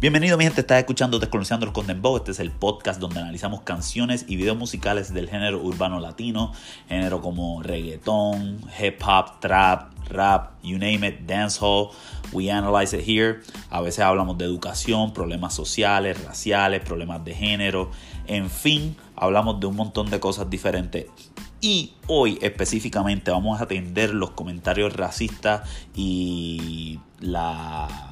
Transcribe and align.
Bienvenido 0.00 0.38
mi 0.38 0.44
gente, 0.44 0.60
estás 0.60 0.78
escuchando 0.78 1.18
Descolonizando 1.18 1.66
el 1.66 1.72
Condembo. 1.72 2.16
Este 2.16 2.30
es 2.30 2.38
el 2.38 2.52
podcast 2.52 3.00
donde 3.00 3.18
analizamos 3.18 3.62
canciones 3.62 4.26
y 4.28 4.36
videos 4.36 4.56
musicales 4.56 5.12
del 5.12 5.28
género 5.28 5.60
urbano 5.60 5.98
latino, 5.98 6.52
género 6.88 7.20
como 7.20 7.64
reggaetón, 7.64 8.60
hip 8.80 9.02
hop, 9.04 9.40
trap, 9.40 9.90
rap, 10.08 10.52
you 10.62 10.78
name 10.78 11.04
it, 11.04 11.26
dancehall. 11.26 11.90
We 12.30 12.48
analyze 12.48 12.96
it 12.96 13.04
here. 13.04 13.40
A 13.70 13.80
veces 13.80 14.04
hablamos 14.04 14.38
de 14.38 14.44
educación, 14.44 15.12
problemas 15.12 15.52
sociales, 15.52 16.22
raciales, 16.22 16.80
problemas 16.82 17.24
de 17.24 17.34
género, 17.34 17.90
en 18.28 18.50
fin, 18.50 18.96
hablamos 19.16 19.58
de 19.58 19.66
un 19.66 19.74
montón 19.74 20.10
de 20.10 20.20
cosas 20.20 20.48
diferentes. 20.48 21.06
Y 21.60 21.94
hoy 22.06 22.38
específicamente 22.40 23.32
vamos 23.32 23.60
a 23.60 23.64
atender 23.64 24.14
los 24.14 24.30
comentarios 24.30 24.92
racistas 24.92 25.68
y 25.92 27.00
la 27.18 28.07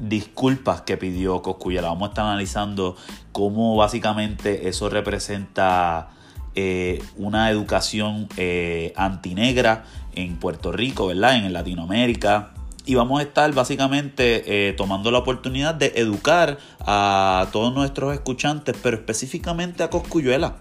disculpas 0.00 0.82
que 0.82 0.96
pidió 0.96 1.42
Coscuyela. 1.42 1.88
Vamos 1.88 2.08
a 2.08 2.10
estar 2.12 2.24
analizando 2.26 2.96
cómo 3.32 3.76
básicamente 3.76 4.68
eso 4.68 4.88
representa 4.88 6.10
eh, 6.54 7.02
una 7.16 7.50
educación 7.50 8.28
eh, 8.36 8.92
antinegra 8.96 9.84
en 10.14 10.36
Puerto 10.36 10.72
Rico, 10.72 11.08
¿verdad? 11.08 11.36
En 11.36 11.52
Latinoamérica. 11.52 12.52
Y 12.84 12.94
vamos 12.94 13.20
a 13.20 13.24
estar 13.24 13.52
básicamente 13.52 14.68
eh, 14.68 14.72
tomando 14.72 15.10
la 15.10 15.18
oportunidad 15.18 15.74
de 15.74 15.92
educar 15.96 16.58
a 16.80 17.48
todos 17.50 17.74
nuestros 17.74 18.14
escuchantes, 18.14 18.76
pero 18.80 18.96
específicamente 18.96 19.82
a 19.82 19.90
Coscuyuela 19.90 20.56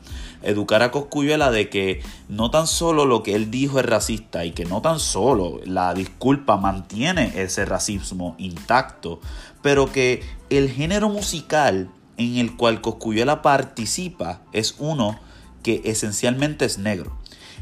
educar 0.45 0.81
a 0.84 0.91
Coscuyuela 0.91 1.52
de 1.52 1.70
que 1.70 2.02
no 2.30 2.52
tan 2.52 2.67
solo 2.67 3.05
lo 3.05 3.23
que 3.23 3.35
él 3.35 3.52
dijo 3.52 3.80
es 3.80 3.85
racista 3.85 4.45
y 4.45 4.52
que 4.52 4.66
no 4.66 4.81
tan 4.81 4.99
solo 4.99 5.59
la 5.66 5.94
disculpa 5.94 6.58
mantiene 6.58 7.34
ese 7.35 7.66
racismo 7.66 8.35
intacto, 8.38 9.20
pero 9.62 9.91
que 9.91 10.23
el 10.49 10.70
género 10.70 11.10
musical 11.10 11.90
en 12.18 12.38
el 12.38 12.55
cual 12.55 12.82
Coscuyuela 12.82 13.41
participa 13.41 14.41
es 14.54 14.76
uno 14.79 15.20
que 15.63 15.82
esencialmente 15.85 16.66
es 16.66 16.77
negro. 16.77 17.18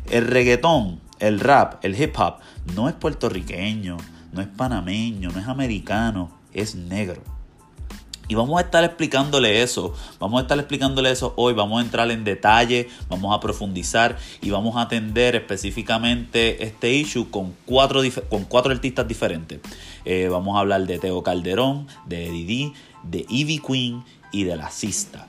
El 0.09 0.27
reggaetón, 0.27 0.99
el 1.19 1.39
rap, 1.39 1.83
el 1.85 1.99
hip 1.99 2.19
hop 2.19 2.35
no 2.75 2.89
es 2.89 2.95
puertorriqueño, 2.95 3.97
no 4.33 4.41
es 4.41 4.47
panameño, 4.47 5.31
no 5.31 5.39
es 5.39 5.47
americano, 5.47 6.29
es 6.53 6.75
negro. 6.75 7.32
Y 8.33 8.35
vamos 8.35 8.57
a 8.59 8.63
estar 8.63 8.83
explicándole 8.83 9.61
eso, 9.61 9.93
vamos 10.19 10.39
a 10.39 10.41
estar 10.41 10.57
explicándole 10.57 11.11
eso 11.11 11.35
hoy, 11.35 11.53
vamos 11.53 11.79
a 11.79 11.85
entrar 11.85 12.09
en 12.09 12.23
detalle, 12.23 12.89
vamos 13.07 13.31
a 13.31 13.39
profundizar 13.39 14.17
y 14.41 14.49
vamos 14.49 14.75
a 14.75 14.81
atender 14.81 15.35
específicamente 15.35 16.63
este 16.63 16.91
issue 16.91 17.29
con 17.29 17.53
cuatro, 17.67 18.01
con 18.31 18.45
cuatro 18.45 18.71
artistas 18.71 19.07
diferentes. 19.07 19.59
Eh, 20.03 20.29
vamos 20.31 20.57
a 20.57 20.61
hablar 20.61 20.87
de 20.87 20.97
Teo 20.97 21.21
Calderón, 21.21 21.85
de 22.07 22.31
Didi, 22.31 22.73
de 23.03 23.23
Ivy 23.29 23.59
Queen 23.59 24.03
y 24.31 24.45
de 24.45 24.55
La 24.55 24.71
Sista. 24.71 25.27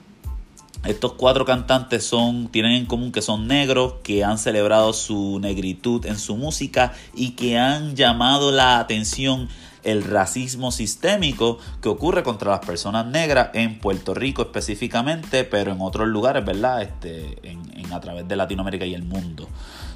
Estos 0.83 1.13
cuatro 1.13 1.45
cantantes 1.45 2.03
son, 2.05 2.47
tienen 2.47 2.71
en 2.71 2.85
común 2.85 3.11
que 3.11 3.23
son 3.23 3.47
negros, 3.47 3.95
que 4.03 4.23
han 4.23 4.39
celebrado 4.39 4.93
su 4.93 5.39
negritud 5.39 6.05
en 6.07 6.17
su 6.17 6.37
música 6.37 6.93
y 7.15 7.31
que 7.31 7.57
han 7.57 7.95
llamado 7.95 8.51
la 8.51 8.79
atención 8.79 9.47
el 9.85 10.03
racismo 10.03 10.71
sistémico 10.71 11.59
que 11.81 11.89
ocurre 11.89 12.23
contra 12.23 12.51
las 12.51 12.65
personas 12.65 13.05
negras 13.05 13.49
en 13.53 13.79
Puerto 13.79 14.13
Rico 14.13 14.41
específicamente, 14.41 15.43
pero 15.43 15.71
en 15.71 15.81
otros 15.81 16.07
lugares, 16.07 16.43
¿verdad? 16.43 16.81
Este, 16.81 17.37
en, 17.43 17.93
a 17.93 17.99
través 18.01 18.27
de 18.27 18.35
Latinoamérica 18.35 18.85
y 18.85 18.93
el 18.93 19.03
mundo. 19.03 19.47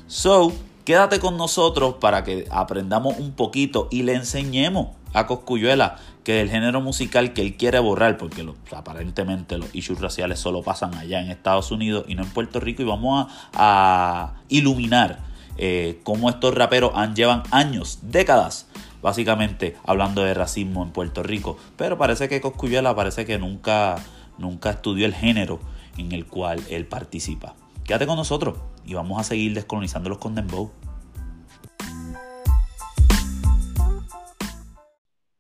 So, 0.08 0.54
quédate 0.86 1.20
con 1.20 1.38
nosotros 1.38 1.96
para 2.00 2.24
que 2.24 2.48
aprendamos 2.52 3.18
un 3.18 3.34
poquito 3.34 3.88
y 3.92 4.04
le 4.04 4.14
enseñemos 4.14 4.90
a 5.14 5.26
Coscuyuela 5.26 5.98
que 6.24 6.42
el 6.42 6.50
género 6.50 6.82
musical 6.82 7.34
que 7.34 7.42
él 7.42 7.58
quiere 7.58 7.80
borrar, 7.80 8.18
porque 8.18 8.48
aparentemente 8.76 9.58
los 9.58 9.74
issues 9.74 10.00
raciales 10.00 10.40
solo 10.40 10.62
pasan 10.62 10.94
allá 10.96 11.22
en 11.22 11.32
Estados 11.32 11.72
Unidos 11.72 12.06
y 12.08 12.16
no 12.16 12.24
en 12.24 12.30
Puerto 12.30 12.60
Rico, 12.60 12.84
y 12.84 12.86
vamos 12.86 13.28
a, 13.54 14.34
iluminar 14.48 15.20
eh, 15.58 16.00
cómo 16.04 16.30
estos 16.30 16.54
raperos 16.54 16.92
han, 16.94 17.16
llevan 17.16 17.44
años, 17.52 18.00
décadas, 18.04 18.68
básicamente 19.02 19.76
hablando 19.86 20.24
de 20.24 20.34
racismo 20.34 20.84
en 20.84 20.92
Puerto 20.92 21.24
Rico. 21.24 21.58
Pero 21.78 21.98
parece 21.98 22.30
que 22.30 22.42
Coscuyuela 22.42 22.96
parece 22.96 23.26
que 23.26 23.38
nunca, 23.38 23.96
nunca 24.38 24.72
estudió 24.72 25.06
el 25.06 25.14
género 25.14 25.60
en 25.98 26.12
el 26.12 26.26
cual 26.26 26.62
él 26.70 26.86
participa. 26.86 27.56
Quédate 27.84 28.08
con 28.08 28.18
nosotros 28.18 28.58
y 28.86 28.94
vamos 28.94 29.20
a 29.20 29.24
seguir 29.24 29.54
descolonizando 29.54 30.10
los 30.10 30.20
Dembow. 30.20 30.72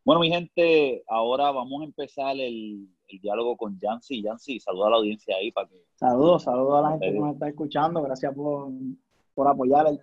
Bueno, 0.03 0.22
mi 0.22 0.30
gente, 0.31 1.03
ahora 1.08 1.52
vamos 1.52 1.81
a 1.81 1.86
empezar 1.86 2.36
el, 2.40 2.88
diálogo 3.22 3.56
con 3.56 3.78
Yancy. 3.80 4.24
Yancy, 4.24 4.59
saluda 4.59 4.88
a 4.88 4.90
la 4.90 4.96
audiencia 4.98 5.36
ahí 5.36 5.52
para 5.52 5.68
que... 5.68 5.75
Saludos, 5.96 6.44
saludos 6.44 6.80
a 6.80 6.81
la 6.81 6.92
gente 6.92 7.12
que 7.12 7.19
nos 7.19 7.34
está 7.34 7.48
escuchando. 7.48 8.02
Gracias 8.02 8.34
por, 8.34 9.48
apoyar 9.48 9.86
el, 9.88 10.00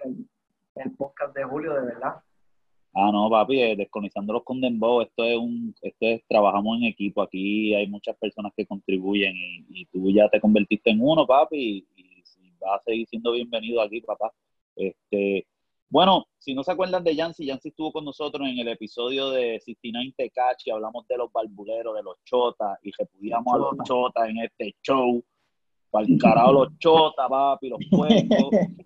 el 0.77 0.91
podcast 0.93 1.35
de 1.35 1.43
Julio, 1.43 1.75
de 1.75 1.87
verdad. 1.87 2.23
Ah, 2.99 3.11
no, 3.13 3.29
papi, 3.29 3.61
eh, 3.61 3.77
descolonizando 3.77 4.33
los 4.33 4.43
condemnados, 4.43 5.05
esto 5.05 5.23
es 5.25 5.37
un, 5.37 5.75
esto 5.83 6.07
es, 6.07 6.23
trabajamos 6.27 6.79
en 6.79 6.85
equipo, 6.85 7.21
aquí 7.21 7.75
hay 7.75 7.87
muchas 7.89 8.17
personas 8.17 8.53
que 8.57 8.65
contribuyen 8.65 9.35
y, 9.69 9.85
tú 9.93 10.11
ya 10.11 10.31
te 10.31 10.41
convertiste 10.41 10.93
en 10.93 11.01
uno, 11.03 11.27
papi, 11.27 11.87
y, 11.95 12.15
vas 12.59 12.81
a 12.81 12.85
seguir 12.85 13.07
siendo 13.07 13.33
bienvenido 13.33 13.83
aquí, 13.83 14.01
papá. 14.01 14.33
Este, 14.75 15.47
bueno, 15.91 16.25
si 16.39 16.55
no 16.55 16.65
se 16.65 16.73
acuerdan 16.73 17.05
de 17.05 17.15
Yancy, 17.15 17.45
Yancy 17.45 17.69
estuvo 17.69 17.93
con 17.93 18.07
nosotros 18.07 18.49
en 18.49 18.59
el 18.61 18.69
episodio 18.69 19.29
de 19.29 19.61
69 19.61 20.15
Tecachi, 20.17 20.71
hablamos 20.71 21.07
de 21.07 21.19
los 21.19 21.31
barbuleros, 21.31 21.95
de 21.97 22.03
los 22.03 22.17
chotas, 22.25 22.79
y 22.83 22.93
repudiamos 22.99 23.55
a 23.55 23.59
los 23.59 23.73
chotas 23.85 24.27
en 24.31 24.39
este 24.39 24.75
show. 24.83 25.23
Para 25.91 26.07
el 26.07 26.17
carajo 26.19 26.53
los 26.53 26.69
chotas, 26.79 27.29
papi, 27.29 27.69
los 27.69 27.81
puercos. 27.91 28.51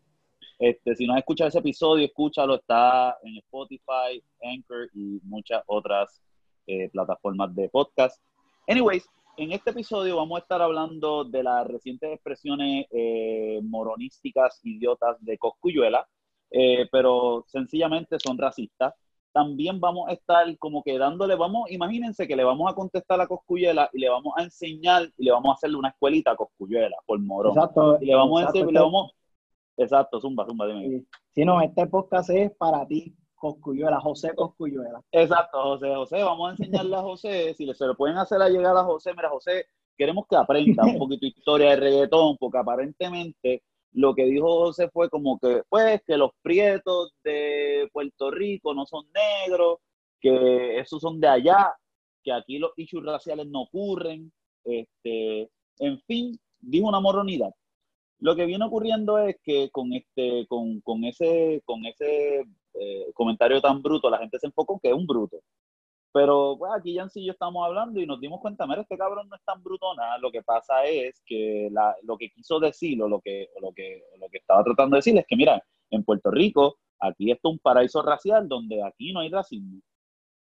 Este, 0.61 0.95
si 0.95 1.07
no 1.07 1.15
has 1.15 1.21
escuchado 1.21 1.49
ese 1.49 1.59
episodio, 1.59 2.05
escúchalo, 2.05 2.57
está 2.57 3.17
en 3.23 3.39
Spotify, 3.39 4.23
Anchor 4.43 4.91
y 4.93 5.19
muchas 5.23 5.63
otras 5.67 6.21
eh, 6.67 6.91
plataformas 6.91 7.55
de 7.55 7.71
podcast. 7.71 8.23
Anyways, 8.69 9.09
en 9.39 9.53
este 9.53 9.71
episodio 9.71 10.17
vamos 10.17 10.37
a 10.37 10.43
estar 10.43 10.61
hablando 10.61 11.25
de 11.25 11.43
las 11.43 11.67
recientes 11.67 12.13
expresiones 12.13 12.85
eh, 12.91 13.59
moronísticas 13.63 14.61
idiotas 14.63 15.17
de 15.25 15.39
Coscuyuela, 15.39 16.07
eh, 16.51 16.87
pero 16.93 17.47
sencillamente 17.49 18.19
son 18.23 18.37
racistas. 18.37 18.93
También 19.33 19.81
vamos 19.81 20.11
a 20.11 20.13
estar 20.13 20.45
como 20.59 20.83
que 20.83 20.99
dándole, 20.99 21.37
vamos, 21.37 21.71
imagínense 21.71 22.29
que 22.29 22.37
le 22.37 22.45
vamos 22.45 22.71
a 22.71 22.75
contestar 22.75 23.19
a 23.19 23.27
Coscuyuela 23.27 23.89
y 23.95 24.01
le 24.01 24.11
vamos 24.11 24.35
a 24.37 24.43
enseñar 24.43 25.09
y 25.17 25.25
le 25.25 25.33
vamos 25.33 25.53
a 25.53 25.55
hacerle 25.55 25.79
una 25.79 25.89
escuelita 25.89 26.33
a 26.33 26.37
Coscuyuela 26.37 26.99
por 27.07 27.19
morón. 27.19 27.57
Exacto. 27.57 27.97
Y 28.03 28.05
le 28.05 28.15
vamos 28.15 28.43
a 28.43 28.47
enseñar, 28.47 28.73
le 28.73 28.81
vamos, 28.81 29.13
Exacto, 29.77 30.21
zumba, 30.21 30.47
zumba, 30.47 30.67
dime. 30.67 31.05
Si 31.31 31.45
no, 31.45 31.61
este 31.61 31.87
podcast 31.87 32.31
es 32.31 32.51
para 32.57 32.87
ti, 32.87 33.15
Coscuyuela, 33.35 34.01
José 34.01 34.35
Coscuyuela. 34.35 35.01
Exacto, 35.11 35.63
José, 35.63 35.95
José, 35.95 36.23
vamos 36.23 36.49
a 36.49 36.53
enseñarle 36.53 36.97
a 36.97 37.03
José, 37.03 37.55
si 37.55 37.73
se 37.73 37.87
lo 37.87 37.97
pueden 37.97 38.19
hacer 38.19 38.41
a 38.43 38.49
llegar 38.49 38.77
a 38.77 38.85
José, 38.85 39.13
mira, 39.15 39.31
José, 39.31 39.67
queremos 39.97 40.27
que 40.29 40.37
aprenda 40.37 40.85
un 40.85 40.99
poquito 40.99 41.27
historia 41.27 41.71
de 41.71 41.77
reggaetón, 41.77 42.37
porque 42.39 42.59
aparentemente 42.59 43.63
lo 43.93 44.15
que 44.15 44.25
dijo 44.25 44.47
José 44.47 44.89
fue 44.91 45.09
como 45.09 45.39
que, 45.39 45.63
pues, 45.69 46.03
que 46.07 46.17
los 46.17 46.31
prietos 46.43 47.13
de 47.25 47.89
Puerto 47.93 48.31
Rico 48.31 48.75
no 48.75 48.87
son 48.87 49.07
negros, 49.13 49.79
que 50.21 50.79
esos 50.79 51.01
son 51.01 51.19
de 51.19 51.29
allá, 51.29 51.75
que 52.23 52.33
aquí 52.33 52.59
los 52.59 52.73
issues 52.77 53.05
raciales 53.05 53.47
no 53.47 53.63
ocurren, 53.63 54.31
este, 54.65 55.51
en 55.79 56.01
fin, 56.03 56.39
dijo 56.61 56.89
una 56.89 57.01
moronidad. 57.01 57.51
Lo 58.21 58.37
que 58.37 58.47
viene 58.47 58.65
ocurriendo 58.65 59.19
es 59.19 59.37
que 59.43 59.71
con 59.71 59.93
este, 59.93 60.47
con, 60.47 60.81
con 60.83 61.05
ese, 61.05 61.63
con 61.65 61.85
ese 61.87 62.45
eh, 62.75 63.07
comentario 63.15 63.61
tan 63.61 63.83
bruto, 63.83 64.11
la 64.11 64.19
gente 64.19 64.39
se 64.39 64.47
enfocó 64.47 64.79
que 64.79 64.89
es 64.89 64.95
un 64.95 65.07
bruto. 65.07 65.39
Pero 66.13 66.57
pues, 66.59 66.73
aquí 66.77 66.95
ya 66.95 67.07
y 67.15 67.27
yo 67.27 67.33
estamos 67.33 67.65
hablando 67.65 68.01
y 68.01 68.07
nos 68.07 68.21
dimos 68.21 68.41
cuenta, 68.41 68.67
mira, 68.67 68.83
este 68.83 68.99
cabrón 68.99 69.29
no 69.29 69.37
es 69.37 69.43
tan 69.45 69.63
bruto 69.63 69.95
nada. 69.95 70.19
Lo 70.19 70.31
que 70.31 70.43
pasa 70.43 70.85
es 70.85 71.23
que 71.25 71.69
la, 71.71 71.95
lo 72.03 72.17
que 72.17 72.31
quiso 72.31 72.59
decir 72.59 73.01
o 73.03 73.09
lo 73.09 73.21
que, 73.21 73.49
lo, 73.61 73.73
que, 73.73 74.03
lo 74.19 74.29
que 74.29 74.39
estaba 74.39 74.65
tratando 74.65 74.95
de 74.95 74.99
decir 74.99 75.17
es 75.17 75.27
que, 75.27 75.37
mira, 75.37 75.63
en 75.91 76.05
Puerto 76.05 76.31
Rico, 76.31 76.79
aquí 76.99 77.31
está 77.31 77.49
un 77.49 77.59
paraíso 77.59 78.03
racial 78.03 78.49
donde 78.49 78.83
aquí 78.83 79.13
no 79.13 79.21
hay 79.21 79.31
racismo. 79.31 79.81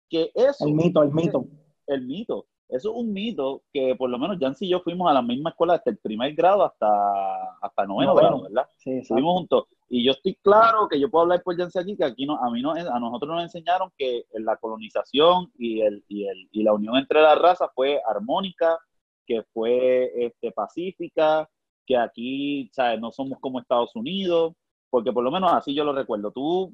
Que 0.10 0.32
eso, 0.36 0.66
el 0.66 0.74
mito, 0.74 1.02
el 1.02 1.12
mito. 1.12 1.46
El 1.88 2.06
mito. 2.06 2.46
Eso 2.68 2.92
es 2.92 2.98
un 2.98 3.14
mito 3.14 3.62
que 3.72 3.96
por 3.96 4.10
lo 4.10 4.18
menos 4.18 4.38
Jancy 4.40 4.66
y 4.66 4.70
yo 4.70 4.80
fuimos 4.80 5.10
a 5.10 5.14
la 5.14 5.22
misma 5.22 5.52
escuela 5.52 5.78
desde 5.78 5.92
el 5.92 5.98
primer 5.98 6.34
grado 6.34 6.66
hasta, 6.66 7.58
hasta 7.62 7.86
noveno 7.86 8.16
grado, 8.16 8.44
¿verdad? 8.44 8.68
Sí, 8.78 9.04
Fuimos 9.04 9.38
juntos. 9.38 9.66
Y 9.88 10.04
yo 10.04 10.14
estoy 10.14 10.36
claro 10.42 10.88
que 10.90 11.00
yo 11.00 11.10
puedo 11.12 11.24
hablar 11.24 11.44
por 11.44 11.56
Jancy 11.56 11.78
aquí, 11.78 11.96
que 11.96 12.06
aquí 12.06 12.26
no, 12.26 12.38
a 12.38 12.50
mí 12.50 12.62
no, 12.62 12.72
a 12.72 13.00
nosotros 13.00 13.36
nos 13.36 13.44
enseñaron 13.44 13.92
que 13.96 14.26
la 14.34 14.58
colonización 14.58 15.52
y, 15.58 15.82
el, 15.82 16.04
y, 16.08 16.26
el, 16.26 16.50
y 16.52 16.64
la 16.64 16.74
unión 16.74 16.96
entre 16.98 17.22
las 17.22 17.38
razas 17.38 17.70
fue 17.76 18.02
armónica, 18.08 18.80
que 19.28 19.44
fue 19.54 20.12
este, 20.26 20.52
pacífica, 20.52 21.48
que 21.86 21.98
aquí, 21.98 22.70
¿sabes? 22.74 23.00
No 23.00 23.12
somos 23.12 23.40
como 23.40 23.60
Estados 23.60 23.96
Unidos, 23.96 24.54
porque 24.90 25.12
por 25.12 25.24
lo 25.24 25.32
menos 25.32 25.54
así 25.54 25.74
yo 25.76 25.84
lo 25.84 25.94
recuerdo. 25.94 26.32
¿Tú 26.32 26.74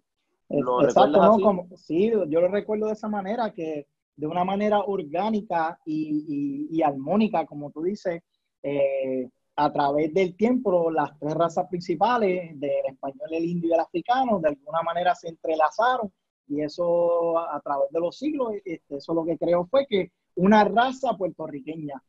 lo 0.49 0.83
Exacto, 0.83 1.21
no, 1.21 1.39
Como, 1.39 1.67
sí, 1.75 2.11
yo 2.27 2.41
lo 2.41 2.47
recuerdo 2.47 2.87
de 2.87 2.93
esa 2.93 3.07
manera, 3.07 3.51
que 3.51 3.87
de 4.15 4.27
una 4.27 4.43
manera 4.43 4.79
orgánica 4.79 5.79
y, 5.85 6.81
armónica, 6.83 7.45
como 7.45 7.71
tú 7.71 7.83
dices, 7.83 8.21
eh, 8.63 9.29
a 9.55 9.71
través 9.71 10.13
del 10.13 10.35
tiempo, 10.35 10.91
las 10.91 11.17
tres 11.19 11.33
razas 11.35 11.67
principales, 11.69 12.59
del 12.59 12.85
español, 12.87 13.29
el 13.31 13.45
indio 13.45 13.69
y 13.69 13.73
el 13.73 13.79
africano, 13.79 14.39
de 14.39 14.49
alguna 14.49 14.81
manera 14.81 15.13
se 15.15 15.29
entrelazaron 15.29 16.11
y 16.47 16.61
eso 16.61 17.37
a, 17.37 17.59
través 17.61 17.89
de 17.91 17.99
los 17.99 18.17
siglos, 18.17 18.53
este, 18.65 18.97
eso 18.97 19.13
lo 19.13 19.23
que 19.23 19.37
creo 19.37 19.65
fue 19.67 19.85
que 19.87 20.11
una 20.35 20.63
raza 20.63 21.15
puertorriqueña. 21.15 22.01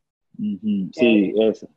Sí, 0.92 1.32
eso. 1.36 1.68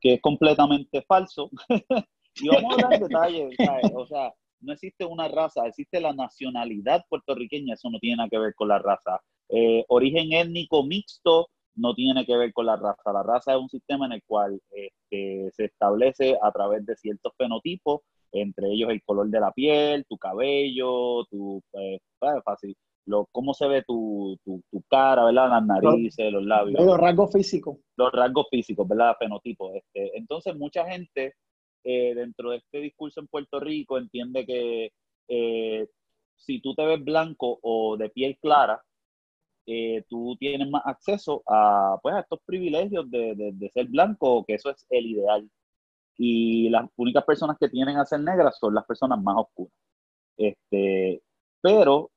Que 0.00 0.14
es 0.14 0.20
completamente 0.22 1.02
falso. 1.02 1.50
y 2.36 2.48
vamos 2.48 2.70
a 2.70 2.84
hablar 2.84 3.00
detalles, 3.00 3.56
o 3.94 4.06
sea, 4.06 4.32
no 4.60 4.72
existe 4.72 5.04
una 5.04 5.28
raza, 5.28 5.66
existe 5.66 6.00
la 6.00 6.12
nacionalidad 6.12 7.04
puertorriqueña, 7.08 7.74
eso 7.74 7.90
no 7.90 7.98
tiene 7.98 8.16
nada 8.16 8.28
que 8.28 8.38
ver 8.38 8.54
con 8.54 8.68
la 8.68 8.78
raza. 8.78 9.20
Eh, 9.48 9.84
origen 9.88 10.32
étnico 10.32 10.84
mixto 10.84 11.48
no 11.74 11.94
tiene 11.94 12.24
que 12.26 12.36
ver 12.36 12.52
con 12.52 12.66
la 12.66 12.76
raza. 12.76 13.12
La 13.12 13.22
raza 13.22 13.54
es 13.54 13.60
un 13.60 13.68
sistema 13.68 14.06
en 14.06 14.12
el 14.12 14.22
cual 14.24 14.60
este, 14.70 15.50
se 15.52 15.64
establece 15.64 16.36
a 16.40 16.52
través 16.52 16.84
de 16.86 16.96
ciertos 16.96 17.32
fenotipos, 17.36 18.00
entre 18.32 18.70
ellos 18.70 18.90
el 18.90 19.02
color 19.02 19.28
de 19.28 19.40
la 19.40 19.52
piel, 19.52 20.04
tu 20.08 20.16
cabello, 20.16 21.24
tu, 21.30 21.62
eh, 21.72 21.98
fácil, 22.44 22.76
lo, 23.06 23.26
cómo 23.32 23.54
se 23.54 23.66
ve 23.66 23.82
tu, 23.82 24.38
tu, 24.44 24.62
cara, 24.88 25.24
¿verdad? 25.24 25.48
Las 25.48 25.66
narices, 25.66 26.32
los, 26.32 26.44
labios. 26.44 26.84
Los 26.84 26.98
rasgos 26.98 27.32
físicos. 27.32 27.78
Los 27.96 28.12
rasgos 28.12 28.46
físicos, 28.50 28.86
¿verdad? 28.86 29.16
Fenotipos. 29.18 29.74
Este. 29.74 30.16
Entonces, 30.16 30.54
mucha 30.56 30.86
gente 30.86 31.34
eh, 31.84 32.14
dentro 32.14 32.50
de 32.50 32.58
este 32.58 32.78
discurso 32.80 33.20
en 33.20 33.28
Puerto 33.28 33.60
Rico 33.60 33.98
entiende 33.98 34.44
que 34.46 34.92
eh, 35.28 35.88
si 36.36 36.60
tú 36.60 36.74
te 36.74 36.84
ves 36.84 37.02
blanco 37.02 37.58
o 37.62 37.96
de 37.96 38.10
piel 38.10 38.38
clara, 38.40 38.82
eh, 39.66 40.04
tú 40.08 40.36
tienes 40.38 40.68
más 40.70 40.82
acceso 40.86 41.42
a, 41.46 41.98
pues, 42.02 42.16
estos 42.16 42.40
privilegios 42.44 43.10
de, 43.10 43.34
de, 43.54 43.70
ser 43.70 43.86
blanco, 43.88 44.44
que 44.46 44.54
eso 44.54 44.70
es 44.70 44.86
el 44.90 45.06
ideal. 45.06 45.50
Y 46.18 46.68
las 46.70 46.88
únicas 46.96 47.24
personas 47.24 47.56
que 47.58 47.68
tienen 47.68 47.96
a 47.96 48.06
ser 48.06 48.20
negras 48.20 48.58
son 48.58 48.74
las 48.74 48.84
personas 48.86 49.22
más 49.22 49.36
oscuras. 49.38 49.72
Este, 50.36 51.22
pero, 51.62 52.10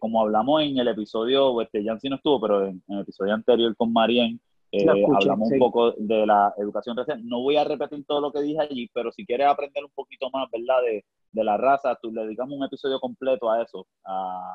como 0.00 0.20
hablamos 0.22 0.62
en 0.62 0.78
el 0.78 0.88
episodio, 0.88 1.60
este, 1.62 1.84
Jancy 1.84 2.08
no 2.08 2.16
estuvo, 2.16 2.40
pero 2.40 2.66
en, 2.66 2.82
en 2.88 2.96
el 2.96 3.02
episodio 3.02 3.34
anterior 3.34 3.74
con 3.76 3.92
Marien, 3.92 4.40
eh, 4.70 4.86
hablamos 5.14 5.50
un 5.50 5.58
poco 5.58 5.92
de 5.92 6.26
la 6.26 6.54
educación 6.58 6.96
reciente. 6.96 7.24
No 7.26 7.40
voy 7.42 7.56
a 7.56 7.64
repetir 7.64 8.04
todo 8.06 8.20
lo 8.20 8.32
que 8.32 8.42
dije 8.42 8.60
allí, 8.60 8.90
pero 8.92 9.10
si 9.12 9.24
quieres 9.24 9.46
aprender 9.46 9.84
un 9.84 9.90
poquito 9.94 10.28
más, 10.30 10.48
¿verdad? 10.50 10.82
De, 10.84 11.04
de 11.32 11.44
la 11.44 11.56
raza, 11.56 11.98
tú 12.00 12.12
le 12.12 12.22
dedicamos 12.22 12.58
un 12.58 12.64
episodio 12.64 13.00
completo 13.00 13.50
a 13.50 13.62
eso, 13.62 13.86
a, 14.04 14.54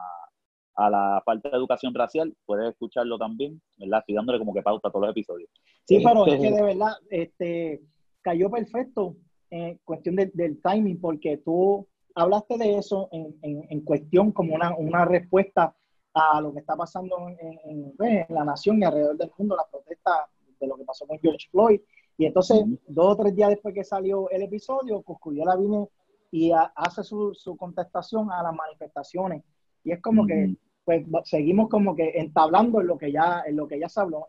a, 0.76 0.90
la 0.90 1.22
falta 1.26 1.50
de 1.50 1.58
educación 1.58 1.94
racial, 1.94 2.34
puedes 2.46 2.70
escucharlo 2.70 3.18
también, 3.18 3.62
¿verdad? 3.78 4.00
Estoy 4.00 4.16
dándole 4.16 4.40
como 4.40 4.54
que 4.54 4.62
pauta 4.62 4.88
a 4.88 4.92
todos 4.92 5.08
los 5.08 5.12
episodios. 5.12 5.50
Sí, 5.86 6.02
pero 6.04 6.26
es 6.28 6.40
que 6.40 6.48
este, 6.48 6.56
de 6.56 6.64
verdad 6.64 6.94
este, 7.10 7.82
cayó 8.22 8.52
perfecto 8.52 9.16
en 9.50 9.80
cuestión 9.84 10.16
del 10.16 10.62
timing, 10.62 11.00
porque 11.00 11.38
tú 11.38 11.88
hablaste 12.16 12.58
de 12.58 12.78
eso 12.78 13.10
en, 13.12 13.36
en, 13.42 13.66
en 13.70 13.82
cuestión 13.82 14.32
como 14.32 14.56
una, 14.56 14.76
una 14.76 15.06
respuesta 15.06 15.76
a 16.14 16.42
lo 16.42 16.54
que 16.54 16.60
está 16.60 16.76
pasando 16.76 17.18
en, 17.28 17.94
en, 18.00 18.26
la 18.30 18.44
nación 18.44 18.80
y 18.80 18.84
alrededor 18.84 19.18
del 19.18 19.32
mundo, 19.38 19.56
la 19.56 19.66
protesta 19.70 20.28
de 20.60 20.68
lo 20.68 20.76
que 20.76 20.84
pasó 20.84 21.08
con 21.08 21.20
George 21.20 21.48
Floyd. 21.50 21.82
Y 22.18 22.26
entonces, 22.26 22.64
dos 22.88 23.14
o 23.14 23.18
tres 23.18 23.36
días 23.36 23.50
después 23.50 23.74
que 23.74 23.84
salió 23.84 24.30
el 24.30 24.44
episodio, 24.44 25.04
la 25.44 25.56
viene 25.56 25.88
y 26.32 26.52
hace 26.76 27.04
su, 27.04 27.34
su, 27.34 27.58
contestación 27.58 28.32
a 28.32 28.44
las 28.44 28.54
manifestaciones. 28.54 29.44
Y 29.84 29.92
es 29.92 30.02
como 30.02 30.26
que, 30.26 30.56
pues, 30.86 31.06
seguimos 31.26 31.70
como 31.70 31.96
que 31.96 32.12
entablando 32.16 32.82
en 32.82 32.88
lo 32.88 32.98
que 32.98 33.12
ya, 33.12 33.44
en 33.46 33.56
lo 33.56 33.68
que 33.68 33.80
ya 33.80 33.90
se 33.90 34.02
habló 34.02 34.28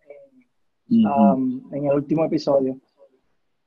en, 0.88 1.06
um, 1.06 1.74
en 1.74 1.86
el 1.86 1.94
último 1.94 2.24
episodio. 2.24 2.78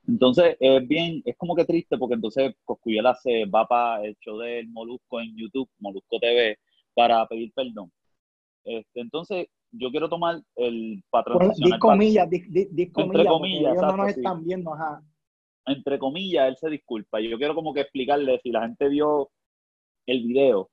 Entonces, 0.07 0.55
es 0.59 0.87
bien, 0.87 1.21
es 1.25 1.35
como 1.35 1.55
que 1.55 1.65
triste 1.65 1.97
porque 1.97 2.15
entonces 2.15 2.55
Coscuyela 2.63 3.13
se 3.15 3.45
va 3.45 3.67
para 3.67 4.05
el 4.05 4.15
show 4.17 4.37
del 4.37 4.69
Molusco 4.69 5.19
en 5.19 5.35
YouTube, 5.35 5.69
Molusco 5.79 6.17
TV, 6.19 6.57
para 6.93 7.27
pedir 7.27 7.51
perdón. 7.53 7.91
Este, 8.67 8.99
entonces, 8.99 9.47
yo 9.71 9.89
quiero 9.91 10.09
tomar 10.09 10.41
el 10.57 11.01
patrón. 11.09 11.41
Entre 11.41 11.79
comillas, 11.79 12.27
entre 12.31 13.25
comillas, 13.25 13.75
no 13.77 13.97
nos 13.97 14.09
están 14.09 14.43
viendo, 14.43 14.73
ajá. 14.73 15.01
Entre 15.65 15.97
comillas, 15.97 16.49
él 16.49 16.57
se 16.57 16.69
disculpa. 16.69 17.21
Yo 17.21 17.37
quiero 17.37 17.55
como 17.55 17.73
que 17.73 17.81
explicarle, 17.81 18.39
si 18.43 18.51
la 18.51 18.63
gente 18.63 18.89
vio 18.89 19.29
el 20.05 20.23
video, 20.23 20.69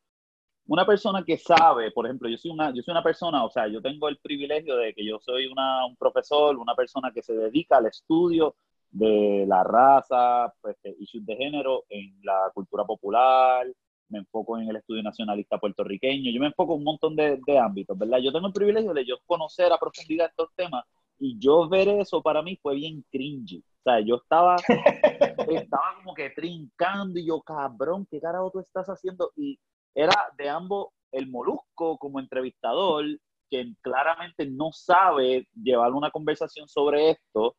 una 0.66 0.84
persona 0.84 1.22
que 1.24 1.38
sabe, 1.38 1.92
por 1.92 2.06
ejemplo, 2.06 2.28
yo 2.28 2.36
soy 2.36 2.50
una, 2.50 2.74
yo 2.74 2.82
soy 2.82 2.92
una 2.92 3.02
persona, 3.02 3.44
o 3.44 3.50
sea, 3.50 3.68
yo 3.68 3.80
tengo 3.80 4.08
el 4.08 4.18
privilegio 4.18 4.76
de 4.76 4.92
que 4.92 5.06
yo 5.06 5.20
soy 5.20 5.46
una, 5.46 5.86
un 5.86 5.94
profesor, 5.94 6.56
una 6.56 6.74
persona 6.74 7.12
que 7.12 7.22
se 7.22 7.34
dedica 7.34 7.76
al 7.76 7.86
estudio 7.86 8.56
de 8.90 9.44
la 9.46 9.62
raza, 9.62 10.52
pues, 10.60 10.76
de 10.82 10.96
issues 10.98 11.24
de 11.26 11.36
género 11.36 11.84
en 11.88 12.18
la 12.24 12.50
cultura 12.54 12.84
popular, 12.84 13.66
me 14.08 14.18
enfoco 14.18 14.58
en 14.58 14.68
el 14.68 14.76
estudio 14.76 15.02
nacionalista 15.02 15.58
puertorriqueño, 15.58 16.30
yo 16.30 16.40
me 16.40 16.48
enfoco 16.48 16.74
en 16.74 16.78
un 16.78 16.84
montón 16.84 17.16
de, 17.16 17.40
de, 17.46 17.58
ámbitos, 17.58 17.96
¿verdad? 17.98 18.18
Yo 18.18 18.32
tengo 18.32 18.46
el 18.46 18.52
privilegio 18.52 18.92
de 18.92 19.04
yo 19.04 19.16
conocer 19.26 19.72
a 19.72 19.78
profundidad 19.78 20.28
estos 20.28 20.48
temas 20.54 20.84
y 21.18 21.38
yo 21.38 21.68
ver 21.68 21.88
eso 21.88 22.22
para 22.22 22.42
mí 22.42 22.58
fue 22.60 22.74
bien 22.74 23.04
cringy. 23.10 23.58
O 23.58 23.82
sea, 23.82 24.00
yo 24.00 24.16
estaba, 24.16 24.56
estaba 25.48 25.94
como 25.96 26.14
que 26.14 26.30
trincando 26.30 27.18
y 27.18 27.26
yo, 27.26 27.40
cabrón, 27.40 28.06
¿qué 28.10 28.20
carajo 28.20 28.50
tú 28.50 28.60
estás 28.60 28.86
haciendo? 28.88 29.32
Y 29.36 29.58
era 29.94 30.14
de 30.36 30.48
ambos 30.48 30.88
el 31.12 31.28
molusco 31.28 31.96
como 31.98 32.18
entrevistador, 32.18 33.04
que 33.48 33.72
claramente 33.80 34.46
no 34.46 34.72
sabe 34.72 35.46
llevar 35.54 35.92
una 35.92 36.10
conversación 36.10 36.68
sobre 36.68 37.10
esto, 37.10 37.56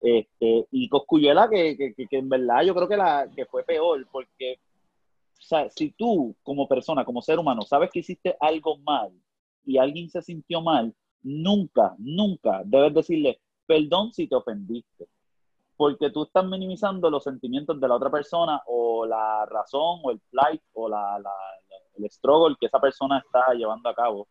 este, 0.00 0.66
y 0.70 0.88
Coscuyuela, 0.88 1.48
que, 1.48 1.76
que, 1.76 1.94
que, 1.94 2.18
en 2.18 2.28
verdad 2.28 2.62
yo 2.62 2.74
creo 2.74 2.88
que, 2.88 2.96
la, 2.96 3.28
que 3.34 3.46
fue 3.46 3.64
peor, 3.64 4.06
porque 4.12 4.60
o 5.38 5.40
sea, 5.40 5.70
si 5.70 5.92
tú 5.92 6.36
como 6.42 6.66
persona, 6.66 7.04
como 7.04 7.22
ser 7.22 7.38
humano, 7.38 7.62
sabes 7.62 7.90
que 7.90 8.00
hiciste 8.00 8.36
algo 8.40 8.78
mal 8.78 9.12
y 9.64 9.78
alguien 9.78 10.10
se 10.10 10.20
sintió 10.20 10.60
mal, 10.60 10.94
nunca, 11.22 11.94
nunca 11.98 12.62
debes 12.64 12.94
decirle 12.94 13.40
perdón 13.66 14.12
si 14.12 14.26
te 14.26 14.34
ofendiste. 14.34 15.06
Porque 15.76 16.10
tú 16.10 16.24
estás 16.24 16.44
minimizando 16.44 17.08
los 17.08 17.22
sentimientos 17.22 17.80
de 17.80 17.86
la 17.86 17.94
otra 17.94 18.10
persona 18.10 18.60
o 18.66 19.06
la 19.06 19.46
razón 19.46 20.00
o 20.02 20.10
el 20.10 20.20
plight 20.30 20.60
o 20.72 20.88
la, 20.88 21.20
la, 21.20 21.30
el 21.96 22.10
struggle 22.10 22.56
que 22.58 22.66
esa 22.66 22.80
persona 22.80 23.18
está 23.18 23.54
llevando 23.54 23.88
a 23.88 23.94
cabo. 23.94 24.26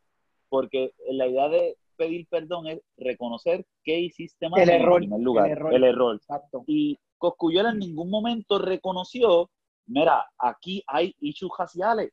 Porque 0.49 0.91
la 1.11 1.27
idea 1.27 1.47
de 1.47 1.77
pedir 1.95 2.27
perdón 2.27 2.67
es 2.67 2.81
reconocer 2.97 3.65
que 3.83 3.97
hiciste 3.99 4.49
mal 4.49 4.61
el 4.61 4.69
error, 4.69 5.01
en 5.01 5.09
primer 5.09 5.23
lugar. 5.23 5.45
El 5.45 5.51
error. 5.53 5.73
El 5.73 5.83
error. 5.85 6.15
Exacto. 6.17 6.63
Y 6.67 6.99
Coscuyuela 7.17 7.69
en 7.69 7.79
ningún 7.79 8.09
momento 8.09 8.59
reconoció 8.59 9.49
mira, 9.87 10.25
aquí 10.37 10.83
hay 10.87 11.15
issues 11.19 11.51
raciales, 11.57 12.11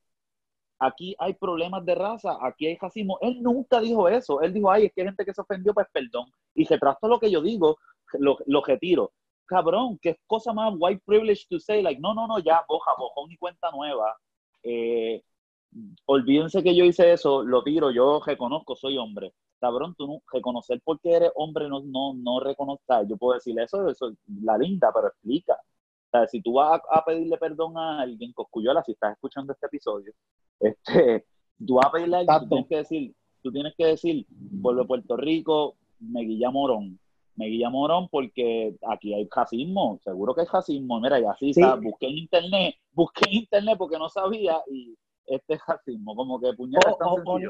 aquí 0.78 1.14
hay 1.18 1.34
problemas 1.34 1.84
de 1.84 1.94
raza, 1.94 2.38
aquí 2.40 2.66
hay 2.66 2.76
racismo. 2.76 3.18
Él 3.20 3.42
nunca 3.42 3.80
dijo 3.80 4.08
eso. 4.08 4.40
Él 4.40 4.52
dijo, 4.52 4.70
ay, 4.70 4.86
es 4.86 4.92
que 4.92 5.02
hay 5.02 5.08
gente 5.08 5.24
que 5.24 5.34
se 5.34 5.40
ofendió, 5.40 5.74
pues 5.74 5.86
perdón. 5.92 6.30
Y 6.54 6.64
retrasto 6.64 7.08
lo 7.08 7.20
que 7.20 7.30
yo 7.30 7.42
digo, 7.42 7.78
lo, 8.14 8.38
lo 8.46 8.62
retiro. 8.62 9.12
Cabrón, 9.46 9.98
qué 10.00 10.18
cosa 10.26 10.52
más 10.52 10.74
white 10.78 11.02
privilege 11.04 11.46
to 11.50 11.60
say, 11.60 11.82
like, 11.82 12.00
no, 12.00 12.14
no, 12.14 12.26
no, 12.26 12.38
ya, 12.38 12.64
boja, 12.68 12.92
bojón 12.98 13.30
y 13.30 13.36
cuenta 13.36 13.70
nueva. 13.72 14.16
Eh, 14.62 15.22
olvídense 16.06 16.62
que 16.62 16.74
yo 16.74 16.84
hice 16.84 17.12
eso, 17.12 17.42
lo 17.42 17.62
tiro, 17.62 17.90
yo 17.90 18.20
reconozco, 18.24 18.76
soy 18.76 18.96
hombre. 18.96 19.34
Cabrón, 19.60 19.94
tú 19.96 20.06
no, 20.06 20.22
reconocer 20.32 20.80
porque 20.84 21.12
eres 21.12 21.30
hombre 21.36 21.68
no, 21.68 21.80
no, 21.84 22.14
no 22.14 22.40
reconozca. 22.40 23.02
Yo 23.04 23.16
puedo 23.16 23.34
decir 23.34 23.58
eso, 23.60 23.88
eso 23.88 24.08
es 24.08 24.14
la 24.42 24.58
linda, 24.58 24.90
pero 24.94 25.08
explica 25.08 25.58
sea, 26.18 26.26
si 26.26 26.40
tú 26.40 26.54
vas 26.54 26.80
a, 26.90 27.04
pedirle 27.04 27.36
perdón 27.38 27.76
a 27.76 28.00
alguien, 28.00 28.32
Coscuyola, 28.32 28.82
si 28.82 28.92
estás 28.92 29.12
escuchando 29.12 29.52
este 29.52 29.66
episodio, 29.66 30.12
este, 30.60 31.26
tú 31.66 31.74
vas 31.74 31.86
a 31.86 31.92
pedirle 31.92 32.16
a 32.16 32.18
alguien, 32.20 32.40
tú 32.40 32.48
tienes 32.48 32.68
que 32.68 32.76
decir, 32.76 33.14
tú 33.42 33.52
tienes 33.52 33.74
que 33.76 33.86
decir, 33.86 34.26
a 34.80 34.84
Puerto 34.86 35.16
Rico, 35.16 35.76
me 35.98 36.22
guilla 36.22 36.50
morón. 36.50 36.98
Me 37.36 37.46
guilla 37.46 37.68
morón 37.68 38.08
porque 38.10 38.76
aquí 38.88 39.12
hay 39.12 39.28
racismo, 39.34 39.98
seguro 40.04 40.34
que 40.34 40.42
hay 40.42 40.46
racismo. 40.46 41.00
Mira, 41.00 41.18
y 41.18 41.24
así, 41.24 41.52
busqué 41.82 42.06
en 42.06 42.18
internet, 42.18 42.76
busqué 42.92 43.28
en 43.28 43.34
internet 43.38 43.76
porque 43.76 43.98
no 43.98 44.08
sabía 44.08 44.62
y 44.70 44.96
este 45.26 45.58
racismo, 45.66 46.14
como 46.14 46.38
que 46.38 46.52
puñera 46.52 46.94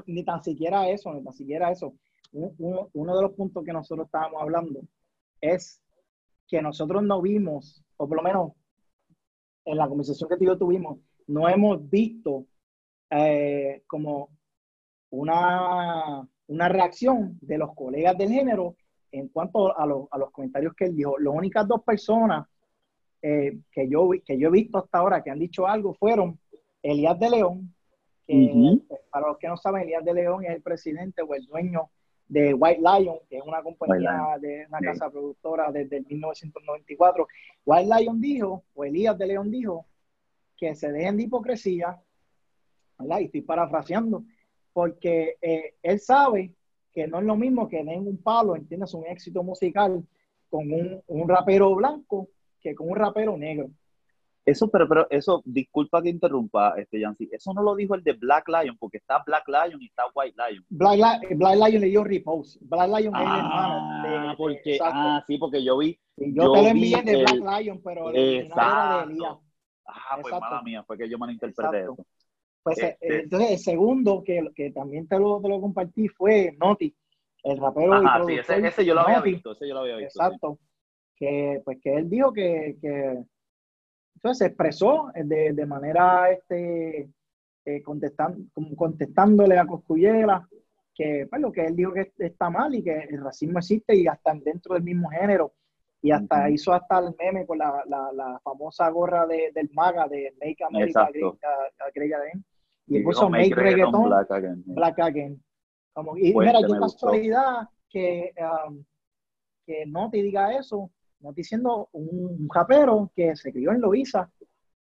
Ni 0.06 0.24
tan 0.24 0.42
siquiera 0.42 0.88
eso, 0.88 1.12
ni 1.12 1.22
tan 1.22 1.34
siquiera 1.34 1.70
eso. 1.70 1.92
Uno, 2.32 2.88
uno 2.94 3.16
de 3.16 3.22
los 3.22 3.32
puntos 3.32 3.62
que 3.62 3.72
nosotros 3.72 4.06
estábamos 4.06 4.40
hablando 4.40 4.80
es 5.40 5.83
que 6.48 6.60
nosotros 6.62 7.02
no 7.02 7.20
vimos 7.20 7.84
o 7.96 8.08
por 8.08 8.16
lo 8.16 8.22
menos 8.22 8.52
en 9.64 9.78
la 9.78 9.88
conversación 9.88 10.28
que 10.28 10.36
tú 10.36 10.44
y 10.44 10.46
yo 10.46 10.58
tuvimos, 10.58 10.98
no 11.26 11.48
hemos 11.48 11.88
visto 11.88 12.46
eh, 13.10 13.82
como 13.86 14.30
una, 15.10 16.28
una 16.46 16.68
reacción 16.68 17.38
de 17.40 17.58
los 17.58 17.74
colegas 17.74 18.18
del 18.18 18.30
género 18.30 18.76
en 19.10 19.28
cuanto 19.28 19.76
a, 19.78 19.84
a 19.84 20.18
los 20.18 20.30
comentarios 20.32 20.74
que 20.74 20.86
él 20.86 20.96
dijo. 20.96 21.18
Las 21.18 21.34
únicas 21.34 21.66
dos 21.66 21.82
personas 21.82 22.46
eh, 23.22 23.58
que, 23.72 23.88
yo, 23.88 24.10
que 24.24 24.38
yo 24.38 24.48
he 24.48 24.52
visto 24.52 24.78
hasta 24.78 24.98
ahora 24.98 25.22
que 25.22 25.30
han 25.30 25.38
dicho 25.38 25.66
algo 25.66 25.94
fueron 25.94 26.38
Elías 26.82 27.18
de 27.18 27.30
León 27.30 27.74
que 28.26 28.80
para 29.10 29.28
los 29.28 29.38
que 29.38 29.48
no 29.48 29.56
saben, 29.56 29.82
Elías 29.82 30.04
de 30.04 30.14
León 30.14 30.44
es 30.44 30.50
el 30.50 30.62
presidente 30.62 31.22
o 31.22 31.34
el 31.34 31.46
dueño 31.46 31.90
de 32.28 32.54
White 32.54 32.80
Lion, 32.80 33.18
que 33.28 33.36
es 33.36 33.42
una 33.44 33.62
compañía 33.62 34.36
de 34.40 34.66
una 34.68 34.80
casa 34.80 35.10
productora 35.10 35.70
desde 35.70 35.98
el 35.98 36.06
1994. 36.06 37.26
White 37.64 37.90
Lion 37.96 38.20
dijo, 38.20 38.64
o 38.74 38.84
Elías 38.84 39.16
de 39.18 39.26
León 39.26 39.50
dijo, 39.50 39.86
que 40.56 40.74
se 40.74 40.90
dejen 40.90 41.16
de 41.16 41.24
hipocresía, 41.24 42.00
¿verdad? 42.98 43.20
Y 43.20 43.24
estoy 43.24 43.42
parafraseando, 43.42 44.24
porque 44.72 45.36
eh, 45.40 45.74
él 45.82 46.00
sabe 46.00 46.52
que 46.92 47.06
no 47.06 47.18
es 47.18 47.24
lo 47.24 47.36
mismo 47.36 47.68
que 47.68 47.84
den 47.84 48.06
un 48.06 48.18
palo, 48.18 48.56
entiendes, 48.56 48.94
un 48.94 49.06
éxito 49.06 49.42
musical 49.42 50.04
con 50.48 50.72
un, 50.72 51.02
un 51.08 51.28
rapero 51.28 51.74
blanco 51.74 52.28
que 52.60 52.74
con 52.74 52.88
un 52.88 52.96
rapero 52.96 53.36
negro. 53.36 53.70
Eso, 54.46 54.68
pero, 54.68 54.86
pero 54.86 55.06
eso, 55.08 55.42
disculpa 55.46 56.02
que 56.02 56.10
interrumpa, 56.10 56.74
este 56.76 57.00
Yancy, 57.00 57.30
eso 57.32 57.54
no 57.54 57.62
lo 57.62 57.74
dijo 57.74 57.94
el 57.94 58.04
de 58.04 58.12
Black 58.12 58.46
Lion, 58.48 58.76
porque 58.78 58.98
está 58.98 59.22
Black 59.24 59.48
Lion 59.48 59.80
y 59.80 59.86
está 59.86 60.02
White 60.14 60.36
Lion. 60.36 60.64
Black, 60.68 61.34
Black 61.34 61.54
Lion 61.56 61.80
le 61.80 61.88
dio 61.88 62.04
repose. 62.04 62.58
Black 62.60 62.88
Lion 62.88 63.14
es 63.16 63.22
el 63.22 63.26
hermano. 63.26 64.28
De, 64.28 64.36
porque, 64.36 64.78
ah, 64.82 65.24
sí, 65.26 65.38
porque 65.38 65.64
yo 65.64 65.78
vi. 65.78 65.98
yo, 66.16 66.52
te 66.52 66.62
lo 66.62 66.68
envié 66.68 67.02
de 67.02 67.22
Black 67.22 67.62
Lion, 67.62 67.80
pero 67.82 68.10
el 68.10 68.16
era 68.16 69.06
de 69.06 69.12
Elías. 69.12 69.36
Ah, 69.86 70.18
pues 70.20 70.34
mala 70.38 70.62
mía, 70.62 70.82
fue 70.84 70.98
que 70.98 71.08
yo 71.08 71.18
malinterpreté 71.18 71.82
eso. 71.82 71.96
Pues 72.62 72.78
eh, 72.78 72.96
este 73.00 73.20
entonces 73.20 73.50
el 73.50 73.58
segundo 73.58 74.22
que, 74.24 74.48
que 74.54 74.70
también 74.70 75.06
te 75.06 75.18
lo, 75.18 75.40
te 75.40 75.48
lo 75.48 75.60
compartí 75.60 76.08
fue 76.08 76.56
Noti, 76.58 76.94
el 77.42 77.58
rapero 77.58 77.92
Ajá, 77.92 78.22
y 78.22 78.26
sí, 78.26 78.32
ese, 78.38 78.66
ese, 78.66 78.84
yo 78.86 78.94
lo 78.94 79.02
había 79.02 79.20
visto, 79.20 79.52
ese 79.52 79.68
yo 79.68 79.74
lo 79.74 79.80
había 79.80 79.96
visto. 79.96 80.22
Exacto. 80.22 80.58
Que, 81.14 81.60
pues 81.62 81.78
que 81.82 81.94
él 81.94 82.08
dijo 82.08 82.32
que, 82.32 82.76
que 82.80 83.22
entonces 84.24 84.38
se 84.38 84.46
expresó 84.46 85.12
de, 85.14 85.52
de 85.52 85.66
manera 85.66 86.30
este, 86.30 87.10
eh, 87.66 87.82
contestándole 87.82 89.58
a 89.58 89.66
Coscuyela 89.66 90.48
que 90.94 91.26
pues, 91.28 91.42
lo 91.42 91.52
que 91.52 91.66
él 91.66 91.76
dijo 91.76 91.92
que 91.92 92.10
está 92.16 92.48
mal 92.48 92.74
y 92.74 92.82
que 92.82 93.00
el 93.00 93.22
racismo 93.22 93.58
existe 93.58 93.94
y 93.94 94.06
hasta 94.06 94.32
dentro 94.34 94.76
del 94.76 94.82
mismo 94.82 95.10
género. 95.10 95.52
Y 96.00 96.10
hasta 96.10 96.48
hizo 96.48 96.72
hasta 96.72 97.00
el 97.00 97.14
meme 97.18 97.44
con 97.46 97.58
la, 97.58 97.82
la, 97.86 98.12
la 98.14 98.40
famosa 98.42 98.88
gorra 98.88 99.26
de, 99.26 99.50
del 99.54 99.68
MAGA 99.74 100.08
de 100.08 100.34
Make 100.40 100.64
America 100.68 101.06
Great 101.94 102.12
Again. 102.14 102.44
Y, 102.86 103.02
puso 103.02 103.28
Make, 103.28 103.54
Reggaeton, 103.54 104.04
Black 104.04 104.30
Again. 104.30 104.62
Black 104.66 104.98
again. 105.00 105.42
Como, 105.92 106.16
y 106.16 106.34
mira, 106.34 106.60
qué 106.66 106.78
casualidad 106.78 107.68
que, 107.90 108.32
um, 108.38 108.82
que 109.66 109.84
no 109.84 110.08
te 110.10 110.18
diga 110.18 110.58
eso, 110.58 110.90
Estamos 111.24 111.36
diciendo 111.36 111.88
un, 111.92 112.50
rapero 112.52 113.10
que 113.16 113.34
se 113.34 113.50
crió 113.50 113.72
en 113.72 113.80
Loiza. 113.80 114.30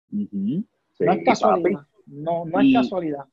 no 0.09 1.11
es 1.11 1.25
casualidad. 1.25 1.85
No, 2.05 2.45
no 2.45 2.61
es 2.61 2.73
casualidad. 2.75 3.25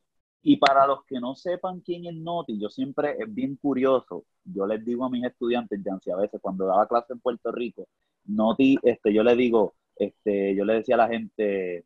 Y 0.43 0.57
para 0.57 0.89
los 0.89 1.05
que 1.05 1.21
no 1.21 1.37
sepan 1.37 1.79
quién 1.83 2.07
es 2.07 2.17
Noti, 2.17 2.59
yo 2.59 2.69
siempre 2.69 3.15
es 3.17 3.33
bien 3.33 3.55
curioso. 3.63 4.25
Yo 4.45 4.67
les 4.67 4.85
digo 4.85 5.05
a 5.05 5.09
mis 5.11 5.23
estudiantes, 5.23 5.81
Jancy, 5.85 6.11
a 6.11 6.17
veces 6.17 6.41
cuando 6.43 6.67
daba 6.67 6.89
clase 6.89 7.13
en 7.13 7.21
Puerto 7.21 7.53
Rico, 7.53 7.87
Noti, 8.25 8.77
este, 8.83 9.15
yo 9.15 9.23
le 9.23 9.37
digo, 9.37 9.75
este, 9.95 10.57
yo 10.57 10.65
le 10.65 10.75
decía 10.75 10.97
a 10.97 10.99
la 10.99 11.09
gente, 11.09 11.85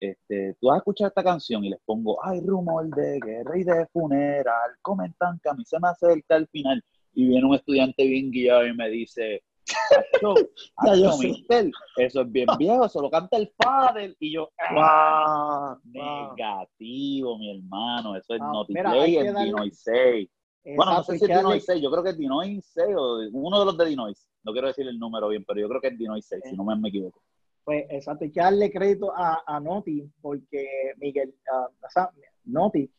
este, 0.00 0.54
tú 0.60 0.70
has 0.70 0.80
escuchado 0.80 1.08
esta 1.08 1.24
canción 1.24 1.64
y 1.64 1.70
les 1.70 1.80
pongo, 1.82 2.22
ay, 2.22 2.42
rumor 2.42 2.94
de 2.94 3.18
guerra 3.24 3.58
y 3.58 3.64
de 3.64 3.86
funeral, 3.86 4.72
comentan 4.82 5.40
que 5.42 5.48
a 5.48 5.54
mí 5.54 5.64
se 5.64 5.80
me 5.80 5.88
acerca 5.88 6.36
el 6.36 6.46
final. 6.48 6.84
Y 7.14 7.26
viene 7.26 7.46
un 7.46 7.54
estudiante 7.54 8.06
bien 8.06 8.30
guiado 8.30 8.66
y 8.66 8.74
me 8.74 8.90
dice, 8.90 9.42
eso 11.96 12.20
es 12.20 12.32
bien 12.32 12.46
viejo, 12.58 12.88
solo 12.88 13.10
canta 13.10 13.36
el 13.36 13.52
padre 13.56 14.14
y 14.18 14.34
yo, 14.34 14.50
ah, 14.58 15.76
negativo, 15.84 17.38
mi 17.38 17.58
hermano, 17.58 18.16
eso 18.16 18.34
es 18.34 18.40
ah, 18.40 18.50
Notiplay, 18.52 19.16
es 19.16 19.34
Dinois 19.34 19.82
6. 19.82 20.30
Bueno, 20.76 20.94
no 20.94 21.02
sé 21.02 21.18
si 21.18 21.24
es 21.24 21.36
Dinois 21.36 21.64
6, 21.64 21.82
yo 21.82 21.90
creo 21.90 22.02
que 22.02 22.10
es 22.10 22.18
Dinois 22.18 22.64
6 22.72 22.86
o 22.96 23.18
uno 23.32 23.58
de 23.58 23.64
los 23.64 23.78
de 23.78 23.86
Dinois, 23.86 24.26
no 24.44 24.52
quiero 24.52 24.68
decir 24.68 24.86
el 24.86 24.98
número 24.98 25.28
bien, 25.28 25.44
pero 25.46 25.60
yo 25.60 25.68
creo 25.68 25.80
que 25.80 25.88
es 25.88 25.98
Dinois 25.98 26.26
6, 26.26 26.42
si 26.50 26.56
no 26.56 26.64
me, 26.64 26.88
equivoco. 26.88 27.20
Pues 27.64 27.86
exacto, 27.90 28.24
hay 28.24 28.32
que 28.32 28.40
darle 28.40 28.72
crédito 28.72 29.12
a, 29.14 29.42
a 29.46 29.60
Noti, 29.60 30.04
porque 30.20 30.92
Miguel, 30.98 31.34
uh, 31.52 31.64
o 31.64 31.90
sea, 31.90 32.10
Noti, 32.44 32.90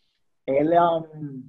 él, 0.46 0.74
um, 0.74 1.44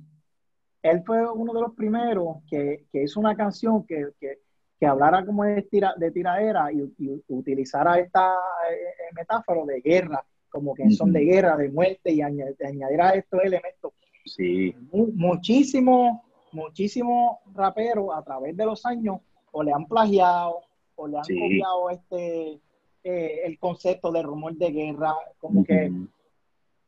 él 0.82 1.02
fue 1.04 1.30
uno 1.30 1.52
de 1.52 1.60
los 1.60 1.74
primeros 1.74 2.38
que, 2.48 2.86
que 2.92 3.04
hizo 3.04 3.20
una 3.20 3.36
canción 3.36 3.86
que, 3.86 4.10
que 4.20 4.43
que 4.78 4.86
hablara 4.86 5.24
como 5.24 5.44
de, 5.44 5.62
tira, 5.62 5.94
de 5.96 6.10
tiradera 6.10 6.72
y, 6.72 6.82
utilizara 7.28 7.98
esta 7.98 8.34
eh, 8.70 9.14
metáfora 9.14 9.64
de 9.64 9.80
guerra, 9.80 10.24
como 10.48 10.74
que 10.74 10.90
son 10.90 11.12
de 11.12 11.20
guerra, 11.20 11.56
de 11.56 11.70
muerte, 11.70 12.12
y 12.12 12.20
añadiera 12.20 13.10
estos 13.10 13.40
elementos. 13.42 13.92
Sí. 14.24 14.74
muchísimo, 14.90 16.24
muchísimo 16.52 17.40
raperos 17.52 18.08
a 18.14 18.22
través 18.22 18.56
de 18.56 18.64
los 18.64 18.86
años 18.86 19.18
o 19.52 19.62
le 19.62 19.72
han 19.72 19.86
plagiado 19.86 20.60
o 20.96 21.06
le 21.06 21.18
han 21.18 21.24
copiado 21.24 21.90
este 21.90 22.60
eh, 23.06 23.40
el 23.44 23.58
concepto 23.58 24.10
de 24.10 24.22
rumor 24.22 24.56
de 24.56 24.70
guerra, 24.70 25.14
como 25.38 25.62
que 25.62 25.92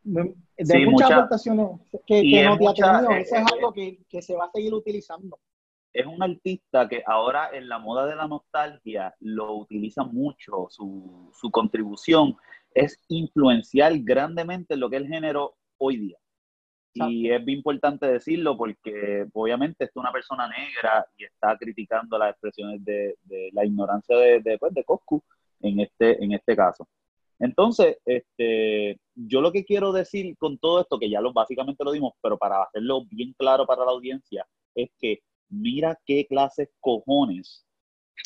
de 0.02 0.86
muchas 0.86 1.10
aportaciones 1.10 1.80
que, 2.06 2.42
no 2.44 2.56
te 2.56 2.68
ha 2.68 2.72
tenido, 2.72 3.10
eso 3.10 3.36
es 3.36 3.52
algo 3.52 3.72
que, 3.72 3.98
que 4.08 4.22
se 4.22 4.34
va 4.34 4.46
a 4.46 4.50
seguir 4.50 4.72
utilizando 4.72 5.38
es 5.96 6.06
un 6.06 6.22
artista 6.22 6.86
que 6.88 7.02
ahora 7.06 7.50
en 7.54 7.68
la 7.68 7.78
moda 7.78 8.06
de 8.06 8.16
la 8.16 8.28
nostalgia 8.28 9.14
lo 9.20 9.54
utiliza 9.54 10.04
mucho, 10.04 10.66
su, 10.68 11.30
su 11.32 11.50
contribución 11.50 12.36
es 12.74 13.00
influenciar 13.08 13.98
grandemente 14.00 14.74
en 14.74 14.80
lo 14.80 14.90
que 14.90 14.96
es 14.96 15.02
el 15.02 15.08
género 15.08 15.56
hoy 15.78 15.96
día. 15.96 16.18
Y 16.92 17.30
es 17.30 17.44
bien 17.44 17.58
importante 17.58 18.06
decirlo 18.06 18.56
porque 18.56 19.26
obviamente 19.32 19.84
es 19.84 19.90
una 19.96 20.12
persona 20.12 20.48
negra 20.48 21.06
y 21.16 21.24
está 21.24 21.56
criticando 21.56 22.18
las 22.18 22.30
expresiones 22.30 22.82
de, 22.84 23.16
de 23.24 23.50
la 23.52 23.64
ignorancia 23.66 24.16
de, 24.16 24.40
de, 24.40 24.58
pues, 24.58 24.72
de 24.72 24.84
Coscu 24.84 25.22
en 25.60 25.80
este, 25.80 26.22
en 26.22 26.32
este 26.32 26.56
caso. 26.56 26.88
Entonces, 27.38 27.98
este, 28.04 28.98
yo 29.14 29.42
lo 29.42 29.52
que 29.52 29.64
quiero 29.64 29.92
decir 29.92 30.36
con 30.38 30.56
todo 30.58 30.80
esto, 30.80 30.98
que 30.98 31.10
ya 31.10 31.20
lo, 31.20 31.32
básicamente 31.34 31.84
lo 31.84 31.92
dimos, 31.92 32.14
pero 32.22 32.38
para 32.38 32.62
hacerlo 32.62 33.04
bien 33.10 33.34
claro 33.36 33.66
para 33.66 33.84
la 33.84 33.90
audiencia, 33.90 34.46
es 34.74 34.90
que 34.98 35.20
mira 35.48 35.98
qué 36.04 36.26
clase 36.26 36.70
cojones 36.80 37.64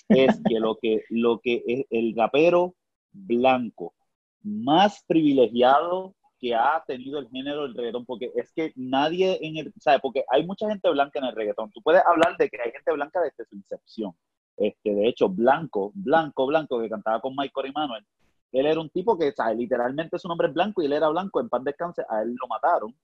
es 0.09 0.41
que 0.49 0.61
lo 0.61 0.77
que, 0.77 1.05
lo 1.09 1.41
que 1.41 1.62
es 1.67 1.87
el 1.91 2.15
rapero 2.17 2.75
blanco 3.12 3.95
más 4.43 5.05
privilegiado 5.07 6.15
que 6.39 6.55
ha 6.55 6.83
tenido 6.87 7.19
el 7.19 7.29
género 7.29 7.62
del 7.62 7.75
reggaetón, 7.75 8.07
porque 8.07 8.33
es 8.35 8.50
que 8.53 8.73
nadie 8.75 9.39
en 9.43 9.59
el, 9.59 9.73
¿sabe? 9.79 10.00
Porque 10.00 10.25
hay 10.29 10.47
mucha 10.47 10.69
gente 10.69 10.89
blanca 10.89 11.19
en 11.19 11.27
el 11.27 11.37
reggaetón. 11.37 11.71
Tú 11.71 11.83
puedes 11.83 12.03
hablar 12.07 12.37
de 12.39 12.49
que 12.49 12.59
hay 12.62 12.73
gente 12.73 12.93
blanca 12.93 13.21
desde 13.21 13.45
su 13.45 13.57
incepción. 13.57 14.15
Este, 14.57 14.95
de 14.95 15.07
hecho, 15.07 15.29
Blanco, 15.29 15.93
Blanco, 15.95 16.47
Blanco, 16.47 16.81
que 16.81 16.89
cantaba 16.89 17.21
con 17.21 17.35
Michael 17.37 17.69
y 17.69 17.73
Manuel, 17.73 18.07
él 18.53 18.67
era 18.67 18.81
un 18.81 18.91
tipo 18.91 19.19
que, 19.19 19.33
literalmente 19.55 20.19
su 20.19 20.29
nombre 20.29 20.49
es 20.49 20.55
Blanco 20.55 20.83
y 20.83 20.87
él 20.87 20.95
era 20.95 21.09
blanco, 21.09 21.41
en 21.41 21.49
pan 21.49 21.62
descanse, 21.62 22.03
a 22.09 22.23
él 22.23 22.35
lo 22.41 22.49
mataron 22.49 22.95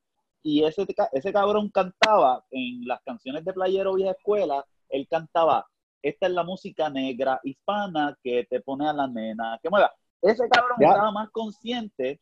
y 0.42 0.64
ese, 0.64 0.86
ese 1.12 1.32
cabrón 1.32 1.70
cantaba 1.70 2.44
en 2.50 2.86
las 2.86 3.02
canciones 3.02 3.44
de 3.44 3.52
Playero 3.52 3.94
Vieja 3.94 4.12
Escuela, 4.12 4.64
él 4.88 5.06
cantaba, 5.08 5.66
esta 6.02 6.26
es 6.26 6.32
la 6.32 6.44
música 6.44 6.88
negra 6.88 7.40
hispana 7.42 8.16
que 8.22 8.46
te 8.48 8.60
pone 8.60 8.88
a 8.88 8.92
la 8.92 9.08
nena, 9.08 9.58
que 9.62 9.70
mueva. 9.70 9.92
Ese 10.22 10.48
cabrón 10.48 10.76
estaba 10.80 11.10
más 11.10 11.30
consciente 11.30 12.20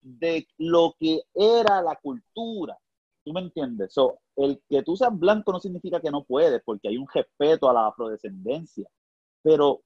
de 0.00 0.46
lo 0.58 0.94
que 0.98 1.22
era 1.34 1.80
la 1.82 1.96
cultura. 1.96 2.76
¿Tú 3.24 3.32
me 3.32 3.40
entiendes? 3.40 3.94
So, 3.94 4.18
el 4.36 4.60
que 4.68 4.82
tú 4.82 4.96
seas 4.96 5.16
blanco 5.16 5.52
no 5.52 5.60
significa 5.60 6.00
que 6.00 6.10
no 6.10 6.24
puedes, 6.24 6.60
porque 6.64 6.88
hay 6.88 6.98
un 6.98 7.06
respeto 7.12 7.70
a 7.70 7.72
la 7.72 7.86
afrodescendencia. 7.86 8.88
Pero 9.42 9.82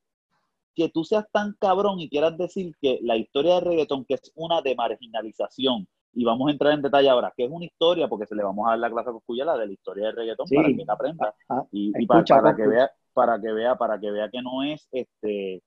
que 0.75 0.88
tú 0.88 1.04
seas 1.04 1.26
tan 1.33 1.54
cabrón 1.59 2.00
y 2.00 2.09
quieras 2.09 2.37
decir 2.37 2.75
que 2.80 2.99
la 3.02 3.16
historia 3.16 3.54
de 3.54 3.61
reggaetón, 3.61 4.04
que 4.04 4.14
es 4.14 4.33
una 4.35 4.61
de 4.61 4.75
marginalización, 4.75 5.88
y 6.16 6.25
vamos 6.25 6.49
a 6.49 6.52
entrar 6.52 6.73
en 6.73 6.80
detalle 6.80 7.11
ahora, 7.11 7.32
que 7.37 7.44
es 7.44 7.50
una 7.50 7.66
historia, 7.66 8.08
porque 8.08 8.26
se 8.26 8.35
le 8.35 8.42
vamos 8.42 8.66
a 8.66 8.70
dar 8.70 8.78
la 8.78 8.90
clase 8.90 9.11
a 9.11 9.44
la 9.44 9.58
de 9.58 9.66
la 9.66 9.73
historia 9.73 10.06
del 10.06 10.16
reggaetón 10.16 10.46
para 10.49 10.68
que 10.68 10.85
la 10.87 10.92
aprenda 10.94 11.35
ah, 11.50 11.61
ah, 11.61 11.66
y, 11.70 12.06
para, 12.06 12.56
que 12.56 12.66
vea, 12.66 12.90
para 13.12 13.38
que 13.38 13.52
vea, 13.52 13.76
para 13.76 14.00
que 14.00 14.11
vea 14.11 14.30
que 14.30 14.40
no 14.40 14.62
es 14.62 14.88
este 14.92 15.62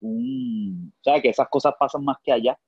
un, 0.00 0.92
o 0.94 1.02
sea, 1.02 1.22
que 1.22 1.30
esas 1.30 1.48
cosas 1.48 1.72
pasan 1.80 2.04
más 2.04 2.18
que 2.22 2.32
allá. 2.32 2.58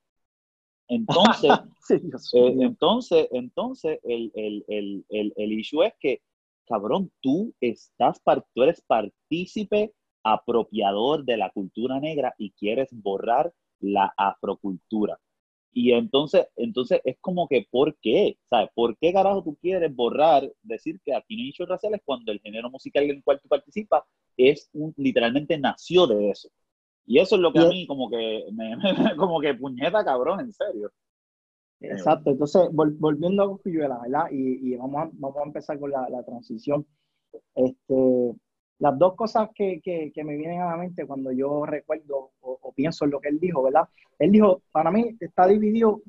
Entonces, 0.87 1.51
eh, 2.33 2.55
entonces, 2.59 3.27
entonces, 3.31 3.99
el, 4.03 4.31
el, 4.33 4.65
el, 4.67 5.05
el, 5.09 5.33
el 5.35 5.51
issue 5.51 5.83
es 5.83 5.93
que, 5.99 6.21
cabrón, 6.65 7.11
tú 7.21 7.53
estás, 7.61 8.19
tú 8.55 8.63
eres 8.63 8.81
partícipe 8.81 9.93
apropiador 10.23 11.23
de 11.23 11.37
la 11.37 11.51
cultura 11.51 11.99
negra 11.99 12.33
y 12.39 12.49
quieres 12.53 12.89
borrar 12.91 13.53
la 13.79 14.11
afrocultura. 14.17 15.19
Y 15.71 15.91
entonces, 15.91 16.47
entonces 16.55 17.01
es 17.03 17.17
como 17.21 17.47
que, 17.47 17.67
¿por 17.69 17.95
qué? 17.97 18.37
¿Sabes? 18.49 18.69
¿Por 18.73 18.97
qué 18.97 19.13
carajo 19.13 19.43
tú 19.43 19.55
quieres 19.61 19.95
borrar, 19.95 20.51
decir 20.63 20.99
que 21.05 21.13
aquí 21.13 21.35
no 21.35 21.43
hay 21.43 21.49
hechos 21.49 21.69
raciales 21.69 22.01
cuando 22.03 22.31
el 22.31 22.39
género 22.39 22.69
musical 22.69 23.03
en 23.03 23.17
el 23.17 23.23
cual 23.23 23.39
tú 23.41 23.47
participas 23.47 24.03
es 24.35 24.69
un, 24.73 24.93
literalmente 24.97 25.57
nació 25.57 26.07
de 26.07 26.31
eso? 26.31 26.49
Y 27.05 27.19
eso 27.19 27.35
es 27.35 27.41
lo 27.41 27.53
que 27.53 27.59
a 27.59 27.69
mí 27.69 27.87
como 27.87 28.09
que, 28.09 28.45
me, 28.51 28.75
como 29.17 29.39
que 29.39 29.53
puñeta 29.53 30.03
cabrón, 30.03 30.41
en 30.41 30.53
serio. 30.53 30.91
Exacto, 31.79 32.31
entonces 32.31 32.69
volviendo 32.71 33.43
a 33.43 33.47
Coscuyuela, 33.47 33.99
¿verdad? 34.01 34.25
Y, 34.31 34.75
vamos, 34.75 35.03
a, 35.03 35.09
vamos 35.13 35.37
a 35.37 35.43
empezar 35.43 35.79
con 35.79 35.91
la, 35.91 36.23
transición. 36.25 36.85
Este, 37.55 38.35
las 38.79 38.97
dos 38.97 39.15
cosas 39.15 39.49
que, 39.55 39.81
me 40.15 40.35
vienen 40.35 40.61
a 40.61 40.71
la 40.71 40.77
mente 40.77 41.05
cuando 41.05 41.31
yo 41.31 41.65
recuerdo 41.65 42.31
o, 42.41 42.71
pienso 42.75 43.05
en 43.05 43.11
lo 43.11 43.19
que 43.19 43.29
él 43.29 43.39
dijo, 43.39 43.63
¿verdad? 43.63 43.87
Él 44.19 44.31
dijo, 44.31 44.61
para 44.71 44.91
mí 44.91 45.15
está 45.19 45.47
dividido 45.47 46.01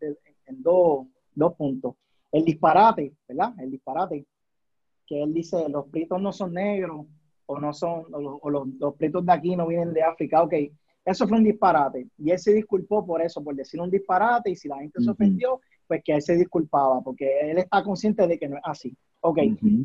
en 0.00 0.62
dos, 0.62 1.06
dos 1.34 1.54
puntos. 1.54 1.94
El 2.30 2.44
disparate, 2.44 3.12
¿verdad? 3.28 3.52
El 3.58 3.70
disparate, 3.70 4.24
que 5.06 5.22
él 5.22 5.34
dice, 5.34 5.68
los 5.68 5.86
pritos 5.88 6.20
no 6.20 6.32
son 6.32 6.54
negros, 6.54 7.06
o 7.46 7.60
no 7.60 7.74
son, 7.74 8.06
o, 8.12 8.48
los, 8.48 8.68
los, 8.78 8.98
de 8.98 9.32
aquí 9.32 9.54
no 9.56 9.66
vienen 9.66 9.92
de 9.92 10.02
África, 10.02 10.42
ok, 10.42 10.54
eso 11.04 11.28
fue 11.28 11.38
un 11.38 11.44
disparate. 11.44 12.08
Y 12.16 12.30
él 12.30 12.38
se 12.38 12.52
disculpó 12.52 13.04
por 13.04 13.20
eso, 13.20 13.42
por 13.42 13.54
decir 13.54 13.80
un 13.80 13.90
disparate, 13.90 14.50
y 14.50 14.56
si 14.56 14.68
la 14.68 14.78
gente 14.78 15.02
se 15.02 15.10
ofendió, 15.10 15.60
pues 15.86 16.02
que 16.04 16.14
él 16.14 16.22
se 16.22 16.36
disculpaba, 16.36 17.00
porque 17.02 17.50
él 17.50 17.58
está 17.58 17.82
consciente 17.82 18.26
de 18.26 18.38
que 18.38 18.48
no 18.48 18.56
es 18.56 18.62
así. 18.64 18.96
Ok, 19.24 19.38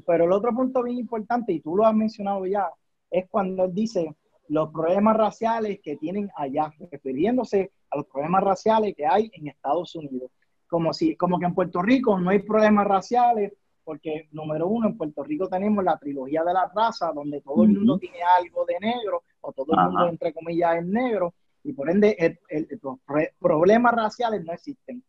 pero 0.06 0.26
el 0.26 0.32
otro 0.32 0.52
punto 0.52 0.82
bien 0.82 0.98
importante, 0.98 1.54
y 1.54 1.60
tú 1.60 1.76
lo 1.78 1.86
has 1.86 1.94
mencionado 1.94 2.46
ya, 2.48 2.70
es 3.12 3.30
cuando 3.30 3.66
él 3.66 3.74
dice 3.74 4.16
los 4.50 4.72
problemas 4.72 5.16
raciales 5.16 5.80
que 5.82 5.96
tienen 5.96 6.32
allá, 6.36 6.74
refiriéndose 6.92 7.72
a 7.92 7.98
los 7.98 8.08
problemas 8.08 8.44
raciales 8.44 8.96
que 8.96 9.06
hay 9.06 9.30
en 9.34 9.48
Estados 9.48 9.96
Unidos. 9.96 10.32
Como 10.68 10.92
si, 10.92 11.16
como 11.16 11.38
que 11.38 11.46
en 11.46 11.54
Puerto 11.54 11.84
Rico 11.84 12.20
no 12.20 12.32
hay 12.32 12.40
problemas 12.40 12.88
raciales, 12.88 13.54
porque 13.84 14.28
número 14.32 14.68
uno, 14.68 14.88
en 14.88 14.98
Puerto 14.98 15.24
Rico 15.24 15.48
tenemos 15.48 15.84
la 15.84 15.98
trilogía 15.98 16.44
de 16.44 16.54
la 16.54 16.72
raza, 16.76 17.12
donde 17.14 17.40
todo 17.42 17.64
el 17.64 17.70
mundo 17.70 18.00
tiene 18.00 18.18
algo 18.40 18.66
de 18.66 18.80
negro, 18.80 19.22
o 19.42 19.54
todo 19.54 19.68
el 19.72 19.84
mundo, 19.86 20.10
entre 20.10 20.34
comillas, 20.34 20.78
es 20.78 20.86
negro, 20.88 21.36
y 21.64 21.74
por 21.74 21.92
ende 21.92 22.40
los 22.82 22.98
problemas 23.40 23.94
raciales 23.94 24.44
no 24.44 24.52
existen. 24.52 25.04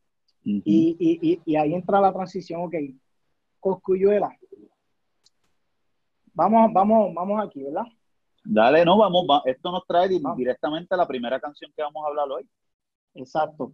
y, 0.45 1.57
ahí 1.57 1.73
entra 1.73 1.99
la 1.99 2.13
transición, 2.13 2.61
ok, 2.61 2.75
Coscuyuela. 3.61 4.37
Vamos, 6.33 6.73
vamos, 6.73 7.15
vamos 7.15 7.45
aquí, 7.45 7.63
¿verdad? 7.65 7.85
Dale, 8.45 8.85
no, 8.85 8.97
vamos, 8.97 9.27
esto 9.45 9.73
nos 9.73 9.87
trae 9.87 10.09
directamente 10.37 10.95
a 10.95 10.99
la 10.99 11.07
primera 11.07 11.41
canción 11.41 11.73
que 11.77 11.83
vamos 11.83 12.05
a 12.05 12.09
hablar 12.09 12.31
hoy. 12.31 12.49
Exacto. 13.15 13.73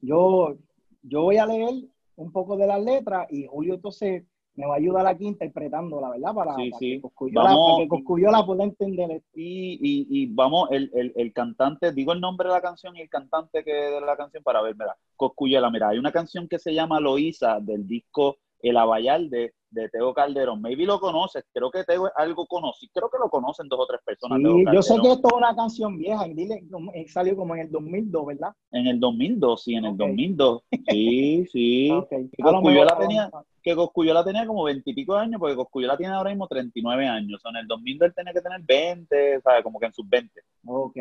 Yo, 0.00 0.54
yo 1.02 1.22
voy 1.22 1.36
a 1.36 1.46
leer 1.46 1.74
un 2.16 2.32
poco 2.32 2.56
de 2.56 2.66
las 2.66 2.82
letras 2.82 3.26
y 3.30 3.46
Julio 3.46 3.74
entonces 3.74 4.24
me 4.54 4.66
va 4.66 4.74
a 4.74 4.76
ayudar 4.76 5.06
aquí 5.06 5.26
interpretando 5.26 6.00
la 6.00 6.10
verdad 6.10 6.34
para, 6.34 6.54
que 6.56 7.00
Coscuyola, 7.00 8.46
pueda 8.46 8.64
entender. 8.64 9.22
Y, 9.34 9.74
y, 9.82 10.06
y 10.10 10.26
vamos, 10.26 10.68
el, 10.70 10.90
el, 10.94 11.12
el, 11.16 11.32
cantante, 11.32 11.92
digo 11.92 12.12
el 12.12 12.20
nombre 12.20 12.48
de 12.48 12.54
la 12.54 12.60
canción 12.60 12.96
y 12.96 13.00
el 13.00 13.08
cantante 13.08 13.64
que 13.64 13.72
de 13.72 14.00
la 14.00 14.16
canción 14.16 14.42
para 14.42 14.62
ver, 14.62 14.76
mira, 14.76 14.96
Coscuyola, 15.16 15.70
mira, 15.70 15.88
hay 15.88 15.98
una 15.98 16.12
canción 16.12 16.46
que 16.48 16.58
se 16.58 16.72
llama 16.72 17.00
Loíza 17.00 17.58
del 17.60 17.86
disco 17.86 18.38
El 18.68 18.76
Abayal 18.76 19.30
de, 19.30 19.52
de 19.74 19.88
Teo 19.88 20.14
Calderón. 20.14 20.62
Maybe 20.62 20.86
lo 20.86 20.98
conoces, 21.00 21.44
creo 21.52 21.70
que 21.70 21.84
Teo 21.84 22.06
es 22.06 22.12
algo 22.16 22.46
conocido, 22.46 22.90
creo 22.94 23.10
que 23.10 23.18
lo 23.18 23.28
conocen 23.28 23.68
dos 23.68 23.80
o 23.80 23.86
tres 23.86 24.00
personas. 24.04 24.38
Sí, 24.40 24.64
yo 24.72 24.82
sé 24.82 24.94
que 25.02 25.12
esto 25.12 25.28
es 25.28 25.34
una 25.34 25.54
canción 25.54 25.98
vieja, 25.98 26.24
dile, 26.24 26.64
salió 27.08 27.36
como 27.36 27.54
en 27.54 27.62
el 27.62 27.70
2002, 27.70 28.26
¿verdad? 28.26 28.52
En 28.70 28.86
el 28.86 29.00
2002, 29.00 29.62
sí, 29.62 29.74
en 29.74 29.84
el 29.84 29.96
2002. 29.96 30.62
Sí, 30.88 31.46
sí. 31.50 31.90
Okay. 32.04 32.28
Que, 32.28 32.42
Coscuyola 32.42 32.98
tenía, 32.98 33.30
que 33.62 33.74
Coscuyola 33.74 34.24
tenía 34.24 34.46
como 34.46 34.64
20 34.64 34.90
y 34.90 34.94
pico 34.94 35.14
de 35.14 35.20
años, 35.20 35.40
porque 35.40 35.56
Coscuyola 35.56 35.96
tiene 35.96 36.14
ahora 36.14 36.30
mismo 36.30 36.46
39 36.46 37.06
años. 37.06 37.38
O 37.38 37.40
sea, 37.40 37.50
en 37.50 37.56
el 37.58 37.66
2002 37.66 38.08
él 38.08 38.14
tenía 38.14 38.32
que 38.32 38.40
tener 38.40 38.60
20, 38.62 39.40
¿sabes? 39.40 39.62
Como 39.62 39.78
que 39.78 39.86
en 39.86 39.92
sus 39.92 40.08
20. 40.08 40.40
Ok. 40.66 40.96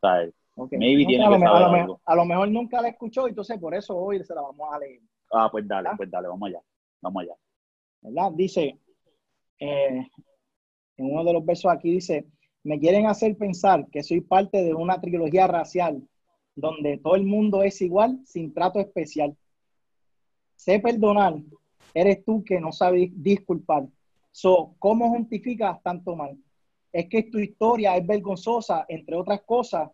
¿Sabes? 0.00 0.32
Maybe 0.56 1.06
tiene 1.06 1.24
a, 1.24 1.28
que 1.28 1.38
lo, 1.38 1.40
saber 1.40 1.62
a, 1.62 1.66
lo 1.66 1.72
mejor, 1.72 2.00
a 2.04 2.16
lo 2.16 2.24
mejor 2.24 2.48
nunca 2.50 2.80
la 2.80 2.88
escuchó, 2.88 3.26
entonces 3.26 3.58
por 3.58 3.74
eso 3.74 3.96
hoy 3.96 4.22
se 4.22 4.34
la 4.34 4.42
vamos 4.42 4.68
a 4.72 4.78
leer. 4.78 5.00
Ah, 5.32 5.48
pues 5.50 5.66
dale, 5.66 5.90
pues 5.96 6.10
dale, 6.10 6.28
vamos 6.28 6.48
allá. 6.48 6.60
Vamos 7.02 7.22
allá. 7.24 7.34
¿verdad? 8.02 8.32
Dice, 8.32 8.78
eh, 9.58 10.06
en 10.96 11.06
uno 11.06 11.24
de 11.24 11.32
los 11.32 11.44
versos 11.44 11.70
aquí 11.70 11.92
dice, 11.92 12.26
me 12.64 12.78
quieren 12.78 13.06
hacer 13.06 13.36
pensar 13.36 13.86
que 13.90 14.02
soy 14.02 14.20
parte 14.20 14.62
de 14.62 14.74
una 14.74 15.00
trilogía 15.00 15.46
racial 15.46 16.02
donde 16.54 16.98
todo 16.98 17.14
el 17.16 17.24
mundo 17.24 17.62
es 17.62 17.80
igual 17.80 18.20
sin 18.24 18.52
trato 18.52 18.78
especial. 18.78 19.36
Sé 20.56 20.78
perdonar, 20.78 21.34
eres 21.94 22.24
tú 22.24 22.44
que 22.44 22.60
no 22.60 22.72
sabes 22.72 23.10
disculpar. 23.14 23.86
So, 24.30 24.74
¿Cómo 24.78 25.10
justificas 25.10 25.82
tanto 25.82 26.14
mal? 26.14 26.38
Es 26.92 27.08
que 27.08 27.22
tu 27.24 27.38
historia 27.38 27.96
es 27.96 28.06
vergonzosa, 28.06 28.84
entre 28.88 29.16
otras 29.16 29.42
cosas. 29.42 29.90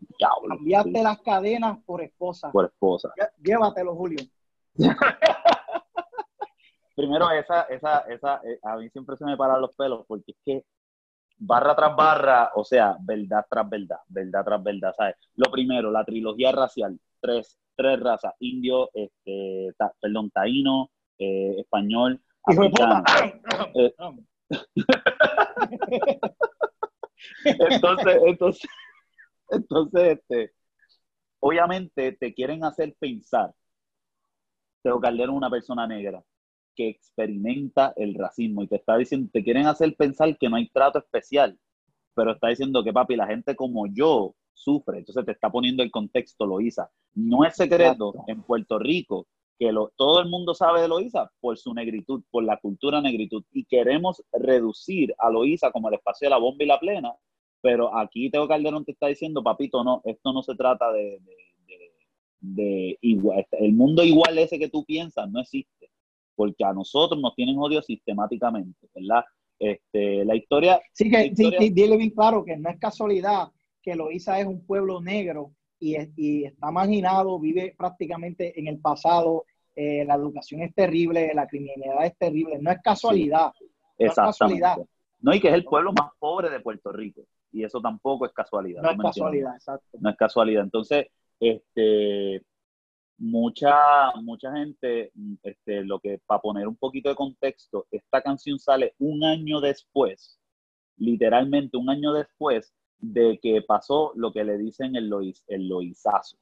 cambiaste 0.48 1.02
las 1.02 1.20
cadenas 1.20 1.78
por 1.84 2.02
esposa. 2.02 2.50
Por 2.50 2.66
esposa. 2.66 3.12
Llévatelo, 3.40 3.94
Julio. 3.94 4.18
primero 6.98 7.30
esa, 7.30 7.62
esa, 7.62 8.00
esa, 8.00 8.40
eh, 8.44 8.58
a 8.64 8.76
mí 8.76 8.90
siempre 8.90 9.16
se 9.16 9.24
me 9.24 9.36
paran 9.36 9.60
los 9.60 9.74
pelos 9.76 10.04
porque 10.08 10.32
es 10.32 10.38
que 10.44 10.64
barra 11.36 11.76
tras 11.76 11.94
barra, 11.94 12.50
o 12.56 12.64
sea, 12.64 12.96
verdad 13.00 13.46
tras 13.48 13.70
verdad, 13.70 13.98
verdad 14.08 14.44
tras 14.44 14.62
verdad, 14.62 14.92
¿sabes? 14.96 15.14
Lo 15.36 15.48
primero, 15.48 15.92
la 15.92 16.04
trilogía 16.04 16.50
racial, 16.50 16.98
tres, 17.20 17.56
tres 17.76 18.00
razas, 18.00 18.34
indio, 18.40 18.90
este, 18.92 19.72
perdón, 20.00 20.30
taíno, 20.30 20.90
eh, 21.18 21.54
español, 21.60 22.20
africano. 22.42 23.04
Eh, 23.74 23.94
entonces, 27.44 28.20
entonces, 28.26 28.70
entonces, 29.50 30.18
este, 30.18 30.52
obviamente 31.38 32.12
te 32.12 32.34
quieren 32.34 32.64
hacer 32.64 32.96
pensar, 32.98 33.52
Teo 34.82 35.00
Calderón 35.00 35.36
una 35.36 35.50
persona 35.50 35.86
negra, 35.86 36.22
que 36.78 36.88
experimenta 36.88 37.92
el 37.96 38.14
racismo 38.14 38.62
y 38.62 38.68
te 38.68 38.76
está 38.76 38.96
diciendo, 38.96 39.28
te 39.32 39.42
quieren 39.42 39.66
hacer 39.66 39.96
pensar 39.96 40.38
que 40.38 40.48
no 40.48 40.54
hay 40.54 40.68
trato 40.68 41.00
especial, 41.00 41.58
pero 42.14 42.30
está 42.30 42.50
diciendo 42.50 42.84
que 42.84 42.92
papi, 42.92 43.16
la 43.16 43.26
gente 43.26 43.56
como 43.56 43.88
yo 43.88 44.36
sufre, 44.52 44.98
entonces 44.98 45.24
te 45.24 45.32
está 45.32 45.50
poniendo 45.50 45.82
el 45.82 45.90
contexto, 45.90 46.46
Loisa. 46.46 46.88
No 47.14 47.44
es 47.44 47.56
secreto 47.56 48.14
en 48.28 48.44
Puerto 48.44 48.78
Rico 48.78 49.26
que 49.58 49.72
lo, 49.72 49.90
todo 49.96 50.20
el 50.20 50.28
mundo 50.28 50.54
sabe 50.54 50.82
de 50.82 50.86
Loisa 50.86 51.28
por 51.40 51.58
su 51.58 51.74
negritud, 51.74 52.22
por 52.30 52.44
la 52.44 52.58
cultura 52.58 53.00
negritud, 53.00 53.42
y 53.50 53.64
queremos 53.64 54.22
reducir 54.32 55.12
a 55.18 55.30
Loisa 55.30 55.72
como 55.72 55.88
el 55.88 55.94
espacio 55.94 56.26
de 56.26 56.30
la 56.30 56.38
bomba 56.38 56.62
y 56.62 56.68
la 56.68 56.78
plena, 56.78 57.12
pero 57.60 57.92
aquí 57.96 58.30
Teo 58.30 58.46
Calderón 58.46 58.84
te 58.84 58.92
está 58.92 59.08
diciendo, 59.08 59.42
papito, 59.42 59.82
no, 59.82 60.00
esto 60.04 60.32
no 60.32 60.44
se 60.44 60.54
trata 60.54 60.92
de, 60.92 61.18
de, 61.66 61.92
de 62.40 62.98
igual, 63.00 63.44
el 63.50 63.72
mundo 63.72 64.04
igual 64.04 64.38
ese 64.38 64.60
que 64.60 64.68
tú 64.68 64.84
piensas 64.84 65.28
no 65.28 65.40
existe 65.40 65.77
porque 66.38 66.64
a 66.64 66.72
nosotros 66.72 67.20
nos 67.20 67.34
tienen 67.34 67.58
odio 67.58 67.82
sistemáticamente, 67.82 68.86
¿verdad? 68.94 69.24
Este, 69.58 70.24
la 70.24 70.36
historia... 70.36 70.80
Sí, 70.92 71.10
que 71.10 71.32
dile 71.72 71.96
bien 71.96 72.10
claro 72.10 72.44
que 72.44 72.56
no 72.56 72.70
es 72.70 72.78
casualidad 72.78 73.48
que 73.82 73.96
Loíza 73.96 74.38
es 74.38 74.46
un 74.46 74.64
pueblo 74.64 75.00
negro 75.00 75.50
y, 75.80 75.96
y 76.14 76.44
está 76.44 76.70
marginado, 76.70 77.40
vive 77.40 77.74
prácticamente 77.76 78.58
en 78.58 78.68
el 78.68 78.78
pasado, 78.78 79.46
eh, 79.74 80.04
la 80.04 80.14
educación 80.14 80.62
es 80.62 80.72
terrible, 80.74 81.32
la 81.34 81.48
criminalidad 81.48 82.06
es 82.06 82.16
terrible, 82.16 82.58
no 82.60 82.70
es 82.70 82.78
casualidad. 82.82 83.50
No 83.58 84.06
Es 84.06 84.14
casualidad. 84.14 84.76
No, 85.20 85.34
y 85.34 85.40
que 85.40 85.48
es 85.48 85.54
el 85.54 85.64
pueblo 85.64 85.92
más 85.92 86.10
pobre 86.20 86.50
de 86.50 86.60
Puerto 86.60 86.92
Rico, 86.92 87.22
y 87.50 87.64
eso 87.64 87.80
tampoco 87.80 88.26
es 88.26 88.32
casualidad. 88.32 88.82
No 88.82 88.92
es 88.92 88.98
casualidad, 88.98 89.54
exacto. 89.56 89.98
No 90.00 90.10
es 90.10 90.16
casualidad. 90.16 90.62
Entonces, 90.62 91.06
este, 91.40 92.42
mucha, 93.18 94.12
mucha 94.22 94.52
gente, 94.52 95.12
este, 95.42 95.84
lo 95.84 95.98
que 95.98 96.20
para 96.26 96.40
poner 96.40 96.68
un 96.68 96.76
poquito 96.76 97.08
de 97.08 97.16
contexto, 97.16 97.86
esta 97.90 98.22
canción 98.22 98.58
sale 98.58 98.94
un 98.98 99.24
año 99.24 99.60
después, 99.60 100.38
literalmente 100.96 101.76
un 101.76 101.90
año 101.90 102.12
después 102.12 102.72
de 102.98 103.38
que 103.42 103.62
pasó 103.62 104.12
lo 104.16 104.32
que 104.32 104.44
le 104.44 104.58
dicen 104.58 104.96
el, 104.96 105.08
loiz, 105.08 105.44
el 105.48 105.68
loizazo. 105.68 106.36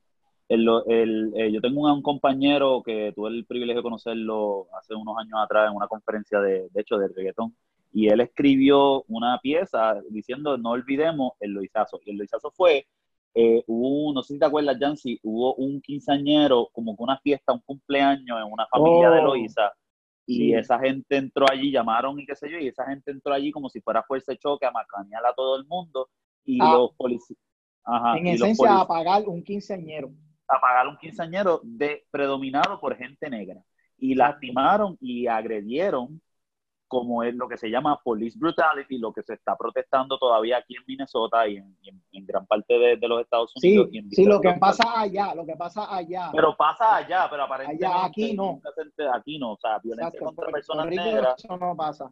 El, 0.48 0.68
el, 0.86 1.32
eh, 1.34 1.50
yo 1.50 1.60
tengo 1.60 1.92
un, 1.92 2.02
compañero 2.02 2.82
que 2.84 3.12
tuve 3.16 3.30
el 3.30 3.46
privilegio 3.46 3.80
de 3.80 3.82
conocerlo 3.82 4.68
hace 4.78 4.94
unos 4.94 5.18
años 5.18 5.40
atrás 5.42 5.68
en 5.68 5.76
una 5.76 5.88
conferencia 5.88 6.40
de, 6.40 6.68
de 6.70 6.80
hecho, 6.80 6.98
de 6.98 7.08
reggaetón, 7.08 7.56
y 7.92 8.08
él 8.08 8.20
escribió 8.20 9.02
una 9.08 9.38
pieza 9.40 10.00
diciendo 10.10 10.58
no 10.58 10.70
olvidemos 10.70 11.32
el 11.40 11.52
loizazo. 11.52 11.98
Y 12.04 12.10
el 12.10 12.18
loizazo 12.18 12.50
fue 12.50 12.86
eh, 13.38 13.62
hubo, 13.66 14.14
no 14.14 14.22
sé 14.22 14.32
si 14.32 14.38
te 14.40 14.46
acuerdas, 14.46 14.78
Jancy, 14.80 15.20
hubo 15.22 15.54
un 15.56 15.82
quinceañero, 15.82 16.70
como 16.72 16.96
que 16.96 17.02
una 17.02 17.18
fiesta, 17.18 17.52
un 17.52 17.60
cumpleaños 17.60 18.38
en 18.40 18.50
una 18.50 18.66
familia 18.66 19.10
de 19.10 19.20
oh, 19.20 19.24
Loisa, 19.24 19.74
y 20.24 20.54
esa 20.54 20.78
gente 20.78 21.18
entró 21.18 21.44
allí, 21.46 21.70
llamaron 21.70 22.18
y 22.18 22.24
qué 22.24 22.34
sé 22.34 22.50
yo, 22.50 22.58
y 22.58 22.68
esa 22.68 22.86
gente 22.86 23.10
entró 23.10 23.34
allí 23.34 23.52
como 23.52 23.68
si 23.68 23.82
fuera 23.82 24.02
fuerza 24.04 24.32
de 24.32 24.38
choque 24.38 24.64
a 24.64 24.70
macanear 24.70 25.26
a 25.26 25.34
todo 25.34 25.58
el 25.58 25.66
mundo, 25.66 26.08
y 26.46 26.58
ah. 26.62 26.72
los 26.78 26.94
policías... 26.94 27.38
En 28.16 28.26
esencia, 28.26 28.80
apagar 28.80 29.28
un 29.28 29.44
quinceañero. 29.44 30.10
Apagar 30.48 30.88
un 30.88 30.96
quinceañero 30.96 31.60
de, 31.62 32.06
predominado 32.10 32.80
por 32.80 32.96
gente 32.96 33.28
negra. 33.28 33.62
Y 33.98 34.14
lastimaron 34.14 34.96
y 34.98 35.26
agredieron 35.26 36.22
como 36.88 37.22
es 37.22 37.34
lo 37.34 37.48
que 37.48 37.56
se 37.56 37.68
llama 37.68 38.00
police 38.02 38.38
brutality, 38.38 38.98
lo 38.98 39.12
que 39.12 39.22
se 39.22 39.34
está 39.34 39.56
protestando 39.56 40.18
todavía 40.18 40.58
aquí 40.58 40.76
en 40.76 40.84
Minnesota 40.86 41.46
y 41.48 41.56
en, 41.56 42.26
gran 42.26 42.46
parte 42.46 42.78
de, 42.78 43.08
los 43.08 43.20
Estados 43.20 43.52
Unidos. 43.56 43.88
Sí, 43.92 44.02
sí 44.10 44.24
lo 44.24 44.40
que 44.40 44.52
pasa 44.54 45.00
allá, 45.00 45.34
lo 45.34 45.46
que 45.46 45.56
pasa 45.56 45.94
allá. 45.94 46.30
Pero 46.32 46.56
pasa 46.56 46.96
allá, 46.96 47.26
pero 47.30 47.44
aparentemente 47.44 47.86
allá, 47.86 48.04
aquí 48.04 48.34
no. 48.34 48.60
Aquí 49.14 49.38
no, 49.38 49.52
o 49.52 49.58
sea, 49.58 49.78
violencia 49.78 50.20
contra 50.20 50.48
personas 50.48 50.86
negras. 50.86 51.44
Eso 51.44 51.56
no 51.56 51.76
pasa. 51.76 52.10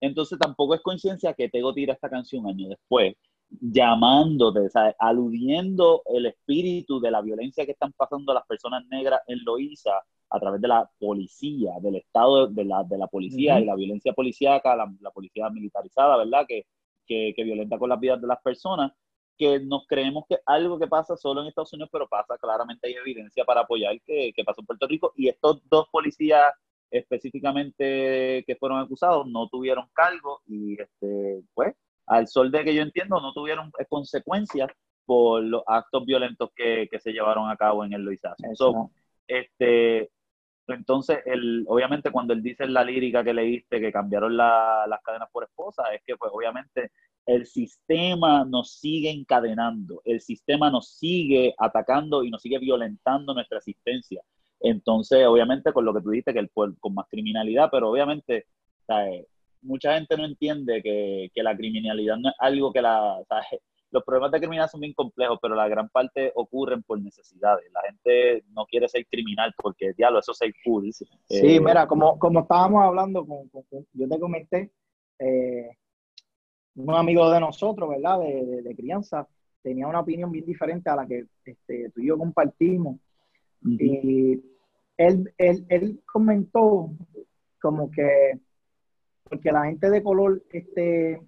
Entonces 0.00 0.38
tampoco 0.38 0.74
es 0.74 0.80
coincidencia 0.80 1.32
que 1.32 1.48
Tego 1.48 1.72
tira 1.72 1.94
esta 1.94 2.10
canción 2.10 2.46
años 2.46 2.70
después, 2.70 3.14
llamándote, 3.60 4.68
¿sabes? 4.70 4.94
aludiendo 4.98 6.02
el 6.06 6.26
espíritu 6.26 7.00
de 7.00 7.10
la 7.10 7.20
violencia 7.20 7.64
que 7.64 7.72
están 7.72 7.92
pasando 7.92 8.32
las 8.34 8.46
personas 8.46 8.84
negras 8.86 9.20
en 9.26 9.44
Loíza 9.44 9.92
a 10.30 10.40
través 10.40 10.60
de 10.60 10.68
la 10.68 10.90
policía, 10.98 11.72
del 11.80 11.96
estado 11.96 12.46
de 12.46 12.64
la, 12.64 12.84
de 12.84 12.98
la 12.98 13.06
policía 13.06 13.60
y 13.60 13.66
la 13.66 13.74
violencia 13.74 14.12
policíaca, 14.12 14.74
la, 14.74 14.92
la, 15.00 15.10
policía 15.10 15.50
militarizada, 15.50 16.16
¿verdad? 16.16 16.46
Que, 16.48 16.64
que, 17.06 17.34
que, 17.36 17.44
violenta 17.44 17.78
con 17.78 17.90
las 17.90 18.00
vidas 18.00 18.20
de 18.20 18.26
las 18.26 18.40
personas, 18.40 18.92
que 19.36 19.60
nos 19.60 19.86
creemos 19.86 20.24
que 20.28 20.38
algo 20.46 20.78
que 20.78 20.86
pasa 20.86 21.16
solo 21.16 21.42
en 21.42 21.48
Estados 21.48 21.72
Unidos, 21.74 21.90
pero 21.92 22.08
pasa 22.08 22.38
claramente, 22.38 22.86
hay 22.86 22.94
evidencia 22.94 23.44
para 23.44 23.62
apoyar 23.62 24.00
que, 24.06 24.32
que 24.34 24.44
pasó 24.44 24.62
en 24.62 24.66
Puerto 24.66 24.86
Rico, 24.86 25.12
y 25.16 25.28
estos 25.28 25.60
dos 25.68 25.86
policías 25.90 26.46
específicamente 26.90 28.44
que 28.46 28.56
fueron 28.58 28.78
acusados 28.78 29.26
no 29.26 29.48
tuvieron 29.48 29.86
cargo 29.94 30.42
y 30.46 30.80
este, 30.80 31.42
pues 31.54 31.74
al 32.06 32.28
sol 32.28 32.50
de 32.50 32.64
que 32.64 32.74
yo 32.74 32.82
entiendo 32.82 33.20
no 33.20 33.32
tuvieron 33.32 33.70
consecuencias 33.88 34.70
por 35.04 35.42
los 35.42 35.62
actos 35.66 36.04
violentos 36.04 36.50
que, 36.54 36.88
que 36.90 37.00
se 37.00 37.12
llevaron 37.12 37.50
a 37.50 37.56
cabo 37.56 37.84
en 37.84 37.92
el 37.92 38.02
Luisazo. 38.02 38.90
este, 39.26 40.10
entonces, 40.68 41.18
el, 41.26 41.64
obviamente 41.68 42.10
cuando 42.10 42.32
él 42.32 42.42
dice 42.42 42.64
en 42.64 42.72
la 42.72 42.84
lírica 42.84 43.24
que 43.24 43.34
leíste 43.34 43.80
que 43.80 43.92
cambiaron 43.92 44.36
la, 44.36 44.86
las 44.88 45.02
cadenas 45.02 45.28
por 45.32 45.44
esposa, 45.44 45.84
es 45.94 46.02
que 46.06 46.16
pues 46.16 46.30
obviamente 46.34 46.92
el 47.26 47.46
sistema 47.46 48.44
nos 48.44 48.78
sigue 48.78 49.10
encadenando, 49.10 50.02
el 50.04 50.20
sistema 50.20 50.70
nos 50.70 50.96
sigue 50.96 51.54
atacando 51.58 52.24
y 52.24 52.30
nos 52.30 52.42
sigue 52.42 52.58
violentando 52.58 53.34
nuestra 53.34 53.58
existencia. 53.58 54.22
Entonces, 54.60 55.26
obviamente, 55.26 55.72
con 55.72 55.84
lo 55.84 55.94
que 55.94 56.00
tú 56.00 56.10
dijiste, 56.10 56.32
que 56.32 56.38
el 56.40 56.50
con 56.50 56.94
más 56.94 57.06
criminalidad, 57.08 57.68
pero 57.70 57.90
obviamente, 57.90 58.46
mucha 59.62 59.94
gente 59.94 60.16
no 60.16 60.24
entiende 60.24 60.82
que, 60.82 61.30
que, 61.34 61.42
la 61.42 61.56
criminalidad 61.56 62.16
no 62.16 62.28
es 62.28 62.34
algo 62.38 62.72
que 62.72 62.82
la, 62.82 63.22
los 63.90 64.04
problemas 64.04 64.32
de 64.32 64.38
criminalidad 64.38 64.70
son 64.70 64.80
bien 64.80 64.94
complejos, 64.94 65.38
pero 65.40 65.54
la 65.54 65.68
gran 65.68 65.88
parte 65.88 66.32
ocurren 66.34 66.82
por 66.82 67.00
necesidades. 67.00 67.70
La 67.72 67.82
gente 67.82 68.44
no 68.50 68.64
quiere 68.66 68.88
ser 68.88 69.06
criminal 69.06 69.54
porque, 69.56 69.92
diablo, 69.96 70.18
eso 70.18 70.32
es 70.32 70.54
cool. 70.64 70.92
Sí, 70.92 71.06
eh, 71.28 71.60
mira, 71.60 71.86
como, 71.86 72.18
como 72.18 72.40
estábamos 72.40 72.82
hablando, 72.82 73.26
con, 73.26 73.50
yo 73.92 74.08
te 74.08 74.18
comenté, 74.18 74.72
eh, 75.18 75.70
un 76.74 76.94
amigo 76.94 77.30
de 77.30 77.40
nosotros, 77.40 77.90
¿verdad? 77.90 78.20
De, 78.20 78.62
de, 78.62 78.74
crianza, 78.74 79.28
tenía 79.62 79.86
una 79.86 80.00
opinión 80.00 80.32
bien 80.32 80.46
diferente 80.46 80.88
a 80.88 80.96
la 80.96 81.06
que 81.06 81.26
este, 81.44 81.90
tú 81.90 82.00
y 82.00 82.06
yo 82.06 82.16
compartimos. 82.16 82.98
Y 83.64 84.42
él, 84.96 85.32
él, 85.38 85.66
él, 85.68 86.00
comentó 86.10 86.90
como 87.60 87.90
que 87.90 88.40
porque 89.24 89.52
la 89.52 89.64
gente 89.64 89.90
de 89.90 90.02
color 90.02 90.42
este, 90.50 91.20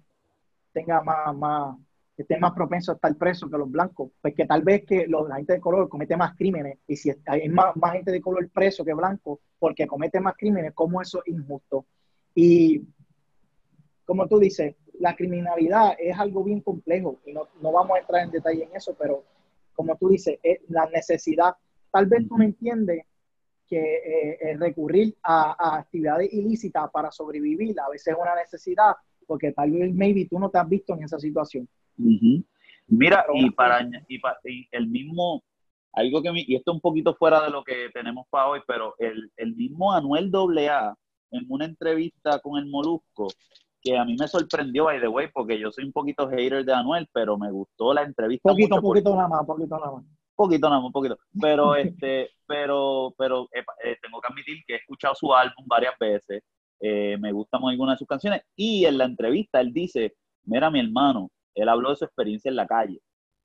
tenga 0.73 1.01
más, 1.01 1.35
más, 1.35 1.77
esté 2.17 2.37
más 2.37 2.53
propenso 2.53 2.91
a 2.91 2.95
estar 2.95 3.15
preso 3.15 3.49
que 3.49 3.57
los 3.57 3.69
blancos, 3.69 4.11
pues 4.21 4.35
que 4.35 4.45
tal 4.45 4.61
vez 4.61 4.85
que 4.85 5.07
los, 5.07 5.27
la 5.27 5.37
gente 5.37 5.53
de 5.53 5.59
color 5.59 5.89
comete 5.89 6.15
más 6.15 6.35
crímenes 6.35 6.79
y 6.87 6.95
si 6.95 7.11
hay 7.25 7.49
más, 7.49 7.75
más 7.75 7.93
gente 7.93 8.11
de 8.11 8.21
color 8.21 8.49
preso 8.49 8.85
que 8.85 8.93
blanco 8.93 9.39
porque 9.59 9.87
comete 9.87 10.19
más 10.19 10.35
crímenes, 10.37 10.73
¿cómo 10.73 11.01
eso 11.01 11.21
es 11.25 11.33
injusto? 11.33 11.85
Y 12.33 12.83
como 14.05 14.27
tú 14.27 14.39
dices, 14.39 14.75
la 14.99 15.15
criminalidad 15.15 15.95
es 15.99 16.17
algo 16.17 16.43
bien 16.43 16.61
complejo 16.61 17.19
y 17.25 17.33
no, 17.33 17.47
no 17.61 17.71
vamos 17.71 17.97
a 17.97 17.99
entrar 18.01 18.23
en 18.23 18.31
detalle 18.31 18.63
en 18.63 18.75
eso, 18.75 18.95
pero 18.97 19.23
como 19.73 19.95
tú 19.97 20.09
dices, 20.09 20.39
es 20.41 20.59
la 20.69 20.85
necesidad. 20.89 21.55
Tal 21.91 22.05
vez 22.05 22.27
tú 22.27 22.37
no 22.37 22.43
entiendes 22.43 23.05
que 23.67 24.37
eh, 24.41 24.57
recurrir 24.57 25.15
a, 25.23 25.77
actividades 25.77 26.31
ilícitas 26.31 26.89
para 26.91 27.11
sobrevivir 27.11 27.79
a 27.79 27.89
veces 27.89 28.13
es 28.13 28.19
una 28.19 28.35
necesidad, 28.35 28.93
porque 29.25 29.51
tal 29.51 29.71
vez 29.71 29.93
maybe 29.93 30.27
tú 30.29 30.39
no 30.39 30.49
te 30.49 30.57
has 30.57 30.69
visto 30.69 30.93
en 30.93 31.03
esa 31.03 31.19
situación. 31.19 31.67
Mira, 32.87 33.25
y 33.33 33.49
para, 33.51 33.87
y 34.43 34.67
el 34.71 34.87
mismo, 34.87 35.43
algo 35.93 36.21
que, 36.21 36.31
y 36.35 36.55
esto 36.55 36.71
un 36.71 36.81
poquito 36.81 37.15
fuera 37.15 37.43
de 37.43 37.49
lo 37.49 37.63
que 37.63 37.89
tenemos 37.93 38.27
para 38.29 38.49
hoy, 38.49 38.59
pero 38.67 38.95
el, 38.99 39.31
el 39.37 39.55
mismo 39.55 39.91
Anuel 39.91 40.31
AA, 40.33 40.95
en 41.31 41.45
una 41.49 41.65
entrevista 41.65 42.39
con 42.39 42.59
el 42.59 42.67
Molusco, 42.67 43.27
que 43.81 43.97
a 43.97 44.05
mí 44.05 44.15
me 44.19 44.27
sorprendió, 44.27 44.85
by 44.85 44.99
the 44.99 45.07
way, 45.07 45.27
porque 45.33 45.59
yo 45.59 45.71
soy 45.71 45.85
un 45.85 45.91
poquito 45.91 46.27
hater 46.29 46.65
de 46.65 46.73
Anuel, 46.73 47.07
pero 47.13 47.37
me 47.37 47.51
gustó 47.51 47.93
la 47.93 48.03
entrevista. 48.03 48.49
Poquito, 48.49 48.81
poquito 48.81 49.15
nada 49.15 49.27
más, 49.27 49.45
poquito 49.45 49.77
nada 49.77 49.91
más. 49.91 50.05
Poquito 50.35 50.67
nada 50.67 50.81
más, 50.81 50.87
un 50.87 50.91
poquito. 50.91 51.17
Pero, 51.39 51.75
este, 51.75 52.29
pero, 52.47 53.13
pero 53.17 53.47
eh, 53.53 53.97
tengo 54.01 54.21
que 54.21 54.27
admitir 54.31 54.63
que 54.65 54.73
he 54.73 54.77
escuchado 54.77 55.15
su 55.15 55.33
álbum 55.33 55.65
varias 55.67 55.97
veces. 55.99 56.43
Eh, 56.79 57.17
me 57.19 57.31
gustan 57.31 57.61
algunas 57.63 57.95
de 57.95 57.99
sus 57.99 58.07
canciones. 58.07 58.41
Y 58.55 58.85
en 58.85 58.97
la 58.97 59.05
entrevista 59.05 59.61
él 59.61 59.73
dice, 59.73 60.15
mira 60.43 60.69
mi 60.69 60.79
hermano, 60.79 61.31
él 61.53 61.69
habló 61.69 61.89
de 61.91 61.95
su 61.95 62.05
experiencia 62.05 62.49
en 62.49 62.57
la 62.57 62.67
calle 62.67 62.99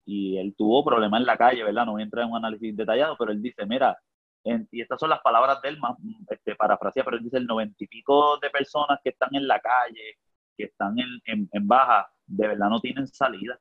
y 0.05 0.39
él 0.39 0.55
tuvo 0.57 0.85
problemas 0.85 1.21
en 1.21 1.27
la 1.27 1.37
calle, 1.37 1.63
¿verdad? 1.63 1.87
No 1.87 1.93
voy 1.93 2.03
a 2.03 2.05
entrar 2.05 2.25
en 2.25 2.33
un 2.33 2.39
análisis 2.39 2.77
detallado, 2.77 3.17
pero 3.19 3.33
él 3.33 3.41
dice, 3.41 3.65
mira, 3.67 3.97
y 4.45 4.81
estas 4.81 4.99
son 4.99 5.11
las 5.11 5.21
palabras 5.21 5.61
de 5.63 5.69
él, 5.69 5.79
más 5.79 5.97
este, 6.29 6.57
parafrasea, 6.57 7.05
pero 7.05 7.17
él 7.17 7.23
dice 7.23 7.37
el 7.37 7.47
noventa 7.47 7.77
y 7.79 7.87
pico 7.87 8.39
de 8.39 8.51
personas 8.51 8.99
que 9.05 9.11
están 9.11 9.29
en 9.35 9.47
la 9.47 9.61
calle, 9.61 10.17
que 10.57 10.65
están 10.65 10.97
en, 10.99 11.49
en, 11.53 11.69
baja, 11.69 12.09
de 12.27 12.49
verdad 12.49 12.71
no 12.71 12.81
tienen 12.81 13.07
salida. 13.07 13.59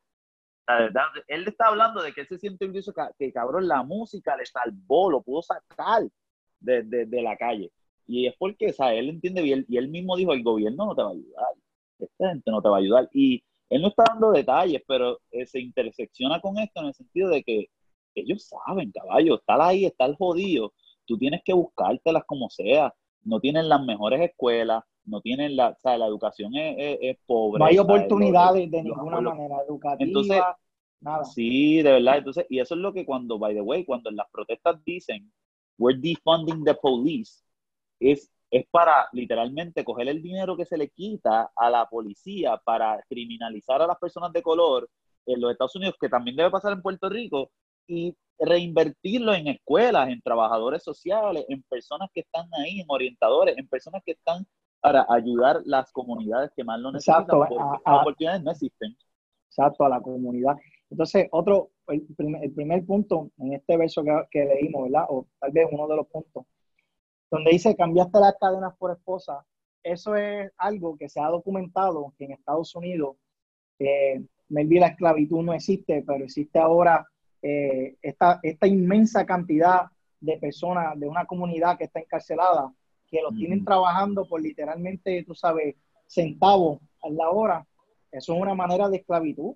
La 0.70 0.82
verdad, 0.82 1.06
él 1.28 1.48
está 1.48 1.66
hablando 1.70 2.00
de 2.04 2.14
que 2.14 2.22
él 2.22 2.28
se 2.28 2.38
siente 2.38 2.64
incluso 2.64 2.94
que, 3.18 3.34
cabrón, 3.34 3.68
la 3.68 3.82
música 3.82 4.38
le 4.38 4.46
salvó, 4.46 5.10
lo 5.10 5.24
pudo 5.24 5.42
sacar 5.42 6.04
de, 6.60 6.84
de, 6.84 7.08
de 7.08 7.22
la 7.24 7.36
calle. 7.38 7.72
Y 8.06 8.28
es 8.28 8.36
porque, 8.38 8.70
o 8.70 8.74
sea, 8.74 8.94
él 8.94 9.10
entiende 9.10 9.42
bien, 9.42 9.66
y 9.68 9.78
él 9.78 9.88
mismo 9.88 10.16
dijo, 10.16 10.32
el 10.32 10.44
gobierno 10.44 10.86
no 10.86 10.96
te 10.96 11.02
va 11.02 11.10
a 11.10 11.14
ayudar, 11.14 11.48
esta 11.98 12.30
gente 12.30 12.52
no 12.52 12.62
te 12.62 12.70
va 12.70 12.76
a 12.78 12.80
ayudar. 12.82 13.10
Y 13.12 13.44
él 13.70 13.82
no 13.82 13.88
está 13.88 14.04
dando 14.10 14.32
detalles, 14.32 14.84
pero 14.88 15.20
eh, 15.32 15.48
se 15.48 15.60
intersecciona 15.60 16.40
con 16.40 16.60
esto 16.60 16.82
en 16.82 16.88
el 16.88 16.94
sentido 16.94 17.30
de 17.30 17.44
que 17.44 17.70
ellos 18.14 18.48
saben, 18.48 18.92
caballo, 18.92 19.38
estar 19.38 19.60
ahí, 19.62 19.86
estar 19.86 20.16
jodido, 20.18 20.74
tú 21.06 21.18
tienes 21.18 21.42
que 21.44 21.54
buscártelas 21.54 22.26
como 22.28 22.48
sea, 22.52 22.94
no 23.24 23.40
tienen 23.40 23.70
las 23.70 23.84
mejores 23.84 24.22
escuelas, 24.22 24.84
no 25.06 25.22
tienen 25.22 25.56
la, 25.56 25.70
o 25.70 25.76
sea, 25.80 25.98
la 25.98 26.08
educación 26.08 26.52
es, 26.56 27.18
pobre. 27.26 27.60
No 27.60 27.66
hay 27.66 27.78
oportunidades 27.78 28.70
de 28.70 28.84
ninguna 28.84 29.22
manera 29.22 29.58
educativa. 29.68 30.08
Entonces, 30.08 30.42
nada. 31.02 31.24
Sí, 31.26 31.82
de 31.82 31.92
verdad. 31.92 32.18
Entonces, 32.18 32.46
y 32.50 32.60
eso 32.60 32.76
es 32.76 32.82
lo 32.82 32.94
que 32.94 33.06
cuando, 33.06 33.40
by 33.40 33.54
the 33.54 33.62
way, 33.62 33.86
cuando 33.86 34.10
en 34.10 34.16
las 34.16 34.30
protestas 34.32 34.84
dicen, 34.86 35.32
we're 35.78 36.00
defunding 36.00 36.64
the 36.64 36.76
police, 36.76 37.44
es 38.00 38.32
es 38.52 38.66
para 38.72 39.08
literalmente 39.12 39.84
coger 39.84 40.08
el 40.10 40.22
dinero 40.22 40.58
que 40.58 40.66
se 40.66 40.78
le 40.78 40.90
quita 40.90 41.52
a 41.56 41.70
la 41.70 41.88
policía 41.88 42.60
para 42.64 43.00
criminalizar 43.08 43.82
a 43.82 43.88
las 43.88 43.98
personas 43.98 44.34
de 44.34 44.42
color 44.42 44.90
en 45.26 45.40
los 45.40 45.52
Estados 45.52 45.76
Unidos, 45.76 45.96
que 46.00 46.10
también 46.10 46.36
debe 46.36 46.50
pasar 46.50 46.74
en 46.74 46.82
Puerto 46.82 47.10
Rico, 47.10 47.52
y 47.88 48.16
reinvertirlo 48.40 49.34
en 49.34 49.48
escuelas, 49.48 50.10
en 50.10 50.22
trabajadores 50.22 50.84
sociales, 50.84 51.46
en 51.50 51.64
personas 51.64 52.10
que 52.14 52.22
están 52.22 52.48
ahí, 52.54 52.80
en 52.82 52.86
orientadores, 52.88 53.58
en 53.58 53.68
personas 53.68 54.02
que 54.06 54.14
están 54.14 54.46
para 54.82 55.06
ayudar 55.10 55.62
las 55.66 55.92
comunidades 55.92 56.52
que 56.56 56.64
más 56.64 56.80
lo 56.80 56.92
necesitan, 56.92 57.26
porque 57.28 57.56
las 57.56 58.02
oportunidades 58.02 58.44
no 58.44 58.52
existen. 58.52 58.96
Exacto, 59.48 59.84
a 59.84 59.90
la 59.90 60.02
comunidad. 60.02 60.56
Entonces, 60.90 61.28
otro, 61.32 61.72
el 61.88 62.02
primer, 62.56 62.86
punto 62.86 63.32
en 63.38 63.54
este 63.54 63.78
verso 63.78 64.04
que, 64.04 64.12
que 64.32 64.46
leímos, 64.46 64.84
¿verdad? 64.84 65.06
O 65.10 65.28
tal 65.40 65.52
vez 65.52 65.68
uno 65.72 65.88
de 65.88 65.96
los 65.96 66.08
puntos, 66.08 66.46
donde 67.30 67.52
dice 67.52 67.76
cambiaste 67.76 68.20
las 68.20 68.36
cadenas 68.40 68.76
por 68.78 68.92
esposa, 68.92 69.46
eso 69.84 70.16
es 70.16 70.52
algo 70.58 70.98
que 70.98 71.10
se 71.10 71.20
ha 71.20 71.28
documentado 71.28 72.14
que 72.18 72.26
en 72.26 72.32
Estados 72.32 72.76
Unidos, 72.76 73.16
eh, 73.80 74.22
la 74.50 74.88
esclavitud 74.88 75.44
no 75.44 75.54
existe, 75.54 76.04
pero 76.06 76.24
existe 76.24 76.60
ahora 76.60 77.08
eh, 77.42 77.96
esta, 78.02 78.40
esta 78.44 78.68
inmensa 78.68 79.26
cantidad 79.26 79.86
de 80.20 80.38
personas 80.38 81.00
de 81.00 81.08
una 81.08 81.26
comunidad 81.26 81.78
que 81.78 81.86
está 81.86 82.00
encarcelada, 82.00 82.74
que 83.10 83.22
los 83.22 83.36
tienen 83.36 83.64
trabajando 83.64 84.26
por 84.26 84.42
literalmente, 84.42 85.24
tú 85.24 85.36
sabes, 85.36 85.76
centavos 86.08 86.80
a 87.02 87.10
la 87.10 87.30
hora. 87.30 87.68
Eso 88.12 88.34
es 88.34 88.42
una 88.42 88.56
manera 88.56 88.90
de 88.90 88.98
esclavitud. 88.98 89.56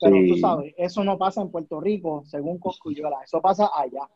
Pero 0.00 0.16
tú 0.26 0.36
sabes, 0.38 0.74
eso 0.78 1.04
no 1.04 1.18
pasa 1.18 1.42
en 1.42 1.50
Puerto 1.50 1.78
Rico, 1.78 2.22
según 2.24 2.58
Coscuyuela, 2.58 3.18
eso 3.22 3.40
pasa 3.42 3.70
allá. 3.74 4.08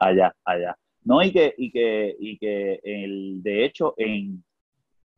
Allá, 0.00 0.34
allá. 0.44 0.76
No, 1.04 1.22
y 1.22 1.32
que, 1.32 1.54
y 1.56 1.70
que, 1.70 2.16
y 2.18 2.38
que 2.38 2.80
el, 2.82 3.40
de 3.40 3.64
hecho, 3.64 3.94
en 3.96 4.42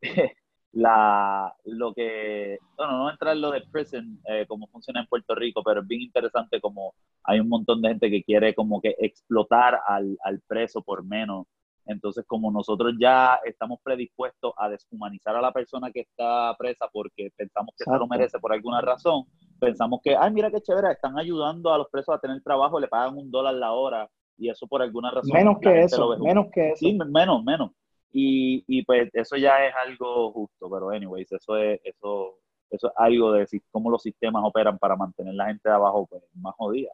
la, 0.73 1.53
lo 1.65 1.93
que, 1.93 2.59
bueno, 2.77 2.99
no 2.99 3.09
entrar 3.09 3.35
en 3.35 3.41
lo 3.41 3.51
de 3.51 3.61
prison, 3.71 4.19
eh, 4.27 4.45
cómo 4.47 4.67
funciona 4.67 5.01
en 5.01 5.07
Puerto 5.07 5.33
Rico, 5.33 5.63
pero 5.63 5.81
es 5.81 5.87
bien 5.87 6.01
interesante 6.01 6.61
como 6.61 6.93
hay 7.23 7.39
un 7.39 7.49
montón 7.49 7.81
de 7.81 7.89
gente 7.89 8.11
que 8.11 8.23
quiere 8.23 8.53
como 8.53 8.79
que 8.79 8.95
explotar 8.99 9.79
al, 9.87 10.17
al 10.23 10.39
preso 10.41 10.83
por 10.83 11.03
menos 11.03 11.47
Entonces, 11.85 12.23
como 12.27 12.51
nosotros 12.51 12.93
ya 12.99 13.39
estamos 13.43 13.79
predispuestos 13.83 14.53
a 14.57 14.69
deshumanizar 14.69 15.35
a 15.35 15.41
la 15.41 15.51
persona 15.51 15.91
que 15.91 16.01
está 16.01 16.55
presa 16.57 16.87
porque 16.91 17.31
pensamos 17.35 17.73
que 17.77 17.83
se 17.83 17.97
lo 17.97 18.07
merece 18.07 18.39
por 18.39 18.53
alguna 18.53 18.81
razón, 18.81 19.25
pensamos 19.59 19.99
que, 20.03 20.15
ay, 20.15 20.31
mira 20.31 20.51
qué 20.51 20.61
chévere, 20.61 20.91
están 20.91 21.17
ayudando 21.17 21.73
a 21.73 21.77
los 21.77 21.89
presos 21.89 22.15
a 22.15 22.19
tener 22.19 22.41
trabajo, 22.41 22.79
le 22.79 22.87
pagan 22.87 23.17
un 23.17 23.31
dólar 23.31 23.55
la 23.55 23.71
hora 23.71 24.09
y 24.37 24.49
eso 24.49 24.67
por 24.67 24.81
alguna 24.81 25.11
razón. 25.11 25.31
Menos 25.33 25.59
que 25.59 25.81
eso, 25.81 26.17
menos 26.17 26.47
que 26.51 26.69
eso. 26.69 26.77
Sí, 26.77 26.97
menos, 27.07 27.43
menos. 27.43 27.71
Y, 28.11 28.63
y 28.67 28.83
pues 28.83 29.09
eso 29.13 29.37
ya 29.37 29.65
es 29.65 29.73
algo 29.75 30.31
justo, 30.31 30.69
pero 30.69 30.89
anyways, 30.89 31.31
eso 31.31 31.57
es, 31.57 31.79
eso, 31.83 32.39
eso 32.69 32.87
es 32.87 32.93
algo 32.97 33.31
de 33.33 33.47
cómo 33.71 33.89
los 33.89 34.01
sistemas 34.01 34.43
operan 34.45 34.77
para 34.77 34.95
mantener 34.95 35.33
la 35.33 35.47
gente 35.47 35.69
de 35.69 35.75
abajo 35.75 36.07
pues, 36.07 36.23
más 36.35 36.53
jodida. 36.55 36.91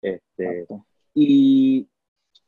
Este, 0.00 0.66
y, 1.14 1.88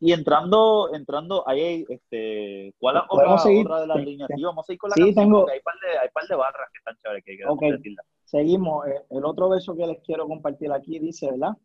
y 0.04 0.12
entrando, 0.12 0.92
entrando 0.92 1.48
ahí, 1.48 1.82
este, 1.88 2.74
¿cuál 2.78 2.98
es 2.98 3.02
otra, 3.08 3.36
otra, 3.36 3.80
de 3.80 3.86
las 3.86 4.04
líneas? 4.04 4.28
Sí, 4.36 4.42
vamos 4.42 4.68
a 4.68 4.72
ir 4.74 4.78
con 4.78 4.90
la 4.90 4.96
sí, 4.96 5.14
tengo... 5.14 5.48
hay 5.48 5.60
par 5.60 5.74
de, 5.80 5.98
hay 5.98 6.08
par 6.12 6.26
de 6.28 6.36
barras 6.36 6.68
que 6.70 6.78
están 6.78 6.94
chéveres 6.98 7.24
que 7.24 7.30
hay 7.30 7.38
que 7.38 7.46
okay. 7.46 7.96
Seguimos. 8.24 8.86
Eh, 8.86 9.02
el 9.08 9.24
otro 9.24 9.48
verso 9.48 9.74
que 9.74 9.86
les 9.86 10.02
quiero 10.02 10.28
compartir 10.28 10.70
aquí 10.72 10.98
dice, 10.98 11.30
¿verdad? 11.30 11.56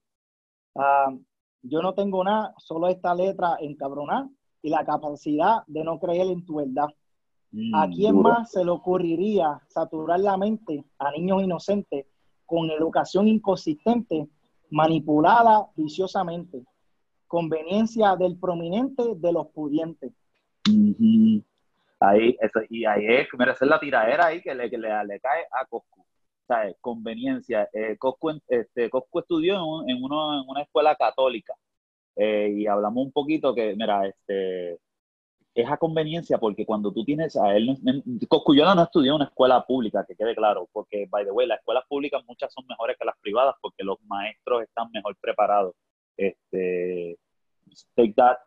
Ah, 0.78 1.14
yo 1.64 1.82
no 1.82 1.94
tengo 1.94 2.24
nada, 2.24 2.54
solo 2.60 2.88
esta 2.88 3.14
letra 3.14 3.58
encabronar 3.60 4.28
y 4.62 4.70
la 4.70 4.86
capacidad 4.86 5.64
de 5.68 5.84
no 5.84 6.00
creer 6.00 6.28
en 6.28 6.46
tu 6.46 6.56
verdad. 6.56 6.88
Mm, 7.52 7.76
¿A 7.76 7.90
quién 7.90 8.22
más 8.22 8.52
se 8.52 8.64
le 8.64 8.72
ocurriría 8.72 9.60
saturar 9.68 10.22
la 10.22 10.38
mente 10.38 10.86
a 10.98 11.12
niños 11.12 11.44
inocentes 11.44 12.06
con 12.46 12.72
educación 12.72 13.28
inconsistente, 13.28 14.30
manipulada 14.70 15.68
viciosamente? 15.76 16.64
Conveniencia 17.30 18.16
del 18.16 18.38
prominente 18.38 19.04
de 19.16 19.32
los 19.32 19.48
pudientes. 19.52 20.12
Ahí, 22.02 22.36
eso, 22.42 22.60
y 22.70 22.86
ahí 22.86 23.06
es, 23.06 23.28
mira, 23.38 23.52
esa 23.52 23.66
es 23.66 23.70
la 23.70 23.80
tiradera 23.80 24.26
ahí 24.26 24.42
que 24.42 24.56
le, 24.56 24.70
que 24.70 24.78
le, 24.78 24.90
cae 25.22 25.46
a 25.52 25.66
Coscu. 25.66 26.04
¿sabes? 26.48 26.76
Conveniencia. 26.82 27.70
Eh, 27.72 27.98
Coscu, 27.98 28.42
este, 28.48 28.90
Coscu 28.90 29.20
estudió 29.20 29.56
en, 29.84 29.92
en, 29.92 30.04
uno, 30.04 30.42
en 30.42 30.50
una 30.50 30.64
escuela 30.64 30.96
católica 30.96 31.54
eh, 32.16 32.52
y 32.58 32.66
hablamos 32.68 33.06
un 33.06 33.12
poquito 33.12 33.54
que, 33.54 33.76
mira, 33.76 34.08
este, 34.08 34.80
es 35.54 35.70
a 35.70 35.78
conveniencia 35.78 36.40
porque 36.40 36.66
cuando 36.66 36.92
tú 36.92 37.04
tienes 37.06 37.36
a 37.36 37.56
él, 37.56 37.78
Coscuyola 38.28 38.74
no 38.76 38.84
estudió 38.84 39.12
en 39.12 39.16
una 39.18 39.26
escuela 39.26 39.64
pública, 39.66 40.06
que 40.08 40.16
quede 40.16 40.36
claro, 40.36 40.68
porque, 40.72 41.06
by 41.10 41.26
the 41.26 41.32
way, 41.32 41.48
las 41.48 41.60
escuelas 41.60 41.84
públicas 41.88 42.24
muchas 42.28 42.52
son 42.52 42.66
mejores 42.68 42.98
que 42.98 43.06
las 43.06 43.18
privadas 43.20 43.56
porque 43.62 43.84
los 43.84 44.02
maestros 44.04 44.64
están 44.64 44.90
mejor 44.92 45.16
preparados. 45.22 45.76
Este, 46.20 47.18
take 47.96 48.14
that, 48.16 48.38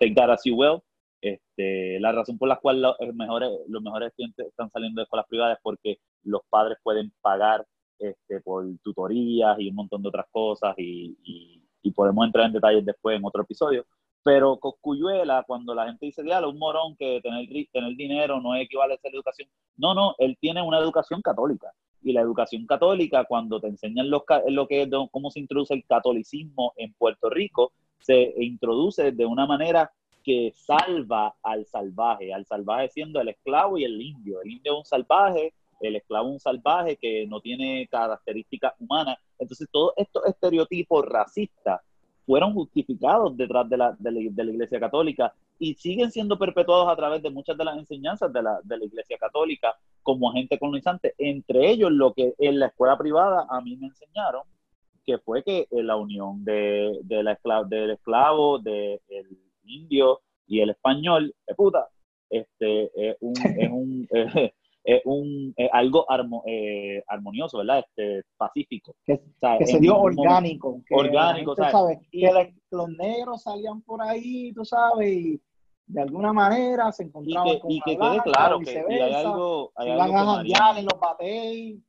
take 0.00 0.14
that 0.14 0.30
as 0.30 0.42
you 0.44 0.56
will. 0.56 0.82
Este, 1.22 2.00
la 2.00 2.12
razón 2.12 2.38
por 2.38 2.48
la 2.48 2.56
cual 2.56 2.80
los 2.80 2.96
mejores, 3.14 3.50
los 3.68 3.82
mejores 3.82 4.08
estudiantes 4.08 4.46
están 4.46 4.70
saliendo 4.70 5.00
de 5.00 5.04
escuelas 5.04 5.26
privadas 5.28 5.56
es 5.56 5.62
porque 5.62 5.98
los 6.22 6.40
padres 6.48 6.78
pueden 6.82 7.12
pagar 7.20 7.66
este, 7.98 8.40
por 8.40 8.64
tutorías 8.82 9.58
y 9.60 9.68
un 9.68 9.74
montón 9.76 10.02
de 10.02 10.08
otras 10.08 10.26
cosas 10.30 10.74
y 10.78 11.60
y 11.82 11.90
podemos 11.92 12.26
entrar 12.26 12.46
en 12.46 12.52
detalles 12.52 12.84
después 12.84 13.16
en 13.16 13.24
otro 13.24 13.42
episodio. 13.42 13.86
Pero 14.22 14.58
Coscuyuela, 14.58 15.44
cuando 15.46 15.74
la 15.74 15.86
gente 15.86 16.06
dice, 16.06 16.22
diablo, 16.22 16.50
un 16.50 16.58
morón 16.58 16.94
que 16.96 17.20
tener, 17.22 17.46
tener 17.72 17.96
dinero 17.96 18.40
no 18.40 18.54
equivale 18.54 18.94
a 18.94 18.98
ser 18.98 19.14
educación. 19.14 19.48
No, 19.76 19.94
no, 19.94 20.14
él 20.18 20.36
tiene 20.40 20.60
una 20.60 20.78
educación 20.78 21.22
católica. 21.22 21.72
Y 22.02 22.12
la 22.12 22.22
educación 22.22 22.66
católica, 22.66 23.24
cuando 23.24 23.60
te 23.60 23.68
enseñan 23.68 24.10
lo 24.10 24.24
que 24.24 24.88
cómo 25.10 25.30
se 25.30 25.40
introduce 25.40 25.74
el 25.74 25.84
catolicismo 25.84 26.72
en 26.76 26.92
Puerto 26.94 27.28
Rico, 27.28 27.72
se 28.00 28.34
introduce 28.38 29.12
de 29.12 29.26
una 29.26 29.46
manera 29.46 29.92
que 30.22 30.52
salva 30.54 31.34
al 31.42 31.66
salvaje, 31.66 32.32
al 32.32 32.46
salvaje 32.46 32.88
siendo 32.90 33.20
el 33.20 33.28
esclavo 33.28 33.78
y 33.78 33.84
el 33.84 34.00
indio. 34.00 34.40
El 34.42 34.52
indio 34.52 34.72
es 34.72 34.78
un 34.78 34.84
salvaje, 34.84 35.54
el 35.80 35.96
esclavo 35.96 36.28
es 36.28 36.32
un 36.34 36.40
salvaje 36.40 36.96
que 36.96 37.26
no 37.26 37.40
tiene 37.40 37.86
características 37.90 38.74
humanas. 38.78 39.18
Entonces, 39.38 39.68
todos 39.70 39.92
estos 39.96 40.26
estereotipos 40.26 41.06
racistas 41.06 41.80
fueron 42.30 42.54
justificados 42.54 43.36
detrás 43.36 43.68
de 43.68 43.76
la, 43.76 43.96
de 43.98 44.12
la, 44.12 44.50
Iglesia 44.52 44.78
Católica 44.78 45.34
y 45.58 45.74
siguen 45.74 46.12
siendo 46.12 46.38
perpetuados 46.38 46.88
a 46.88 46.94
través 46.94 47.20
de 47.24 47.30
muchas 47.30 47.58
de 47.58 47.64
las 47.64 47.76
enseñanzas 47.76 48.32
de 48.32 48.40
la, 48.40 48.60
de 48.62 48.78
la 48.78 48.84
Iglesia 48.84 49.18
Católica 49.18 49.74
como 50.00 50.30
agente 50.30 50.56
colonizante. 50.56 51.12
Entre 51.18 51.68
ellos, 51.68 51.90
lo 51.90 52.12
que 52.12 52.34
en 52.38 52.60
la 52.60 52.66
escuela 52.66 52.96
privada 52.96 53.48
a 53.50 53.60
mí 53.60 53.76
me 53.76 53.88
enseñaron, 53.88 54.42
que 55.04 55.18
fue 55.18 55.42
que 55.42 55.66
la 55.72 55.96
unión 55.96 56.44
de, 56.44 57.00
de 57.02 57.24
la 57.24 57.32
esclavo, 57.32 57.64
del 57.64 57.90
esclavo, 57.90 58.60
del 58.60 59.00
indio 59.64 60.20
y 60.46 60.60
el 60.60 60.70
español, 60.70 61.34
de 61.48 61.54
puta, 61.56 61.88
este, 62.30 62.92
es 62.94 63.16
un, 63.18 63.34
es 63.58 63.70
un, 63.72 64.08
es 64.84 65.02
un 65.04 65.54
algo 65.72 66.06
eh, 66.46 67.02
armonioso, 67.06 67.58
¿verdad? 67.58 67.80
Este, 67.80 68.22
pacífico. 68.36 68.94
Que, 69.04 69.20
se 69.66 69.78
dio 69.78 69.98
orgánico. 69.98 70.80
orgánico, 70.90 71.54
¿sabes? 71.54 71.98
que 72.10 72.54
los 72.70 72.88
negros 72.90 73.42
salían 73.42 73.82
por 73.82 74.02
ahí, 74.02 74.52
tú 74.52 74.64
sabes, 74.64 75.12
y 75.12 75.40
de 75.86 76.02
alguna 76.02 76.32
manera 76.32 76.92
se 76.92 77.04
encontraban 77.04 77.48
y 77.48 77.52
que, 77.52 77.60
con 77.60 77.70
y 77.70 77.80
que 77.80 77.98
quede 77.98 78.20
claro 78.22 78.60
que 78.60 78.78
hay 78.78 79.12
algo, 79.12 79.72
hay 79.74 79.90
algo 79.90 80.30
a 80.30 80.78
en 80.78 80.84
los 80.84 81.00
bateis 81.00 81.80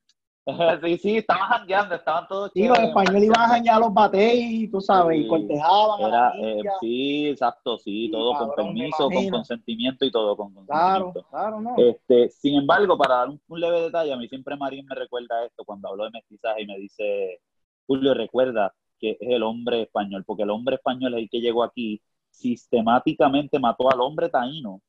sí, 0.84 0.98
sí, 0.98 1.18
estaban 1.18 1.48
jangueando, 1.50 1.96
estaban 1.96 2.28
todos 2.28 2.52
Sí, 2.54 2.68
los 2.68 2.80
españoles 2.80 3.24
iban 3.26 3.42
a 3.42 3.48
janguear 3.48 3.80
los 3.80 3.94
bateis, 3.94 4.72
tú 4.72 4.82
sabes, 4.82 5.20
y 5.20 5.28
cortejaban. 5.28 6.02
Era, 6.02 6.30
a 6.30 6.38
eh, 6.38 6.64
sí, 6.80 7.28
exacto, 7.28 7.78
sí, 7.78 8.10
todo 8.12 8.34
con 8.38 8.56
permiso, 8.56 9.10
con 9.10 9.30
consentimiento 9.30 10.04
y 10.04 10.12
todo 10.12 10.36
con 10.36 10.54
consentimiento. 10.54 11.12
Claro, 11.30 11.30
claro, 11.30 11.62
no. 11.62 11.76
Este, 11.78 12.30
sin 12.30 12.56
embargo, 12.56 12.98
para 12.98 13.18
dar 13.18 13.30
un, 13.30 13.60
leve 13.60 13.82
detalle, 13.82 14.14
a 14.14 14.18
mí 14.18 14.28
siempre 14.28 14.58
Marín 14.58 14.86
me 14.88 14.96
recuerda 14.96 15.46
esto 15.46 15.64
cuando 15.64 15.90
hablo 15.90 16.06
de 16.06 16.12
mestizaje 16.12 16.64
y 16.64 16.68
me 16.68 16.78
dice, 16.78 17.40
Julio, 17.86 18.16
recuerda 18.16 18.74
que 19.00 19.12
es 19.12 19.30
el 19.30 19.44
hombre 19.44 19.84
español, 19.84 20.24
porque 20.26 20.44
el 20.44 20.50
hombre 20.50 20.76
español 20.76 21.14
es 21.14 21.20
el 21.22 21.30
que 21.30 21.42
llegó 21.42 21.64
aquí, 21.64 22.02
sistemáticamente 22.32 23.60
mató 23.60 23.92
al 23.92 24.02
hombre 24.02 24.30
taíno 24.30 24.82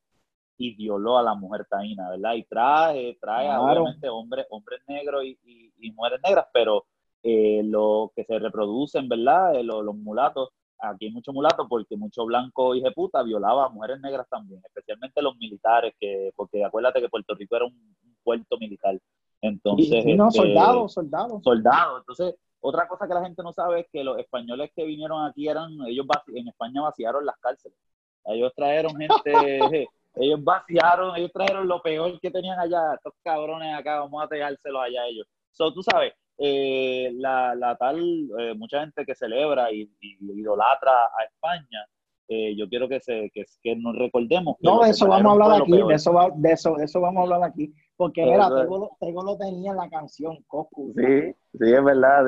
y 0.63 0.75
violó 0.75 1.17
a 1.17 1.23
la 1.23 1.35
mujer 1.35 1.65
taína, 1.69 2.09
¿verdad? 2.09 2.35
Y 2.35 2.43
trae, 2.43 3.17
trae 3.19 3.49
obviamente 3.57 4.07
hombres, 4.07 4.45
hombres 4.49 4.81
negros 4.87 5.25
y, 5.25 5.37
y, 5.77 5.91
mujeres 5.91 6.21
negras, 6.23 6.47
pero 6.53 6.85
eh, 7.21 7.61
lo 7.65 8.13
que 8.15 8.23
se 8.23 8.39
reproducen, 8.39 9.09
¿verdad? 9.09 9.55
Eh, 9.55 9.63
los, 9.63 9.83
mulatos, 9.93 10.51
aquí 10.79 11.07
hay 11.07 11.11
mucho 11.11 11.33
mulato 11.33 11.67
porque 11.67 11.97
mucho 11.97 12.25
blanco 12.25 12.75
y 12.75 12.81
puta 12.91 13.23
violaba 13.23 13.65
a 13.65 13.69
mujeres 13.69 13.99
negras 13.99 14.25
también, 14.29 14.61
especialmente 14.63 15.21
los 15.21 15.35
militares, 15.35 15.93
que 15.99 16.31
porque 16.33 16.63
acuérdate 16.63 17.01
que 17.01 17.09
Puerto 17.09 17.35
Rico 17.35 17.57
era 17.57 17.65
un, 17.65 17.95
puerto 18.23 18.57
militar. 18.57 18.97
Entonces, 19.41 20.05
no, 20.15 20.29
este, 20.29 20.39
soldados, 20.39 20.93
soldados. 20.93 21.43
Soldados. 21.43 21.99
Entonces, 21.99 22.35
otra 22.61 22.87
cosa 22.87 23.05
que 23.05 23.13
la 23.13 23.25
gente 23.25 23.43
no 23.43 23.51
sabe 23.51 23.81
es 23.81 23.87
que 23.91 24.01
los 24.01 24.17
españoles 24.17 24.71
que 24.73 24.85
vinieron 24.85 25.25
aquí 25.25 25.49
eran, 25.49 25.73
ellos 25.85 26.05
en 26.33 26.47
España 26.47 26.83
vaciaron 26.83 27.25
las 27.25 27.37
cárceles. 27.39 27.77
Ellos 28.23 28.53
trajeron 28.55 28.95
gente 28.97 29.89
ellos 30.15 30.43
vaciaron, 30.43 31.15
ellos 31.15 31.31
trajeron 31.31 31.67
lo 31.67 31.81
peor 31.81 32.19
que 32.19 32.31
tenían 32.31 32.59
allá, 32.59 32.93
estos 32.95 33.13
cabrones 33.23 33.75
acá, 33.77 33.99
vamos 33.99 34.23
a 34.23 34.27
pegárselo 34.27 34.81
allá 34.81 35.01
a 35.01 35.07
ellos. 35.07 35.27
So, 35.51 35.73
tú 35.73 35.81
sabes, 35.83 36.13
eh, 36.37 37.11
la, 37.15 37.55
la, 37.55 37.75
tal, 37.75 37.99
eh, 38.39 38.53
mucha 38.55 38.81
gente 38.81 39.05
que 39.05 39.15
celebra 39.15 39.71
y, 39.71 39.89
idolatra 40.01 40.91
a 40.91 41.23
España, 41.23 41.85
eh, 42.27 42.55
yo 42.55 42.67
quiero 42.69 42.87
que, 42.87 42.99
se, 42.99 43.29
que, 43.33 43.43
que 43.61 43.75
nos 43.75 43.95
recordemos. 43.97 44.55
no, 44.61 44.81
de 44.81 44.91
eso 44.91 45.07
vamos 45.07 45.29
a 45.29 45.31
hablar 45.33 45.61
aquí, 45.61 45.71
de 45.71 45.93
eso, 45.93 46.13
de, 46.35 46.51
eso, 46.51 46.75
de 46.75 46.85
eso 46.85 47.01
vamos 47.01 47.19
a 47.19 47.23
hablar 47.23 47.49
aquí, 47.49 47.73
porque 47.95 48.23
mira, 48.23 48.49
Tego, 48.49 49.23
lo 49.23 49.37
tenía 49.37 49.71
en 49.71 49.77
la 49.77 49.89
canción, 49.89 50.37
Coscu. 50.47 50.93
Sí, 50.95 51.33
sí, 51.53 51.73
es 51.73 51.83
verdad. 51.83 52.23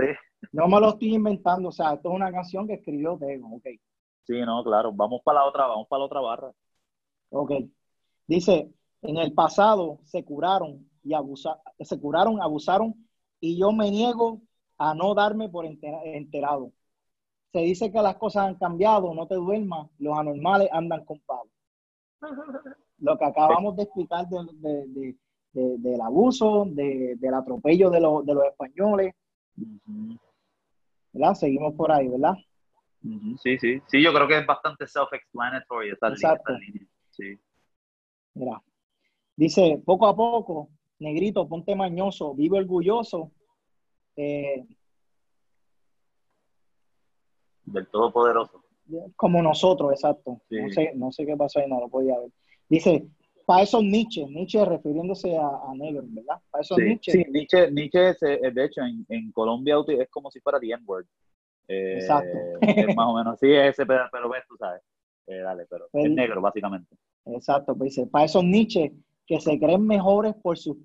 No 0.52 0.68
me 0.68 0.80
lo 0.80 0.90
estoy 0.90 1.16
inventando, 1.16 1.70
o 1.70 1.72
sea, 1.72 1.94
esto 1.94 2.10
es 2.10 2.16
una 2.16 2.32
canción 2.32 2.68
que 2.68 2.76
escribió 2.76 3.18
Tego, 3.18 3.56
ok. 3.56 3.66
Sí, 4.26 4.40
no, 4.42 4.64
claro, 4.64 4.92
vamos 4.92 5.22
para 5.24 5.40
la 5.40 5.46
otra, 5.46 5.68
vamos 5.68 5.88
para 5.88 6.00
la 6.00 6.06
otra 6.06 6.20
barra. 6.20 6.52
Ok. 7.36 7.52
Dice, 8.28 8.72
en 9.02 9.18
el 9.18 9.34
pasado 9.34 10.00
se 10.06 10.24
curaron 10.24 10.90
y 11.04 11.14
abusaron, 11.14 11.60
se 11.80 12.00
curaron, 12.00 12.42
abusaron 12.42 12.96
y 13.42 13.60
yo 13.60 13.74
me 13.74 13.92
niego 13.92 14.42
a 14.78 14.94
no 14.94 15.14
darme 15.14 15.50
por 15.50 15.66
enterado. 15.66 16.72
Se 17.52 17.60
dice 17.60 17.92
que 17.92 18.02
las 18.02 18.16
cosas 18.16 18.48
han 18.48 18.56
cambiado, 18.56 19.14
no 19.14 19.28
te 19.28 19.36
duermas, 19.36 19.90
los 20.00 20.18
anormales 20.18 20.70
andan 20.72 21.04
con 21.04 21.20
pavo. 21.20 21.50
Lo 23.00 23.18
que 23.18 23.26
acabamos 23.26 23.76
de 23.76 23.84
explicar 23.84 24.26
del 24.30 26.02
abuso, 26.02 26.66
del 26.70 27.34
atropello 27.34 27.90
de, 27.90 28.00
los 28.00 28.46
españoles. 28.50 29.14
¿Verdad? 31.12 31.34
Seguimos 31.34 31.74
por 31.76 31.92
ahí, 31.92 32.08
¿verdad? 32.08 32.36
Sí, 33.44 33.60
sí. 33.60 33.82
Sí, 33.88 34.02
yo 34.02 34.14
creo 34.14 34.28
que 34.28 34.40
es 34.40 34.48
bastante 34.48 34.86
self-explanatory 34.88 35.92
esta 35.92 36.10
línea. 36.10 36.88
Sí. 37.16 37.40
Mira, 38.34 38.62
dice, 39.36 39.82
poco 39.86 40.08
a 40.08 40.16
poco, 40.16 40.70
negrito, 41.00 41.48
ponte 41.48 41.76
mañoso, 41.76 42.34
vive 42.34 42.58
orgulloso. 42.58 43.32
Eh, 44.18 44.66
del 47.66 47.88
Todopoderoso. 47.88 48.64
como 49.16 49.42
nosotros, 49.42 49.92
exacto. 49.92 50.42
No, 50.50 50.70
sé, 50.70 50.92
no 50.96 51.12
sé 51.12 51.26
qué 51.26 51.36
pasó 51.36 51.60
ahí, 51.60 51.70
no 51.70 51.80
lo 51.80 51.90
podía 51.90 52.20
ver. 52.20 52.30
Dice, 52.70 53.08
para 53.46 53.64
esos 53.64 53.84
Nietzsche, 53.84 54.26
Nietzsche 54.28 54.64
refiriéndose 54.64 55.38
a, 55.38 55.48
a 55.48 55.74
negros, 55.76 56.06
¿verdad? 56.08 56.42
Para 56.50 56.62
esos 56.62 56.78
sí, 56.78 56.84
Nietzsche. 56.84 57.12
Sí, 57.12 57.26
Nietzsche, 57.30 57.72
Nietzsche 57.72 58.10
es, 58.10 58.20
de 58.56 58.66
hecho, 58.66 58.82
en, 58.82 59.06
en, 59.10 59.32
Colombia 59.32 59.76
es 59.88 60.10
como 60.10 60.30
si 60.32 60.40
fuera 60.40 60.60
the 60.60 60.72
N-word. 60.72 61.06
Eh, 61.68 61.96
exacto. 61.96 62.38
Es 62.62 62.96
más 62.96 63.08
o 63.08 63.16
menos, 63.16 63.40
sí, 63.40 63.52
ese, 63.52 63.86
pero, 63.86 64.08
pero 64.12 64.30
ves, 64.30 64.44
tú 64.48 64.56
sabes. 64.58 64.82
Eh, 65.28 65.40
dale, 65.40 65.66
pero 65.70 65.88
es 65.92 66.12
negro, 66.12 66.42
básicamente. 66.42 66.96
Exacto, 67.26 67.76
pues 67.76 67.96
dice, 67.96 68.08
para 68.08 68.26
esos 68.26 68.44
Nietzsche 68.44 68.94
que 69.26 69.40
se 69.40 69.58
creen 69.60 69.86
mejores 69.86 70.36
por 70.36 70.58
sus 70.58 70.78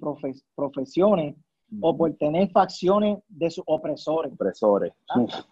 profesiones 0.55 1.37
o 1.81 1.97
por 1.97 2.13
tener 2.15 2.51
facciones 2.51 3.19
de 3.29 3.51
sus 3.51 3.65
opresores. 3.67 4.33
Opresores. 4.33 4.93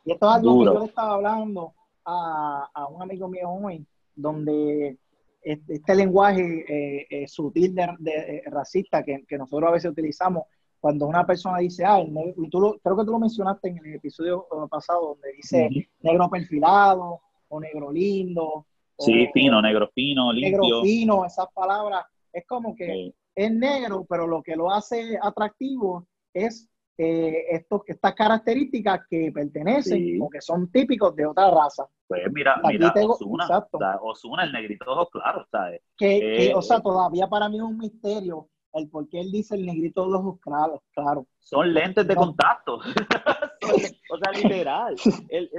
y 0.05 0.13
esto 0.13 0.27
es 0.29 0.37
algo 0.37 0.59
que 0.59 0.65
yo 0.65 0.79
le 0.81 0.87
estaba 0.87 1.15
hablando 1.15 1.75
a, 2.05 2.69
a 2.73 2.87
un 2.89 3.03
amigo 3.03 3.29
mío 3.29 3.51
hoy, 3.51 3.87
donde 4.15 4.99
este, 5.43 5.75
este 5.75 5.95
lenguaje 5.95 6.65
eh, 6.69 7.07
eh, 7.11 7.29
sutil 7.29 7.75
de, 7.75 8.43
racista 8.47 9.03
que, 9.03 9.25
que, 9.29 9.39
nosotros 9.39 9.69
a 9.69 9.73
veces 9.73 9.93
utilizamos 9.93 10.45
cuando 10.81 11.07
una 11.07 11.27
persona 11.27 11.59
dice, 11.59 11.85
ah, 11.85 12.01
y 12.01 12.49
tú 12.51 12.79
creo 12.83 12.97
que 12.97 13.05
tú 13.05 13.13
lo 13.13 13.19
mencionaste 13.19 13.69
en 13.69 13.79
el 13.79 13.95
episodio 13.95 14.47
pasado, 14.71 15.09
donde 15.15 15.33
dice 15.33 15.69
negro 16.01 16.31
perfilado 16.31 17.21
o 17.49 17.61
negro 17.61 17.91
lindo. 17.91 18.67
Sí, 18.99 19.29
fino, 19.33 19.63
negro 19.63 19.89
fino, 19.95 20.33
limpio. 20.33 20.61
Negro 20.61 20.83
fino, 20.83 21.25
esas 21.25 21.47
palabras. 21.53 22.05
Es 22.33 22.45
como 22.47 22.75
que 22.75 23.13
es 23.35 23.53
negro, 23.53 24.05
pero 24.09 24.27
lo 24.27 24.43
que 24.43 24.57
lo 24.57 24.71
hace 24.71 25.19
atractivo 25.23 26.07
es 26.35 26.69
eh, 27.01 27.45
estos, 27.51 27.83
estas 27.87 28.13
características 28.15 29.03
que 29.09 29.31
pertenecen 29.33 30.21
o 30.21 30.29
que 30.29 30.41
son 30.41 30.71
típicos 30.71 31.15
de 31.15 31.27
otra 31.27 31.49
raza. 31.49 31.87
Pues 32.09 32.23
mira, 32.33 32.61
mira 32.65 32.93
Osuna, 33.07 33.67
Osuna, 34.03 34.45
el 34.45 34.53
negrito 34.53 35.09
claros, 35.13 35.47
¿sabes? 35.49 35.81
Que, 35.97 36.53
o 36.55 36.61
sea, 36.61 36.81
todavía 36.81 37.29
para 37.29 37.49
mí 37.49 37.59
es 37.59 37.63
un 37.63 37.79
misterio 37.79 38.49
el 38.75 38.89
por 38.89 39.09
qué 39.09 39.21
él 39.21 39.31
dice 39.33 39.57
el 39.57 39.67
negrito 39.67 40.09
de 40.09 40.17
ojos 40.17 40.41
claros, 40.41 40.81
claro. 40.93 41.27
Son 41.39 41.73
lentes 41.73 42.07
de 42.07 42.15
contacto. 42.15 42.77
o 44.11 44.19
sea, 44.19 44.33
literal. 44.43 44.97
él, 45.29 45.51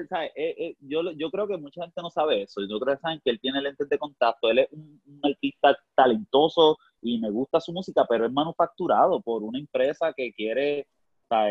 yo, 0.82 1.12
yo 1.12 1.32
creo 1.32 1.48
que 1.48 1.58
mucha 1.58 1.82
gente 1.82 2.02
no 2.02 2.10
sabe 2.10 2.44
eso. 2.44 2.62
Yo 2.62 2.80
creo 2.80 2.96
que 2.96 3.02
saben 3.02 3.22
que 3.24 3.32
él 3.32 3.40
tiene 3.40 3.62
lentes 3.62 3.90
de 3.90 3.98
contacto. 3.98 4.50
Él 4.50 4.60
es 4.60 4.68
un, 4.72 5.02
un 5.06 5.20
artista 5.24 5.78
talentoso 5.96 6.78
y 7.02 7.20
me 7.20 7.30
gusta 7.30 7.60
su 7.60 7.74
música, 7.74 8.06
pero 8.08 8.26
es 8.26 8.32
manufacturado 8.32 9.22
por 9.22 9.44
una 9.44 9.60
empresa 9.60 10.14
que 10.16 10.32
quiere 10.34 10.88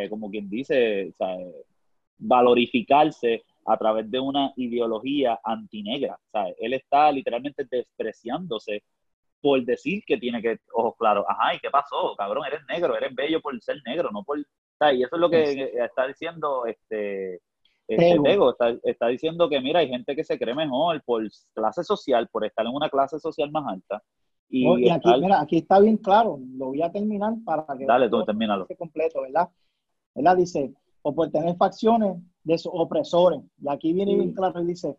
como 0.08 0.30
quien 0.30 0.48
dice, 0.48 1.14
valorificarse 2.18 3.44
a 3.66 3.76
través 3.76 4.10
de 4.10 4.18
una 4.18 4.52
ideología 4.56 5.38
antinegra. 5.44 6.18
Él 6.58 6.74
está 6.74 7.12
literalmente 7.12 7.66
despreciándose 7.70 8.82
por 9.40 9.64
decir 9.64 10.02
que 10.06 10.16
tiene 10.16 10.42
que 10.42 10.58
ojos 10.72 10.94
claros. 10.98 11.24
Ajá, 11.28 11.54
¿y 11.54 11.58
qué 11.60 11.70
pasó? 11.70 12.14
Cabrón, 12.16 12.46
eres 12.46 12.60
negro, 12.68 12.96
eres 12.96 13.14
bello 13.14 13.40
por 13.40 13.60
ser 13.60 13.76
negro, 13.84 14.10
no 14.12 14.22
por... 14.24 14.38
Y 14.38 15.02
eso 15.02 15.16
es 15.16 15.20
lo 15.20 15.28
que 15.28 15.72
está 15.74 16.06
diciendo 16.06 16.64
este, 16.66 17.40
este 17.88 18.16
Está, 18.16 18.76
está, 18.84 19.08
diciendo 19.08 19.48
que, 19.48 19.60
mira, 19.60 19.80
hay 19.80 19.88
gente 19.88 20.14
que 20.14 20.22
se 20.22 20.38
cree 20.38 20.54
mejor 20.54 21.02
por 21.04 21.22
clase 21.52 21.82
social, 21.82 22.28
por 22.28 22.44
estar 22.44 22.64
en 22.64 22.74
una 22.74 22.88
clase 22.88 23.18
social 23.18 23.50
más 23.50 23.66
alta, 23.66 24.02
y, 24.50 24.88
aquí, 24.88 25.10
mira, 25.20 25.40
aquí 25.40 25.58
está 25.58 25.78
bien 25.78 25.98
claro, 25.98 26.38
lo 26.56 26.66
voy 26.66 26.82
a 26.82 26.90
terminar 26.90 27.34
para 27.44 27.66
que... 27.76 27.84
Dale, 27.84 28.08
tú 28.08 28.24
termínalo. 28.24 28.66
completo, 28.78 29.20
¿verdad? 29.20 29.48
¿verdad? 30.14 30.36
Dice, 30.36 30.72
o 31.02 31.14
por 31.14 31.30
tener 31.30 31.56
facciones 31.56 32.16
de 32.44 32.56
sus 32.56 32.72
opresores. 32.74 33.40
Y 33.60 33.68
aquí 33.68 33.92
viene 33.92 34.14
bien 34.14 34.32
claro 34.32 34.62
y 34.62 34.66
dice, 34.66 34.96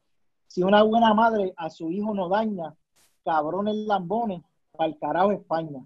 si 0.48 0.62
una 0.62 0.84
buena 0.84 1.14
madre 1.14 1.54
a 1.58 1.70
su 1.70 1.92
hijo 1.92 2.14
no 2.14 2.30
daña, 2.30 2.76
cabrones 3.30 3.76
lambones, 3.76 4.42
para 4.72 4.90
el 4.90 4.98
carajo 4.98 5.32
España. 5.32 5.86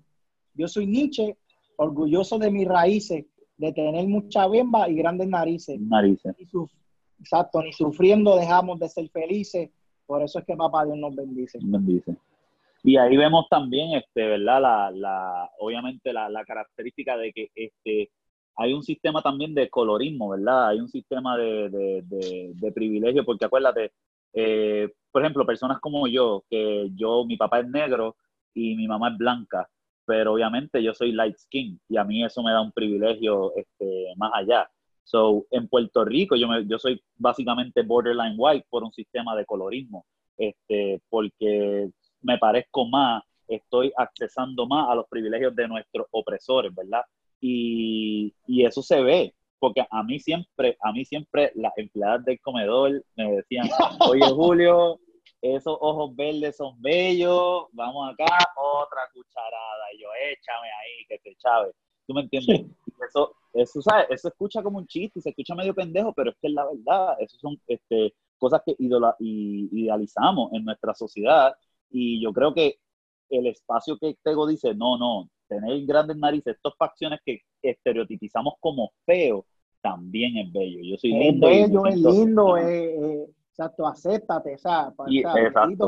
Yo 0.54 0.68
soy 0.68 0.88
Nietzsche, 0.88 1.38
orgulloso 1.76 2.40
de 2.40 2.50
mis 2.50 2.68
raíces, 2.68 3.26
de 3.58 3.74
tener 3.74 4.08
mucha 4.08 4.48
bemba 4.48 4.90
y 4.90 4.96
grandes 4.96 5.28
narices. 5.28 5.80
Narices. 5.80 6.36
exacto, 7.20 7.62
ni 7.62 7.74
sufriendo 7.74 8.38
dejamos 8.38 8.80
de 8.80 8.88
ser 8.88 9.10
felices. 9.10 9.70
Por 10.06 10.22
eso 10.22 10.40
es 10.40 10.46
que 10.46 10.56
papá 10.56 10.86
Dios 10.86 10.98
nos 10.98 11.16
bendice. 11.16 11.60
Bendice. 11.62 12.16
Y 12.84 12.98
ahí 12.98 13.18
vemos 13.18 13.48
también, 13.50 13.94
este, 13.94 14.26
¿verdad? 14.26 14.62
La, 14.62 14.92
la, 14.92 15.52
obviamente 15.60 16.14
la, 16.14 16.30
la 16.30 16.44
característica 16.46 17.18
de 17.18 17.32
que 17.34 17.50
este, 17.56 18.10
hay 18.56 18.74
un 18.74 18.84
sistema 18.84 19.22
también 19.22 19.54
de 19.54 19.70
colorismo, 19.70 20.30
¿verdad? 20.30 20.70
Hay 20.70 20.80
un 20.80 20.90
sistema 20.90 21.38
de, 21.38 21.70
de, 22.04 22.72
privilegio, 22.72 23.26
porque 23.26 23.46
acuérdate, 23.46 23.92
eh, 24.34 24.92
por 25.12 25.22
ejemplo, 25.22 25.46
personas 25.46 25.80
como 25.80 26.08
yo, 26.08 26.44
que 26.50 26.90
yo, 26.96 27.26
mi 27.26 27.38
papá 27.38 27.60
es 27.60 27.68
negro 27.68 28.18
y 28.54 28.76
mi 28.76 28.88
mamá 28.88 29.10
es 29.10 29.18
blanca, 29.18 29.70
pero 30.06 30.34
obviamente 30.34 30.82
yo 30.84 30.94
soy 30.94 31.12
light 31.12 31.38
skin 31.38 31.80
y 31.88 31.98
a 31.98 32.04
mí 32.04 32.24
eso 32.24 32.42
me 32.44 32.52
da 32.52 32.62
un 32.62 32.72
privilegio 32.72 33.56
este, 33.56 34.14
más 34.18 34.32
allá. 34.34 34.70
So, 35.04 35.46
en 35.52 35.68
Puerto 35.68 36.06
Rico 36.06 36.36
yo, 36.36 36.48
me, 36.48 36.66
yo 36.66 36.80
soy 36.80 37.02
básicamente 37.18 37.84
borderline 37.84 38.36
white 38.38 38.66
por 38.70 38.84
un 38.84 38.92
sistema 38.92 39.36
de 39.36 39.46
colorismo, 39.46 40.06
este, 40.38 41.02
porque 41.10 41.90
me 42.22 42.38
parezco 42.38 42.88
más, 42.88 43.24
estoy 43.48 43.92
accesando 43.96 44.66
más 44.66 44.90
a 44.90 44.96
los 44.96 45.08
privilegios 45.08 45.56
de 45.56 45.68
nuestros 45.68 46.08
opresores, 46.12 46.74
¿verdad? 46.74 47.02
Y, 47.40 48.34
y, 48.48 48.66
eso 48.66 48.82
se 48.82 49.02
ve, 49.02 49.36
porque 49.64 49.88
a 49.90 50.04
mí 50.04 50.20
siempre, 50.20 50.76
a 50.82 50.92
mí 50.92 51.06
siempre 51.06 51.54
las 51.56 51.72
empleadas 51.78 52.26
del 52.26 52.38
comedor 52.42 53.02
me 53.16 53.32
decían, 53.32 53.70
oye 54.10 54.30
Julio, 54.30 55.00
esos 55.42 55.78
ojos 55.80 56.14
verdes 56.18 56.58
son 56.58 56.82
bellos, 56.82 57.68
vamos 57.72 58.12
acá, 58.12 58.26
otra 58.58 59.04
cucharada, 59.14 59.86
y 59.96 60.02
yo, 60.02 60.10
échame 60.34 60.68
ahí, 60.68 61.06
que 61.08 61.18
te 61.20 61.34
chave. 61.38 61.72
¿Tú 62.06 62.14
me 62.14 62.24
entiendes? 62.24 62.66
Eso, 63.08 63.34
eso, 63.54 63.82
¿sabes? 63.82 64.08
eso 64.10 64.28
escucha 64.28 64.62
como 64.62 64.80
un 64.80 64.86
chiste 64.86 65.20
y 65.20 65.22
se 65.22 65.30
escucha 65.30 65.56
medio 65.56 65.74
pendejo, 65.74 66.12
pero 66.14 66.32
es 66.32 66.38
que 66.42 66.48
es 66.48 66.54
la 66.54 66.66
verdad, 66.66 67.16
eso 67.22 67.38
son 67.38 67.58
este, 67.66 68.14
cosas 68.38 68.62
que 68.66 68.76
idealizamos 68.78 70.52
en 70.52 70.66
nuestra 70.66 70.94
sociedad 70.94 71.56
y 71.90 72.22
yo 72.22 72.34
creo 72.34 72.54
que 72.54 72.80
el 73.30 73.48
espacio 73.48 73.98
que 73.98 74.18
Tego 74.24 74.46
dice, 74.46 74.76
no, 74.76 74.98
no, 74.98 75.30
tener 75.48 75.86
grandes 75.86 76.18
narices, 76.18 76.56
estas 76.56 76.74
facciones 76.78 77.20
que 77.26 77.42
estereotipizamos 77.62 78.56
como 78.60 78.92
feo, 79.06 79.46
también 79.84 80.38
es 80.38 80.52
bello. 80.52 80.80
Yo 80.82 80.98
soy 80.98 81.12
lindo. 81.12 81.48
Es 81.50 81.70
bello, 81.70 81.86
es 81.86 81.98
lindo, 81.98 82.58
es, 82.58 83.30
exacto, 83.50 83.86
acéptate, 83.86 84.56
o 84.56 84.58
sea, 84.58 84.94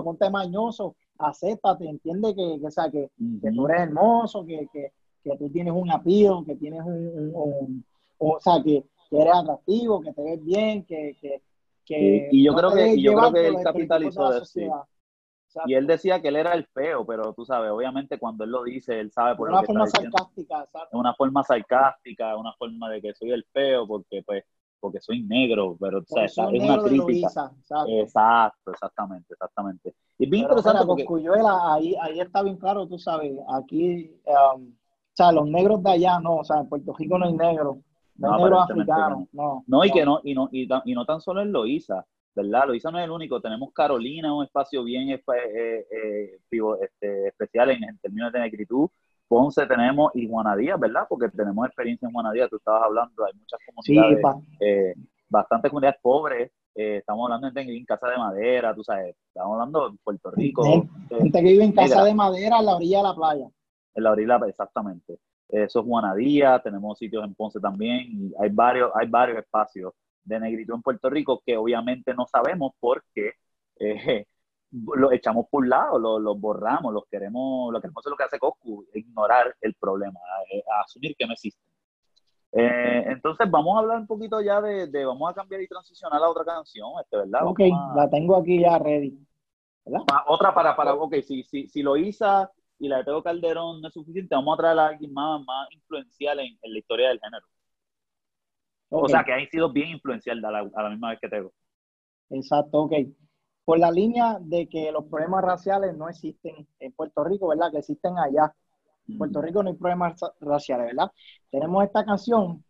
ponte 0.03 0.29
mañoso, 0.29 0.95
acéptate, 1.17 1.87
entiende 1.87 2.35
que, 2.35 2.59
que, 2.59 2.67
o 2.67 2.71
sea, 2.71 2.91
que, 2.91 3.09
que, 3.41 3.51
tú 3.51 3.67
eres 3.67 3.81
hermoso, 3.81 4.45
que, 4.45 4.67
que, 4.71 4.91
que, 5.23 5.37
tú 5.37 5.49
tienes 5.49 5.73
un 5.73 5.89
apío, 5.89 6.43
que 6.45 6.55
tienes 6.55 6.81
un, 6.81 7.31
un, 7.33 7.85
o 8.19 8.37
sea, 8.39 8.61
que, 8.61 8.83
eres 9.11 9.33
atractivo, 9.33 10.01
que 10.01 10.13
te 10.13 10.21
ves 10.21 10.43
bien, 10.43 10.83
que... 10.83 11.15
que, 11.85 12.29
y, 12.31 12.43
yo 12.43 12.53
creo 12.53 12.73
que, 12.73 13.01
yo 13.01 13.13
creo 13.13 13.31
que 13.31 13.47
él 13.47 13.55
capitalizó 13.63 14.29
de 14.31 14.41
eso. 14.41 14.87
Y 15.65 15.73
él 15.73 15.87
decía 15.87 16.21
que 16.21 16.27
él 16.27 16.35
era 16.35 16.53
el 16.53 16.65
feo, 16.67 17.05
pero 17.05 17.33
tú 17.33 17.45
sabes, 17.45 17.71
obviamente 17.71 18.19
cuando 18.19 18.43
él 18.43 18.51
lo 18.51 18.63
dice, 18.63 18.99
él 18.99 19.11
sabe 19.11 19.35
por 19.35 19.49
una 19.49 19.63
forma 19.63 19.87
sarcástica, 19.87 20.63
exacto. 20.63 20.97
Una 20.97 21.13
forma 21.13 21.43
sarcástica, 21.43 22.35
una 22.35 22.53
forma 22.53 22.89
de 22.89 23.01
que 23.01 23.13
soy 23.13 23.31
el 23.31 23.45
feo 23.53 23.87
porque 23.87 24.23
pues 24.25 24.43
porque 24.85 25.01
soy 25.01 25.23
negro, 25.23 25.75
pero 25.79 25.99
o 25.99 26.03
sea, 26.05 26.25
es 26.25 26.37
una 26.37 26.79
crítica. 26.83 27.51
exacto. 27.87 28.71
exactamente, 28.71 29.33
exactamente. 29.33 29.95
Y 30.19 30.29
bien 30.29 30.43
interesante 30.43 30.85
porque 30.85 31.07
ahí, 31.71 31.95
ahí 31.99 32.19
está 32.19 32.43
bien 32.43 32.57
claro, 32.57 32.87
tú 32.87 32.99
sabes, 32.99 33.33
aquí, 33.49 34.11
um, 34.25 34.67
o 34.67 35.13
sea, 35.13 35.31
los 35.31 35.47
negros 35.47 35.81
de 35.81 35.91
allá 35.91 36.19
no, 36.19 36.37
o 36.37 36.43
sea, 36.43 36.59
en 36.59 36.69
Puerto 36.69 36.93
Rico 36.93 37.17
no 37.17 37.25
hay 37.25 37.33
negros, 37.33 37.77
no, 38.17 38.33
hay 38.33 38.43
negros 38.43 38.69
africanos, 38.69 39.27
no. 39.31 39.63
No, 39.65 39.83
y 39.83 39.91
que 39.91 40.05
no, 40.05 40.19
y 40.23 40.35
no, 40.35 40.49
y, 40.51 40.67
y 40.85 40.93
no 40.93 41.05
tan 41.05 41.19
solo 41.19 41.41
en 41.41 41.51
Loíza, 41.51 42.05
¿verdad? 42.35 42.67
Loisa 42.67 42.91
no 42.91 42.99
es 42.99 43.05
el 43.05 43.11
único, 43.11 43.41
tenemos 43.41 43.71
Carolina, 43.73 44.33
un 44.33 44.43
espacio 44.43 44.83
bien 44.83 45.09
eh, 45.09 45.23
eh, 45.29 46.39
este, 46.81 47.27
especial 47.27 47.71
en, 47.71 47.97
términos 47.99 48.33
de 48.33 48.39
negritud. 48.39 48.89
Ponce 49.27 49.65
tenemos 49.65 50.11
y 50.13 50.27
Juanadía, 50.27 50.75
¿verdad? 50.77 51.05
Porque 51.09 51.29
tenemos 51.29 51.65
experiencia 51.65 52.07
en 52.07 52.13
Juanadía, 52.13 52.47
tú 52.47 52.57
estabas 52.57 52.83
hablando, 52.83 53.25
hay 53.25 53.33
muchas 53.33 53.59
comunidades, 53.65 54.45
eh, 54.59 54.93
bastantes 55.29 55.71
comunidades 55.71 55.99
pobres, 56.01 56.51
estamos 56.75 57.25
hablando 57.25 57.49
de 57.49 57.61
en 57.61 57.85
casa 57.85 58.07
de 58.09 58.17
madera, 58.17 58.75
tú 58.75 58.83
sabes, 58.83 59.15
estamos 59.27 59.53
hablando 59.53 59.89
de 59.89 59.97
Puerto 60.03 60.29
Rico. 60.31 60.63
Gente, 61.09 61.41
que 61.41 61.51
vive 61.51 61.63
en 61.63 61.71
casa 61.71 62.03
de 62.03 62.13
madera 62.13 62.59
en 62.59 62.65
la 62.65 62.75
orilla 62.75 62.97
de 62.97 63.03
la 63.03 63.15
playa. 63.15 63.47
En 63.95 64.03
la 64.03 64.11
orilla, 64.11 64.39
exactamente. 64.47 65.17
Eso 65.47 65.79
es 65.79 65.85
Juanadía, 65.85 66.59
tenemos 66.59 66.99
sitios 66.99 67.23
en 67.23 67.33
Ponce 67.33 67.59
también, 67.59 68.05
y 68.09 68.33
hay 68.39 68.49
varios, 68.49 68.91
hay 68.93 69.07
varios 69.07 69.39
espacios 69.39 69.93
de 70.25 70.39
negrito 70.39 70.75
en 70.75 70.81
Puerto 70.81 71.09
Rico 71.09 71.41
que 71.45 71.55
obviamente 71.55 72.13
no 72.13 72.25
sabemos 72.27 72.73
porque 72.79 73.33
eh, 73.79 74.25
lo 74.71 75.11
echamos 75.11 75.45
por 75.49 75.63
un 75.63 75.69
lado, 75.69 75.97
lo, 75.97 76.19
lo, 76.19 76.35
borramos, 76.35 76.93
los 76.93 77.05
queremos, 77.05 77.71
lo 77.71 77.79
queremos 77.79 78.01
hacer 78.01 78.11
lo 78.11 78.17
que 78.17 78.23
hace 78.23 78.39
Coscu, 78.39 78.85
ignorar 78.93 79.55
el 79.61 79.73
problema, 79.75 80.19
eh, 80.51 80.63
asumir 80.83 81.15
que 81.17 81.25
no 81.25 81.33
existe. 81.33 81.61
Eh, 82.51 83.03
entonces 83.07 83.49
vamos 83.49 83.75
a 83.75 83.79
hablar 83.79 83.99
un 83.99 84.07
poquito 84.07 84.39
ya 84.41 84.61
de, 84.61 85.05
vamos 85.05 85.29
a 85.29 85.33
cambiar 85.33 85.61
y 85.61 85.67
transicionar 85.67 86.21
a 86.21 86.29
otra 86.29 86.45
canción, 86.45 86.89
este, 87.01 87.17
¿verdad? 87.17 87.41
Ok, 87.45 87.59
la 87.95 88.09
tengo 88.09 88.37
aquí 88.37 88.61
ya 88.61 88.79
ready. 88.79 89.17
¿verdad? 89.85 90.05
otra 90.27 90.53
para, 90.53 90.75
para, 90.75 90.93
ok, 90.93 91.15
si, 91.21 91.43
si, 91.43 91.67
si 91.67 91.83
lo 91.83 91.95
hizo 91.97 92.49
y 92.79 92.87
la 92.87 92.97
de 92.97 93.03
Teo 93.05 93.23
Calderón 93.23 93.81
no 93.81 93.87
es 93.87 93.93
suficiente, 93.93 94.35
vamos 94.35 94.57
a 94.57 94.61
traer 94.61 94.79
a 94.79 94.87
alguien 94.87 95.13
más, 95.13 95.43
más 95.45 95.67
influencial 95.71 96.39
en, 96.39 96.57
la 96.61 96.79
historia 96.79 97.09
del 97.09 97.19
género. 97.19 97.45
O 98.89 99.07
sea, 99.07 99.23
que 99.23 99.33
ha 99.33 99.49
sido 99.49 99.71
bien 99.71 99.89
influencial 99.89 100.43
a 100.45 100.51
la, 100.51 100.89
misma 100.89 101.09
vez 101.09 101.19
que 101.19 101.29
Teo. 101.29 101.51
Exacto, 102.29 102.83
ok. 102.83 102.93
Por 103.63 103.79
la 103.79 103.91
línea 103.91 104.37
de 104.39 104.67
que 104.67 104.91
los 104.91 105.05
problemas 105.05 105.43
raciales 105.43 105.97
no 105.97 106.07
existen 106.07 106.67
en 106.79 106.91
Puerto 106.91 107.23
Rico, 107.23 107.47
¿verdad? 107.47 107.71
Que 107.71 107.79
existen 107.79 108.17
allá. 108.17 108.53
En 109.07 109.17
Puerto 109.17 109.41
Rico 109.41 109.63
no 109.63 109.69
hay 109.69 109.75
problemas 109.75 110.19
raciales, 110.39 110.87
¿verdad? 110.87 111.11
Tenemos 111.49 111.83
esta 111.83 112.05
canción 112.05 112.63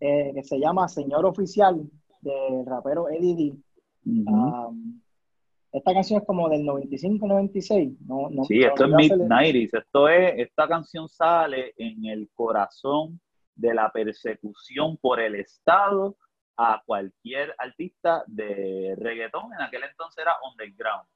eh, 0.00 0.32
que 0.34 0.42
se 0.42 0.58
llama 0.58 0.88
Señor 0.88 1.24
Oficial 1.24 1.82
del 2.20 2.66
rapero 2.66 3.08
Eddie 3.08 3.34
D. 3.34 3.54
Esta 5.72 5.92
canción 5.92 6.20
es 6.20 6.26
como 6.26 6.48
del 6.48 6.64
95, 6.64 7.26
96. 7.26 8.00
No, 8.06 8.30
no, 8.30 8.44
sí, 8.44 8.60
esto 8.62 8.84
es 8.84 8.90
mid-90s. 8.90 9.78
Esto 9.78 10.08
es, 10.08 10.34
esta 10.36 10.68
canción 10.68 11.08
sale 11.08 11.74
en 11.76 12.04
el 12.04 12.30
corazón 12.32 13.20
de 13.54 13.74
la 13.74 13.90
persecución 13.90 14.96
por 14.96 15.20
el 15.20 15.34
Estado 15.36 16.16
a 16.56 16.82
cualquier 16.84 17.54
artista 17.58 18.24
de 18.26 18.94
reggaetón. 18.98 19.52
En 19.52 19.62
aquel 19.62 19.84
entonces 19.84 20.22
era 20.22 20.36
underground. 20.50 21.06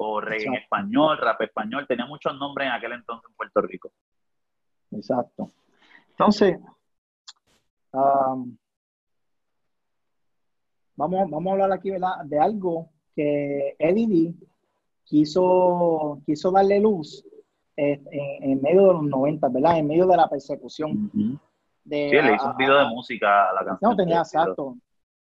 O 0.00 0.20
reggae 0.20 0.46
en 0.46 0.54
español, 0.54 1.18
rap 1.18 1.40
español. 1.42 1.86
Tenía 1.88 2.06
muchos 2.06 2.36
nombres 2.38 2.68
en 2.68 2.72
aquel 2.72 2.92
entonces 2.92 3.28
en 3.28 3.36
Puerto 3.36 3.60
Rico. 3.62 3.92
Exacto. 4.92 5.50
Entonces, 6.10 6.58
vamos, 10.96 11.30
vamos 11.30 11.46
a 11.46 11.52
hablar 11.52 11.72
aquí 11.72 11.90
de 11.90 12.38
algo 12.38 12.90
que 13.14 13.74
Eddie 13.78 14.34
quiso, 15.04 16.20
quiso 16.24 16.50
darle 16.50 16.80
luz 16.80 17.24
eh, 17.76 18.00
en, 18.10 18.60
medio 18.60 18.88
de 18.88 18.92
los 18.94 19.02
90, 19.04 19.48
¿verdad? 19.48 19.78
En 19.78 19.86
medio 19.86 20.06
de 20.06 20.16
la 20.16 20.28
persecución. 20.28 21.10
De, 21.88 22.10
sí, 22.10 22.16
le 22.16 22.34
hizo 22.34 22.50
un 22.50 22.56
video 22.56 22.78
de 22.78 22.86
música 22.86 23.50
a 23.50 23.52
la 23.54 23.64
canción. 23.64 23.90
No, 23.90 23.96
tenía 23.96 24.18
exacto. 24.18 24.76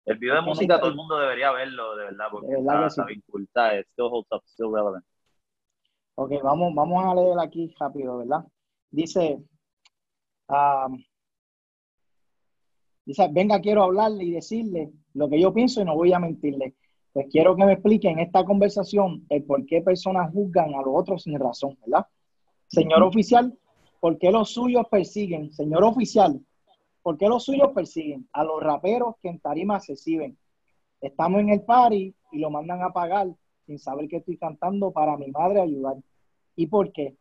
El 0.05 0.17
video 0.17 0.35
de 0.35 0.41
música 0.41 0.79
todo 0.79 0.89
el 0.89 0.95
mundo 0.95 1.17
debería 1.19 1.51
verlo, 1.51 1.95
de 1.95 2.05
verdad, 2.05 2.25
porque 2.31 2.53
está, 2.53 2.87
está 2.87 3.05
bien 3.05 3.23
cool, 3.29 3.47
still 3.47 4.07
holds 4.11 4.27
up, 4.31 4.41
still 4.47 4.71
relevant. 4.73 5.05
Ok, 6.15 6.31
vamos, 6.43 6.73
vamos 6.73 7.05
a 7.05 7.15
leer 7.15 7.39
aquí 7.39 7.73
rápido, 7.79 8.17
¿verdad? 8.17 8.43
Dice, 8.89 9.39
um, 10.47 11.03
dice, 13.05 13.29
venga, 13.31 13.61
quiero 13.61 13.83
hablarle 13.83 14.23
y 14.23 14.31
decirle 14.31 14.91
lo 15.13 15.29
que 15.29 15.39
yo 15.39 15.53
pienso 15.53 15.79
y 15.79 15.85
no 15.85 15.95
voy 15.95 16.11
a 16.11 16.19
mentirle. 16.19 16.75
Pues 17.13 17.27
quiero 17.31 17.55
que 17.55 17.65
me 17.65 17.73
expliquen 17.73 18.13
en 18.13 18.25
esta 18.25 18.43
conversación 18.43 19.25
el 19.29 19.43
por 19.43 19.65
qué 19.65 19.81
personas 19.81 20.31
juzgan 20.33 20.73
a 20.73 20.81
los 20.81 20.93
otros 20.93 21.23
sin 21.23 21.39
razón, 21.39 21.77
¿verdad? 21.85 22.05
Señor 22.67 23.03
oficial, 23.03 23.57
¿por 23.99 24.17
qué 24.17 24.31
los 24.31 24.51
suyos 24.51 24.87
persiguen? 24.89 25.51
Señor 25.53 25.83
oficial, 25.83 26.39
¿por 27.01 27.17
qué 27.17 27.27
los 27.27 27.45
suyos 27.45 27.71
persiguen? 27.73 28.27
A 28.33 28.43
los 28.43 28.61
raperos 28.61 29.15
que 29.21 29.29
en 29.29 29.39
tarima 29.39 29.79
se 29.79 29.93
exhiben. 29.93 30.37
Estamos 31.01 31.41
en 31.41 31.49
el 31.49 31.61
party 31.61 32.13
y 32.31 32.39
lo 32.39 32.49
mandan 32.49 32.81
a 32.83 32.91
pagar 32.91 33.27
sin 33.65 33.79
saber 33.79 34.07
que 34.07 34.17
estoy 34.17 34.37
cantando 34.37 34.91
para 34.91 35.17
mi 35.17 35.31
madre 35.31 35.61
ayudar. 35.61 35.95
¿Y 36.55 36.67
por 36.67 36.91
qué? 36.91 37.15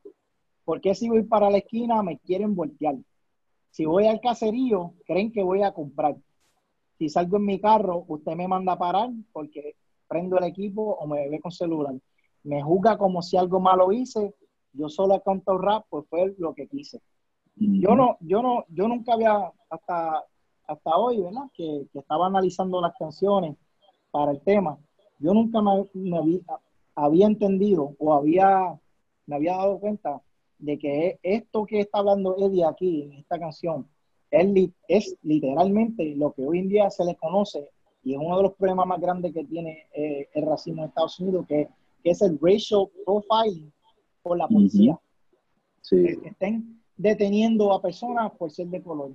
Porque 0.65 0.95
si 0.95 1.09
voy 1.09 1.23
para 1.23 1.51
la 1.51 1.59
esquina 1.59 2.03
me 2.03 2.19
quieren 2.19 2.55
voltear. 2.55 2.97
Si 3.71 3.85
voy 3.85 4.07
al 4.07 4.21
caserío, 4.21 4.95
creen 5.07 5.31
que 5.31 5.43
voy 5.43 5.63
a 5.63 5.73
comprar. 5.73 6.17
Si 6.99 7.09
salgo 7.09 7.37
en 7.37 7.45
mi 7.45 7.61
carro, 7.61 8.05
usted 8.09 8.33
me 8.33 8.49
manda 8.49 8.73
a 8.73 8.79
parar 8.79 9.11
porque 9.33 9.77
prendo 10.09 10.39
el 10.39 10.45
equipo 10.45 10.83
o 10.83 11.07
me 11.07 11.29
ve 11.29 11.39
con 11.41 11.53
celular. 11.53 11.95
Me 12.43 12.63
juzga 12.63 12.99
como 12.99 13.23
si 13.23 13.37
algo 13.37 13.61
malo 13.61 13.93
hice. 13.93 14.35
Yo 14.73 14.89
solo 14.89 15.21
canto 15.23 15.59
rap, 15.59 15.85
pues 15.89 16.07
fue 16.09 16.35
lo 16.39 16.55
que 16.55 16.67
quise. 16.67 17.01
Yo 17.61 17.95
no, 17.95 18.17
yo 18.21 18.43
no, 18.43 18.65
yo 18.69 18.89
nunca 18.89 19.15
había 19.15 19.53
hasta, 19.71 20.25
hasta 20.67 20.97
hoy, 20.97 21.21
¿verdad? 21.21 21.43
Que, 21.55 21.87
estaba 21.93 22.27
analizando 22.27 22.81
las 22.81 22.93
canciones 22.99 23.57
para 24.11 24.33
el 24.33 24.41
tema. 24.41 24.79
Yo 25.19 25.35
nunca 25.35 25.61
me, 25.61 26.17
había, 26.17 26.41
había, 26.95 27.27
entendido 27.27 27.95
o 27.99 28.13
había, 28.13 28.79
me 29.27 29.37
había 29.37 29.57
dado 29.57 29.79
cuenta 29.81 30.23
de 30.59 30.79
que 30.79 31.19
esto 31.23 31.67
que 31.67 31.81
está 31.81 31.99
hablando 31.99 32.37
Eddie 32.39 32.65
aquí 32.65 33.03
en 33.03 33.13
esta 33.15 33.39
canción 33.39 33.87
es, 34.31 34.71
es 34.89 35.17
literalmente 35.23 36.15
lo 36.17 36.33
que 36.33 36.47
hoy 36.47 36.61
en 36.61 36.69
día 36.69 36.91
se 36.91 37.05
le 37.05 37.17
conoce 37.17 37.71
y 38.05 38.15
es 38.15 38.21
uno 38.21 38.37
de 38.37 38.43
los 38.45 38.55
problemas 38.55 38.87
más 38.87 39.01
grandes 39.01 39.33
que 39.33 39.45
tiene 39.45 39.87
eh, 39.93 40.29
el 40.35 40.47
racismo 40.47 40.83
en 40.83 40.89
Estados 40.89 41.19
Unidos, 41.21 41.47
que, 41.47 41.69
es 42.05 42.23
el 42.23 42.39
racial 42.41 42.89
profiling 43.05 43.71
por 44.23 44.39
la 44.39 44.49
policía. 44.49 44.99
que 45.91 46.19
estén 46.25 46.78
deteniendo 46.99 47.73
a 47.73 47.81
personas 47.81 48.33
por 48.33 48.51
ser 48.51 48.67
de 48.67 48.83
color, 48.83 49.13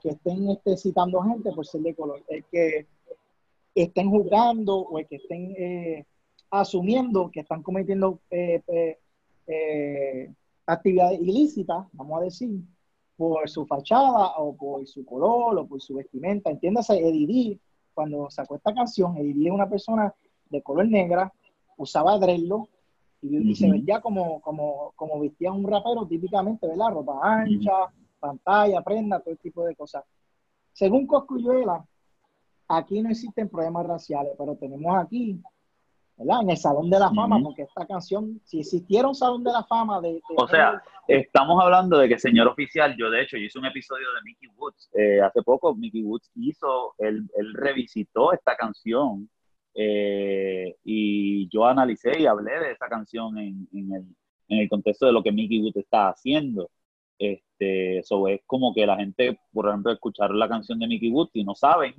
que 0.00 0.08
estén 0.10 0.48
este, 0.48 0.76
citando 0.78 1.20
gente 1.20 1.52
por 1.52 1.66
ser 1.66 1.82
de 1.82 1.94
color, 1.94 2.22
el 2.28 2.44
que 2.44 2.86
estén 3.74 4.08
juzgando 4.08 4.78
o 4.78 4.98
el 4.98 5.06
que 5.06 5.16
estén 5.16 5.54
eh, 5.58 6.06
asumiendo 6.50 7.30
que 7.30 7.40
están 7.40 7.62
cometiendo 7.62 8.20
eh, 8.30 8.62
actividades 10.64 11.20
ilícitas, 11.20 11.86
vamos 11.92 12.20
a 12.20 12.24
decir, 12.24 12.50
por 13.16 13.48
su 13.48 13.66
fachada 13.66 14.36
o 14.38 14.56
por 14.56 14.86
su 14.86 15.04
color 15.04 15.58
o 15.58 15.66
por 15.66 15.80
su 15.80 15.94
vestimenta. 15.94 16.50
Entiéndase, 16.50 16.96
Eddie 16.98 17.58
cuando 17.92 18.28
sacó 18.30 18.56
esta 18.56 18.74
canción, 18.74 19.16
Eddie 19.16 19.48
es 19.48 19.52
una 19.52 19.68
persona 19.68 20.12
de 20.50 20.62
color 20.62 20.88
negra, 20.88 21.32
usaba 21.76 22.18
dreadlock 22.18 22.68
y, 23.24 23.54
se 23.54 23.70
veía 23.70 24.00
como, 24.00 24.40
como, 24.40 24.92
como 24.96 25.20
vestía 25.20 25.52
un 25.52 25.66
rapero 25.66 26.06
típicamente, 26.06 26.66
¿verdad? 26.66 26.90
Ropa 26.90 27.20
ancha, 27.22 27.72
pantalla, 28.20 28.82
prenda, 28.82 29.20
todo 29.20 29.36
tipo 29.36 29.64
de 29.64 29.74
cosas. 29.74 30.04
Según 30.72 31.06
Coscuyuela, 31.06 31.84
aquí 32.68 33.00
no 33.02 33.10
existen 33.10 33.48
problemas 33.48 33.86
raciales, 33.86 34.32
pero 34.36 34.56
tenemos 34.56 34.96
aquí 34.96 35.40
¿verdad? 36.16 36.42
En 36.42 36.50
el 36.50 36.56
Salón 36.56 36.90
de 36.90 36.98
la 36.98 37.10
Fama, 37.10 37.40
porque 37.42 37.62
esta 37.62 37.86
canción, 37.86 38.40
si 38.44 38.60
existiera 38.60 39.08
un 39.08 39.14
Salón 39.14 39.42
de 39.42 39.50
la 39.50 39.64
Fama 39.64 40.00
de... 40.00 40.22
o 40.36 40.46
sea, 40.46 40.80
estamos 41.08 41.60
hablando 41.60 41.98
de 41.98 42.08
que 42.08 42.18
Señor 42.18 42.46
Oficial, 42.46 42.94
yo 42.96 43.10
de 43.10 43.22
hecho, 43.22 43.36
yo 43.36 43.44
hice 43.44 43.58
un 43.58 43.66
episodio 43.66 44.06
de 44.14 44.22
Mickey 44.22 44.48
Woods, 44.56 44.90
eh, 44.94 45.20
hace 45.20 45.42
poco 45.42 45.74
Mickey 45.74 46.02
Woods 46.04 46.30
hizo, 46.36 46.94
él, 46.98 47.28
él 47.36 47.52
revisitó 47.54 48.32
esta 48.32 48.54
canción 48.56 49.28
eh, 49.74 50.76
y 50.84 51.48
yo 51.48 51.66
analicé 51.66 52.18
y 52.20 52.26
hablé 52.26 52.58
de 52.60 52.72
esa 52.72 52.88
canción 52.88 53.36
en, 53.38 53.68
en, 53.72 53.92
el, 53.92 54.04
en 54.48 54.58
el 54.58 54.68
contexto 54.68 55.06
de 55.06 55.12
lo 55.12 55.22
que 55.22 55.32
Mickey 55.32 55.60
Woods 55.60 55.76
está 55.76 56.08
haciendo. 56.08 56.70
Este, 57.18 57.98
eso 57.98 58.28
es 58.28 58.40
como 58.46 58.74
que 58.74 58.86
la 58.86 58.96
gente, 58.96 59.38
por 59.52 59.68
ejemplo, 59.68 59.92
escucharon 59.92 60.38
la 60.38 60.48
canción 60.48 60.78
de 60.78 60.86
Mickey 60.86 61.10
Woods 61.10 61.30
y 61.34 61.44
no 61.44 61.54
saben 61.54 61.94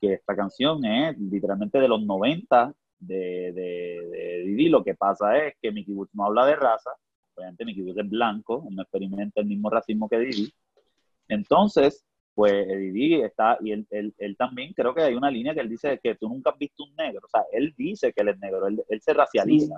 que 0.00 0.14
esta 0.14 0.34
canción 0.34 0.84
es 0.84 1.16
literalmente 1.18 1.78
de 1.78 1.88
los 1.88 2.02
90 2.02 2.74
de, 2.98 3.52
de, 3.52 4.42
Didi, 4.44 4.68
lo 4.68 4.84
que 4.84 4.94
pasa 4.94 5.36
es 5.38 5.54
que 5.60 5.72
Mickey 5.72 5.94
Woods 5.94 6.14
no 6.14 6.26
habla 6.26 6.46
de 6.46 6.56
raza, 6.56 6.90
obviamente 7.34 7.64
Mickey 7.64 7.82
Woods 7.82 7.98
es 7.98 8.08
blanco, 8.08 8.66
no 8.70 8.82
experimenta 8.82 9.40
el 9.40 9.46
mismo 9.46 9.70
racismo 9.70 10.08
que 10.08 10.18
Didi. 10.18 10.52
Entonces, 11.28 12.04
pues 12.34 12.66
Didi 12.66 13.22
está, 13.22 13.58
y 13.60 13.72
él, 13.72 13.86
él, 13.90 14.36
también 14.36 14.72
creo 14.72 14.94
que 14.94 15.02
hay 15.02 15.14
una 15.14 15.30
línea 15.30 15.54
que 15.54 15.60
él 15.60 15.68
dice 15.68 16.00
que 16.02 16.14
tú 16.14 16.28
nunca 16.28 16.50
has 16.50 16.58
visto 16.58 16.84
un 16.84 16.94
negro, 16.96 17.20
o 17.24 17.28
sea, 17.28 17.44
él 17.52 17.74
dice 17.76 18.12
que 18.12 18.22
él 18.22 18.28
es 18.28 18.38
negro, 18.38 18.66
él, 18.66 19.00
se 19.00 19.12
racializa. 19.12 19.74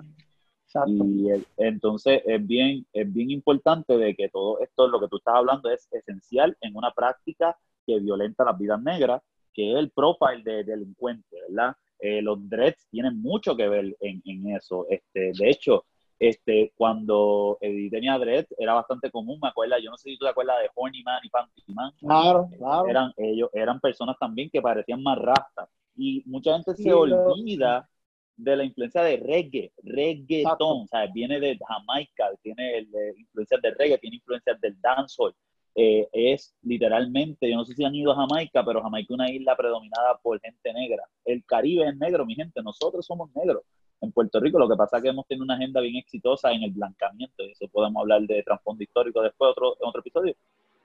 y 0.86 1.28
entonces 1.57 2.22
es 2.24 2.46
bien, 2.46 2.86
es 2.92 3.12
bien 3.12 3.30
importante 3.30 3.96
de 3.96 4.14
que 4.14 4.28
todo 4.28 4.61
esto, 4.61 4.88
lo 4.88 5.00
que 5.00 5.09
tú 5.09 5.16
estás 5.16 5.34
hablando, 5.34 5.70
es 5.70 5.88
esencial 5.92 6.57
en 6.61 6.76
una 6.76 6.92
práctica 6.92 7.57
que 7.86 7.98
violenta 7.98 8.44
las 8.44 8.59
vidas 8.59 8.80
negras, 8.82 9.22
que 9.52 9.72
es 9.72 9.78
el 9.78 9.90
profile 9.90 10.42
de 10.44 10.64
delincuente, 10.64 11.36
¿verdad? 11.48 11.76
Eh, 11.98 12.20
los 12.20 12.48
dreads 12.48 12.86
tienen 12.90 13.20
mucho 13.20 13.57
que 13.57 13.68
ver 13.68 13.96
en, 14.00 14.50
eso. 14.55 14.86
Este, 14.90 15.32
de 15.32 15.50
hecho, 15.50 15.84
este, 16.19 16.73
cuando 16.77 17.59
Eddie 17.61 17.91
tenía 17.91 18.19
dreads 18.19 18.55
era 18.59 18.75
bastante 18.75 19.11
común, 19.11 19.39
me 19.43 19.49
acuerdo, 19.49 19.77
yo 19.79 19.91
no 19.91 19.97
sé 19.97 20.11
si 20.11 20.19
tú 20.19 20.25
te 20.25 20.31
acuerdas 20.31 20.57
de 20.62 20.71
Horny 20.75 21.03
Man 21.03 21.21
y 21.23 21.29
Panty 21.29 21.62
Man. 21.69 21.93
Claro, 21.99 22.49
claro. 22.57 22.89
Eran, 22.89 23.12
ellos, 23.17 23.51
eran 23.53 23.81
personas 23.81 24.17
también 24.19 24.51
que 24.51 24.62
parecían 24.62 25.03
más 25.03 25.19
rastas. 25.19 25.69
Y 25.97 26.23
mucha 26.27 26.53
gente 26.55 26.75
se 26.75 26.93
olvida 26.93 27.89
de 28.37 28.57
la 28.57 28.65
influencia 28.65 29.03
de 29.03 29.17
reggae, 29.17 29.73
reggaeton, 29.83 30.83
o 30.83 30.87
sea, 30.89 31.07
viene 31.07 31.39
de 31.39 31.57
Jamaica, 31.69 32.31
tiene 32.43 32.87
influencias 33.17 33.62
de 33.62 33.71
reggae, 33.73 33.99
tiene 33.99 34.17
influencias 34.17 34.61
del 34.61 34.81
dancehall. 34.81 35.35
Eh, 35.77 36.09
es 36.12 36.55
literalmente, 36.62 37.51
yo 37.51 37.57
no 37.57 37.65
sé 37.65 37.75
si 37.75 37.85
han 37.85 37.95
ido 37.95 38.12
a 38.12 38.17
Jamaica, 38.17 38.65
pero 38.65 38.83
Jamaica 38.83 39.07
es 39.12 39.15
una 39.15 39.31
isla 39.31 39.57
predominada 39.57 40.19
por 40.23 40.41
gente 40.41 40.73
negra. 40.73 41.03
El 41.25 41.45
Caribe 41.45 41.89
es 41.89 41.97
negro, 41.97 42.25
mi 42.25 42.35
gente, 42.35 42.62
nosotros 42.62 43.05
somos 43.05 43.31
negros. 43.35 43.62
En 44.01 44.12
Puerto 44.12 44.40
Rico 44.40 44.59
lo 44.59 44.68
que 44.68 44.76
pasa 44.76 44.99
es 44.99 45.03
que 45.03 45.09
hemos 45.09 45.26
tenido 45.26 45.45
una 45.45 45.55
agenda 45.55 45.80
bien 45.80 45.97
exitosa 45.97 46.53
en 46.53 46.62
el 46.62 46.72
blancamiento, 46.72 47.42
y 47.42 47.53
eso 47.53 47.68
podemos 47.68 48.01
hablar 48.03 48.22
de 48.22 48.42
trasfondo 48.42 48.82
histórico 48.82 49.22
después 49.22 49.51
otro, 49.51 49.76
en 49.80 49.88
otro 49.88 50.01
episodio. 50.01 50.34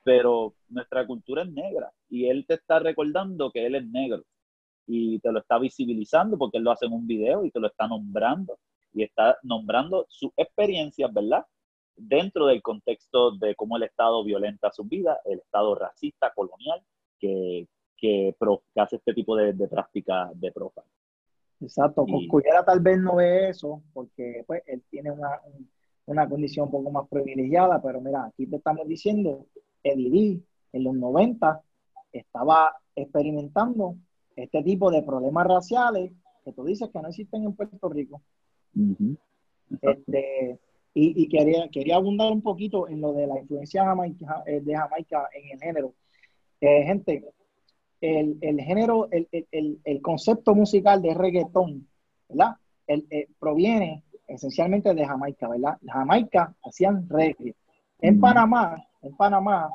pero 0.03 0.53
nuestra 0.69 1.05
cultura 1.05 1.43
es 1.43 1.51
negra 1.51 1.91
y 2.09 2.27
él 2.27 2.45
te 2.47 2.55
está 2.55 2.79
recordando 2.79 3.51
que 3.51 3.65
él 3.65 3.75
es 3.75 3.85
negro 3.87 4.23
y 4.87 5.19
te 5.19 5.31
lo 5.31 5.39
está 5.39 5.59
visibilizando 5.59 6.37
porque 6.37 6.57
él 6.57 6.63
lo 6.63 6.71
hace 6.71 6.85
en 6.87 6.93
un 6.93 7.05
video 7.05 7.45
y 7.45 7.51
te 7.51 7.59
lo 7.59 7.67
está 7.67 7.87
nombrando 7.87 8.57
y 8.93 9.03
está 9.03 9.37
nombrando 9.43 10.05
sus 10.09 10.31
experiencias, 10.35 11.13
¿verdad? 11.13 11.45
Dentro 11.95 12.47
del 12.47 12.61
contexto 12.61 13.31
de 13.31 13.55
cómo 13.55 13.77
el 13.77 13.83
Estado 13.83 14.23
violenta 14.23 14.71
su 14.71 14.83
vida, 14.85 15.19
el 15.25 15.39
Estado 15.39 15.75
racista, 15.75 16.33
colonial, 16.33 16.81
que, 17.19 17.67
que, 17.97 18.35
hace 18.75 18.95
este 18.95 19.13
tipo 19.13 19.35
de, 19.35 19.53
de 19.53 19.67
prácticas 19.67 20.31
de 20.39 20.51
profile. 20.51 20.87
Exacto, 21.61 22.05
y, 22.07 22.27
tal 22.65 22.79
vez 22.79 22.99
no 22.99 23.15
ve 23.15 23.49
eso 23.49 23.81
porque 23.93 24.43
pues, 24.47 24.63
él 24.65 24.81
tiene 24.89 25.11
una, 25.11 25.41
una 26.05 26.27
condición 26.29 26.65
un 26.65 26.71
poco 26.71 26.89
más 26.89 27.07
privilegiada, 27.09 27.81
pero 27.81 27.99
mira, 27.99 28.25
aquí 28.25 28.47
te 28.47 28.55
estamos 28.55 28.87
diciendo, 28.87 29.45
Eddie 29.83 30.41
en 30.71 30.83
los 30.83 30.95
90 30.95 31.61
estaba 32.11 32.75
experimentando 32.95 33.95
este 34.35 34.63
tipo 34.63 34.89
de 34.89 35.03
problemas 35.03 35.47
raciales 35.47 36.11
que 36.45 36.53
tú 36.53 36.63
dices 36.63 36.89
que 36.91 37.01
no 37.01 37.09
existen 37.09 37.43
en 37.43 37.53
Puerto 37.53 37.89
Rico. 37.89 38.21
este, 39.81 40.59
y, 40.93 41.23
y 41.23 41.27
quería, 41.27 41.69
quería 41.69 41.97
abundar 41.97 42.31
un 42.31 42.41
poquito 42.41 42.87
en 42.87 43.01
lo 43.01 43.13
de 43.13 43.27
la 43.27 43.39
influencia 43.39 43.83
jamaica, 43.85 44.43
eh, 44.45 44.61
de 44.61 44.75
Jamaica 44.75 45.29
en 45.33 45.51
el 45.51 45.59
género. 45.59 45.93
Eh, 46.61 46.83
gente, 46.83 47.25
el, 48.01 48.37
el 48.41 48.61
género, 48.61 49.09
el, 49.11 49.27
el, 49.31 49.79
el, 49.83 50.01
concepto 50.01 50.55
musical 50.55 51.01
de 51.01 51.13
reggaetón, 51.13 51.87
¿verdad? 52.27 52.55
El, 52.87 53.05
eh, 53.09 53.27
proviene 53.39 54.03
esencialmente 54.27 54.93
de 54.93 55.05
Jamaica, 55.05 55.47
¿verdad? 55.47 55.77
Jamaica 55.85 56.55
hacían 56.63 57.07
reggae. 57.09 57.55
En 58.01 58.19
Panamá, 58.19 58.81
en 59.01 59.15
Panamá, 59.17 59.69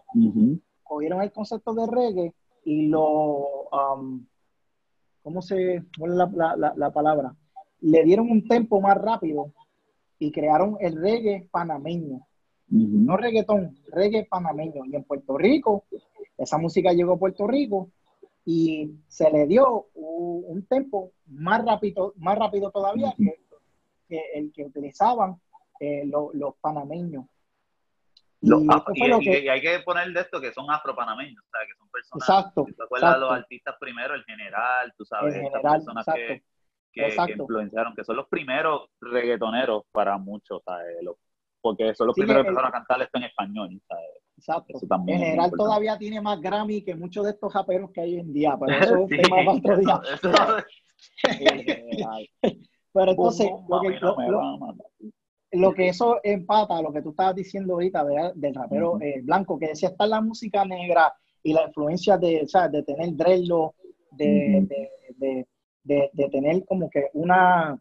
cogieron 0.83 1.23
el 1.23 1.33
concepto 1.33 1.75
de 1.75 1.87
reggae 1.87 2.33
y 2.65 2.87
lo, 2.87 3.69
um, 3.71 4.25
¿cómo 5.23 5.43
se, 5.43 5.85
cuál 5.99 6.13
es 6.13 6.17
la, 6.17 6.57
la, 6.57 6.73
la, 6.75 6.91
palabra? 6.91 7.35
Le 7.81 8.03
dieron 8.05 8.31
un 8.31 8.49
tempo 8.49 8.81
más 8.81 8.97
rápido 8.97 9.53
y 10.19 10.33
crearon 10.33 10.77
el 10.81 10.97
reggae 10.97 11.49
panameño. 11.51 12.27
No 12.69 13.17
reggaetón, 13.19 13.77
reggae 13.93 14.25
panameño. 14.25 14.87
Y 14.87 14.97
en 14.97 15.05
Puerto 15.05 15.37
Rico, 15.37 15.85
esa 16.39 16.57
música 16.57 16.93
llegó 16.93 17.13
a 17.13 17.19
Puerto 17.19 17.47
Rico 17.47 17.91
y 18.45 18.91
se 19.09 19.31
le 19.31 19.47
dio 19.47 19.89
un, 19.95 20.67
tempo 20.67 21.13
más 21.27 21.65
rápido, 21.65 22.13
más 22.17 22.39
rápido 22.39 22.71
todavía 22.71 23.15
que 23.17 23.45
que 24.09 24.21
el 24.35 24.53
que 24.53 24.65
utilizaban 24.65 25.41
eh, 25.81 26.05
los 26.07 26.55
panameños. 26.61 27.27
Y, 28.41 29.49
hay 29.49 29.61
que 29.61 29.81
poner 29.81 30.13
de 30.13 30.21
esto 30.21 30.39
que 30.39 30.53
son 30.53 30.71
afropanameños, 30.71 31.43
o 31.43 31.49
sea, 31.51 31.67
que 31.67 31.75
son 31.79 31.89
personas. 31.89 32.29
Exacto. 32.29 32.67
¿Te 32.77 32.83
acuerdas 32.83 33.19
los 33.19 33.33
artistas 33.33 33.77
primero? 33.81 34.15
El 34.15 34.25
general, 34.25 34.93
tú 34.99 35.05
sabes, 35.07 35.35
estas 35.35 35.63
personas 35.63 36.05
que, 36.15 36.43
que, 36.93 37.33
influenciaron, 37.33 37.95
que 37.95 38.05
son 38.05 38.17
los 38.17 38.29
primeros 38.29 38.91
reggaetoneros 39.01 39.85
para 39.91 40.19
muchos, 40.19 40.63
¿sabes? 40.63 40.99
Porque 41.65 41.95
son 41.95 42.09
los 42.09 42.15
primeros 42.15 42.43
que 42.43 42.49
empezaron 42.51 42.69
a 42.69 42.73
cantar 42.73 43.01
esto 43.01 43.17
en 43.17 43.25
español, 43.25 43.83
¿sabes? 43.89 44.05
Exacto. 44.37 44.79
en 45.07 45.19
general 45.19 45.51
todavía 45.57 45.97
tiene 45.97 46.21
más 46.21 46.39
Grammy 46.39 46.83
que 46.83 46.95
muchos 46.95 47.25
de 47.25 47.31
estos 47.31 47.55
raperos 47.55 47.91
que 47.91 48.03
hay 48.03 48.19
en 48.19 48.35
día, 48.35 48.55
pero 48.61 48.79
eso 48.79 48.95
es 48.95 49.01
un 49.01 49.09
tema 49.09 49.37
para 49.39 49.53
otro 49.53 49.77
día. 49.79 50.01
Pero 52.93 53.11
entonces, 53.11 53.49
lo 55.53 55.73
que, 55.73 55.89
eso 55.89 56.21
empata, 56.23 56.83
lo 56.83 56.93
que 56.93 57.01
tú 57.01 57.11
estabas 57.11 57.35
diciendo 57.35 57.73
ahorita 57.73 58.05
del 58.35 58.55
rapero 58.55 59.01
eh, 59.01 59.23
blanco, 59.23 59.59
que 59.59 59.69
decía, 59.69 59.89
está 59.89 60.07
la 60.07 60.21
música 60.21 60.67
negra 60.67 61.15
y 61.43 61.55
la 61.55 61.67
influencia 61.67 62.19
de, 62.19 62.47
de 62.71 62.83
tener 62.83 63.17
dreadlock, 63.17 63.75
de, 64.11 64.69
de, 65.83 66.29
tener 66.31 66.65
como 66.67 66.91
que 66.91 67.09
una, 67.15 67.81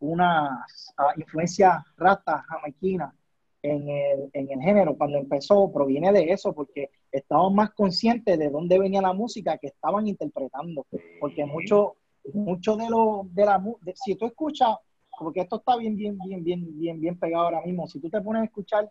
una 0.00 0.66
ah, 0.96 1.12
influencia 1.16 1.84
rata 1.96 2.44
jamaiquina 2.48 3.14
en 3.62 3.88
el, 3.88 4.30
en 4.32 4.50
el 4.50 4.60
género 4.60 4.96
cuando 4.96 5.18
empezó, 5.18 5.70
proviene 5.70 6.12
de 6.12 6.32
eso, 6.32 6.52
porque 6.52 6.90
estaban 7.12 7.54
más 7.54 7.70
conscientes 7.70 8.38
de 8.38 8.48
dónde 8.48 8.78
venía 8.78 9.02
la 9.02 9.12
música 9.12 9.58
que 9.58 9.68
estaban 9.68 10.06
interpretando, 10.06 10.86
porque 11.20 11.44
muchos 11.44 11.92
mucho 12.34 12.76
de 12.76 12.88
lo 12.88 13.26
de 13.30 13.44
la 13.44 13.62
si 13.94 14.14
tú 14.14 14.26
escuchas, 14.26 14.76
porque 15.18 15.40
esto 15.40 15.56
está 15.56 15.76
bien, 15.76 15.96
bien, 15.96 16.18
bien, 16.18 16.44
bien, 16.44 16.78
bien, 16.78 17.00
bien 17.00 17.18
pegado 17.18 17.44
ahora 17.44 17.62
mismo, 17.62 17.86
si 17.86 18.00
tú 18.00 18.08
te 18.08 18.20
pones 18.20 18.42
a 18.42 18.44
escuchar 18.44 18.90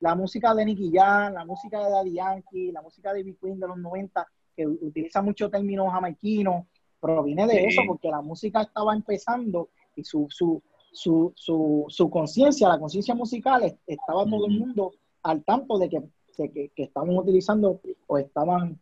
la 0.00 0.14
música 0.14 0.54
de 0.54 0.64
Nicky 0.64 0.90
Jam, 0.92 1.34
la 1.34 1.44
música 1.44 1.78
de 1.84 1.90
Daddy 1.90 2.12
Yankee, 2.14 2.72
la 2.72 2.82
música 2.82 3.12
de 3.12 3.22
Big 3.22 3.38
Queen 3.38 3.60
de 3.60 3.68
los 3.68 3.76
90, 3.76 4.26
que 4.56 4.66
utiliza 4.66 5.20
mucho 5.20 5.50
términos 5.50 5.92
jamaiquinos, 5.92 6.66
proviene 6.98 7.46
de 7.46 7.64
eso, 7.66 7.82
porque 7.86 8.08
la 8.08 8.20
música 8.20 8.62
estaba 8.62 8.94
empezando 8.94 9.68
y 9.96 10.04
su, 10.04 10.26
su, 10.30 10.62
su, 10.92 11.32
su, 11.34 11.84
su 11.88 12.10
conciencia, 12.10 12.68
la 12.68 12.78
conciencia 12.78 13.14
musical, 13.14 13.78
estaba 13.86 14.24
todo 14.24 14.46
el 14.46 14.58
mundo 14.58 14.92
al 15.22 15.44
tanto 15.44 15.78
de 15.78 15.88
que, 15.88 16.02
de 16.38 16.50
que, 16.50 16.68
que 16.74 16.82
estaban 16.84 17.16
utilizando 17.16 17.80
o 18.06 18.18
estaban 18.18 18.80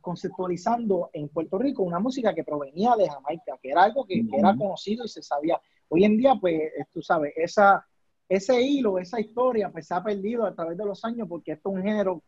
conceptualizando 0.00 1.10
en 1.12 1.28
Puerto 1.28 1.56
Rico 1.56 1.84
una 1.84 2.00
música 2.00 2.34
que 2.34 2.42
provenía 2.42 2.96
de 2.96 3.08
Jamaica, 3.08 3.58
que 3.62 3.70
era 3.70 3.84
algo 3.84 4.04
que, 4.04 4.24
era 4.36 4.56
conocido 4.56 5.04
y 5.04 5.08
se 5.08 5.22
sabía. 5.22 5.60
Hoy 5.88 6.04
en 6.04 6.16
día, 6.16 6.34
pues, 6.40 6.60
tú 6.92 7.00
sabes, 7.00 7.32
esa, 7.36 7.86
ese 8.28 8.60
hilo, 8.60 8.98
esa 8.98 9.20
historia, 9.20 9.70
pues 9.70 9.86
se 9.86 9.94
ha 9.94 10.02
perdido 10.02 10.44
a 10.44 10.54
través 10.54 10.76
de 10.76 10.84
los 10.84 11.04
años 11.04 11.28
porque 11.28 11.52
esto 11.52 11.70
es 11.70 11.76
un 11.76 11.82
género 11.82 12.22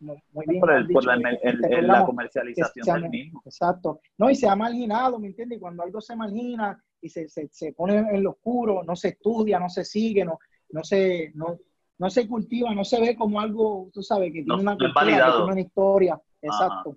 muy 0.00 0.46
bien. 0.46 0.60
Por, 0.60 1.04
la, 1.04 2.06
comercialización 2.06 3.02
del 3.02 3.10
mismo. 3.10 3.42
Exacto. 3.44 4.00
No, 4.16 4.30
y 4.30 4.34
se 4.34 4.48
ha 4.48 4.56
marginado, 4.56 5.18
¿me 5.18 5.26
entiendes? 5.26 5.58
Y 5.58 5.60
cuando 5.60 5.82
algo 5.82 6.00
se 6.00 6.16
margina 6.16 6.82
y 7.00 7.08
se, 7.08 7.28
se, 7.28 7.48
se, 7.52 7.72
pone 7.72 7.98
en 7.98 8.22
lo 8.22 8.30
oscuro, 8.30 8.82
no 8.82 8.96
se 8.96 9.08
estudia, 9.08 9.58
no 9.58 9.68
se 9.68 9.84
sigue, 9.84 10.24
no, 10.24 10.38
no 10.70 10.84
se, 10.84 11.32
no, 11.34 11.58
no 11.98 12.10
se 12.10 12.28
cultiva, 12.28 12.74
no 12.74 12.84
se 12.84 13.00
ve 13.00 13.16
como 13.16 13.40
algo, 13.40 13.90
tú 13.92 14.02
sabes, 14.02 14.32
que 14.32 14.42
tiene 14.42 14.60
una 14.60 14.76
cultura, 14.76 15.44
una 15.44 15.60
historia. 15.60 16.20
Exacto. 16.40 16.96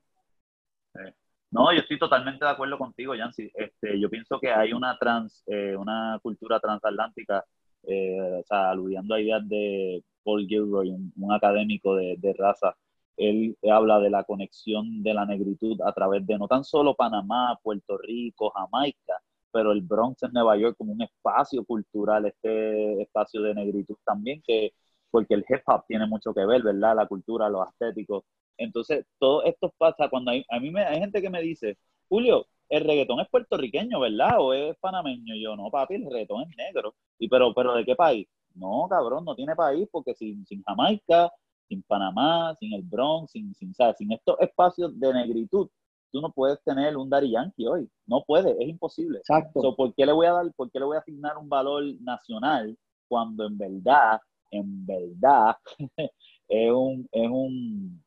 No, 1.49 1.73
yo 1.73 1.79
estoy 1.81 1.99
totalmente 1.99 2.45
de 2.45 2.51
acuerdo 2.51 2.77
contigo, 2.77 3.13
Yancy. 3.13 3.51
Este, 3.53 3.99
yo 3.99 4.09
pienso 4.09 4.39
que 4.39 4.51
hay 4.51 4.71
una 4.71 4.97
trans, 4.97 5.43
eh, 5.47 5.75
una 5.75 6.17
cultura 6.21 6.61
transatlántica, 6.61 7.43
eh, 7.83 8.39
o 8.39 8.43
sea, 8.45 8.69
aludiendo 8.69 9.15
a 9.15 9.19
ideas 9.19 9.47
de 9.49 10.01
Paul 10.23 10.47
Gilroy, 10.47 10.91
un, 10.91 11.33
académico 11.33 11.95
de, 11.95 12.15
de, 12.19 12.33
raza. 12.33 12.77
Él 13.17 13.57
habla 13.69 13.99
de 13.99 14.09
la 14.09 14.23
conexión 14.23 15.03
de 15.03 15.13
la 15.13 15.25
negritud 15.25 15.81
a 15.81 15.91
través 15.91 16.25
de 16.25 16.37
no 16.37 16.47
tan 16.47 16.63
solo 16.63 16.95
Panamá, 16.95 17.59
Puerto 17.61 17.97
Rico, 17.97 18.51
Jamaica, 18.51 19.21
pero 19.51 19.71
el 19.71 19.81
Bronx 19.81 20.23
en 20.23 20.33
Nueva 20.33 20.57
York 20.57 20.75
como 20.77 20.93
un 20.93 21.01
espacio 21.01 21.63
cultural, 21.65 22.25
este 22.25 23.01
espacio 23.01 23.41
de 23.41 23.53
negritud 23.55 23.97
también, 24.05 24.41
que 24.45 24.73
porque 25.09 25.33
el 25.35 25.45
hip 25.47 25.61
hop 25.67 25.83
tiene 25.87 26.07
mucho 26.07 26.33
que 26.33 26.45
ver, 26.45 26.63
¿verdad? 26.63 26.95
La 26.95 27.07
cultura, 27.07 27.49
los 27.49 27.67
estéticos. 27.69 28.23
Entonces, 28.57 29.05
todo 29.19 29.43
esto 29.43 29.73
pasa 29.77 30.09
cuando 30.09 30.31
hay, 30.31 30.45
a 30.49 30.59
mí 30.59 30.71
me, 30.71 30.83
hay 30.83 30.99
gente 30.99 31.21
que 31.21 31.29
me 31.29 31.41
dice, 31.41 31.77
Julio, 32.07 32.47
el 32.69 32.85
reggaetón 32.85 33.19
es 33.19 33.29
puertorriqueño, 33.29 33.99
¿verdad? 33.99 34.37
O 34.39 34.53
es 34.53 34.75
panameño. 34.79 35.35
yo, 35.35 35.55
no, 35.55 35.69
papi, 35.69 35.95
el 35.95 36.05
reggaetón 36.05 36.43
es 36.43 36.55
negro. 36.57 36.95
Y 37.19 37.27
pero, 37.27 37.53
pero 37.53 37.73
¿de 37.75 37.85
qué 37.85 37.95
país? 37.95 38.27
No, 38.55 38.87
cabrón, 38.89 39.25
no 39.25 39.35
tiene 39.35 39.55
país 39.55 39.87
porque 39.91 40.13
sin, 40.15 40.45
sin 40.45 40.63
Jamaica, 40.63 41.31
sin 41.67 41.83
Panamá, 41.83 42.55
sin 42.59 42.73
el 42.73 42.83
Bronx, 42.83 43.31
sin, 43.31 43.53
sin, 43.55 43.73
sin 43.73 44.11
estos 44.11 44.39
espacios 44.39 44.97
de 44.99 45.13
negritud, 45.13 45.69
tú 46.11 46.21
no 46.21 46.31
puedes 46.31 46.61
tener 46.63 46.97
un 46.97 47.09
Dari 47.09 47.31
Yankee 47.31 47.67
hoy. 47.67 47.89
No 48.05 48.23
puedes, 48.25 48.55
es 48.59 48.67
imposible. 48.67 49.19
Exacto. 49.19 49.75
¿Por 49.75 49.93
qué 49.93 50.05
le 50.05 50.11
voy 50.11 50.27
a 50.27 50.33
dar, 50.33 50.53
por 50.53 50.69
qué 50.71 50.79
le 50.79 50.85
voy 50.85 50.97
a 50.97 50.99
asignar 50.99 51.37
un 51.37 51.49
valor 51.49 51.83
nacional 52.01 52.77
cuando 53.07 53.45
en 53.45 53.57
verdad 53.57 54.19
en 54.51 54.85
verdad 54.85 55.55
es 56.47 56.71
un, 56.71 57.07
es 57.11 57.29
un, 57.29 58.03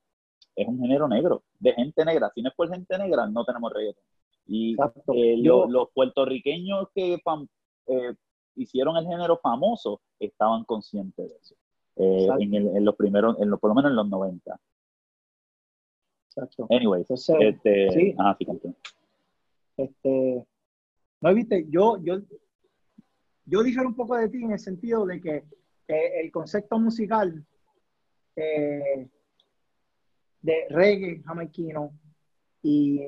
es 0.54 0.68
un 0.68 0.78
género 0.78 1.08
negro, 1.08 1.42
de 1.58 1.72
gente 1.72 2.04
negra. 2.04 2.30
Si 2.34 2.42
no 2.42 2.50
es 2.50 2.54
por 2.54 2.70
gente 2.70 2.96
negra, 2.98 3.26
no 3.26 3.44
tenemos 3.44 3.72
reggaetón. 3.72 4.04
Y 4.46 4.76
eh, 5.14 5.36
los 5.38 5.88
puertorriqueños 5.94 6.88
que 6.94 7.14
eh, 7.14 8.14
hicieron 8.56 8.96
el 8.98 9.06
género 9.06 9.38
famoso 9.38 10.02
estaban 10.18 10.64
conscientes 10.64 11.30
de 11.30 11.36
eso. 11.36 11.54
Eh, 11.96 12.28
en, 12.40 12.84
los 12.84 12.94
primeros, 12.96 13.40
en 13.40 13.50
por 13.56 13.70
lo 13.70 13.74
menos 13.74 13.90
en 13.90 13.96
los 13.96 14.08
90. 14.08 14.60
Exacto. 16.36 16.66
Anyway, 16.70 17.02
este, 17.08 17.90
sí. 17.90 18.14
Ah, 18.18 18.36
sí, 18.38 18.46
este, 19.76 20.44
no, 21.20 21.34
viste, 21.34 21.66
yo, 21.68 21.98
yo, 22.02 22.20
yo 23.46 23.62
dije 23.62 23.80
un 23.80 23.94
poco 23.94 24.16
de 24.16 24.28
ti 24.28 24.42
en 24.42 24.52
el 24.52 24.58
sentido 24.58 25.06
de 25.06 25.20
que 25.20 25.44
el 25.86 26.30
concepto 26.32 26.78
musical 26.78 27.44
eh, 28.36 29.08
de 30.40 30.66
reggae 30.70 31.22
jamaiquino 31.22 31.92
y 32.62 33.00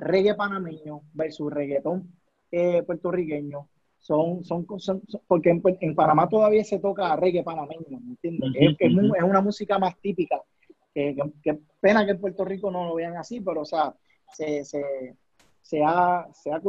reggae 0.00 0.34
panameño 0.34 1.02
versus 1.12 1.52
reggaetón 1.52 2.10
eh, 2.50 2.82
puertorriqueño 2.82 3.68
son, 3.98 4.44
son, 4.44 4.66
porque 5.26 5.50
en, 5.50 5.94
Panamá 5.94 6.28
todavía 6.28 6.62
se 6.62 6.78
toca 6.78 7.16
reggae 7.16 7.42
panameño, 7.42 7.98
¿me 8.00 8.10
entiendes? 8.10 8.76
es, 8.78 9.22
una 9.24 9.40
música 9.40 9.78
más 9.78 9.98
típica 10.00 10.40
que, 11.42 11.58
pena 11.80 12.04
que 12.04 12.12
en 12.12 12.20
Puerto 12.20 12.44
Rico 12.44 12.70
no 12.70 12.86
lo 12.86 12.94
vean 12.94 13.16
así, 13.16 13.40
pero 13.40 13.62
o 13.62 13.64
sea, 13.64 13.94
se, 14.32 14.64
se, 14.64 15.14
se, 15.60 15.82
ha, 15.84 16.26
se, 16.32 16.50
ha, 16.50 16.60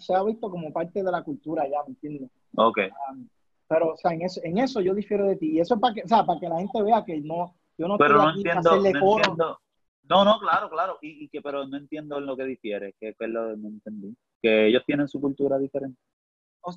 se, 0.00 0.14
ha, 0.14 0.22
visto 0.24 0.50
como 0.50 0.72
parte 0.72 1.02
de 1.02 1.10
la 1.10 1.22
cultura 1.22 1.68
ya, 1.68 1.82
¿me 1.84 1.90
entiendes? 1.90 2.30
Ok. 2.56 2.78
Um, 3.12 3.28
pero, 3.68 3.92
o 3.92 3.96
sea, 3.96 4.12
en 4.12 4.22
eso, 4.22 4.40
en 4.42 4.58
eso 4.58 4.80
yo 4.80 4.94
difiero 4.94 5.24
de 5.26 5.36
ti. 5.36 5.52
Y 5.52 5.60
eso 5.60 5.74
es 5.74 5.80
para 5.80 5.94
que, 5.94 6.02
o 6.02 6.08
sea, 6.08 6.24
para 6.24 6.40
que 6.40 6.48
la 6.48 6.58
gente 6.58 6.82
vea 6.82 7.04
que 7.04 7.20
no, 7.20 7.54
yo 7.78 7.86
no 7.86 7.96
pero 7.96 8.16
no 8.16 8.30
entiendo, 8.30 8.76
no 8.76 8.84
Entiendo. 8.84 9.60
No, 10.08 10.24
no, 10.24 10.40
claro, 10.40 10.68
claro. 10.68 10.98
Y, 11.00 11.28
que, 11.28 11.40
pero 11.40 11.64
no 11.68 11.76
entiendo 11.76 12.18
en 12.18 12.26
lo 12.26 12.36
que 12.36 12.44
difiere, 12.44 12.96
que, 12.98 13.14
que 13.14 13.28
lo 13.28 13.56
no 13.56 13.68
entendí. 13.68 14.16
Que 14.42 14.66
ellos 14.66 14.82
tienen 14.84 15.06
su 15.06 15.20
cultura 15.20 15.56
diferente. 15.56 16.00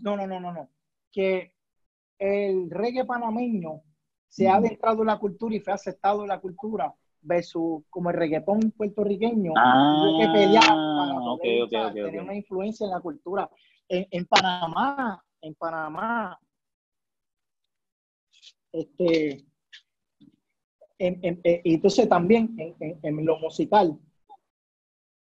No, 0.03 0.15
no, 0.15 0.27
no, 0.27 0.39
no, 0.39 0.53
no. 0.53 0.69
Que 1.11 1.55
el 2.19 2.69
reggae 2.69 3.05
panameño 3.05 3.81
se 4.33 4.47
ha 4.47 4.55
adentrado 4.55 5.01
en 5.01 5.07
la 5.07 5.19
cultura 5.19 5.55
y 5.55 5.59
fue 5.59 5.73
aceptado 5.73 6.23
en 6.23 6.29
la 6.29 6.39
cultura 6.39 6.91
versus 7.21 7.83
como 7.87 8.09
el 8.09 8.15
reggaetón 8.15 8.71
puertorriqueño 8.71 9.53
ah, 9.55 10.09
que 10.19 10.27
pelear 10.27 11.69
para 11.71 11.93
tener 11.93 12.19
una 12.19 12.35
influencia 12.35 12.85
en 12.85 12.91
la 12.93 12.99
cultura. 12.99 13.47
En, 13.87 14.07
en 14.09 14.25
Panamá, 14.25 15.23
en 15.39 15.53
Panamá, 15.53 16.39
este, 18.71 19.45
eh, 20.97 21.61
entonces 21.63 22.09
también 22.09 22.55
en, 22.57 23.25
lo 23.25 23.37
musical, 23.37 23.99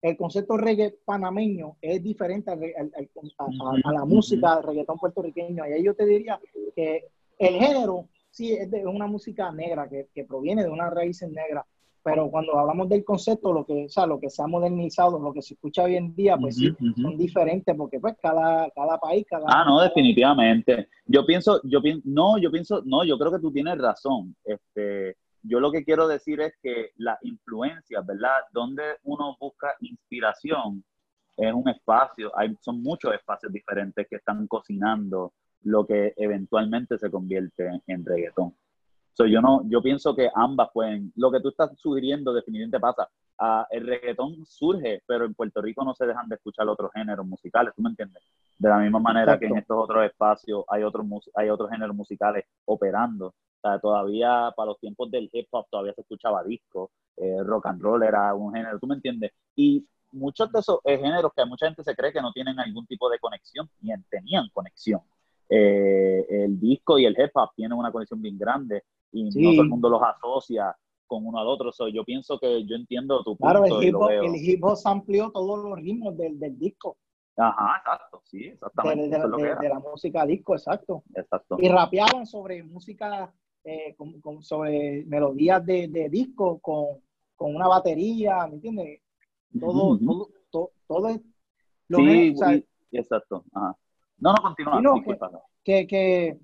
el 0.04 0.16
concepto 0.16 0.58
reggae 0.58 1.00
panameño 1.04 1.78
es 1.82 2.04
diferente 2.04 2.52
a, 2.52 2.56
la 2.56 4.06
música 4.06 4.62
reggaetón 4.62 5.00
puertorriqueño. 5.00 5.68
Y 5.68 5.74
ahí 5.74 5.84
yo 5.84 5.96
te 5.96 6.06
diría 6.06 6.40
que 6.76 7.08
el 7.40 7.56
género 7.56 8.08
sí 8.32 8.54
es 8.54 8.72
de 8.72 8.86
una 8.86 9.08
música 9.08 9.52
negra, 9.52 9.88
que, 9.88 10.08
que 10.14 10.24
proviene 10.24 10.64
de 10.64 10.70
unas 10.70 10.94
raíces 10.94 11.30
negras, 11.30 11.66
pero 12.04 12.30
cuando 12.32 12.58
hablamos 12.58 12.90
del 12.90 13.04
concepto, 13.04 13.54
lo 13.54 13.66
que, 13.66 13.86
o 13.86 13.90
sea, 13.90 14.08
lo 14.08 14.20
que 14.20 14.30
se 14.30 14.42
ha 14.42 14.48
modernizado, 14.48 15.20
lo 15.20 15.34
que 15.34 15.42
se 15.42 15.54
escucha 15.54 15.84
hoy 15.84 15.96
en 15.96 16.16
día, 16.16 16.36
pues 16.36 16.56
sí, 16.56 16.74
son 17.00 17.16
diferentes, 17.16 17.76
porque 17.76 18.00
pues 18.00 18.16
cada, 18.20 18.70
cada 18.72 18.98
país, 18.98 19.26
cada... 19.30 19.46
Ah, 19.48 19.64
no, 19.66 19.80
definitivamente. 19.82 20.90
Yo 21.06 21.26
pienso, 21.26 21.62
yo 21.64 21.82
pienso, 21.82 22.02
no, 22.06 22.40
yo 22.40 22.52
pienso, 22.52 22.82
no, 22.86 23.04
yo 23.04 23.20
creo 23.20 23.32
que 23.32 23.40
tú 23.40 23.52
tienes 23.52 23.78
razón. 23.78 24.36
Este, 24.44 25.16
yo 25.44 25.60
lo 25.60 25.72
que 25.72 25.84
quiero 25.84 26.08
decir 26.08 26.42
es 26.42 26.54
que 26.62 26.90
la 26.98 27.20
influencia, 27.22 28.02
¿verdad? 28.02 28.46
Donde 28.52 28.84
uno 29.04 29.38
busca 29.40 29.76
inspiración 29.82 30.84
es 31.38 31.54
un 31.54 31.70
espacio, 31.70 32.32
hay, 32.36 32.56
son 32.62 32.82
muchos 32.82 33.14
espacios 33.14 33.54
diferentes 33.54 34.08
que 34.10 34.16
están 34.16 34.48
cocinando 34.48 35.34
lo 35.64 35.86
que 35.86 36.14
eventualmente 36.18 36.98
se 36.98 37.10
convierte 37.10 37.82
en 37.88 38.06
reggaetón 38.06 38.54
yo 39.28 39.42
no, 39.42 39.62
yo 39.68 39.82
pienso 39.82 40.16
que 40.16 40.30
ambas 40.34 40.70
pueden, 40.74 41.12
lo 41.16 41.32
que 41.32 41.40
tú 41.40 41.50
estás 41.50 41.72
sugiriendo 41.78 42.34
definitivamente 42.34 42.80
pasa. 42.80 43.10
Ah, 43.38 43.68
el 43.72 43.88
reggaetón 43.88 44.46
surge, 44.46 45.02
pero 45.08 45.26
en 45.26 45.34
Puerto 45.34 45.62
Rico 45.62 45.84
no 45.84 45.96
se 45.96 46.06
dejan 46.06 46.30
de 46.30 46.36
escuchar 46.36 46.68
otros 46.70 46.92
géneros 46.94 47.26
musicales, 47.26 47.74
¿tú 47.76 47.82
me 47.82 47.90
entiendes? 47.90 48.24
De 48.58 48.70
la 48.70 48.78
misma 48.78 49.00
manera 49.00 49.40
que 49.40 49.48
en 49.48 49.58
estos 49.58 49.78
otros 49.78 50.06
espacios 50.06 50.64
hay 50.68 50.84
otros, 50.84 51.06
hay 51.34 51.50
otros 51.50 51.70
géneros 51.72 51.96
musicales 51.96 52.46
operando. 52.66 53.28
O 53.28 53.62
sea, 53.62 53.80
todavía 53.80 54.52
para 54.56 54.68
los 54.68 54.80
tiempos 54.80 55.10
del 55.10 55.30
hip 55.32 55.48
hop 55.52 55.66
todavía 55.70 55.94
se 55.94 56.02
escuchaba 56.02 56.44
disco, 56.44 56.92
eh, 57.18 57.38
rock 57.44 57.68
and 57.68 57.82
roll 57.82 58.04
era 58.04 58.34
un 58.34 58.54
género, 58.54 58.80
¿tú 58.80 58.86
me 58.86 58.96
entiendes? 58.96 59.32
Y 59.56 59.88
muchos 60.12 60.52
de 60.52 60.60
esos 60.60 60.80
eh, 60.84 60.98
géneros 60.98 61.32
que 61.36 61.46
mucha 61.46 61.66
gente 61.66 61.84
se 61.84 61.96
cree 61.96 62.14
que 62.14 62.22
no 62.22 62.32
tienen 62.32 62.60
algún 62.60 62.86
tipo 62.86 63.10
de 63.10 63.18
conexión, 63.18 63.70
bien, 63.80 64.06
tenían 64.10 64.50
conexión. 64.54 65.02
Eh, 65.54 66.26
el 66.30 66.58
disco 66.58 66.98
y 66.98 67.06
el 67.06 67.12
hip 67.12 67.32
hop 67.34 67.50
tienen 67.58 67.78
una 67.78 67.92
conexión 67.92 68.22
bien 68.22 68.38
grande 68.38 68.84
y 69.12 69.26
no 69.26 69.52
todo 69.52 69.64
el 69.64 69.68
mundo 69.68 69.90
los 69.90 70.02
asocia 70.02 70.74
con 71.06 71.28
uno 71.28 71.40
al 71.40 71.48
otro. 71.48 71.72
yo 71.94 72.06
pienso 72.06 72.40
que 72.40 72.66
yo 72.66 72.78
entiendo 72.78 73.22
tu 73.22 73.36
punto. 73.36 73.60
Claro, 73.60 73.66
el 73.66 73.86
hip, 73.86 73.96
hop, 73.96 74.10
el 74.10 74.36
hip 74.38 74.64
hop 74.64 74.78
amplió 74.86 75.30
todos 75.30 75.60
los 75.62 75.78
ritmos 75.78 76.16
del, 76.16 76.40
del 76.40 76.58
disco. 76.58 76.96
Ajá, 77.36 77.80
exacto, 77.80 78.22
sí, 78.24 78.46
exactamente. 78.46 79.10
De, 79.10 79.70
la 79.70 79.80
música 79.80 80.26
disco, 80.26 80.56
exacto. 80.56 81.04
Exacto. 81.14 81.58
Y 81.60 81.68
rapeaban 81.68 82.26
sobre 82.26 82.64
música, 82.64 83.34
eh, 83.66 83.94
con, 83.98 84.42
sobre 84.42 85.04
melodías 85.06 85.66
de, 85.66 85.90
de 85.90 86.08
disco 86.08 86.60
con, 86.60 87.02
con, 87.36 87.54
una 87.54 87.68
batería, 87.68 88.48
¿me 88.48 88.56
entiendes? 88.56 89.02
Todo, 89.60 89.98
todo, 89.98 90.30
todo, 90.50 90.72
todo, 90.88 91.08
es... 91.10 91.22
sí, 91.90 92.66
exacto. 92.94 93.44
Ajá. 93.52 93.76
No, 94.22 94.34
no, 94.34 94.42
continúa. 94.42 94.82
que, 95.64 95.88
que 95.88 96.38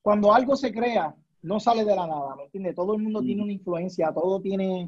cuando 0.00 0.32
algo 0.32 0.56
se 0.56 0.72
crea, 0.72 1.14
no 1.42 1.60
sale 1.60 1.84
de 1.84 1.94
la 1.94 2.06
nada, 2.06 2.36
¿me 2.36 2.44
entiendes? 2.44 2.74
Todo 2.74 2.94
el 2.94 3.02
mundo 3.02 3.20
mm. 3.20 3.24
tiene 3.24 3.42
una 3.42 3.52
influencia, 3.52 4.12
todo 4.12 4.40
tiene 4.40 4.86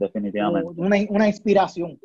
Una, 0.76 1.26
inspiración. 1.26 1.98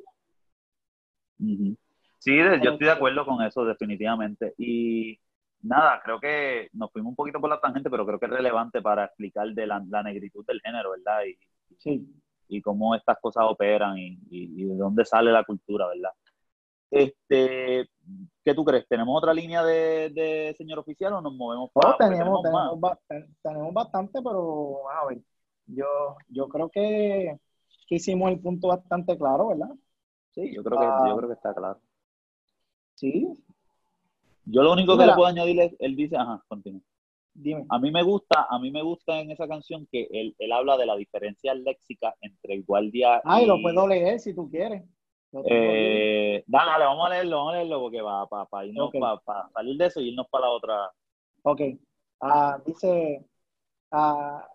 Sí, 1.37 2.35
yo 2.35 2.71
estoy 2.71 2.87
de 2.87 2.91
acuerdo 2.91 3.25
con 3.25 3.41
eso, 3.43 3.63
definitivamente. 3.63 4.53
Y 4.57 5.19
nada, 5.61 6.01
creo 6.03 6.19
que 6.19 6.69
nos 6.73 6.91
fuimos 6.91 7.11
un 7.11 7.15
poquito 7.15 7.39
por 7.39 7.49
la 7.49 7.61
tangente, 7.61 7.89
pero 7.89 8.05
creo 8.05 8.19
que 8.19 8.25
es 8.25 8.31
relevante 8.31 8.81
para 8.81 9.05
explicar 9.05 9.47
de 9.53 9.67
la, 9.67 9.79
negritud 10.03 10.45
del 10.45 10.61
género, 10.61 10.91
¿verdad? 10.91 11.21
Y, 11.25 11.37
sí. 11.77 12.07
y 12.47 12.61
cómo 12.61 12.95
estas 12.95 13.17
cosas 13.21 13.45
operan 13.47 13.97
y, 13.97 14.19
y, 14.29 14.65
de 14.65 14.75
dónde 14.75 15.05
sale 15.05 15.31
la 15.31 15.43
cultura, 15.43 15.87
¿verdad? 15.87 16.11
Este, 16.91 17.87
¿Qué 18.43 18.55
tú 18.55 18.65
crees? 18.65 18.87
¿Tenemos 18.87 19.15
otra 19.15 19.33
línea 19.33 19.63
de, 19.63 20.55
señor 20.57 20.79
oficial 20.79 21.13
o 21.13 21.21
nos 21.21 21.33
movemos 21.33 21.69
para 21.71 21.97
tenemos, 21.97 22.41
tenemos, 23.43 23.73
bastante, 23.73 24.21
pero 24.23 24.89
a 24.89 25.05
ver, 25.07 25.21
yo, 25.67 25.85
yo 26.29 26.47
creo 26.49 26.69
que, 26.69 27.37
hicimos 27.89 28.31
el 28.31 28.39
punto 28.39 28.69
bastante 28.69 29.17
claro, 29.17 29.49
¿verdad? 29.49 29.69
Sí, 30.31 30.53
yo 30.53 30.63
creo 30.63 30.79
que, 30.79 30.85
yo 30.85 30.91
ah. 30.91 31.15
creo 31.15 31.27
que 31.27 31.35
está 31.35 31.53
claro. 31.53 31.79
Sí. 32.95 33.27
Yo 34.45 34.63
lo 34.63 34.73
único 34.73 34.97
que 34.97 35.05
le 35.05 35.13
puedo 35.13 35.27
añadir 35.27 35.59
es, 35.59 35.75
él 35.79 35.95
dice, 35.95 36.17
ajá, 36.17 36.43
continúa. 36.47 36.81
Dime. 37.33 37.65
A 37.69 37.79
mí 37.79 37.91
me 37.91 38.03
gusta, 38.03 38.47
a 38.49 38.59
mí 38.59 38.71
me 38.71 38.81
gusta 38.81 39.19
en 39.19 39.31
esa 39.31 39.47
canción 39.47 39.87
que 39.91 40.07
él, 40.11 40.35
él 40.39 40.51
habla 40.51 40.75
de 40.75 40.85
la 40.85 40.95
diferencia 40.95 41.53
léxica 41.53 42.15
entre 42.21 42.55
el 42.55 42.63
guardia 42.63 43.21
Ay, 43.23 43.45
lo 43.45 43.61
puedo 43.61 43.87
leer 43.87 44.19
si 44.19 44.33
tú 44.33 44.49
quieres. 44.49 44.83
Eh, 45.31 46.43
dale, 46.47 46.85
vamos 46.85 47.05
a 47.05 47.09
leerlo, 47.09 47.37
vamos 47.37 47.53
a 47.53 47.57
leerlo 47.57 47.79
porque 47.81 48.01
va 48.01 48.27
para 48.27 48.45
para 48.45 49.49
salir 49.53 49.77
de 49.77 49.85
eso 49.85 49.99
y 50.01 50.09
irnos 50.09 50.27
para 50.29 50.45
la 50.45 50.51
otra. 50.51 50.91
Ok. 51.43 51.61
Ah, 52.21 52.59
dice, 52.65 53.25
ah, 53.91 54.47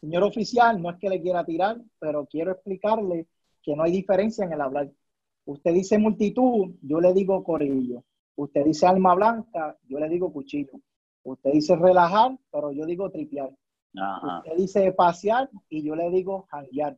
señor 0.00 0.24
oficial, 0.24 0.80
no 0.80 0.90
es 0.90 0.96
que 0.96 1.08
le 1.08 1.20
quiera 1.20 1.44
tirar, 1.44 1.76
pero 1.98 2.26
quiero 2.26 2.52
explicarle 2.52 3.26
que 3.62 3.76
no 3.76 3.82
hay 3.82 3.92
diferencia 3.92 4.44
en 4.44 4.52
el 4.52 4.60
hablar. 4.60 4.90
Usted 5.44 5.72
dice 5.72 5.98
multitud, 5.98 6.74
yo 6.82 7.00
le 7.00 7.12
digo 7.12 7.42
corillo. 7.44 8.04
Usted 8.36 8.64
dice 8.64 8.86
alma 8.86 9.14
blanca, 9.14 9.76
yo 9.88 9.98
le 9.98 10.08
digo 10.08 10.32
cuchillo. 10.32 10.80
Usted 11.22 11.52
dice 11.52 11.76
relajar, 11.76 12.38
pero 12.50 12.72
yo 12.72 12.86
digo 12.86 13.10
tripear. 13.10 13.50
Usted 13.92 14.56
dice 14.56 14.92
pasear 14.92 15.50
y 15.68 15.82
yo 15.82 15.96
le 15.96 16.10
digo 16.10 16.46
janguear. 16.50 16.96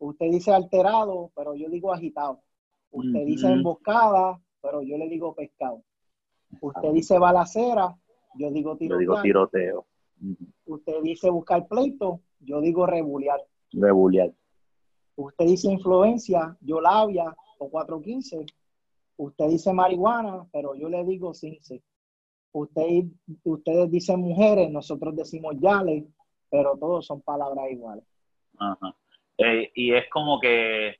Usted 0.00 0.30
dice 0.30 0.50
alterado, 0.50 1.30
pero 1.36 1.54
yo 1.54 1.68
digo 1.68 1.92
agitado. 1.92 2.40
Usted 2.90 3.24
dice 3.26 3.46
emboscada, 3.48 4.40
pero 4.62 4.82
yo 4.82 4.96
le 4.96 5.08
digo 5.08 5.34
pescado. 5.34 5.82
Usted 6.60 6.92
dice 6.92 7.18
balacera, 7.18 7.96
yo 8.34 8.50
digo 8.50 8.76
tiroteo. 8.76 8.96
Yo 8.96 9.00
digo 9.00 9.22
tiroteo. 9.22 9.86
Usted 10.66 11.02
dice 11.02 11.28
buscar 11.30 11.68
pleito, 11.68 12.20
yo 12.40 12.60
digo 12.60 12.86
rebuliar. 12.86 13.40
Rebuliar. 13.72 14.32
Usted 15.16 15.44
dice 15.44 15.70
influencia, 15.70 16.56
yo 16.62 16.80
labia 16.80 17.36
o 17.58 17.68
415. 17.68 18.46
Usted 19.18 19.48
dice 19.48 19.72
marihuana, 19.74 20.48
pero 20.50 20.74
yo 20.74 20.88
le 20.88 21.04
digo 21.04 21.34
cince. 21.34 21.82
Usted, 22.52 23.04
ustedes 23.44 23.90
dicen 23.90 24.20
mujeres, 24.20 24.70
nosotros 24.70 25.14
decimos 25.14 25.56
yale, 25.60 26.08
pero 26.48 26.76
todos 26.78 27.04
son 27.06 27.20
palabras 27.20 27.70
iguales. 27.70 28.04
Ajá. 28.58 28.96
Eh, 29.40 29.70
y 29.74 29.94
es 29.94 30.04
como 30.10 30.38
que, 30.40 30.96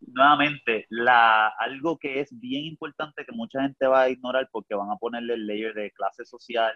nuevamente, 0.00 0.86
la, 0.90 1.48
algo 1.48 1.98
que 1.98 2.20
es 2.20 2.28
bien 2.38 2.64
importante 2.64 3.24
que 3.24 3.32
mucha 3.32 3.62
gente 3.62 3.86
va 3.86 4.02
a 4.02 4.10
ignorar 4.10 4.48
porque 4.52 4.74
van 4.74 4.90
a 4.90 4.96
ponerle 4.96 5.34
el 5.34 5.46
layer 5.46 5.74
de 5.74 5.92
clase 5.92 6.24
social, 6.24 6.72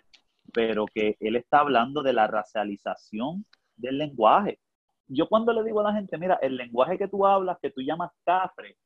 pero 0.53 0.87
que 0.87 1.17
él 1.21 1.37
está 1.37 1.61
hablando 1.61 2.03
de 2.03 2.13
la 2.13 2.27
racialización 2.29 3.45
del 3.77 3.99
lenguaje. 3.99 4.61
Yo 5.09 5.29
cuando 5.29 5.53
le 5.53 5.65
digo 5.65 5.81
a 5.81 5.85
la 5.85 5.95
gente, 5.95 6.17
mira, 6.19 6.39
el 6.43 6.57
lenguaje 6.57 6.99
que 6.99 7.09
tú 7.09 7.27
hablas, 7.27 7.59
que 7.61 7.71
tú 7.71 7.81
llamas 7.83 8.13
cafre, 8.25 8.77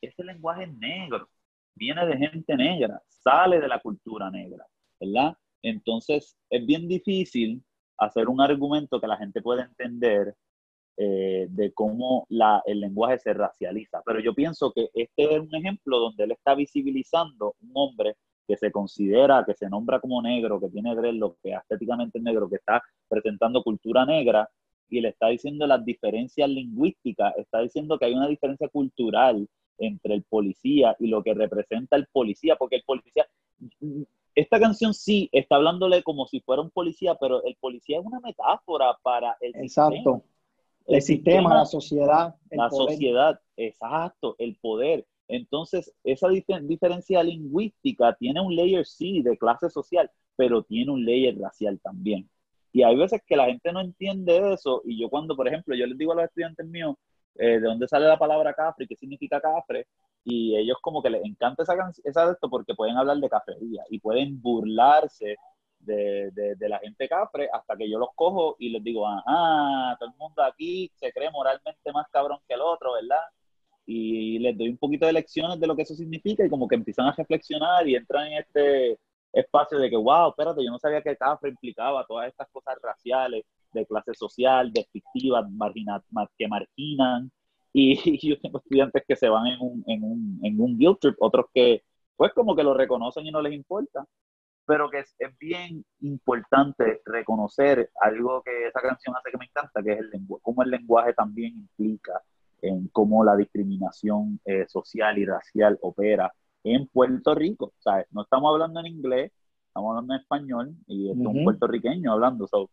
ese 0.00 0.24
lenguaje 0.24 0.66
negro, 0.66 1.28
viene 1.74 2.06
de 2.06 2.16
gente 2.16 2.56
negra, 2.56 3.02
sale 3.08 3.60
de 3.60 3.68
la 3.68 3.80
cultura 3.80 4.30
negra, 4.30 4.66
¿verdad? 4.98 5.36
Entonces, 5.62 6.36
es 6.48 6.66
bien 6.66 6.88
difícil 6.88 7.62
hacer 7.98 8.28
un 8.28 8.40
argumento 8.40 9.00
que 9.00 9.06
la 9.06 9.18
gente 9.18 9.42
pueda 9.42 9.64
entender 9.64 10.34
eh, 11.02 11.46
de 11.48 11.72
cómo 11.72 12.26
la, 12.28 12.62
el 12.66 12.78
lenguaje 12.80 13.18
se 13.18 13.32
racializa. 13.32 14.02
Pero 14.04 14.20
yo 14.20 14.34
pienso 14.34 14.70
que 14.70 14.90
este 14.92 15.34
es 15.34 15.40
un 15.40 15.54
ejemplo 15.54 15.98
donde 15.98 16.24
él 16.24 16.32
está 16.32 16.54
visibilizando 16.54 17.54
un 17.62 17.70
hombre 17.72 18.16
que 18.46 18.58
se 18.58 18.70
considera, 18.70 19.42
que 19.46 19.54
se 19.54 19.70
nombra 19.70 19.98
como 19.98 20.20
negro, 20.20 20.60
que 20.60 20.68
tiene 20.68 20.94
lo 21.14 21.36
que 21.42 21.52
estéticamente 21.52 22.18
es 22.18 22.24
negro, 22.24 22.50
que 22.50 22.56
está 22.56 22.82
presentando 23.08 23.62
cultura 23.62 24.04
negra, 24.04 24.46
y 24.90 25.00
le 25.00 25.08
está 25.08 25.28
diciendo 25.28 25.66
las 25.66 25.82
diferencias 25.82 26.50
lingüísticas, 26.50 27.34
está 27.38 27.60
diciendo 27.60 27.98
que 27.98 28.04
hay 28.04 28.12
una 28.12 28.28
diferencia 28.28 28.68
cultural 28.68 29.48
entre 29.78 30.12
el 30.12 30.22
policía 30.24 30.94
y 30.98 31.06
lo 31.06 31.22
que 31.22 31.32
representa 31.32 31.96
el 31.96 32.08
policía, 32.12 32.56
porque 32.56 32.76
el 32.76 32.82
policía, 32.82 33.26
esta 34.34 34.60
canción 34.60 34.92
sí 34.92 35.30
está 35.32 35.56
hablándole 35.56 36.02
como 36.02 36.26
si 36.26 36.40
fuera 36.40 36.60
un 36.60 36.70
policía, 36.70 37.14
pero 37.14 37.42
el 37.44 37.56
policía 37.56 38.00
es 38.00 38.04
una 38.04 38.20
metáfora 38.20 38.98
para 39.02 39.38
el 39.40 39.56
Exacto. 39.56 40.24
El, 40.86 41.02
sistema, 41.02 41.54
la 41.54 41.64
sociedad. 41.66 42.34
la 42.50 42.70
sociedad, 42.70 43.40
exacto, 43.56 44.34
el 44.38 44.56
poder. 44.56 45.06
Entonces, 45.28 45.92
esa 46.02 46.28
diferencia 46.28 47.22
lingüística 47.22 48.14
tiene 48.16 48.40
un 48.40 48.56
layer 48.56 48.84
sí 48.84 49.22
de 49.22 49.38
clase 49.38 49.70
social, 49.70 50.10
pero 50.34 50.64
tiene 50.64 50.90
un 50.90 51.04
layer 51.04 51.38
racial 51.38 51.78
también. 51.80 52.28
Y 52.72 52.82
hay 52.82 52.96
veces 52.96 53.22
que 53.26 53.36
la 53.36 53.46
gente 53.46 53.72
no 53.72 53.80
entiende 53.80 54.52
eso, 54.52 54.82
y 54.84 55.00
yo 55.00 55.08
cuando, 55.08 55.36
por 55.36 55.46
ejemplo, 55.46 55.74
yo 55.76 55.86
les 55.86 55.98
digo 55.98 56.12
a 56.12 56.16
los 56.16 56.24
estudiantes 56.24 56.66
míos, 56.66 56.96
eh, 57.36 57.60
de 57.60 57.60
dónde 57.60 57.86
sale 57.86 58.06
la 58.06 58.18
palabra 58.18 58.54
cafre, 58.54 58.86
qué 58.86 58.96
significa 58.96 59.40
cafre, 59.40 59.86
y 60.24 60.56
ellos 60.56 60.76
como 60.82 61.02
que 61.02 61.10
les 61.10 61.24
encanta 61.24 61.62
esa, 61.62 61.74
esa 62.04 62.26
de 62.26 62.32
esto 62.32 62.50
porque 62.50 62.74
pueden 62.74 62.96
hablar 62.96 63.18
de 63.18 63.28
cafetería 63.28 63.82
y 63.88 63.98
pueden 64.00 64.40
burlarse 64.40 65.36
de, 65.80 66.30
de, 66.56 66.68
la 66.68 66.78
gente 66.78 67.08
cafre 67.08 67.48
hasta 67.52 67.76
que 67.76 67.90
yo 67.90 67.98
los 67.98 68.10
cojo 68.14 68.56
y 68.58 68.70
les 68.70 68.82
digo, 68.82 69.06
ah, 69.06 69.96
todo 69.98 70.10
el 70.10 70.16
mundo 70.16 70.42
aquí 70.42 70.90
se 70.96 71.12
cree 71.12 71.30
moralmente 71.30 71.92
más 71.92 72.06
cabrón 72.10 72.38
que 72.46 72.54
el 72.54 72.60
otro, 72.60 72.92
¿verdad? 72.94 73.24
Y 73.86 74.38
les 74.38 74.56
doy 74.56 74.68
un 74.68 74.78
poquito 74.78 75.06
de 75.06 75.12
lecciones 75.14 75.58
de 75.58 75.66
lo 75.66 75.74
que 75.74 75.82
eso 75.82 75.94
significa 75.94 76.44
y 76.44 76.50
como 76.50 76.68
que 76.68 76.76
empiezan 76.76 77.06
a 77.06 77.12
reflexionar 77.12 77.88
y 77.88 77.96
entran 77.96 78.28
en 78.28 78.38
este 78.38 78.98
espacio 79.32 79.78
de 79.78 79.90
que, 79.90 79.96
wow, 79.96 80.30
espérate, 80.30 80.64
yo 80.64 80.70
no 80.70 80.78
sabía 80.78 81.02
que 81.02 81.16
cafre 81.16 81.50
implicaba 81.50 82.06
todas 82.06 82.28
estas 82.28 82.48
cosas 82.50 82.76
raciales 82.82 83.44
de 83.72 83.86
clase 83.86 84.14
social, 84.14 84.72
despectivas, 84.72 85.44
que 86.36 86.48
marginan. 86.48 87.30
Y, 87.72 88.28
yo 88.28 88.36
tengo 88.40 88.58
estudiantes 88.58 89.04
que 89.06 89.14
se 89.14 89.28
van 89.28 89.46
en 89.46 89.60
un, 89.60 89.84
en, 89.86 90.02
un, 90.02 90.40
en 90.42 90.60
un 90.60 90.76
guilt 90.76 90.98
trip, 90.98 91.14
otros 91.20 91.46
que 91.54 91.84
pues 92.16 92.32
como 92.34 92.56
que 92.56 92.64
lo 92.64 92.74
reconocen 92.74 93.24
y 93.26 93.30
no 93.30 93.40
les 93.40 93.52
importa. 93.54 94.04
Pero 94.70 94.88
que 94.88 95.00
es, 95.00 95.38
bien 95.40 95.84
importante 96.00 97.02
reconocer 97.04 97.90
algo 98.00 98.40
que 98.40 98.68
esa 98.68 98.80
canción 98.80 99.16
hace 99.16 99.32
que 99.32 99.36
me 99.36 99.46
encanta, 99.46 99.82
que 99.82 99.94
es 99.94 99.98
el 99.98 100.10
lenguaje, 100.10 100.42
cómo 100.44 100.62
el 100.62 100.70
lenguaje 100.70 101.12
también 101.12 101.54
implica 101.54 102.22
en 102.62 102.86
cómo 102.92 103.24
la 103.24 103.34
discriminación 103.34 104.38
eh, 104.44 104.66
social 104.68 105.18
y 105.18 105.26
racial 105.26 105.76
opera 105.82 106.32
en 106.62 106.86
Puerto 106.86 107.34
Rico. 107.34 107.72
¿sabes? 107.80 108.06
No 108.12 108.22
estamos 108.22 108.52
hablando 108.52 108.78
en 108.78 108.86
inglés, 108.86 109.32
estamos 109.66 109.90
hablando 109.90 110.14
en 110.14 110.20
español 110.20 110.76
y 110.86 111.10
es 111.10 111.16
un 111.16 111.42
puertorriqueño 111.42 112.12
hablando. 112.12 112.46
So, 112.46 112.70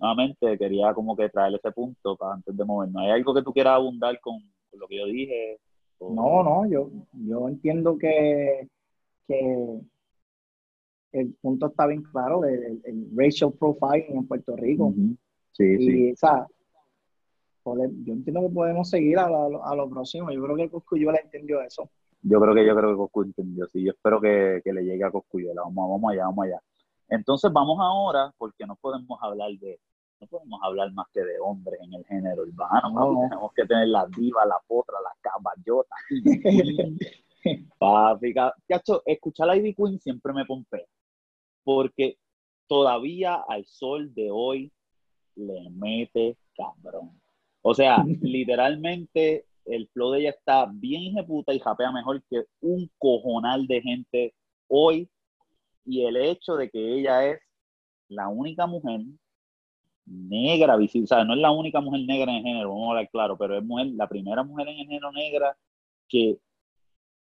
nuevamente 0.00 0.58
quería 0.58 0.92
como 0.94 1.16
que 1.16 1.28
traer 1.28 1.54
ese 1.54 1.70
punto 1.70 2.16
para 2.16 2.34
antes 2.34 2.56
de 2.56 2.64
movernos. 2.64 3.04
¿Hay 3.04 3.10
algo 3.12 3.32
que 3.32 3.42
tú 3.42 3.52
quieras 3.52 3.74
abundar 3.74 4.18
con, 4.18 4.40
lo 4.72 4.88
que 4.88 4.98
yo 4.98 5.06
dije? 5.06 5.60
No, 6.00 6.42
no, 6.42 6.68
yo, 6.68 6.90
yo 7.12 7.48
entiendo 7.48 7.96
que, 7.96 8.68
que 9.28 9.80
el 11.20 11.34
punto 11.40 11.66
está 11.66 11.86
bien 11.86 12.02
claro, 12.02 12.44
el, 12.44 12.80
el 12.84 13.08
racial 13.16 13.52
profiling 13.52 14.18
en 14.18 14.26
Puerto 14.26 14.56
Rico. 14.56 14.92
Sí, 15.52 15.78
sí. 15.78 16.12
O 16.12 16.16
sea, 16.16 16.46
yo 17.74 18.12
entiendo 18.12 18.42
que 18.42 18.54
podemos 18.54 18.88
seguir 18.88 19.18
a, 19.18 19.28
lo 19.28 19.90
próximo. 19.90 20.30
Yo 20.30 20.42
creo 20.42 20.56
que 20.56 20.70
Coscuyola 20.70 21.18
entendió 21.18 21.60
eso. 21.62 21.90
Yo 22.22 22.40
creo 22.40 22.54
que 22.54 22.66
yo 22.66 22.76
creo 22.76 22.90
que 22.90 22.96
Coscu 22.96 23.22
entendió, 23.22 23.66
sí. 23.68 23.84
Yo 23.84 23.92
espero 23.92 24.20
que, 24.20 24.60
le 24.64 24.84
llegue 24.84 25.04
a 25.04 25.10
Coscuyola. 25.10 25.62
Vamos, 25.62 25.90
vamos 25.90 26.12
allá, 26.12 26.24
vamos 26.24 26.44
allá. 26.46 26.60
Entonces 27.08 27.52
vamos 27.52 27.78
ahora, 27.80 28.32
porque 28.38 28.66
no 28.66 28.76
podemos 28.76 29.18
hablar 29.22 29.50
de, 29.60 29.78
no 30.20 30.26
podemos 30.26 30.60
hablar 30.62 30.92
más 30.92 31.06
que 31.12 31.20
de 31.20 31.38
hombres 31.38 31.80
en 31.82 31.94
el 31.94 32.04
género 32.04 32.42
urbano. 32.42 33.28
Tenemos 33.28 33.52
que 33.52 33.64
tener 33.64 33.88
la 33.88 34.06
diva, 34.16 34.44
la 34.44 34.58
potra, 34.66 34.96
la 35.02 35.12
caballota. 35.20 35.94
Papi, 37.78 38.34
escuchar 39.04 39.50
a 39.50 39.56
Ivy 39.56 39.74
Queen 39.74 40.00
siempre 40.00 40.32
me 40.32 40.44
pompea. 40.44 40.84
Porque 41.66 42.18
todavía 42.68 43.34
al 43.48 43.66
sol 43.66 44.14
de 44.14 44.30
hoy 44.30 44.72
le 45.34 45.68
mete 45.70 46.36
cabrón. 46.56 47.20
O 47.60 47.74
sea, 47.74 48.04
literalmente 48.22 49.46
el 49.64 49.88
flow 49.88 50.12
de 50.12 50.20
ella 50.20 50.30
está 50.30 50.66
bien 50.72 51.14
puta 51.26 51.52
y 51.52 51.58
japea 51.58 51.90
mejor 51.90 52.22
que 52.30 52.44
un 52.60 52.88
cojonal 52.98 53.66
de 53.66 53.82
gente 53.82 54.34
hoy 54.68 55.10
y 55.84 56.04
el 56.04 56.16
hecho 56.16 56.54
de 56.54 56.70
que 56.70 56.98
ella 57.00 57.26
es 57.26 57.40
la 58.08 58.28
única 58.28 58.68
mujer 58.68 59.00
negra 60.04 60.76
visible, 60.76 61.06
o 61.06 61.08
sea, 61.08 61.24
no 61.24 61.34
es 61.34 61.40
la 61.40 61.50
única 61.50 61.80
mujer 61.80 62.02
negra 62.06 62.30
en 62.30 62.38
el 62.38 62.44
género, 62.44 62.68
vamos 62.70 62.86
a 62.86 62.90
hablar 62.90 63.10
claro, 63.10 63.36
pero 63.36 63.58
es 63.58 63.64
mujer, 63.64 63.88
la 63.88 64.08
primera 64.08 64.44
mujer 64.44 64.68
en 64.68 64.78
el 64.78 64.86
género 64.86 65.10
negra 65.10 65.56
que, 66.08 66.38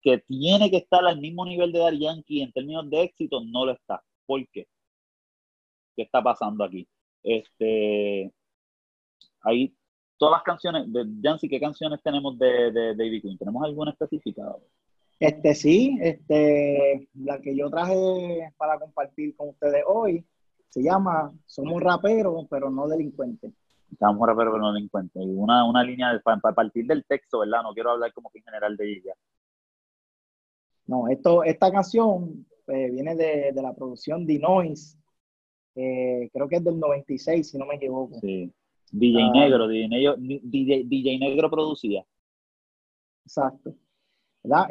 que 0.02 0.18
tiene 0.18 0.68
que 0.68 0.78
estar 0.78 1.04
al 1.04 1.20
mismo 1.20 1.46
nivel 1.46 1.70
de 1.70 1.78
Dar 1.78 1.94
Yankee 1.94 2.42
en 2.42 2.50
términos 2.50 2.90
de 2.90 3.02
éxito, 3.02 3.40
no 3.44 3.66
lo 3.66 3.72
está. 3.72 4.02
¿Por 4.26 4.46
qué? 4.48 4.66
¿Qué 5.94 6.02
está 6.02 6.22
pasando 6.22 6.64
aquí? 6.64 6.86
Este, 7.22 8.32
hay 9.40 9.74
todas 10.18 10.32
las 10.32 10.42
canciones, 10.42 10.92
de 10.92 11.04
Yancy, 11.20 11.48
¿qué 11.48 11.60
canciones 11.60 12.02
tenemos 12.02 12.38
de, 12.38 12.72
de 12.72 12.94
David 12.94 13.22
Queen? 13.22 13.38
¿Tenemos 13.38 13.62
alguna 13.64 13.92
específica? 13.92 14.42
Este 15.18 15.54
sí, 15.54 15.98
este, 16.02 17.08
la 17.14 17.40
que 17.40 17.56
yo 17.56 17.70
traje 17.70 18.52
para 18.58 18.78
compartir 18.78 19.34
con 19.34 19.48
ustedes 19.50 19.82
hoy 19.86 20.24
se 20.68 20.82
llama 20.82 21.32
Somos 21.46 21.82
raperos, 21.82 22.46
pero 22.50 22.70
no 22.70 22.86
delincuentes. 22.86 23.52
Somos 23.98 24.28
raperos, 24.28 24.52
pero 24.52 24.62
no 24.62 24.72
delincuentes. 24.74 25.22
Y 25.22 25.34
una, 25.34 25.64
una 25.64 25.82
línea 25.82 26.20
para, 26.22 26.38
partir 26.40 26.86
del 26.86 27.04
texto, 27.06 27.38
¿verdad? 27.38 27.62
No 27.62 27.72
quiero 27.72 27.92
hablar 27.92 28.12
como 28.12 28.30
que 28.30 28.38
en 28.40 28.44
general 28.44 28.76
de 28.76 28.92
ella. 28.92 29.14
No, 30.86 31.08
esto, 31.08 31.42
esta 31.44 31.70
canción 31.72 32.46
eh, 32.68 32.90
viene 32.90 33.14
de, 33.14 33.52
la 33.54 33.74
producción 33.74 34.26
de 34.26 34.38
Noise, 34.38 34.96
eh, 35.74 36.28
creo 36.32 36.48
que 36.48 36.56
es 36.56 36.64
del 36.64 36.78
96, 36.78 37.50
si 37.50 37.58
no 37.58 37.66
me 37.66 37.76
equivoco. 37.76 38.18
Sí. 38.20 38.52
DJ 38.90 39.22
ah. 39.22 39.30
Negro, 39.34 39.68
DJ 39.68 39.88
Negro, 39.88 40.16
DJ 40.16 41.18
Negro 41.18 41.50
producía. 41.50 42.04
Exacto. 43.24 43.74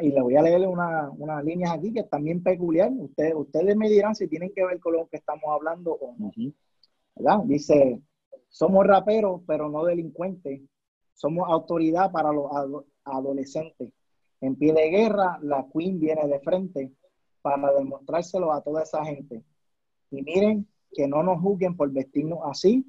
Y 0.00 0.10
le 0.10 0.22
voy 0.22 0.36
a 0.36 0.42
leer 0.42 0.66
unas 0.66 1.44
líneas 1.44 1.72
aquí 1.72 1.92
que 1.92 2.00
están 2.00 2.24
bien 2.24 2.42
peculiar. 2.42 2.90
Ustedes, 2.92 3.34
ustedes 3.34 3.76
me 3.76 3.90
dirán 3.90 4.14
si 4.14 4.26
tienen 4.26 4.50
que 4.54 4.64
ver 4.64 4.80
con 4.80 4.94
lo 4.94 5.06
que 5.06 5.18
estamos 5.18 5.44
hablando 5.50 5.92
o 5.92 6.14
no. 6.16 6.32
¿verdad? 7.14 7.40
Dice, 7.44 8.00
somos 8.48 8.86
raperos, 8.86 9.42
pero 9.46 9.68
no 9.68 9.84
delincuentes. 9.84 10.62
Somos 11.14 11.48
autoridad 11.50 12.10
para 12.10 12.32
los 12.32 12.50
adolescentes. 13.04 13.92
En 14.40 14.56
pie 14.56 14.72
de 14.72 14.88
guerra, 14.88 15.38
la 15.42 15.66
Queen 15.72 16.00
viene 16.00 16.26
de 16.26 16.40
frente 16.40 16.92
para 17.46 17.72
demostrárselo 17.74 18.52
a 18.52 18.60
toda 18.60 18.82
esa 18.82 19.04
gente. 19.04 19.40
Y 20.10 20.22
miren, 20.22 20.66
que 20.92 21.06
no 21.06 21.22
nos 21.22 21.40
juzguen 21.40 21.76
por 21.76 21.92
vestirnos 21.92 22.40
así, 22.44 22.84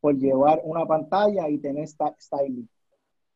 por 0.00 0.16
llevar 0.16 0.60
una 0.62 0.86
pantalla 0.86 1.48
y 1.48 1.58
tener 1.58 1.88
styling. 1.88 2.68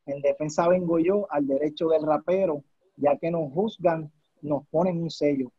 En 0.05 0.21
defensa 0.21 0.69
vengo 0.69 0.97
yo 0.99 1.27
al 1.29 1.45
derecho 1.45 1.89
del 1.89 2.03
rapero 2.03 2.63
ya 2.95 3.17
que 3.17 3.31
nos 3.31 3.51
juzgan, 3.51 4.11
nos 4.41 4.65
ponen 4.67 5.01
un 5.01 5.09
sello. 5.09 5.51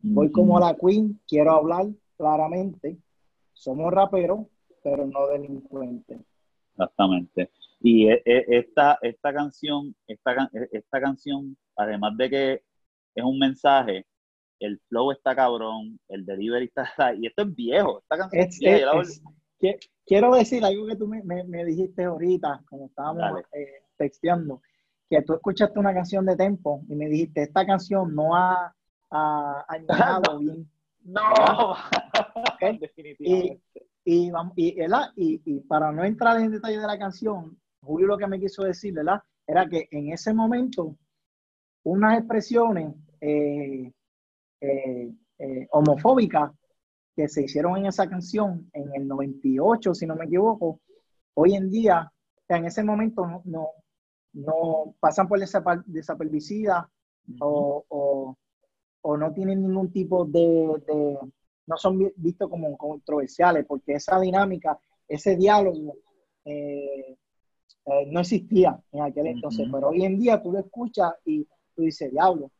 Voy 0.00 0.30
como 0.30 0.58
la 0.58 0.74
Queen, 0.74 1.20
quiero 1.26 1.52
hablar 1.52 1.86
claramente. 2.16 2.98
Somos 3.52 3.92
raperos, 3.92 4.46
pero 4.82 5.06
no 5.06 5.26
delincuentes. 5.28 6.20
Exactamente. 6.72 7.50
Y 7.80 8.08
e, 8.08 8.22
e, 8.24 8.44
esta, 8.48 8.98
esta 9.02 9.32
canción, 9.32 9.94
esta, 10.06 10.50
esta 10.72 11.00
canción, 11.00 11.56
además 11.76 12.16
de 12.16 12.30
que 12.30 12.62
es 13.14 13.24
un 13.24 13.38
mensaje, 13.38 14.06
el 14.60 14.80
flow 14.88 15.12
está 15.12 15.34
cabrón, 15.34 15.98
el 16.08 16.24
delivery 16.24 16.66
está, 16.66 16.86
y 17.18 17.26
esto 17.26 17.42
es 17.42 17.54
viejo, 17.54 18.00
esta 18.00 18.18
canción 18.18 18.42
es, 18.42 19.22
quiero 20.06 20.34
decir 20.34 20.64
algo 20.64 20.86
que 20.86 20.96
tú 20.96 21.06
me, 21.06 21.22
me, 21.22 21.64
dijiste 21.64 22.04
ahorita, 22.04 22.62
como 22.68 22.86
estábamos 22.86 23.42
eh, 23.52 23.82
texteando, 23.96 24.60
que 25.08 25.22
tú 25.22 25.34
escuchaste 25.34 25.78
una 25.78 25.94
canción 25.94 26.26
de 26.26 26.36
Tempo 26.36 26.82
y 26.88 26.94
me 26.94 27.08
dijiste, 27.08 27.42
esta 27.42 27.64
canción 27.64 28.14
no 28.14 28.34
ha, 28.34 28.74
ha 29.10 29.64
añadido 29.68 30.38
bien. 30.40 30.70
No, 31.04 31.20
definitivamente. 32.80 33.60
Y, 34.06 34.30
y, 35.16 35.42
y, 35.44 35.60
para 35.60 35.92
no 35.92 36.04
entrar 36.04 36.38
en 36.40 36.50
detalle 36.50 36.78
de 36.78 36.86
la 36.86 36.98
canción, 36.98 37.58
Julio 37.80 38.06
lo 38.06 38.18
que 38.18 38.26
me 38.26 38.40
quiso 38.40 38.64
decir, 38.64 38.94
¿verdad? 38.94 39.22
Era 39.46 39.68
que 39.68 39.86
en 39.90 40.12
ese 40.12 40.32
momento, 40.32 40.96
unas 41.82 42.18
expresiones 42.18 42.94
eh, 43.20 43.92
eh, 44.64 45.14
eh, 45.38 45.68
homofóbicas 45.70 46.52
que 47.14 47.28
se 47.28 47.42
hicieron 47.42 47.76
en 47.76 47.86
esa 47.86 48.08
canción 48.08 48.68
en 48.72 48.94
el 48.94 49.06
98, 49.06 49.94
si 49.94 50.06
no 50.06 50.16
me 50.16 50.24
equivoco, 50.24 50.80
hoy 51.34 51.54
en 51.54 51.70
día, 51.70 52.12
en 52.48 52.64
ese 52.66 52.82
momento 52.82 53.42
no, 53.44 53.70
no 54.32 54.94
pasan 55.00 55.28
por 55.28 55.38
desapercibida 55.86 56.90
o, 57.40 58.36
o, 59.02 59.16
no 59.16 59.32
tienen 59.32 59.62
ningún 59.62 59.92
tipo 59.92 60.24
de, 60.24 61.18
no 61.66 61.76
son 61.76 62.12
vistos 62.16 62.48
como 62.48 62.76
controversiales, 62.76 63.64
porque 63.66 63.94
esa 63.94 64.18
dinámica, 64.18 64.78
ese 65.08 65.36
diálogo 65.36 65.96
eh, 66.44 67.16
eh, 67.86 68.06
no 68.10 68.20
existía 68.20 68.80
en 68.92 69.02
aquel 69.02 69.26
entonces, 69.26 69.68
pero 69.70 69.88
hoy 69.88 70.04
en 70.04 70.18
día 70.18 70.42
tú 70.42 70.52
lo 70.52 70.58
escuchas 70.58 71.12
y 71.24 71.46
tú 71.74 71.82
dices, 71.82 72.10
diablo, 72.10 72.50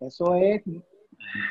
eso 0.00 0.34
es 0.34 0.62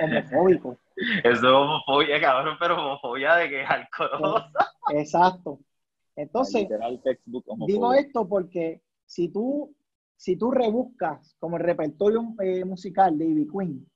homofóbico. 0.01 0.77
Eso 1.23 1.33
es 1.33 1.43
homofobia, 1.43 2.19
cabrón, 2.19 2.57
pero 2.59 2.77
homofobia 2.77 3.35
de 3.35 3.49
que 3.49 3.61
es 3.61 3.69
alcoholosa. 3.69 4.73
Exacto. 4.93 5.59
Entonces, 6.15 6.67
digo 7.65 7.93
esto 7.93 8.27
porque 8.27 8.81
si 9.05 9.29
tú, 9.29 9.73
si 10.17 10.35
tú 10.35 10.51
rebuscas 10.51 11.35
como 11.39 11.57
el 11.57 11.63
repertorio 11.63 12.35
eh, 12.41 12.65
musical 12.65 13.17
de 13.17 13.25
Ivy 13.25 13.47
Queen, 13.47 13.87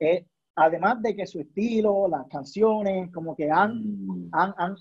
eh, 0.00 0.26
además 0.56 1.02
de 1.02 1.14
que 1.14 1.26
su 1.26 1.40
estilo, 1.40 2.08
las 2.08 2.26
canciones, 2.28 3.12
como 3.12 3.36
que 3.36 3.50
han, 3.50 4.06
mm. 4.06 4.30
han, 4.32 4.54
han, 4.56 4.76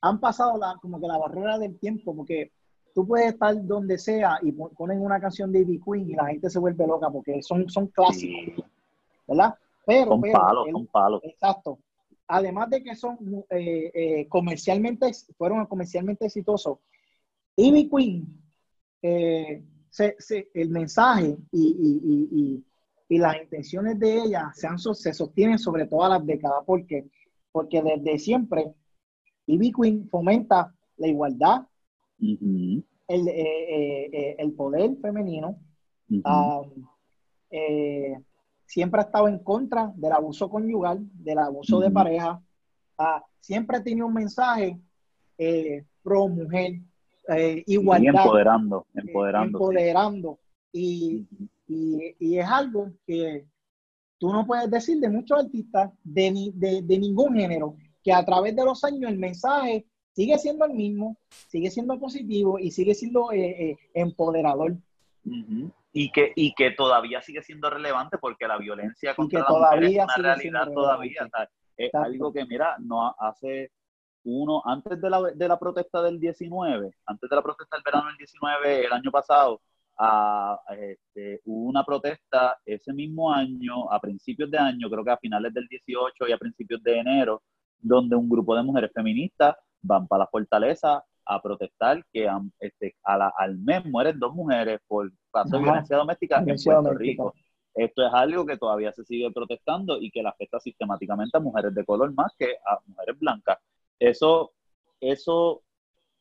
han, 0.00 0.20
pasado 0.20 0.56
la, 0.58 0.76
como 0.80 1.00
que 1.00 1.08
la 1.08 1.18
barrera 1.18 1.58
del 1.58 1.78
tiempo, 1.78 2.14
porque 2.14 2.52
tú 2.94 3.06
puedes 3.06 3.32
estar 3.32 3.54
donde 3.66 3.98
sea 3.98 4.38
y 4.42 4.52
ponen 4.52 5.00
una 5.00 5.20
canción 5.20 5.52
de 5.52 5.60
Ivy 5.60 5.80
Queen 5.80 6.10
y 6.10 6.14
la 6.14 6.26
gente 6.26 6.50
se 6.50 6.58
vuelve 6.58 6.86
loca 6.86 7.10
porque 7.10 7.42
son, 7.42 7.68
son 7.68 7.88
clásicos, 7.88 8.64
¿verdad? 9.28 9.54
Pero, 9.86 10.10
son 10.10 10.22
palos, 10.22 10.66
son 10.72 10.86
palos. 10.86 11.20
Exacto 11.22 11.78
además 12.28 12.70
de 12.70 12.82
que 12.82 12.94
son 12.94 13.44
eh, 13.50 13.90
eh, 13.94 14.28
comercialmente, 14.28 15.10
fueron 15.36 15.64
comercialmente 15.66 16.26
exitosos, 16.26 16.78
Ivy 17.56 17.88
Queen, 17.88 18.40
eh, 19.02 19.64
el 20.54 20.70
mensaje 20.70 21.36
y, 21.50 22.64
las 23.10 23.40
intenciones 23.40 23.98
de 23.98 24.18
ella 24.18 24.52
se, 24.54 24.68
se 24.94 25.14
sostienen 25.14 25.58
sobre 25.58 25.86
todas 25.86 26.10
las 26.10 26.26
décadas. 26.26 26.62
¿Por 26.66 26.84
Porque 27.50 27.82
desde 27.82 28.18
siempre 28.18 28.74
Ivy 29.46 29.72
Queen 29.72 30.08
fomenta 30.10 30.74
la 30.98 31.08
igualdad, 31.08 31.62
el, 32.20 32.84
poder 34.54 34.94
femenino, 35.00 35.58
siempre 38.68 39.00
ha 39.00 39.04
estado 39.04 39.28
en 39.28 39.38
contra 39.38 39.90
del 39.96 40.12
abuso 40.12 40.48
conyugal, 40.50 41.00
del 41.14 41.38
abuso 41.38 41.80
de 41.80 41.90
pareja. 41.90 42.40
Ah, 42.98 43.24
siempre 43.40 43.80
tenido 43.80 44.06
un 44.06 44.12
mensaje 44.12 44.78
eh, 45.38 45.84
pro 46.02 46.28
mujer, 46.28 46.74
eh, 47.28 47.62
igualdad. 47.66 48.12
Y 48.12 48.16
empoderando, 48.16 48.86
eh, 48.94 49.00
empoderando. 49.06 49.58
empoderando. 49.58 50.38
Y, 50.70 51.26
es 52.20 52.46
algo 52.46 52.92
que 53.06 53.46
tú 54.18 54.30
no 54.32 54.46
puedes 54.46 54.70
decir 54.70 54.98
de 55.00 55.08
muchos 55.08 55.38
artistas 55.38 55.90
de, 56.04 56.50
de, 56.54 56.98
ningún 56.98 57.36
género, 57.36 57.74
que 58.02 58.12
a 58.12 58.24
través 58.24 58.54
de 58.54 58.64
los 58.64 58.84
años 58.84 59.10
el 59.10 59.18
mensaje 59.18 59.86
sigue 60.12 60.38
siendo 60.38 60.66
el 60.66 60.74
mismo, 60.74 61.16
sigue 61.48 61.70
siendo 61.70 61.98
positivo 61.98 62.58
y 62.58 62.70
sigue 62.70 62.94
siendo 62.94 63.28
empoderador 63.94 64.76
y 65.98 66.12
que, 66.12 66.32
y 66.36 66.54
que 66.54 66.70
todavía 66.70 67.20
sigue 67.22 67.42
siendo 67.42 67.68
relevante 67.68 68.18
porque 68.18 68.46
la 68.46 68.56
violencia 68.56 69.16
contra 69.16 69.40
la 69.40 69.48
mujer 69.48 69.82
es 69.82 69.94
una 69.94 70.16
realidad 70.16 70.72
todavía. 70.72 71.28
es 71.76 71.92
algo 71.92 72.32
que, 72.32 72.44
mira, 72.46 72.76
no 72.78 73.16
hace 73.18 73.72
uno, 74.22 74.62
antes 74.64 75.00
de 75.00 75.10
la, 75.10 75.20
de 75.34 75.48
la 75.48 75.58
protesta 75.58 76.00
del 76.00 76.20
19, 76.20 76.90
antes 77.04 77.28
de 77.28 77.34
la 77.34 77.42
protesta 77.42 77.76
del 77.76 77.82
verano 77.84 78.06
del 78.06 78.16
19, 78.16 78.86
el 78.86 78.92
año 78.92 79.10
pasado, 79.10 79.60
a, 79.98 80.60
este, 80.78 81.40
hubo 81.46 81.68
una 81.68 81.82
protesta 81.82 82.56
ese 82.64 82.92
mismo 82.92 83.32
año, 83.32 83.90
a 83.90 83.98
principios 83.98 84.48
de 84.52 84.58
año, 84.58 84.88
creo 84.88 85.04
que 85.04 85.10
a 85.10 85.16
finales 85.16 85.52
del 85.52 85.66
18 85.66 86.28
y 86.28 86.32
a 86.32 86.38
principios 86.38 86.80
de 86.84 86.98
enero, 86.98 87.42
donde 87.76 88.14
un 88.14 88.28
grupo 88.28 88.54
de 88.54 88.62
mujeres 88.62 88.92
feministas 88.94 89.56
van 89.82 90.06
para 90.06 90.20
la 90.20 90.28
fortaleza 90.28 91.02
a 91.28 91.42
protestar 91.42 92.04
que 92.10 92.26
este, 92.58 92.96
al 93.04 93.58
mes 93.58 93.84
mueren 93.84 94.18
dos 94.18 94.34
mujeres 94.34 94.80
por 94.88 95.12
caso 95.30 95.56
de 95.56 95.62
violencia 95.62 95.96
doméstica 95.96 96.42
en 96.44 96.56
Puerto 96.64 96.94
Rico. 96.94 97.34
Esto 97.74 98.06
es 98.06 98.12
algo 98.12 98.46
que 98.46 98.56
todavía 98.56 98.92
se 98.92 99.04
sigue 99.04 99.30
protestando 99.30 100.00
y 100.00 100.10
que 100.10 100.22
la 100.22 100.30
afecta 100.30 100.58
sistemáticamente 100.58 101.36
a 101.36 101.40
mujeres 101.40 101.74
de 101.74 101.84
color 101.84 102.12
más 102.14 102.32
que 102.38 102.56
a 102.66 102.78
mujeres 102.86 103.18
blancas. 103.20 103.58
Eso, 103.98 104.52
eso, 105.00 105.62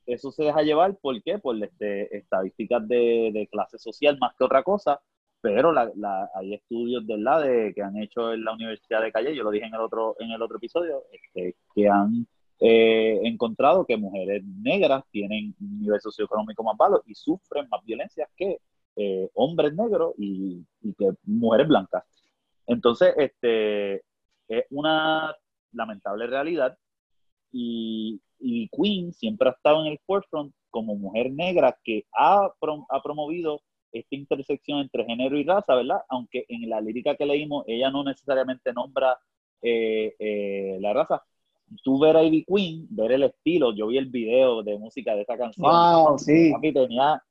eso 0.05 0.32
se 0.32 0.43
deja 0.43 0.62
llevar, 0.62 0.97
¿por 0.97 1.24
qué? 1.24 1.39
Por 1.39 1.55
este, 1.64 2.16
estadísticas 2.16 2.86
de, 2.88 3.47
clase 3.49 3.80
social 3.80 4.18
más 4.20 4.36
que 4.36 4.43
otra 4.43 4.62
cosa, 4.62 4.99
pero 5.39 5.72
la, 5.72 5.89
hay 6.36 6.53
estudios 6.53 7.08
de, 7.08 7.18
la 7.18 7.39
de, 7.39 7.74
que 7.74 7.82
han 7.82 7.97
hecho 7.97 8.34
en 8.34 8.43
la 8.43 8.53
Universidad 8.53 9.01
de 9.01 9.14
Calle, 9.14 9.34
yo 9.34 9.43
lo 9.43 9.51
dije 9.51 9.66
en 9.66 9.74
el 9.74 9.82
otro, 9.82 10.18
en 10.20 10.32
el 10.32 10.41
otro 10.41 10.58
episodio, 10.58 11.05
este, 11.14 11.55
que 11.74 11.88
han 11.88 12.28
eh, 12.60 13.20
encontrado 13.24 13.86
que 13.86 13.97
mujeres 13.97 14.43
negras 14.43 15.03
tienen 15.12 15.55
un 15.62 15.80
nivel 15.80 16.01
socioeconómico 16.01 16.64
más 16.64 16.76
bajo 16.76 17.03
y 17.05 17.14
sufren 17.14 17.68
más 17.70 17.84
violencia 17.86 18.28
que 18.36 18.60
eh, 18.95 19.30
hombres 19.36 19.76
negros 19.76 20.16
y, 20.18 20.66
que 20.97 21.12
mujeres 21.24 21.68
blancas. 21.68 22.03
Entonces, 22.66 23.14
este, 23.18 23.97
es 24.47 24.66
una 24.72 25.36
lamentable 25.72 26.28
realidad 26.28 26.78
y, 27.51 28.22
Queen 28.72 29.14
siempre 29.14 29.49
ha 29.49 29.53
estado 29.53 29.82
en 29.82 29.91
el 29.93 29.99
forefront 30.05 30.53
como 30.70 30.95
mujer 30.95 31.32
negra 31.32 31.78
que 31.84 32.05
ha, 32.14 32.45
ha 32.89 33.03
promovido 33.03 33.62
esta 33.91 34.16
intersección 34.16 34.80
entre 34.80 35.05
género 35.05 35.38
y 35.38 35.43
raza, 35.43 35.76
¿verdad? 35.76 36.01
Aunque 36.10 36.45
en 36.49 36.70
la 36.70 36.82
lírica 36.82 37.16
que 37.16 37.26
leímos 37.26 37.66
ella 37.68 37.89
no 37.89 38.03
necesariamente 38.03 38.74
nombra 38.74 39.18
eh, 39.62 40.78
la 40.80 40.93
raza, 40.93 41.24
tú 41.84 41.99
ver 41.99 42.18
a 42.18 42.24
Ivy 42.24 42.45
Queen, 42.45 42.88
ver 42.89 43.11
el 43.11 43.24
estilo, 43.24 43.74
yo 43.74 43.88
vi 43.88 43.97
el 43.97 44.07
video 44.07 44.63
de 44.63 44.78
música 44.78 45.15
de 45.15 45.22
esa 45.22 45.38
canción. 45.38 45.70
Wow, 45.70 46.18
sí. 46.18 46.53
tenía 46.74 47.22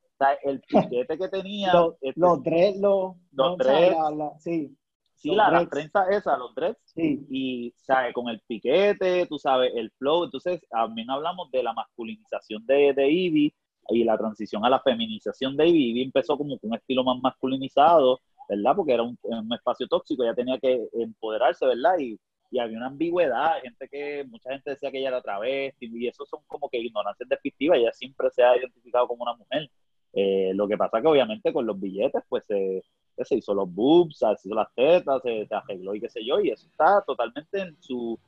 el 0.44 0.60
piquete 0.60 1.18
que 1.18 1.28
tenía. 1.28 1.72
los, 1.74 1.94
este, 2.00 2.20
los 2.20 2.42
dreads, 2.42 2.78
los, 2.80 3.16
los 3.32 3.58
dreads. 3.58 3.96
sí. 4.38 4.76
Sí, 5.18 5.34
la, 5.34 5.66
prensa 5.66 6.06
esa, 6.10 6.36
los 6.36 6.54
dreads. 6.54 6.78
Sí. 6.84 7.26
Y, 7.30 7.74
¿sabes? 7.78 8.12
Con 8.12 8.28
el 8.28 8.38
piquete, 8.46 9.26
tú 9.26 9.38
sabes, 9.38 9.72
el 9.74 9.90
flow. 9.92 10.24
Entonces, 10.24 10.60
también 10.68 11.10
hablamos 11.10 11.50
de 11.50 11.62
la 11.62 11.72
masculinización 11.72 12.64
de, 12.66 12.92
de 12.92 13.10
Ivy 13.10 13.54
y 13.88 14.04
la 14.04 14.18
transición 14.18 14.64
a 14.66 14.70
la 14.70 14.80
feminización 14.80 15.56
de 15.56 15.68
Ivy. 15.68 15.90
Ivy 15.90 16.02
empezó 16.02 16.36
como 16.36 16.58
con 16.58 16.70
un 16.70 16.76
estilo 16.76 17.02
más 17.02 17.18
masculinizado, 17.22 18.20
¿verdad? 18.46 18.76
Porque 18.76 18.92
era 18.92 19.04
un, 19.04 19.18
un 19.22 19.52
espacio 19.54 19.88
tóxico, 19.88 20.22
ella 20.22 20.34
tenía 20.34 20.58
que 20.58 20.86
empoderarse, 20.92 21.64
¿verdad? 21.64 21.98
Y 21.98 22.20
y 22.50 22.58
había 22.58 22.78
una 22.78 22.86
ambigüedad, 22.86 23.60
gente 23.62 23.88
que, 23.88 24.24
mucha 24.28 24.50
gente 24.50 24.70
decía 24.70 24.90
que 24.90 24.98
ella 24.98 25.08
era 25.08 25.22
travesti, 25.22 25.90
y 25.92 26.08
eso 26.08 26.24
son 26.26 26.40
como 26.46 26.68
que 26.68 26.78
ignorancias 26.78 27.28
despectivas, 27.28 27.78
ella 27.78 27.92
siempre 27.92 28.30
se 28.30 28.42
ha 28.42 28.56
identificado 28.56 29.08
como 29.08 29.22
una 29.22 29.34
mujer. 29.34 29.70
Eh, 30.12 30.52
lo 30.54 30.66
que 30.66 30.78
pasa 30.78 31.00
que 31.00 31.08
obviamente 31.08 31.52
con 31.52 31.66
los 31.66 31.78
billetes, 31.78 32.22
pues 32.28 32.46
se, 32.46 32.82
se 33.22 33.36
hizo 33.36 33.54
los 33.54 33.72
boobs, 33.72 34.18
se 34.18 34.26
hizo 34.44 34.54
las 34.54 34.72
tetas, 34.74 35.22
se, 35.22 35.46
arregló 35.50 35.94
y 35.94 36.00
qué 36.00 36.08
sé 36.08 36.24
yo, 36.24 36.40
y 36.40 36.50
eso 36.50 36.66
está 36.66 37.02
totalmente 37.06 37.60
en 37.60 37.76
su 37.80 38.18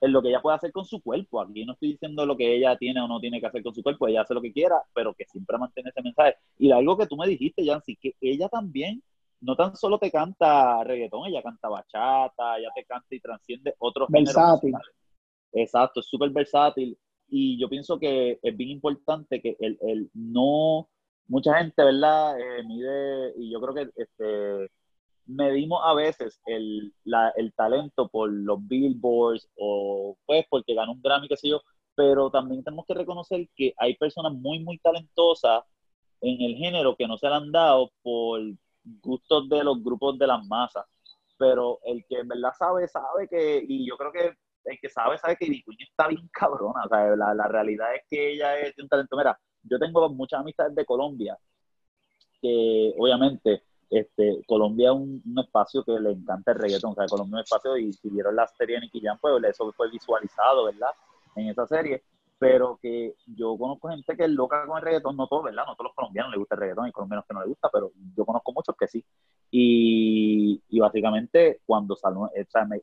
en 0.00 0.12
lo 0.12 0.20
que 0.20 0.30
ella 0.30 0.42
puede 0.42 0.56
hacer 0.56 0.72
con 0.72 0.84
su 0.84 1.00
cuerpo. 1.00 1.40
Aquí 1.40 1.64
no 1.64 1.74
estoy 1.74 1.92
diciendo 1.92 2.26
lo 2.26 2.36
que 2.36 2.56
ella 2.56 2.76
tiene 2.76 3.00
o 3.00 3.06
no 3.06 3.20
tiene 3.20 3.40
que 3.40 3.46
hacer 3.46 3.62
con 3.62 3.72
su 3.72 3.82
cuerpo, 3.84 4.08
ella 4.08 4.22
hace 4.22 4.34
lo 4.34 4.42
que 4.42 4.52
quiera, 4.52 4.82
pero 4.94 5.14
que 5.14 5.24
siempre 5.26 5.56
mantiene 5.58 5.90
ese 5.90 6.02
mensaje. 6.02 6.36
Y 6.58 6.72
algo 6.72 6.98
que 6.98 7.06
tú 7.06 7.16
me 7.16 7.28
dijiste, 7.28 7.64
Yancy, 7.64 7.96
que 7.96 8.14
ella 8.20 8.48
también 8.48 9.00
no 9.42 9.56
tan 9.56 9.76
solo 9.76 9.98
te 9.98 10.10
canta 10.10 10.82
reggaetón, 10.84 11.26
ella 11.28 11.42
canta 11.42 11.68
bachata, 11.68 12.58
ella 12.58 12.70
te 12.74 12.84
canta 12.84 13.14
y 13.14 13.20
transciende 13.20 13.74
otros 13.78 14.08
versátil. 14.10 14.74
Exacto, 15.52 16.00
es 16.00 16.06
súper 16.06 16.30
versátil. 16.30 16.96
Y 17.28 17.58
yo 17.60 17.68
pienso 17.68 17.98
que 17.98 18.38
es 18.42 18.56
bien 18.56 18.70
importante 18.70 19.40
que 19.40 19.56
el, 19.58 19.78
el 19.82 20.10
no, 20.14 20.88
mucha 21.26 21.58
gente, 21.58 21.82
¿verdad? 21.82 22.38
Eh, 22.38 22.62
mide, 22.64 23.32
y 23.36 23.50
yo 23.50 23.60
creo 23.60 23.74
que 23.74 23.90
este, 23.96 24.70
medimos 25.26 25.80
a 25.84 25.94
veces 25.94 26.40
el, 26.46 26.92
la, 27.04 27.32
el 27.36 27.52
talento 27.54 28.08
por 28.08 28.30
los 28.30 28.66
billboards 28.66 29.48
o 29.56 30.16
pues 30.24 30.46
porque 30.48 30.74
ganó 30.74 30.92
un 30.92 31.02
Grammy, 31.02 31.28
qué 31.28 31.36
sé 31.36 31.48
yo, 31.48 31.62
pero 31.94 32.30
también 32.30 32.62
tenemos 32.62 32.86
que 32.86 32.94
reconocer 32.94 33.48
que 33.56 33.74
hay 33.76 33.96
personas 33.96 34.32
muy, 34.34 34.62
muy 34.62 34.78
talentosas 34.78 35.64
en 36.20 36.40
el 36.40 36.54
género 36.56 36.94
que 36.96 37.08
no 37.08 37.18
se 37.18 37.28
le 37.28 37.34
han 37.34 37.50
dado 37.50 37.90
por 38.02 38.40
gustos 38.84 39.48
de 39.48 39.64
los 39.64 39.82
grupos 39.82 40.18
de 40.18 40.26
las 40.26 40.44
masas. 40.46 40.86
Pero 41.38 41.80
el 41.84 42.04
que 42.08 42.20
en 42.20 42.28
verdad 42.28 42.52
sabe, 42.58 42.86
sabe 42.88 43.28
que, 43.28 43.64
y 43.66 43.88
yo 43.88 43.96
creo 43.96 44.12
que 44.12 44.36
el 44.64 44.78
que 44.80 44.88
sabe, 44.88 45.18
sabe 45.18 45.36
que 45.36 45.48
Vicuña 45.48 45.84
está 45.88 46.08
bien 46.08 46.28
cabrona. 46.32 46.84
O 46.84 46.88
sea, 46.88 47.16
la, 47.16 47.34
la, 47.34 47.48
realidad 47.48 47.94
es 47.94 48.02
que 48.08 48.32
ella 48.32 48.58
es 48.58 48.78
un 48.78 48.88
talento. 48.88 49.16
Mira, 49.16 49.38
yo 49.64 49.78
tengo 49.78 50.08
muchas 50.10 50.40
amistades 50.40 50.74
de 50.74 50.84
Colombia, 50.84 51.36
que 52.40 52.94
obviamente 52.98 53.62
este, 53.90 54.42
Colombia 54.46 54.90
es 54.90 54.96
un, 54.96 55.22
espacio 55.38 55.84
que 55.84 55.92
le 55.92 56.12
encanta 56.12 56.52
el 56.52 56.58
reggaetón. 56.58 56.92
O 56.92 56.94
sea, 56.94 57.06
Colombia 57.06 57.40
es 57.40 57.52
un 57.52 57.56
espacio, 57.56 57.76
y 57.76 57.92
si 57.92 58.08
vieron 58.08 58.36
la 58.36 58.46
serie 58.46 58.76
de 58.76 58.82
Nicky 58.82 59.00
Jam, 59.00 59.18
pues 59.20 59.42
eso 59.44 59.72
fue 59.72 59.90
visualizado, 59.90 60.64
¿verdad? 60.64 60.90
En 61.36 61.48
esa 61.48 61.66
serie 61.66 62.02
pero 62.42 62.76
que 62.82 63.14
yo 63.24 63.56
conozco 63.56 63.88
gente 63.88 64.16
que 64.16 64.24
es 64.24 64.30
loca 64.30 64.66
con 64.66 64.76
el 64.76 64.82
reggaetón, 64.82 65.16
no 65.16 65.28
todos, 65.28 65.44
¿verdad? 65.44 65.62
No 65.64 65.76
todos 65.76 65.90
los 65.90 65.94
colombianos 65.94 66.32
les 66.32 66.40
gusta 66.40 66.56
el 66.56 66.60
reggaetón, 66.62 66.86
hay 66.86 66.90
colombianos 66.90 67.24
que 67.24 67.34
no 67.34 67.40
les 67.40 67.48
gusta, 67.50 67.70
pero 67.72 67.92
yo 68.16 68.24
conozco 68.24 68.52
muchos 68.52 68.74
que 68.76 68.88
sí. 68.88 69.04
Y, 69.48 70.60
y 70.68 70.80
básicamente, 70.80 71.60
cuando 71.64 71.94
sale, 71.94 72.16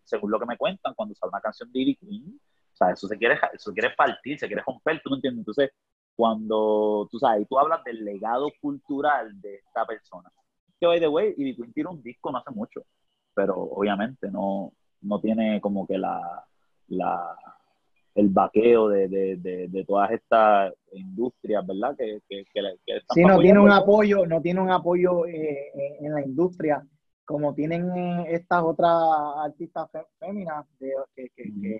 según 0.05 0.31
lo 0.31 0.39
que 0.39 0.45
me 0.45 0.55
cuentan, 0.55 0.93
cuando 0.93 1.13
sale 1.13 1.31
una 1.31 1.41
canción 1.41 1.69
de 1.73 1.79
Ivy 1.79 1.95
Queen, 1.97 2.39
o 2.71 2.75
sea, 2.77 2.91
eso 2.91 3.05
se 3.05 3.17
quiere, 3.17 3.37
eso 3.51 3.73
quiere 3.73 3.89
partir, 3.97 4.39
se 4.39 4.47
quiere 4.47 4.63
romper, 4.65 5.01
¿tú 5.03 5.09
me 5.09 5.17
entiendes? 5.17 5.39
Entonces, 5.39 5.71
cuando, 6.15 7.09
tú 7.11 7.19
sabes, 7.19 7.45
tú 7.49 7.59
hablas 7.59 7.83
del 7.83 8.05
legado 8.05 8.49
cultural 8.61 9.41
de 9.41 9.55
esta 9.55 9.85
persona. 9.85 10.31
Que, 10.79 10.87
by 10.87 11.01
the 11.01 11.09
way, 11.09 11.33
y 11.35 11.53
Queen 11.53 11.73
tiene 11.73 11.89
un 11.89 12.01
disco 12.01 12.31
no 12.31 12.37
hace 12.37 12.51
mucho, 12.51 12.83
pero 13.33 13.55
obviamente 13.55 14.31
no, 14.31 14.71
no 15.01 15.19
tiene 15.19 15.59
como 15.59 15.85
que 15.85 15.97
la, 15.97 16.45
la 16.87 17.35
el 18.19 18.29
vaqueo 18.29 18.89
de, 18.89 19.07
de, 19.07 19.67
de, 19.69 19.85
todas 19.85 20.11
estas 20.11 20.73
industrias, 20.91 21.65
¿verdad? 21.65 21.95
Que, 21.97 22.19
que, 22.27 22.43
que, 22.53 23.01
sí, 23.13 23.23
no 23.23 23.39
tiene 23.39 23.59
un 23.59 23.71
apoyo, 23.71 24.25
no 24.25 24.41
tiene 24.41 24.59
un 24.59 24.71
apoyo 24.71 25.25
eh, 25.25 25.71
en 26.01 26.13
la 26.13 26.21
industria 26.21 26.85
como 27.29 27.53
tienen 27.53 27.95
eh, 27.95 28.25
estas 28.29 28.63
otras 28.63 28.91
artistas 29.37 29.87
féminas 30.17 30.65
que, 30.79 30.91
que, 31.15 31.79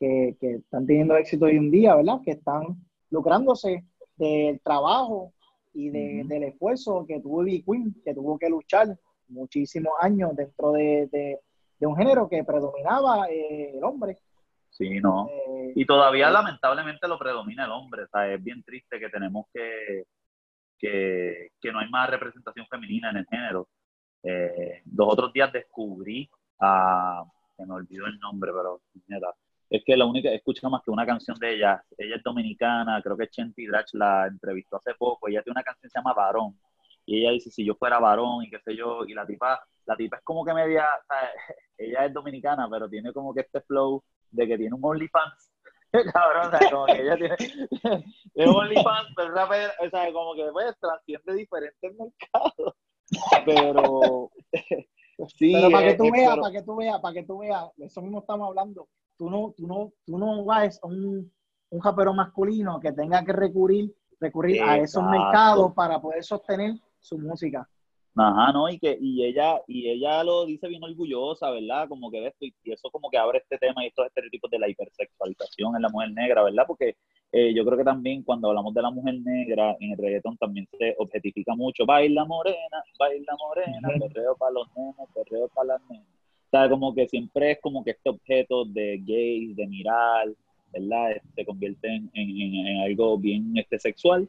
que, 0.00 0.36
que, 0.40 0.54
están 0.54 0.86
teniendo 0.86 1.14
éxito 1.18 1.44
hoy 1.44 1.58
en 1.58 1.70
día, 1.70 1.94
¿verdad? 1.94 2.22
Que 2.24 2.30
están 2.30 2.82
lucrándose 3.10 3.84
del 4.16 4.58
trabajo 4.62 5.34
y 5.74 5.90
del 5.90 6.44
esfuerzo 6.44 7.04
que 7.06 7.20
tuvo 7.20 7.44
B. 7.44 7.62
Queen, 7.62 7.94
que 8.02 8.14
tuvo 8.14 8.38
que 8.38 8.48
luchar 8.48 8.98
muchísimos 9.28 9.92
años 10.00 10.34
dentro 10.34 10.72
de, 10.72 11.40
un 11.80 11.94
género 11.94 12.26
que 12.26 12.42
predominaba 12.42 13.28
eh, 13.28 13.76
el 13.76 13.84
hombre. 13.84 14.16
Sí, 14.76 15.00
no. 15.00 15.28
Eh, 15.30 15.72
y 15.74 15.86
todavía 15.86 16.30
lamentablemente 16.30 17.08
lo 17.08 17.18
predomina 17.18 17.64
el 17.64 17.70
hombre. 17.70 18.02
O 18.02 18.08
sea, 18.08 18.32
es 18.32 18.42
bien 18.42 18.62
triste 18.62 19.00
que 19.00 19.08
tenemos 19.08 19.46
que, 19.52 20.04
que, 20.78 21.48
que 21.60 21.72
no 21.72 21.78
hay 21.78 21.88
más 21.88 22.10
representación 22.10 22.66
femenina 22.66 23.10
en 23.10 23.16
el 23.18 23.26
género. 23.26 23.68
Eh, 24.22 24.82
dos 24.84 25.12
otros 25.12 25.32
días 25.32 25.52
descubrí 25.52 26.28
a, 26.60 27.24
se 27.56 27.64
me 27.64 27.74
olvidó 27.74 28.06
el 28.06 28.18
nombre, 28.18 28.50
pero 28.52 28.82
es 29.70 29.82
que 29.84 29.96
la 29.96 30.04
única, 30.04 30.30
escucha 30.30 30.68
más 30.68 30.82
que 30.82 30.90
una 30.90 31.06
canción 31.06 31.38
de 31.38 31.54
ella, 31.54 31.82
ella 31.96 32.16
es 32.16 32.22
dominicana, 32.22 33.00
creo 33.02 33.16
que 33.16 33.28
Chenti 33.28 33.66
Drach 33.66 33.92
la 33.94 34.26
entrevistó 34.26 34.76
hace 34.76 34.94
poco, 34.94 35.28
ella 35.28 35.42
tiene 35.42 35.54
una 35.54 35.64
canción 35.64 35.88
que 35.88 35.90
se 35.90 35.98
llama 35.98 36.14
Varón, 36.14 36.58
y 37.06 37.20
ella 37.20 37.30
dice, 37.30 37.50
si 37.50 37.64
yo 37.64 37.76
fuera 37.76 38.00
varón 38.00 38.42
y 38.42 38.50
qué 38.50 38.58
sé 38.60 38.76
yo, 38.76 39.04
y 39.06 39.14
la 39.14 39.24
tipa, 39.24 39.64
la 39.86 39.96
tipa 39.96 40.16
es 40.16 40.24
como 40.24 40.44
que 40.44 40.52
media, 40.52 40.86
ella 41.78 42.04
es 42.04 42.12
dominicana, 42.12 42.68
pero 42.68 42.88
tiene 42.88 43.12
como 43.12 43.32
que 43.32 43.42
este 43.42 43.60
flow 43.60 44.02
de 44.32 44.46
que 44.46 44.58
tiene 44.58 44.74
un 44.74 44.84
OnlyFans, 44.84 45.52
cabrón, 46.12 46.48
o 46.48 46.58
sea, 46.58 46.70
como 46.70 46.86
que 46.86 47.00
ella 47.00 47.16
tiene, 47.16 47.36
es 48.34 48.48
OnlyFans, 48.48 49.08
pero 49.16 49.34
o 49.34 49.90
sea, 49.90 50.12
como 50.12 50.34
que 50.34 50.50
pues 50.52 50.76
trasciende 50.80 51.34
diferentes 51.34 51.94
mercados, 51.96 52.74
pero 53.44 54.30
sí, 55.28 55.52
pero 55.54 55.70
para 55.70 55.86
que 55.86 55.94
tú 55.94 56.10
veas, 56.10 56.36
para 56.36 56.52
que 56.52 56.62
tú 56.62 56.76
veas, 56.76 57.00
para 57.00 57.14
que 57.14 57.22
tú 57.22 57.38
veas, 57.38 57.64
eso 57.78 58.02
mismo 58.02 58.18
estamos 58.18 58.48
hablando, 58.48 58.88
tú 59.16 59.30
no, 59.30 59.54
tú 59.56 59.68
no, 59.68 59.92
tú 60.04 60.18
no 60.18 60.44
vas 60.44 60.80
a 60.82 60.88
un, 60.88 61.32
un 61.70 61.80
japero 61.80 62.12
masculino 62.12 62.80
que 62.80 62.90
tenga 62.90 63.24
que 63.24 63.32
recurrir, 63.32 63.94
recurrir 64.18 64.60
a 64.60 64.78
esos 64.78 65.04
mercados 65.04 65.72
para 65.72 66.00
poder 66.00 66.24
sostener 66.24 66.74
su 67.06 67.18
música. 67.18 67.68
Ajá, 68.18 68.50
no, 68.50 68.66
y 68.70 68.78
que, 68.78 68.96
y 68.98 69.24
ella, 69.24 69.60
y 69.66 69.90
ella 69.90 70.24
lo 70.24 70.46
dice 70.46 70.68
bien 70.68 70.82
orgullosa, 70.82 71.50
¿verdad? 71.50 71.86
Como 71.86 72.10
que 72.10 72.26
esto, 72.26 72.46
y 72.46 72.72
eso 72.72 72.90
como 72.90 73.10
que 73.10 73.18
abre 73.18 73.38
este 73.38 73.58
tema 73.58 73.84
y 73.84 73.88
estos 73.88 74.06
estereotipos 74.06 74.50
de 74.50 74.58
la 74.58 74.70
hipersexualización 74.70 75.76
en 75.76 75.82
la 75.82 75.90
mujer 75.90 76.12
negra, 76.12 76.42
¿verdad? 76.42 76.64
Porque 76.66 76.96
eh, 77.30 77.52
yo 77.54 77.62
creo 77.66 77.76
que 77.76 77.84
también 77.84 78.22
cuando 78.22 78.48
hablamos 78.48 78.72
de 78.72 78.80
la 78.80 78.90
mujer 78.90 79.20
negra 79.20 79.76
en 79.80 79.92
el 79.92 79.98
reggaetón 79.98 80.38
también 80.38 80.66
se 80.78 80.94
objetifica 80.98 81.54
mucho, 81.54 81.84
baila 81.84 82.24
morena, 82.24 82.82
baila 82.98 83.36
morena, 83.38 83.88
perreo 84.00 84.34
para 84.34 84.52
los 84.52 84.68
nenes, 84.74 85.08
perreo 85.14 85.48
para 85.48 85.74
las 85.74 85.82
nenas. 85.90 86.06
O 86.46 86.50
sea, 86.50 86.70
como 86.70 86.94
que 86.94 87.08
siempre 87.08 87.50
es 87.50 87.60
como 87.60 87.84
que 87.84 87.90
este 87.90 88.08
objeto 88.08 88.64
de 88.64 88.98
gay, 89.04 89.52
de 89.52 89.66
mirar, 89.66 90.28
¿verdad? 90.72 91.20
Se 91.34 91.44
convierte 91.44 91.86
en, 91.88 92.10
en, 92.14 92.80
algo 92.80 93.18
bien 93.18 93.52
este, 93.58 93.78
sexual 93.78 94.26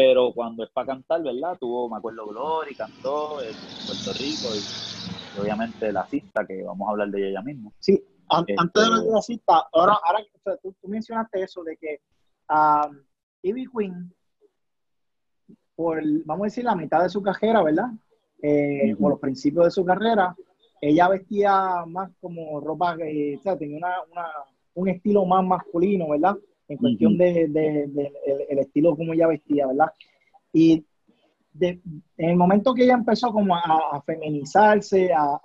pero 0.00 0.32
cuando 0.32 0.64
es 0.64 0.70
para 0.70 0.86
cantar, 0.86 1.22
¿verdad? 1.22 1.58
Tuvo, 1.60 1.90
me 1.90 1.98
acuerdo, 1.98 2.26
Glory, 2.26 2.74
cantó 2.74 3.42
en 3.42 3.52
Puerto 3.84 4.12
Rico 4.14 4.48
y, 4.54 5.38
obviamente 5.38 5.92
la 5.92 6.06
cista, 6.06 6.46
que 6.46 6.62
vamos 6.62 6.88
a 6.88 6.92
hablar 6.92 7.10
de 7.10 7.28
ella 7.28 7.42
mismo. 7.42 7.74
Sí, 7.80 8.02
antes 8.30 8.56
de 8.56 8.82
hablar 8.82 9.02
de 9.02 9.10
la 9.10 9.20
cista, 9.20 9.68
ahora, 9.70 9.98
ahora 10.02 10.24
tú, 10.62 10.74
mencionaste 10.88 11.42
eso 11.42 11.62
de 11.64 11.76
que 11.76 12.00
um, 12.48 12.96
Ivy 13.42 13.66
Queen, 13.76 14.14
por, 15.76 16.02
vamos 16.24 16.44
a 16.44 16.46
decir, 16.46 16.64
la 16.64 16.74
mitad 16.74 17.02
de 17.02 17.10
su 17.10 17.20
carrera, 17.22 17.62
¿verdad? 17.62 17.90
Eh, 18.40 18.96
Por 18.98 19.10
los 19.10 19.20
principios 19.20 19.66
de 19.66 19.70
su 19.70 19.84
carrera, 19.84 20.34
ella 20.80 21.08
vestía 21.08 21.84
más 21.86 22.10
como 22.22 22.58
ropa, 22.58 22.96
eh, 23.00 23.36
o 23.38 23.42
sea, 23.42 23.54
tenía 23.58 23.76
una, 23.76 24.02
una, 24.10 24.28
un 24.72 24.88
estilo 24.88 25.26
más 25.26 25.44
masculino, 25.44 26.08
¿verdad? 26.08 26.38
En 26.70 26.78
cuestión 26.78 27.18
de, 27.18 27.42
el, 28.48 28.58
estilo 28.58 28.96
como 28.96 29.12
ella 29.12 29.26
vestía, 29.26 29.66
¿verdad? 29.66 29.92
Y 30.52 30.84
en 31.60 31.82
el 32.16 32.36
momento 32.36 32.72
que 32.72 32.84
ella 32.84 32.94
empezó 32.94 33.32
como 33.32 33.56
a, 33.56 34.00
feminizarse, 34.06 35.12
a, 35.12 35.40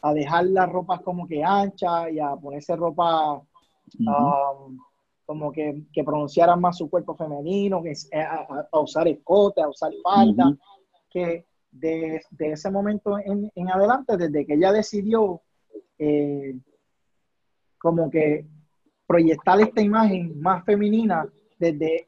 a, 0.00 0.14
dejar 0.14 0.46
las 0.46 0.68
ropas 0.70 1.00
como 1.00 1.26
que 1.26 1.42
anchas 1.42 2.12
y 2.12 2.20
a 2.20 2.36
ponerse 2.36 2.76
ropa 2.76 3.34
um, 3.34 4.78
como 5.26 5.50
que, 5.50 5.82
que 5.92 6.04
pronunciara 6.04 6.54
más 6.54 6.78
su 6.78 6.88
cuerpo 6.88 7.16
femenino, 7.16 7.82
que, 7.82 7.92
a, 8.14 8.78
usar 8.78 9.08
escote, 9.08 9.60
a 9.60 9.68
usar 9.68 9.90
falda, 10.04 10.56
que 11.10 11.44
de, 11.72 12.22
ese 12.38 12.70
momento 12.70 13.18
en, 13.18 13.50
en, 13.56 13.70
adelante, 13.70 14.16
desde 14.16 14.46
que 14.46 14.54
ella 14.54 14.70
decidió 14.70 15.42
eh, 15.98 16.56
como 17.76 18.08
que 18.08 18.46
proyectar 19.08 19.58
esta 19.60 19.80
imagen 19.80 20.38
más 20.38 20.64
femenina 20.64 21.26
desde 21.58 22.06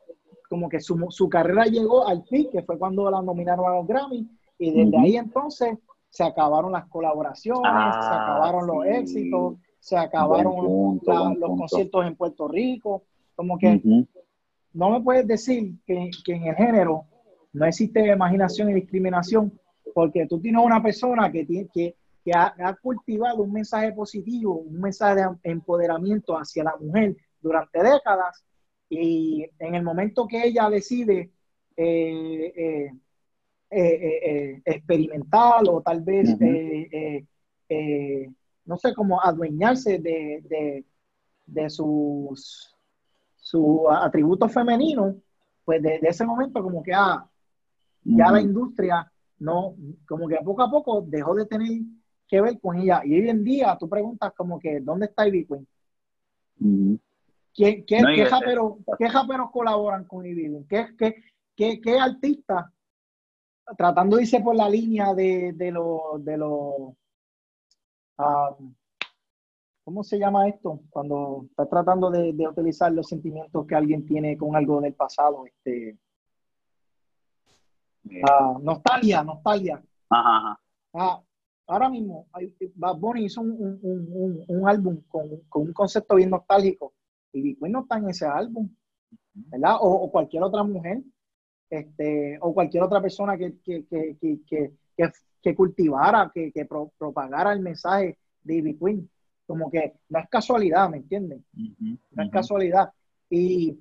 como 0.48 0.68
que 0.68 0.80
su, 0.80 1.07
su 1.09 1.28
carrera 1.28 1.64
llegó 1.64 2.07
al 2.07 2.22
fin, 2.24 2.48
que 2.53 2.62
fue 2.62 2.78
cuando 2.78 3.11
la 3.11 3.22
nominaron 3.22 3.66
a 3.66 3.76
los 3.76 3.86
Grammy, 3.86 4.28
y 4.59 4.70
desde 4.70 4.98
ahí 4.98 5.16
entonces 5.16 5.78
se 6.11 6.24
acabaron 6.24 6.72
las 6.72 6.86
colaboraciones, 6.88 7.62
se 7.62 8.11
ah, 8.11 8.24
acabaron 8.24 8.66
los 8.66 8.84
éxitos, 8.84 9.55
se 9.78 9.96
acabaron 9.96 11.01
los 11.38 11.57
conciertos 11.57 12.07
en 12.07 12.16
Puerto 12.16 12.48
Rico, 12.48 13.05
como 13.34 13.57
que 13.57 13.80
no 14.74 14.90
me 14.90 15.01
puedes 15.01 15.26
decir 15.26 15.76
que, 15.86 16.11
que, 16.24 16.34
en 16.34 16.48
el 16.48 16.55
género 16.55 17.05
no 17.53 17.64
existe 17.64 18.07
imaginación 18.07 18.70
y 18.70 18.74
discriminación, 18.74 19.59
porque 19.94 20.26
tú 20.26 20.38
tienes 20.40 20.62
una 20.62 20.82
persona 20.82 21.32
que, 21.32 21.46
tiene, 21.46 21.68
que 21.72 21.96
que 22.25 22.33
ha, 22.35 22.77
cultivado 22.83 23.43
un 23.43 23.53
mensaje 23.53 23.93
positivo, 23.93 24.55
un 24.55 24.81
mensaje 24.81 25.23
de 25.23 25.51
empoderamiento 25.51 26.37
hacia 26.37 26.64
la 26.64 26.77
mujer 26.77 27.16
durante 27.41 27.83
décadas. 27.83 28.45
Y 28.89 29.47
en 29.59 29.75
el 29.75 29.83
momento 29.83 30.27
que 30.27 30.45
ella 30.45 30.68
decide 30.68 31.31
eh, 31.77 32.53
eh, 32.57 32.93
eh, 33.71 34.62
experimentar 34.64 35.62
o 35.68 35.81
tal 35.81 36.03
vez, 36.03 36.37
no 38.64 38.77
sé, 38.77 38.95
cómo 38.95 39.23
adueñarse 39.23 39.99
de, 39.99 40.85
de, 41.47 41.71
sus, 41.71 42.77
atributos 43.91 44.53
femeninos, 44.53 45.16
pues 45.64 45.83
desde 45.83 46.09
ese 46.09 46.25
momento 46.27 46.62
como 46.62 46.83
que 46.83 46.93
ah, 46.93 47.25
ya 48.05 48.31
la 48.31 48.41
industria 48.41 49.11
no, 49.39 49.75
como 50.07 50.29
que 50.29 50.37
poco 50.45 50.62
a 50.62 50.71
poco 50.71 51.03
dejó 51.07 51.35
de 51.35 51.47
tener 51.47 51.81
que 52.31 52.41
ver 52.41 52.61
con 52.61 52.78
ella. 52.78 53.03
Y 53.05 53.14
hoy 53.14 53.28
en 53.28 53.43
día 53.43 53.76
tú 53.78 53.89
preguntas 53.89 54.33
como 54.37 54.61
que, 54.61 54.81
¿dónde 54.81 55.07
está 55.07 55.26
Ivy 55.26 55.47
Queen? 55.47 57.01
¿Qué, 57.53 57.85
qué, 57.85 58.01
qué, 58.14 59.09
colaboran 59.53 60.05
con 60.05 60.24
Ivy 60.24 60.43
Queen? 60.43 60.66
¿Qué, 60.68 61.14
qué, 61.57 61.81
qué, 61.81 61.99
artistas, 61.99 62.66
tratando 63.76 64.16
de 64.16 64.22
irse 64.22 64.41
por 64.41 64.55
la 64.55 64.68
línea 64.68 65.12
de, 65.12 65.53
de 65.55 65.72
los, 65.72 66.24
de 66.24 66.37
los 66.37 66.95
um, 68.18 68.74
¿cómo 69.83 70.05
se 70.05 70.16
llama 70.16 70.49
esto? 70.49 70.83
Cuando 70.89 71.47
estás 71.51 71.68
tratando 71.68 72.11
de, 72.11 72.33
de, 72.33 72.47
utilizar 72.47 72.93
los 72.93 73.09
sentimientos 73.09 73.66
que 73.66 73.74
alguien 73.74 74.07
tiene 74.07 74.39
con 74.39 74.55
algo 74.55 74.81
del 74.81 74.95
pasado, 74.95 75.47
este, 75.47 75.99
uh, 78.05 78.59
nostalgia, 78.61 79.24
nostalgia. 79.24 79.83
Ajá, 80.09 80.37
ajá. 80.37 80.61
Ah, 80.95 81.22
ahora 81.71 81.89
mismo 81.89 82.27
Bad 82.75 82.97
Bunny 82.97 83.27
hizo 83.27 83.41
un, 83.41 84.62
álbum 84.66 85.03
con, 85.09 85.29
un 85.55 85.73
concepto 85.73 86.16
bien 86.16 86.31
nostálgico 86.31 86.95
y 87.33 87.43
Bitcoin 87.43 87.73
no 87.73 87.83
está 87.83 87.99
en 87.99 88.09
ese 88.11 88.27
álbum, 88.27 88.68
¿verdad? 89.33 89.77
O, 89.81 90.11
cualquier 90.11 90.43
otra 90.43 90.64
mujer, 90.64 91.01
este, 91.71 92.39
o 92.41 92.53
cualquier 92.53 92.83
otra 92.83 93.01
persona 93.01 93.39
que, 93.39 93.55
que, 93.62 95.55
cultivara, 95.55 96.33
que, 96.35 96.66
propagara 96.99 97.53
el 97.53 97.61
mensaje 97.61 98.18
de 98.43 98.62
Bitcoin. 98.62 99.09
Como 99.47 99.71
que 99.71 99.95
no 100.09 100.18
es 100.18 100.29
casualidad, 100.29 100.91
¿me 100.91 100.99
entiendes? 100.99 101.41
no 101.55 102.23
es 102.23 102.31
casualidad. 102.31 102.91
Y 103.29 103.79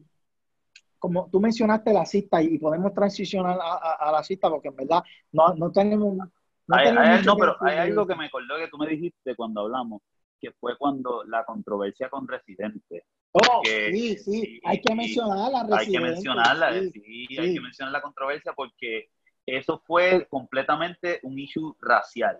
como 1.00 1.28
tú 1.32 1.40
mencionaste 1.40 1.92
la 1.92 2.06
cita 2.06 2.40
y 2.42 2.60
podemos 2.60 2.94
transicionar 2.94 3.58
a, 3.60 4.12
la 4.12 4.24
cita 4.24 4.48
porque 4.50 4.68
en 4.68 4.76
verdad 4.76 5.02
no, 5.32 5.56
no 5.56 5.72
tenemos 5.72 6.18
no, 6.70 7.02
hay, 7.02 7.24
pero 7.40 7.58
hay 7.62 7.78
algo 7.78 8.06
que 8.06 8.16
me 8.16 8.26
acordó 8.26 8.58
que 8.58 8.68
tú 8.68 8.78
me 8.78 8.88
dijiste 8.88 9.36
cuando 9.36 9.62
hablamos, 9.62 10.02
que 10.40 10.52
fue 10.52 10.78
cuando 10.78 11.24
la 11.24 11.44
controversia 11.44 12.10
con 12.10 12.28
Residente. 12.28 13.06
Oh, 13.32 13.62
sí, 13.64 14.18
sí, 14.18 14.60
hay 14.64 14.82
que 14.82 14.94
mencionarla, 14.94 15.78
Hay 15.78 15.92
que 15.92 16.00
mencionarla, 16.00 16.74
sí, 16.74 17.28
hay 17.38 17.54
que 17.54 17.62
mencionar 17.62 17.92
la 17.92 18.02
controversia 18.02 18.54
porque 18.54 19.10
eso 19.46 19.82
fue 19.86 20.28
completamente 20.30 21.20
un 21.24 21.40
issue 21.40 21.76
racial. 21.82 22.40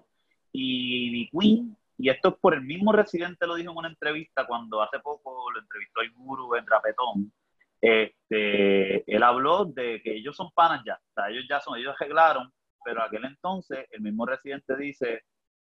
Y 0.52 1.30
Queen, 1.30 1.76
y 1.98 2.10
esto 2.10 2.30
es 2.30 2.36
por 2.36 2.54
el 2.54 2.62
mismo 2.62 2.92
Residente, 2.92 3.48
lo 3.48 3.56
dijo 3.56 3.72
en 3.72 3.78
una 3.78 3.90
entrevista 3.90 4.46
cuando 4.46 4.82
hace 4.82 5.00
poco 5.00 5.52
lo 5.52 5.60
entrevistó 5.60 6.02
el 6.02 6.12
guru 6.12 6.56
en 6.56 6.68
Rapetón. 6.68 7.34
Este, 7.82 9.12
él 9.12 9.24
habló 9.24 9.66
de 9.66 10.02
que 10.04 10.16
ellos 10.16 10.36
son 10.36 10.52
panas 10.52 10.84
ya, 10.86 10.96
o 10.96 11.14
sea, 11.14 11.30
ellos 11.30 11.46
ya 11.50 11.60
son, 11.62 11.78
ellos 11.78 11.96
arreglaron, 11.98 12.52
pero 12.84 13.04
aquel 13.04 13.26
entonces 13.26 13.86
el 13.92 14.02
mismo 14.02 14.26
Residente 14.26 14.76
dice, 14.78 15.22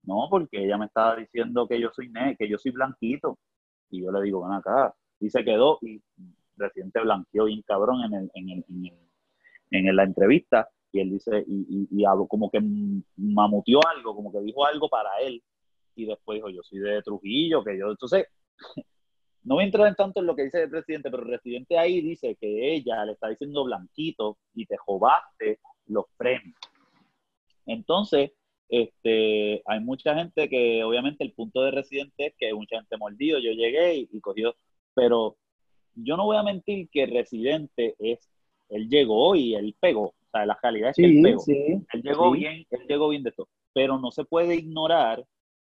no, 0.03 0.29
porque 0.31 0.65
ella 0.65 0.79
me 0.79 0.87
estaba 0.87 1.17
diciendo 1.17 1.67
que 1.67 1.81
yo 1.81 1.91
soy 1.93 2.09
ne 2.09 2.37
que 2.37 2.49
yo 2.49 2.59
soy 2.59 2.73
blanquito. 2.73 3.39
Y 3.91 4.03
yo 4.03 4.13
le 4.13 4.23
digo, 4.23 4.43
ven 4.43 4.53
acá. 4.53 4.95
Y 5.21 5.31
se 5.31 5.45
quedó 5.45 5.79
y 5.83 6.01
Residente 6.57 7.01
blanqueó 7.01 7.45
bien 7.45 7.63
cabrón 7.63 8.03
en, 8.05 8.15
el, 8.15 8.31
en, 8.35 8.51
el, 8.51 8.65
en, 9.71 9.89
en 9.89 9.97
la 9.97 10.05
entrevista. 10.05 10.69
Y 10.93 11.01
él 11.01 11.11
dice, 11.11 11.45
y, 11.47 11.89
y, 11.91 12.05
como 12.29 12.51
que 12.51 12.61
mamutió 13.17 13.81
algo, 13.87 14.15
como 14.15 14.33
que 14.33 14.41
dijo 14.41 14.65
algo 14.65 14.89
para 14.89 15.11
él. 15.21 15.43
Y 15.95 16.07
después 16.07 16.37
dijo, 16.37 16.51
yo 16.51 16.63
soy 16.63 16.79
de 16.79 17.03
Trujillo, 17.03 17.65
que 17.65 17.79
yo. 17.79 17.91
Entonces, 17.91 18.27
no 19.43 19.57
voy 19.57 19.65
a 19.65 19.67
entrar 19.67 19.89
en 19.89 19.95
tanto 19.95 20.21
en 20.21 20.27
lo 20.27 20.37
que 20.37 20.45
dice 20.45 20.63
el 20.63 20.71
presidente, 20.71 21.11
pero 21.11 21.23
el 21.25 21.29
presidente 21.29 21.79
ahí 21.79 22.01
dice 22.01 22.37
que 22.41 22.75
ella 22.75 23.05
le 23.05 23.13
está 23.13 23.29
diciendo 23.29 23.65
blanquito 23.65 24.39
y 24.55 24.67
te 24.67 24.77
jobaste 24.77 25.61
los 25.87 26.07
premios. 26.17 26.57
Entonces, 27.67 28.33
este, 28.69 29.63
hay 29.67 29.81
mucha 29.81 30.15
gente 30.15 30.49
que 30.49 30.83
obviamente 30.83 31.25
el 31.25 31.33
punto 31.33 31.63
de 31.63 31.71
residente 31.71 32.27
es 32.27 32.35
que 32.39 32.53
mucha 32.55 32.77
gente 32.77 32.97
mordido, 32.97 33.39
yo 33.39 33.53
llegué 33.53 33.97
y, 33.97 34.09
y 34.11 34.21
cogió, 34.21 34.57
pero 34.95 35.37
yo 35.95 36.17
no 36.17 36.25
voy 36.25 36.37
a 36.37 36.43
mentir 36.43 36.89
que 36.91 37.07
residente 37.07 37.95
es, 37.99 38.29
él 38.69 38.89
llegó 38.89 39.35
y 39.35 39.55
él 39.55 39.77
pegó, 39.81 40.09
o 40.09 40.31
sea, 40.31 40.47
la 40.47 40.57
calidad 40.57 40.91
es 40.91 40.97
que 40.97 41.05
él 41.05 41.23
pegó. 41.23 41.43
él 41.47 42.03
llegó 42.03 42.31
bien, 42.33 42.67
él 42.71 42.87
llegó 42.89 43.09
bien 43.09 43.23
de 43.23 43.33
todo, 43.33 43.49
pero 43.73 43.99
no 43.99 44.11
se 44.11 44.25
puede 44.25 44.57
ignorar 44.57 45.25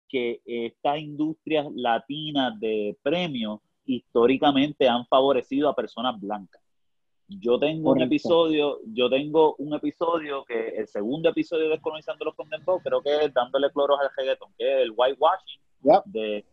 que 0.08 0.40
estas 0.44 0.98
industrias 0.98 1.66
latinas 1.74 2.58
de 2.58 2.96
premios 3.02 3.60
históricamente 3.84 4.88
han 4.88 5.06
favorecido 5.06 5.68
a 5.68 5.74
personas 5.74 6.20
blancas. 6.20 6.60
Yo 7.38 7.60
tengo 7.60 7.92
un 7.92 8.02
episodio, 8.02 8.80
yo 8.86 9.08
tengo 9.08 9.54
un 9.58 9.72
episodio 9.72 10.44
que 10.44 10.70
el 10.70 10.88
segundo 10.88 11.28
episodio 11.28 11.64
de 11.64 11.70
Descolonizando 11.70 12.24
los 12.24 12.34
Condemnados, 12.34 12.82
creo 12.82 13.00
que 13.00 13.24
es 13.24 13.32
dándole 13.32 13.70
cloros 13.70 14.00
al 14.00 14.10
reggaeton, 14.16 14.52
que 14.58 14.64
es 14.64 14.82
el 14.82 14.92
whitewashing 14.96 15.60
de, 16.06 16.44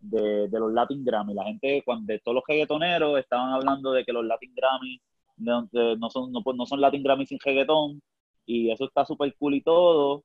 de, 0.00 0.48
los 0.60 0.70
Latin 0.70 1.02
Grammy. 1.02 1.32
La 1.32 1.44
gente, 1.44 1.82
cuando 1.82 2.12
todos 2.22 2.34
los 2.34 2.44
reggaetoneros 2.46 3.18
estaban 3.18 3.54
hablando 3.54 3.90
de 3.92 4.04
que 4.04 4.12
los 4.12 4.22
Latin 4.22 4.54
Grammy 4.54 5.00
no, 5.38 5.66
son, 6.10 6.30
no, 6.30 6.42
no 6.44 6.66
son 6.66 6.80
Latin 6.82 7.02
Grammy 7.02 7.24
sin 7.24 7.38
reggaeton, 7.42 8.02
y 8.44 8.70
eso 8.70 8.84
está 8.84 9.06
súper 9.06 9.34
cool 9.38 9.54
y 9.54 9.62
todo, 9.62 10.24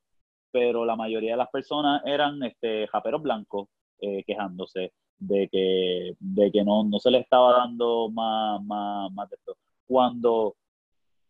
pero 0.51 0.83
la 0.83 0.97
mayoría 0.97 1.31
de 1.31 1.37
las 1.37 1.49
personas 1.49 2.01
eran 2.05 2.43
este, 2.43 2.87
japeros 2.87 3.21
blancos 3.21 3.69
eh, 4.01 4.21
quejándose 4.25 4.91
de 5.17 5.47
que, 5.49 6.13
de 6.19 6.51
que 6.51 6.63
no, 6.65 6.83
no 6.83 6.99
se 6.99 7.09
les 7.09 7.21
estaba 7.21 7.53
dando 7.53 8.09
más, 8.09 8.61
más, 8.65 9.09
más 9.13 9.29
de 9.29 9.37
esto 9.37 9.55
cuando, 9.93 10.55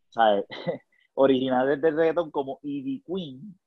¿sabes? 0.08 0.46
originales 1.16 1.82
del 1.82 1.98
reggaeton 1.98 2.32
como 2.32 2.60
Ivy 2.62 3.04
Queen, 3.06 3.60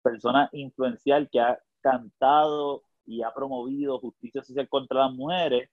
persona 0.00 0.48
influencial 0.52 1.28
que 1.28 1.40
ha 1.40 1.58
cantado 1.80 2.84
y 3.06 3.22
ha 3.22 3.34
promovido 3.34 3.98
justicia 3.98 4.44
social 4.44 4.68
contra 4.68 5.00
las 5.00 5.12
mujeres, 5.14 5.68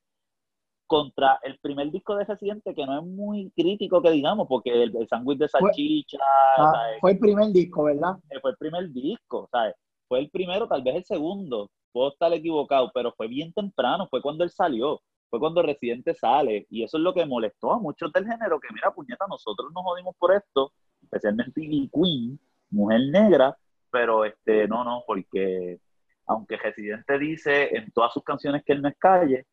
contra 0.87 1.39
el 1.43 1.59
primer 1.59 1.91
disco 1.91 2.15
de 2.15 2.25
Residente, 2.25 2.73
que 2.73 2.83
no 2.83 2.97
es 2.97 3.05
muy 3.05 3.51
crítico 3.55 4.01
que 4.01 4.09
digamos, 4.09 4.47
porque 4.47 4.71
el, 4.71 5.07
sándwich 5.07 5.37
de 5.37 5.49
salchicha... 5.49 6.17
Fue, 6.55 6.65
ah, 6.65 6.87
fue, 6.99 7.11
el 7.11 7.19
primer 7.19 7.51
disco, 7.51 7.83
¿verdad? 7.83 8.17
Eh, 8.31 8.39
fue 8.41 8.51
el 8.51 8.57
primer 8.57 8.89
disco, 8.91 9.47
¿sabes? 9.51 9.75
Fue 10.07 10.17
el 10.17 10.31
primero, 10.31 10.67
tal 10.67 10.81
vez 10.81 10.95
el 10.95 11.05
segundo, 11.05 11.69
puedo 11.91 12.09
estar 12.09 12.33
equivocado, 12.33 12.89
pero 12.91 13.13
fue 13.15 13.27
bien 13.27 13.53
temprano, 13.53 14.07
fue 14.09 14.19
cuando 14.23 14.43
él 14.43 14.49
salió 14.49 14.99
fue 15.33 15.39
cuando 15.39 15.63
Residente 15.63 16.13
sale. 16.13 16.67
Y 16.69 16.83
eso 16.83 16.97
es 16.97 17.03
lo 17.03 17.11
que 17.11 17.25
molestó 17.25 17.73
a 17.73 17.79
muchos 17.79 18.13
del 18.13 18.27
género, 18.27 18.59
que 18.59 18.71
mira, 18.71 18.91
puñeta, 18.91 19.25
nosotros 19.27 19.71
nos 19.73 19.83
jodimos 19.83 20.15
por 20.15 20.31
esto, 20.31 20.73
especialmente 21.01 21.59
Ivy 21.59 21.89
Queen, 21.91 22.39
mujer 22.69 23.01
negra, 23.09 23.57
pero 23.89 24.25
este, 24.25 24.67
no, 24.67 24.83
no, 24.83 25.03
porque 25.07 25.79
aunque 26.27 26.55
Residente 26.57 27.17
dice 27.17 27.75
en 27.75 27.89
todas 27.89 28.13
sus 28.13 28.23
canciones 28.23 28.63
que 28.63 28.73
él 28.73 28.83
no 28.83 28.89
es 28.89 28.95
calle, 28.99 29.47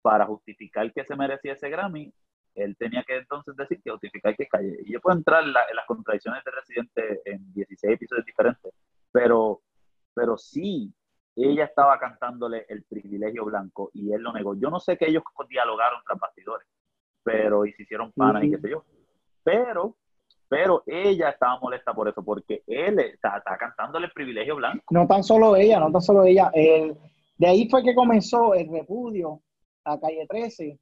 para 0.00 0.24
justificar 0.24 0.90
que 0.90 1.04
se 1.04 1.14
merecía 1.16 1.52
ese 1.52 1.68
Grammy, 1.68 2.10
él 2.54 2.74
tenía 2.78 3.04
que 3.06 3.18
entonces 3.18 3.54
decir 3.56 3.82
que 3.82 3.90
justificar 3.90 4.34
que 4.34 4.44
es 4.44 4.48
calle. 4.48 4.78
Y 4.86 4.92
yo 4.94 5.02
puedo 5.02 5.18
entrar 5.18 5.44
en, 5.44 5.52
las 5.52 5.86
contradicciones 5.86 6.42
de 6.44 6.50
Residente 6.50 7.20
en 7.26 7.52
16 7.52 7.92
episodios 7.92 8.24
diferentes, 8.24 8.72
pero, 9.12 9.60
pero 10.14 10.38
sí, 10.38 10.94
ella 11.36 11.64
estaba 11.64 11.98
cantándole 11.98 12.66
el 12.68 12.84
privilegio 12.84 13.44
blanco 13.44 13.90
y 13.92 14.12
él 14.12 14.22
lo 14.22 14.32
negó. 14.32 14.54
Yo 14.54 14.70
no 14.70 14.78
sé 14.80 14.96
que 14.96 15.08
ellos 15.08 15.22
dialogaron 15.48 16.00
tras 16.06 16.18
bastidores, 16.18 16.68
pero 17.22 17.66
y 17.66 17.72
se 17.72 17.82
hicieron 17.82 18.12
panas 18.12 18.44
y 18.44 18.50
qué 18.50 18.58
sé 18.58 18.70
yo. 18.70 18.84
Pero, 19.42 19.96
pero 20.48 20.82
ella 20.86 21.30
estaba 21.30 21.58
molesta 21.58 21.92
por 21.92 22.08
eso, 22.08 22.24
porque 22.24 22.62
él 22.66 22.98
está, 23.00 23.42
cantándole 23.58 24.06
el 24.06 24.12
privilegio 24.12 24.56
blanco. 24.56 24.84
No 24.90 25.06
tan 25.06 25.24
solo 25.24 25.56
ella, 25.56 25.80
no 25.80 25.90
tan 25.90 26.02
solo 26.02 26.24
ella. 26.24 26.50
El, 26.54 26.96
de 27.36 27.46
ahí 27.46 27.68
fue 27.68 27.82
que 27.82 27.94
comenzó 27.94 28.54
el 28.54 28.70
repudio 28.70 29.42
a 29.84 29.98
Calle 29.98 30.26
13, 30.28 30.78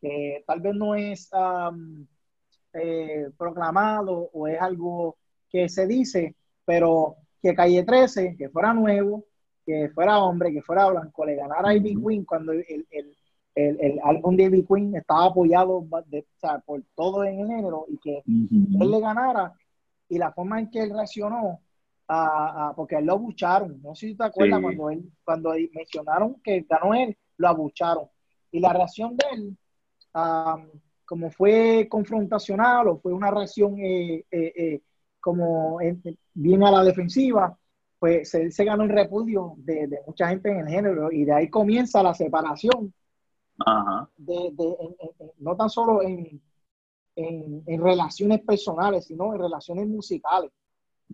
que 0.00 0.44
tal 0.46 0.60
vez 0.60 0.74
no 0.74 0.94
es 0.94 1.30
eh, 2.72 3.30
proclamado 3.38 4.30
o 4.32 4.48
es 4.48 4.60
algo 4.60 5.16
que 5.48 5.68
se 5.68 5.86
dice, 5.86 6.34
pero 6.64 7.16
que 7.40 7.54
Calle 7.54 7.84
13, 7.84 8.36
que 8.36 8.48
fuera 8.48 8.74
nuevo, 8.74 9.24
que 9.64 9.90
fuera 9.90 10.18
hombre, 10.18 10.52
que 10.52 10.62
fuera 10.62 10.88
blanco, 10.88 11.24
le 11.24 11.36
ganara 11.36 11.70
a 11.70 11.74
Ivy 11.74 11.96
Queen 12.02 12.24
cuando 12.24 12.52
el, 12.52 12.86
el, 12.90 13.16
el, 13.54 14.00
álbum 14.02 14.36
de 14.36 14.44
Ivy 14.44 14.64
Queen 14.64 14.96
estaba 14.96 15.26
apoyado 15.26 15.84
por 16.64 16.82
todo 16.94 17.24
en 17.24 17.40
el 17.40 17.46
género 17.48 17.86
y 17.88 17.98
que 17.98 18.22
él 18.26 18.90
le 18.90 19.00
ganara 19.00 19.52
y 20.08 20.18
la 20.18 20.32
forma 20.32 20.60
en 20.60 20.70
que 20.70 20.80
él 20.80 20.90
reaccionó, 20.90 21.60
a, 22.08 22.72
porque 22.76 22.96
él 22.96 23.06
lo 23.06 23.14
abucharon, 23.14 23.80
no 23.80 23.94
sé 23.94 24.08
si 24.08 24.14
te 24.14 24.24
acuerdas 24.24 24.60
cuando 24.60 24.90
él, 24.90 25.10
cuando 25.24 25.54
mencionaron 25.72 26.34
que 26.42 26.66
ganó 26.68 26.92
él, 26.92 27.16
lo 27.38 27.48
abucharon. 27.48 28.04
Y 28.50 28.60
la 28.60 28.74
reacción 28.74 29.16
de 29.16 29.24
él, 29.32 29.58
como 31.06 31.30
fue 31.30 31.88
confrontacional 31.88 32.88
o 32.88 32.98
fue 32.98 33.12
una 33.14 33.30
reacción 33.30 33.78
eh, 33.78 34.24
eh, 34.30 34.52
eh, 34.56 34.82
como 35.18 35.78
bien 36.34 36.64
a 36.64 36.70
la 36.70 36.84
defensiva, 36.84 37.58
pues 38.02 38.34
él 38.34 38.50
se 38.50 38.64
ganó 38.64 38.82
el 38.82 38.88
repudio 38.88 39.54
de, 39.58 39.88
mucha 40.04 40.26
gente 40.26 40.50
en 40.50 40.58
el 40.58 40.66
género 40.66 41.12
y 41.12 41.24
de 41.24 41.34
ahí 41.34 41.48
comienza 41.48 42.02
la 42.02 42.12
separación. 42.12 42.92
De, 44.16 44.52
no 45.38 45.54
tan 45.54 45.70
solo 45.70 46.02
en, 46.02 46.42
en, 47.14 47.80
relaciones 47.80 48.40
personales, 48.40 49.04
sino 49.04 49.32
en 49.32 49.40
relaciones 49.40 49.86
musicales, 49.86 50.50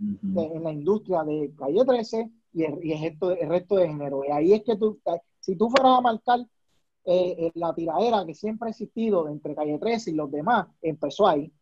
en 0.01 0.62
la 0.65 0.73
industria 0.73 1.25
de 1.25 1.53
Calle 1.59 1.85
13 1.85 2.31
y, 2.55 2.65
el, 2.65 2.79
y 2.83 2.93
el, 2.93 3.03
resto, 3.03 3.37
el, 3.37 3.49
resto, 3.51 3.77
de 3.77 3.89
género. 3.89 4.23
Y 4.27 4.33
ahí 4.33 4.53
es 4.55 4.62
que 4.65 4.77
tú, 4.79 4.99
si 5.41 5.59
tú 5.59 5.69
fueras 5.69 5.99
a 5.99 6.01
marcar 6.01 6.41
eh, 7.05 7.37
eh, 7.39 7.53
la 7.55 7.75
tiradera 7.75 8.25
que 8.25 8.33
siempre 8.33 8.69
ha 8.69 8.71
existido 8.71 9.29
entre 9.29 9.55
Calle 9.55 9.79
13 9.79 10.12
y 10.12 10.15
los 10.15 10.31
demás, 10.31 10.69
empezó 10.81 11.29
ahí. 11.29 11.53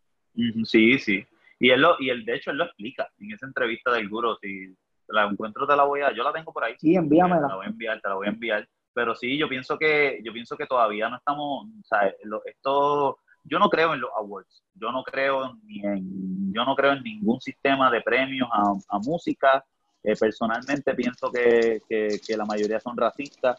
Sí, 0.67 1.01
sí. 1.01 1.25
Y 1.59 1.71
él, 1.71 1.81
lo, 1.81 1.97
y 1.99 2.11
él, 2.11 2.25
de 2.25 2.37
hecho, 2.37 2.53
él 2.53 2.59
lo 2.59 2.65
explica 2.67 3.09
en 3.19 3.33
esa 3.33 3.47
entrevista 3.47 3.91
del 3.91 4.09
Guru. 4.09 4.37
Si, 4.41 4.73
la 5.09 5.25
encuentro 5.25 5.67
te 5.67 5.77
la 5.77 5.85
voy 5.85 6.01
a, 6.01 6.13
yo 6.13 6.23
la 6.23 6.33
tengo 6.33 6.53
por 6.53 6.65
ahí. 6.65 6.75
Sí, 6.79 6.95
envíamela. 6.95 7.43
Te 7.43 7.49
la 7.49 7.57
voy 7.57 7.67
a 7.67 7.69
enviar, 7.69 8.01
te 8.01 8.09
la 8.09 8.15
voy 8.15 8.27
a 8.27 8.31
enviar. 8.31 8.69
Pero 8.93 9.15
sí, 9.15 9.37
yo 9.37 9.49
pienso 9.49 9.79
que, 9.79 10.21
yo 10.25 10.33
pienso 10.33 10.57
que 10.57 10.67
todavía 10.67 11.09
no 11.09 11.17
estamos, 11.17 11.67
o 11.67 11.85
sea, 11.85 12.13
esto, 12.47 13.19
yo 13.45 13.59
no 13.59 13.69
creo 13.69 13.93
en 13.93 14.01
los 14.01 14.11
awards, 14.17 14.65
yo 14.75 14.91
no 14.91 15.03
creo 15.03 15.55
ni 15.65 15.85
en, 15.85 16.53
yo 16.53 16.65
no 16.65 16.75
creo 16.75 16.93
en 16.93 17.03
ningún 17.03 17.41
sistema 17.41 17.91
de 17.91 18.01
premios 18.01 18.49
a, 18.53 18.99
música. 19.01 19.65
Eh, 20.03 20.15
personalmente 20.19 20.95
pienso 20.95 21.31
que, 21.33 21.83
que, 21.89 22.37
la 22.37 22.45
mayoría 22.45 22.79
son 22.79 22.97
racistas, 22.97 23.59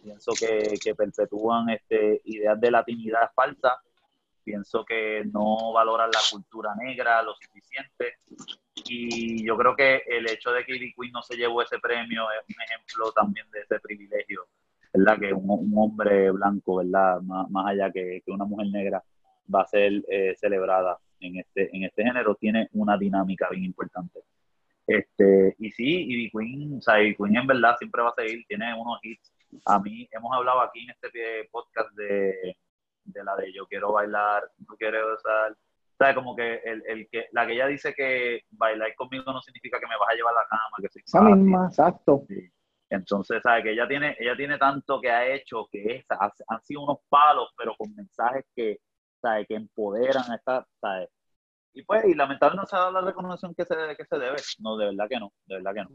pienso 0.00 0.32
que, 0.38 0.74
que 0.82 0.94
perpetúan 0.94 1.70
este, 1.70 2.20
ideas 2.24 2.60
de 2.60 2.70
latinidad 2.70 3.30
falsas 3.34 3.78
pienso 4.46 4.84
que 4.84 5.24
no 5.24 5.72
valoran 5.72 6.08
la 6.08 6.20
cultura 6.30 6.72
negra 6.76 7.20
lo 7.22 7.34
suficiente 7.34 8.18
y 8.88 9.44
yo 9.44 9.56
creo 9.56 9.74
que 9.74 10.02
el 10.06 10.28
hecho 10.28 10.50
de 10.52 10.64
que 10.64 10.76
Ivy 10.76 10.94
Queen 10.94 11.12
no 11.12 11.22
se 11.22 11.36
llevó 11.36 11.62
ese 11.62 11.78
premio 11.78 12.24
es 12.30 12.54
un 12.54 12.62
ejemplo 12.62 13.12
también 13.12 13.46
de 13.50 13.60
ese 13.60 13.78
privilegio, 13.80 14.46
¿verdad? 14.92 15.18
Que 15.18 15.32
un, 15.32 15.72
hombre 15.76 16.30
blanco, 16.30 16.76
¿verdad? 16.76 17.20
Más, 17.22 17.66
allá 17.66 17.90
que, 17.90 18.22
una 18.26 18.44
mujer 18.44 18.68
negra 18.68 19.02
va 19.52 19.62
a 19.62 19.66
ser 19.66 19.92
eh, 20.08 20.34
celebrada 20.36 20.98
en 21.20 21.38
este, 21.38 21.74
en 21.74 21.84
este 21.84 22.04
género, 22.04 22.34
tiene 22.34 22.68
una 22.72 22.96
dinámica 22.96 23.48
bien 23.50 23.64
importante. 23.64 24.20
Este, 24.86 25.56
y 25.58 25.70
sí, 25.72 25.84
Ivy 25.84 26.30
Queen, 26.30 26.78
o 26.78 26.80
sea, 26.80 27.02
Ivy 27.02 27.16
Queen 27.16 27.36
en 27.36 27.46
verdad 27.46 27.76
siempre 27.78 28.02
va 28.02 28.10
a 28.10 28.14
seguir, 28.14 28.44
tiene 28.46 28.72
unos 28.74 28.98
hits 29.02 29.32
a 29.64 29.78
mí 29.78 30.08
hemos 30.12 30.32
hablado 30.32 30.60
aquí 30.60 30.80
en 30.80 30.90
este 30.90 31.48
podcast 31.50 31.90
de, 31.92 32.56
de 33.04 33.24
la 33.24 33.36
de 33.36 33.52
yo 33.52 33.66
quiero 33.66 33.92
bailar, 33.92 34.50
no 34.66 34.76
quiero 34.76 35.16
usar, 35.96 35.98
¿sabes? 35.98 36.14
Como 36.14 36.36
que, 36.36 36.60
el, 36.64 36.82
el, 36.86 37.08
que 37.08 37.26
la 37.32 37.46
que 37.46 37.54
ella 37.54 37.66
dice 37.66 37.94
que 37.94 38.42
bailar 38.50 38.94
conmigo 38.94 39.32
no 39.32 39.40
significa 39.40 39.78
que 39.80 39.86
me 39.86 39.96
vas 39.98 40.10
a 40.10 40.14
llevar 40.14 40.34
a 40.34 40.40
la 40.40 40.48
cama, 40.48 40.76
que 40.80 40.88
soy 40.88 41.02
Esa 41.04 41.20
misma, 41.22 41.66
exacto. 41.66 42.24
Sí. 42.28 42.50
Entonces, 42.88 43.42
¿sabes? 43.42 43.64
Que 43.64 43.72
ella 43.72 43.88
tiene, 43.88 44.16
ella 44.18 44.36
tiene 44.36 44.58
tanto 44.58 45.00
que 45.00 45.10
ha 45.10 45.26
hecho 45.26 45.66
que 45.70 45.96
es, 45.96 46.06
han 46.48 46.62
sido 46.62 46.82
unos 46.82 46.98
palos, 47.08 47.52
pero 47.56 47.74
con 47.76 47.94
mensajes 47.94 48.44
que, 48.54 48.78
¿sabes? 49.20 49.46
Que 49.48 49.54
empoderan 49.56 50.30
a 50.30 50.36
esta, 50.36 50.66
¿sabes? 50.80 51.08
Y 51.72 51.82
pues, 51.82 52.04
y 52.06 52.14
lamentablemente 52.14 52.62
no 52.62 52.66
se 52.66 52.76
ha 52.76 52.78
dado 52.78 52.92
la 52.92 53.00
reconoción 53.02 53.54
que 53.54 53.64
se, 53.64 53.74
que 53.96 54.04
se 54.04 54.18
debe. 54.18 54.36
No, 54.60 54.76
de 54.78 54.86
verdad 54.86 55.06
que 55.08 55.20
no, 55.20 55.32
de 55.46 55.56
verdad 55.56 55.74
que 55.74 55.82
no. 55.82 55.90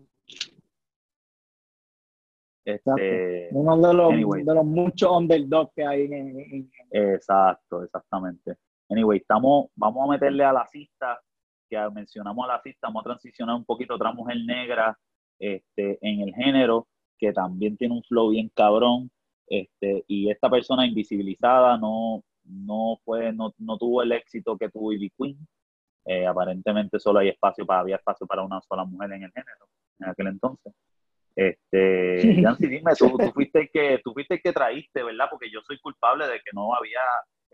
Este, 2.64 3.50
Uno 3.52 3.88
de 3.88 3.94
los, 3.94 4.46
de 4.46 4.54
los 4.54 4.66
muchos 4.66 5.10
underdogs 5.12 5.72
que 5.76 5.84
hay 5.84 6.04
en, 6.04 6.72
Exacto, 6.92 7.84
exactamente. 7.84 8.58
Anyway, 8.92 9.20
estamos, 9.20 9.70
vamos 9.76 10.04
a 10.04 10.12
meterle 10.12 10.44
a 10.44 10.52
la 10.52 10.68
cista, 10.68 11.20
que 11.70 11.80
mencionamos 11.94 12.44
a 12.46 12.54
la 12.54 12.62
cista, 12.62 12.88
vamos 12.88 13.02
a 13.02 13.10
transicionar 13.10 13.56
un 13.56 13.64
poquito 13.64 13.94
a 13.94 13.96
otra 13.96 14.12
mujer 14.12 14.38
negra 14.46 14.98
este, 15.40 15.98
en 16.02 16.22
el 16.22 16.36
género, 16.36 16.88
que 17.18 17.32
también 17.32 17.78
tiene 17.78 17.96
un 17.96 18.04
flow 18.04 18.32
bien 18.32 18.52
cabrón, 18.54 19.10
este, 19.48 20.04
y 20.08 20.30
esta 20.30 20.50
persona 20.50 20.86
invisibilizada 20.86 21.78
no, 21.78 22.22
no, 22.44 23.00
fue, 23.06 23.32
no, 23.32 23.54
no 23.60 23.78
tuvo 23.78 24.02
el 24.02 24.12
éxito 24.12 24.58
que 24.58 24.70
tuvo 24.70 24.92
Ivy 24.92 25.12
Queen. 25.18 25.38
Eh, 26.06 26.26
aparentemente 26.26 27.00
solo 27.00 27.20
hay 27.20 27.30
espacio 27.30 27.66
para, 27.66 27.82
había 27.82 27.96
espacio 27.96 28.26
para 28.26 28.44
una 28.44 28.60
sola 28.62 28.84
mujer 28.84 29.14
en 29.14 29.24
el 29.24 29.32
género 29.32 29.68
en 30.00 30.10
aquel 30.10 30.28
entonces. 30.28 30.74
Este, 31.36 32.42
Yancy, 32.42 32.68
dime, 32.68 32.92
tú, 32.98 33.18
fuiste 33.34 33.62
el 33.62 33.70
que, 33.72 34.02
tú 34.04 34.14
fuiste 34.14 34.36
el 34.36 34.42
que 34.42 34.52
traíste, 34.52 35.04
¿verdad? 35.04 35.28
Porque 35.30 35.50
yo 35.50 35.62
soy 35.62 35.80
culpable 35.80 36.28
de 36.28 36.40
que 36.40 36.52
no 36.54 36.74
había 36.76 37.00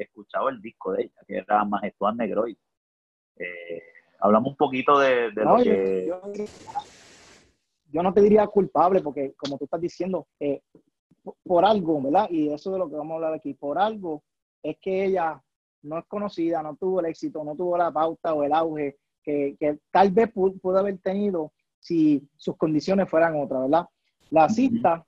escuchado 0.03 0.49
el 0.49 0.61
disco 0.61 0.93
de 0.93 1.03
ella, 1.03 1.21
que 1.27 1.37
era 1.37 1.63
Majestual 1.65 2.17
Negroid. 2.17 2.57
Eh, 3.37 3.83
hablamos 4.19 4.51
un 4.51 4.57
poquito 4.57 4.99
de, 4.99 5.31
lo 5.31 5.57
que... 5.57 6.11
Yo, 7.89 8.03
no 8.03 8.13
te 8.13 8.21
diría 8.21 8.45
culpable, 8.47 9.01
porque 9.01 9.33
como 9.37 9.57
tú 9.57 9.65
estás 9.65 9.79
diciendo, 9.79 10.27
eh, 10.39 10.61
por 11.43 11.65
algo, 11.65 12.01
¿verdad? 12.01 12.27
Y 12.29 12.49
eso 12.51 12.71
de 12.71 12.79
lo 12.79 12.89
que 12.89 12.95
vamos 12.95 13.13
a 13.13 13.15
hablar 13.15 13.33
aquí, 13.33 13.53
por 13.53 13.79
algo 13.79 14.23
es 14.61 14.77
que 14.81 15.05
ella 15.05 15.41
no 15.83 15.99
es 15.99 16.05
conocida, 16.05 16.61
no 16.61 16.75
tuvo 16.75 16.99
el 16.99 17.07
éxito, 17.07 17.43
no 17.43 17.55
tuvo 17.55 17.77
la 17.77 17.91
pauta 17.91 18.33
o 18.33 18.43
el 18.43 18.53
auge 18.53 18.97
que, 19.23 19.55
que 19.59 19.79
tal 19.91 20.11
vez 20.11 20.31
pudo 20.31 20.77
haber 20.77 20.97
tenido 20.99 21.53
si 21.79 22.27
sus 22.35 22.57
condiciones 22.57 23.09
fueran 23.09 23.41
otras, 23.41 23.61
¿verdad? 23.61 23.85
La 24.29 24.49
cista 24.49 25.05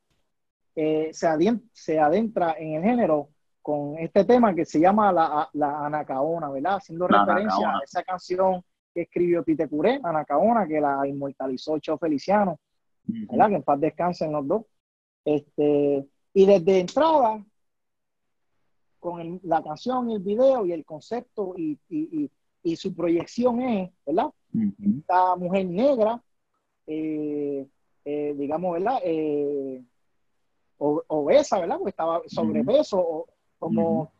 eh, 0.76 1.10
se, 1.14 2.00
adentra, 2.00 2.56
en 2.58 2.76
el 2.76 2.84
género 2.84 3.30
con 3.62 3.98
este 4.00 4.26
tema 4.26 4.54
que 4.54 4.66
se 4.66 4.80
llama 4.80 5.12
la, 5.12 5.50
la 5.54 5.86
Anacaona, 5.86 6.50
¿verdad? 6.50 6.78
Haciendo 6.78 7.08
referencia 7.08 7.70
a 7.70 7.80
esa 7.84 8.04
canción 8.04 8.64
que 8.94 9.02
escribió 9.02 9.44
Tite 9.44 9.68
Curé, 9.68 10.00
Anacaona, 10.04 10.68
que 10.68 10.82
la 10.82 11.08
inmortalizó 11.08 11.78
Cho 11.80 11.98
Feliciano, 11.98 12.60
¿verdad? 13.04 13.50
Que 13.50 13.56
en 13.56 13.64
paz 13.64 13.80
descansen 13.80 14.32
los 14.32 14.48
dos. 14.48 14.64
Este, 15.26 16.08
y 16.34 16.46
desde 16.46 16.80
entrada, 16.80 17.44
con 19.00 19.40
la 19.44 19.64
canción, 19.64 20.10
el 20.12 20.20
video 20.20 20.66
y 20.66 20.72
el 20.72 20.86
concepto 20.86 21.54
y, 21.58 21.80
su 22.76 22.94
proyección 22.96 23.62
es, 23.62 23.92
¿verdad? 24.06 24.30
Esta 24.98 25.36
mujer 25.36 25.66
negra 25.66 26.22
eh, 26.92 27.68
eh, 28.04 28.34
digamos, 28.36 28.74
¿verdad? 28.74 29.00
Eh, 29.04 29.84
obesa, 30.80 31.60
¿verdad? 31.60 31.78
Porque 31.78 31.92
estaba 31.92 32.22
sobrepeso, 32.26 33.00
o, 33.00 33.28
como... 33.60 34.12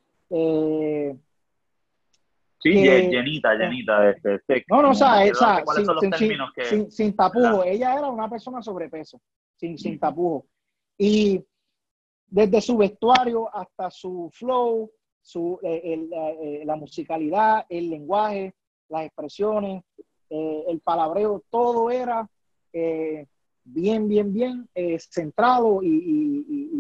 sí, 2.60 2.74
llenita, 2.74 3.56
llenita. 3.56 4.10
Este, 4.10 4.36
este, 4.36 4.66
no, 4.70 4.82
no, 4.82 4.92
o 4.92 4.94
sea, 4.94 5.26
esa, 5.26 5.64
sin, 6.64 6.92
sin, 6.92 7.16
tapujo. 7.16 7.64
Ella 7.64 7.98
era 7.98 8.08
una 8.08 8.30
persona 8.30 8.62
sobrepeso, 8.62 9.20
sin, 9.56 9.78
sin 9.78 9.98
tapujo. 9.98 10.46
Y 10.98 11.44
desde 12.28 12.62
su 12.62 12.78
vestuario 12.78 13.50
hasta 13.56 13.90
su 13.90 14.30
flow, 14.34 14.92
su, 15.22 15.60
la 15.64 16.76
musicalidad, 16.76 17.66
el 17.70 17.90
lenguaje, 17.90 18.54
las 18.90 19.06
expresiones, 19.06 19.84
el 20.30 20.80
palabreo, 20.82 21.44
todo 21.50 21.90
era 21.90 22.30
eh, 22.74 23.26
bien, 23.64 24.08
bien, 24.08 24.34
bien 24.34 24.70
eh, 24.76 25.00
centrado 25.00 25.82
y, 25.84 26.76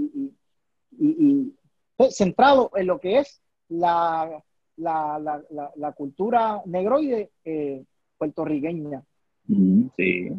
centrado 2.09 2.71
en 2.75 2.87
lo 2.87 2.99
que 2.99 3.19
es 3.19 3.41
la, 3.69 4.43
la, 4.77 5.93
cultura 5.95 6.61
negroide 6.65 7.31
eh, 7.43 7.83
puertorriqueña. 8.17 9.03
Mm, 9.47 9.87
sí. 9.95 10.29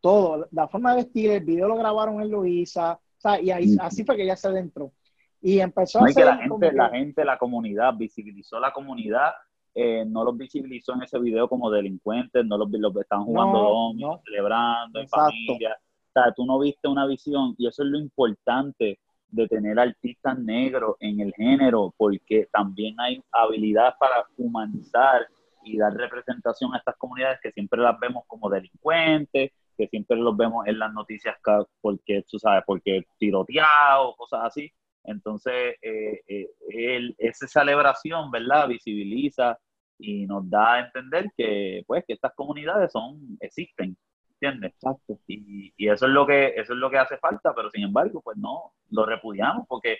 Todo, 0.00 0.46
la 0.52 0.68
forma 0.68 0.90
de 0.90 1.02
vestir, 1.02 1.30
el 1.30 1.44
video 1.44 1.68
lo 1.68 1.76
grabaron 1.76 2.20
en 2.20 2.30
Luisa, 2.30 3.00
y 3.42 3.50
ahí, 3.50 3.68
mm. 3.68 3.80
así 3.80 4.04
fue 4.04 4.16
que 4.16 4.26
ya 4.26 4.36
se 4.36 4.48
adentró. 4.48 4.92
Y 5.40 5.60
empezó 5.60 6.00
a 6.00 6.06
hacer 6.06 6.26
la 6.26 6.36
gente, 6.36 6.72
la 6.72 6.88
gente, 6.90 7.24
la 7.24 7.38
comunidad, 7.38 7.94
visibilizó 7.96 8.58
la 8.58 8.72
comunidad 8.72 9.32
eh, 9.78 10.06
no 10.06 10.24
los 10.24 10.34
visibilizó 10.38 10.94
en 10.94 11.02
ese 11.02 11.18
video 11.18 11.50
como 11.50 11.70
delincuentes, 11.70 12.46
no 12.46 12.56
los, 12.56 12.70
los 12.70 12.96
están 12.96 13.24
jugando 13.24 13.92
no, 13.94 14.22
celebrando 14.24 15.00
en 15.00 15.06
familia. 15.06 15.76
O 15.78 16.12
sea, 16.14 16.32
tú 16.34 16.46
no 16.46 16.58
viste 16.58 16.88
una 16.88 17.06
visión 17.06 17.54
y 17.58 17.66
eso 17.66 17.82
es 17.82 17.90
lo 17.90 17.98
importante 17.98 18.98
de 19.36 19.48
tener 19.48 19.78
artistas 19.78 20.38
negros 20.38 20.96
en 21.00 21.20
el 21.20 21.32
género, 21.34 21.94
porque 21.96 22.48
también 22.52 22.94
hay 22.98 23.22
habilidad 23.32 23.94
para 23.98 24.26
humanizar 24.36 25.26
y 25.64 25.78
dar 25.78 25.92
representación 25.94 26.74
a 26.74 26.78
estas 26.78 26.96
comunidades 26.96 27.38
que 27.42 27.52
siempre 27.52 27.80
las 27.80 27.98
vemos 28.00 28.24
como 28.26 28.48
delincuentes, 28.48 29.52
que 29.76 29.88
siempre 29.88 30.16
los 30.16 30.36
vemos 30.36 30.66
en 30.66 30.78
las 30.78 30.92
noticias 30.92 31.36
porque, 31.80 32.24
tú 32.28 32.38
sabes, 32.38 32.64
porque 32.66 33.02
tiroteado, 33.18 34.14
cosas 34.16 34.44
así. 34.44 34.72
Entonces, 35.04 35.76
eh, 35.82 36.20
eh, 36.28 37.14
esa 37.18 37.46
celebración, 37.46 38.30
¿verdad? 38.30 38.68
Visibiliza 38.68 39.58
y 39.98 40.26
nos 40.26 40.48
da 40.48 40.74
a 40.74 40.80
entender 40.86 41.30
que 41.36 41.82
pues 41.86 42.04
que 42.06 42.14
estas 42.14 42.34
comunidades 42.34 42.92
son 42.92 43.36
existen 43.40 43.96
¿entiendes? 44.40 44.72
Exacto. 44.74 45.18
Y, 45.26 45.72
y, 45.76 45.88
eso 45.88 46.06
es 46.06 46.12
lo 46.12 46.26
que 46.26 46.48
eso 46.56 46.72
es 46.72 46.78
lo 46.78 46.90
que 46.90 46.98
hace 46.98 47.16
falta 47.18 47.54
pero 47.54 47.70
sin 47.70 47.84
embargo 47.84 48.20
pues 48.22 48.36
no 48.36 48.72
lo 48.90 49.06
repudiamos 49.06 49.66
porque 49.68 49.98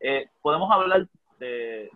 eh, 0.00 0.26
podemos 0.40 0.70
hablar 0.70 1.06
de, 1.38 1.90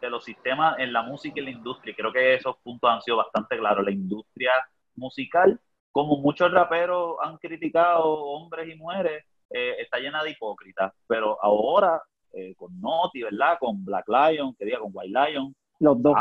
de, 0.00 0.10
los 0.10 0.24
sistemas 0.24 0.78
en 0.78 0.92
la 0.92 1.02
música 1.02 1.40
y 1.40 1.44
la 1.44 1.50
industria 1.50 1.94
creo 1.96 2.12
que 2.12 2.34
esos 2.34 2.56
puntos 2.58 2.90
han 2.90 3.02
sido 3.02 3.16
bastante 3.16 3.58
claros 3.58 3.84
la 3.84 3.90
industria 3.90 4.52
musical 4.94 5.60
como 5.90 6.18
muchos 6.18 6.52
raperos 6.52 7.16
han 7.22 7.36
criticado 7.38 8.04
hombres 8.04 8.68
y 8.68 8.76
mujeres 8.76 9.24
eh, 9.50 9.76
está 9.80 9.98
llena 9.98 10.22
de 10.22 10.30
hipócritas 10.30 10.92
pero 11.06 11.42
ahora 11.42 12.00
eh, 12.32 12.54
con 12.54 12.80
Noti 12.80 13.22
verdad 13.22 13.58
con 13.58 13.84
Black 13.84 14.06
Lion 14.08 14.54
que 14.54 14.64
diga 14.64 14.78
con 14.78 14.90
White 14.92 15.18
Lion 15.18 15.54
los 15.80 16.00
dos 16.00 16.16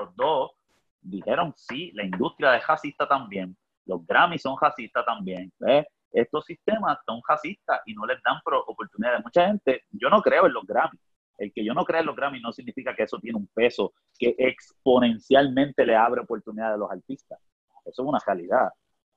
los 0.00 0.16
dos 0.16 0.52
dijeron, 1.04 1.52
sí, 1.56 1.92
la 1.94 2.04
industria 2.04 2.56
es 2.56 2.66
racista 2.66 3.06
también, 3.06 3.56
los 3.86 4.06
Grammys 4.06 4.42
son 4.42 4.56
racistas 4.60 5.04
también. 5.04 5.52
Estos 6.12 6.44
sistemas 6.44 6.98
son 7.04 7.20
racistas 7.28 7.80
y 7.86 7.94
no 7.94 8.06
les 8.06 8.22
dan 8.22 8.40
oportunidades. 8.66 9.22
Mucha 9.24 9.46
gente, 9.46 9.82
yo 9.90 10.08
no 10.08 10.22
creo 10.22 10.46
en 10.46 10.52
los 10.52 10.64
Grammys. 10.64 11.00
El 11.36 11.52
que 11.52 11.64
yo 11.64 11.74
no 11.74 11.84
crea 11.84 12.00
en 12.00 12.06
los 12.06 12.16
Grammys 12.16 12.42
no 12.42 12.52
significa 12.52 12.94
que 12.94 13.02
eso 13.02 13.18
tiene 13.18 13.38
un 13.38 13.48
peso 13.48 13.92
que 14.16 14.36
exponencialmente 14.38 15.84
le 15.84 15.96
abre 15.96 16.20
oportunidades 16.20 16.74
a 16.74 16.78
los 16.78 16.90
artistas. 16.90 17.40
Eso 17.84 18.02
es 18.02 18.08
una 18.08 18.20
realidad. 18.24 18.70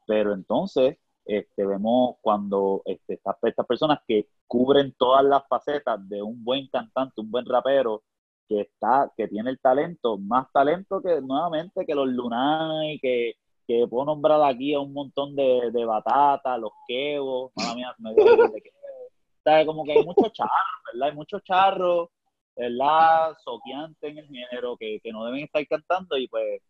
Pero 0.08 0.34
entonces 0.34 0.98
este, 1.26 1.66
vemos 1.66 2.16
cuando 2.22 2.82
este, 2.86 3.16
estas, 3.16 3.66
personas 3.68 4.00
que 4.08 4.30
cubren 4.48 4.94
todas 4.98 5.24
las 5.26 5.48
facetas 5.48 6.00
de 6.10 6.22
un 6.22 6.44
buen 6.44 6.68
cantante, 6.70 7.22
un 7.22 7.30
buen 7.30 7.46
rapero, 7.46 8.04
que 8.48 8.62
está, 8.62 9.12
que 9.16 9.28
tiene 9.28 9.50
el 9.50 9.60
talento, 9.60 10.18
más 10.18 10.52
talento 10.54 11.02
que 11.02 11.22
nuevamente 11.22 11.86
que 11.86 11.94
los 11.94 12.08
Lunay, 12.08 12.98
que, 13.00 13.34
que 13.68 13.86
puedo 13.88 14.06
nombrar 14.06 14.42
aquí 14.44 14.74
a 14.74 14.80
un 14.80 14.94
montón 14.94 15.36
de, 15.36 15.70
de 15.72 15.86
batata, 15.86 16.58
los 16.58 16.72
quebos, 16.88 17.52
madre 17.56 17.76
mía, 17.76 17.96
me 18.00 18.14
de 18.14 19.66
como 19.66 19.84
que 19.84 19.94
hay 19.94 20.06
muchos 20.06 20.32
charros, 20.34 20.52
¿verdad? 20.92 21.10
Hay 21.10 21.16
muchos 21.16 21.44
charros, 21.44 22.10
¿verdad? 22.56 23.36
Soqueantes 23.44 24.12
en 24.12 24.18
el 24.18 24.28
género 24.28 24.76
que, 24.78 25.00
que 25.02 25.12
no 25.12 25.26
deben 25.26 25.44
estar 25.44 25.66
cantando 25.68 26.18
y 26.18 26.28
pues, 26.28 26.62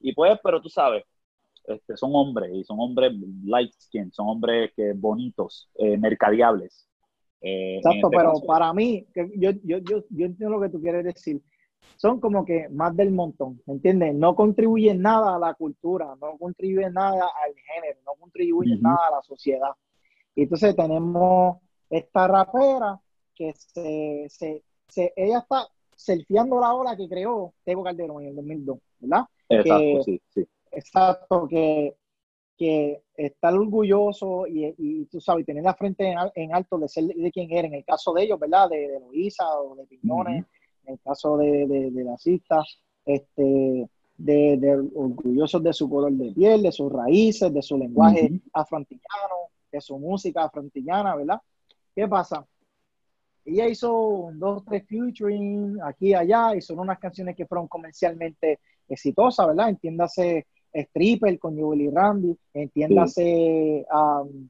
y 0.00 0.14
pues, 0.14 0.38
pero 0.42 0.60
tú 0.60 0.68
sabes, 0.68 1.04
este, 1.66 1.96
son 1.96 2.10
hombres 2.14 2.50
y 2.54 2.64
son 2.64 2.78
hombres 2.80 3.12
light 3.44 3.72
skin, 3.78 4.12
son 4.12 4.28
hombres 4.28 4.72
que 4.76 4.92
bonitos, 4.94 5.70
eh, 5.76 5.96
mercadiables. 5.96 6.88
Eh, 7.40 7.76
Exacto, 7.76 8.08
este 8.10 8.16
pero 8.16 8.32
para 8.46 8.72
mí, 8.72 9.06
yo, 9.14 9.50
yo, 9.62 9.78
yo, 9.78 10.04
yo 10.08 10.26
entiendo 10.26 10.56
lo 10.56 10.60
que 10.60 10.70
tú 10.70 10.80
quieres 10.80 11.04
decir. 11.04 11.42
Son 11.96 12.20
como 12.20 12.44
que 12.44 12.68
más 12.68 12.94
del 12.96 13.12
montón, 13.12 13.60
¿me 13.66 13.74
entiendes? 13.74 14.14
No 14.14 14.34
contribuyen 14.34 15.00
nada 15.00 15.36
a 15.36 15.38
la 15.38 15.54
cultura, 15.54 16.14
no 16.20 16.36
contribuyen 16.38 16.92
nada 16.92 17.24
al 17.44 17.54
género, 17.54 18.00
no 18.04 18.12
contribuyen 18.18 18.80
nada 18.82 19.08
a 19.08 19.16
la 19.16 19.22
sociedad. 19.22 19.70
Y 20.34 20.42
entonces 20.42 20.74
tenemos 20.74 21.58
esta 21.88 22.26
rapera 22.26 23.00
que 23.34 23.52
se, 23.54 24.26
se, 24.28 25.12
ella 25.16 25.38
está 25.38 25.66
selfieando 25.96 26.60
la 26.60 26.74
ola 26.74 26.96
que 26.96 27.08
creó 27.08 27.54
Tego 27.64 27.84
Calderón 27.84 28.22
en 28.22 28.28
el 28.28 28.36
2002, 28.36 28.78
¿verdad? 29.00 29.24
Exacto, 29.48 30.02
sí, 30.04 30.20
sí. 30.28 30.48
Exacto, 30.72 31.46
que, 31.48 31.96
que 32.56 33.02
estar 33.16 33.54
orgulloso 33.54 34.46
y, 34.46 34.74
y, 34.76 35.04
tú 35.06 35.20
sabes, 35.20 35.46
tener 35.46 35.62
la 35.62 35.74
frente 35.74 36.14
en, 36.34 36.54
alto 36.54 36.78
de 36.78 36.88
ser 36.88 37.04
de 37.04 37.30
quien 37.30 37.50
era, 37.52 37.68
en 37.68 37.74
el 37.74 37.84
caso 37.84 38.12
de 38.12 38.24
ellos, 38.24 38.38
¿verdad? 38.38 38.68
De, 38.68 38.88
de 38.88 39.00
Luisa 39.00 39.44
o 39.60 39.76
de 39.76 39.86
Piñones, 39.86 40.44
en 40.86 40.94
el 40.94 41.00
caso 41.00 41.36
de, 41.36 41.66
de, 41.66 41.90
de 41.90 42.04
la 42.04 42.16
cista, 42.18 42.62
este, 43.04 43.88
de, 44.16 44.56
de, 44.56 44.90
orgullosos 44.94 45.62
de 45.62 45.72
su 45.72 45.88
color 45.88 46.12
de 46.12 46.32
piel, 46.32 46.62
de 46.62 46.72
sus 46.72 46.92
raíces, 46.92 47.52
de 47.52 47.62
su 47.62 47.76
lenguaje 47.76 48.40
afrontillano, 48.52 49.50
de 49.70 49.80
su 49.80 49.98
música 49.98 50.44
afrontillana, 50.44 51.16
¿verdad? 51.16 51.40
¿Qué 51.94 52.06
pasa? 52.08 52.46
Ella 53.44 53.68
hizo 53.68 54.30
dos, 54.34 54.64
tres 54.64 54.86
featuring 54.86 55.78
aquí 55.82 56.08
y 56.08 56.14
allá, 56.14 56.56
hizo 56.56 56.74
unas 56.74 56.98
canciones 56.98 57.36
que 57.36 57.46
fueron 57.46 57.68
comercialmente 57.68 58.60
exitosas, 58.88 59.48
¿verdad? 59.48 59.68
Entiéndase 59.70 60.46
Stripper 60.72 61.38
con 61.38 61.56
Jubilee 61.56 61.90
Randy, 61.90 62.36
entiéndase 62.52 63.86
um, 63.92 64.48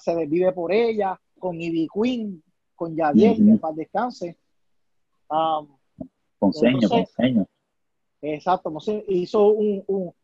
Se 0.00 0.26
Vive 0.26 0.52
por 0.52 0.72
ella, 0.72 1.18
con 1.38 1.60
Ivy 1.60 1.88
Queen, 1.92 2.42
con 2.74 2.96
Yadiel, 2.96 3.36
que 3.36 3.56
para 3.58 3.74
descanse. 3.74 4.36
Um, 5.30 5.68
con 6.38 6.52
seño. 6.52 6.88
Exacto, 8.20 8.72
hizo 9.08 9.54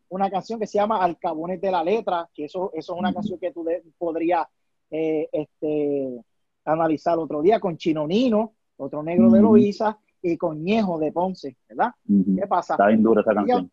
una 0.09 0.29
canción 0.29 0.59
que 0.59 0.67
se 0.67 0.77
llama 0.77 1.03
Alcabones 1.03 1.61
de 1.61 1.71
la 1.71 1.83
Letra, 1.83 2.29
que 2.33 2.45
eso, 2.45 2.71
eso 2.73 2.93
es 2.93 2.99
una 2.99 3.13
canción 3.13 3.39
que 3.39 3.51
tú 3.51 3.65
podrías 3.97 4.47
eh, 4.91 5.29
este, 5.31 6.21
analizar 6.65 7.17
otro 7.17 7.41
día 7.41 7.59
con 7.59 7.77
Chino 7.77 8.05
Nino, 8.05 8.53
otro 8.77 9.01
negro 9.01 9.29
de 9.31 9.41
Loiza, 9.41 9.97
y 10.21 10.37
con 10.37 10.63
Ñejo 10.63 10.97
de 10.99 11.11
Ponce, 11.11 11.55
¿verdad? 11.69 11.91
¿Qué 12.07 12.47
pasa? 12.47 12.73
Está 12.73 12.87
bien 12.87 13.03
dura 13.03 13.21
esa 13.21 13.33
canción. 13.33 13.71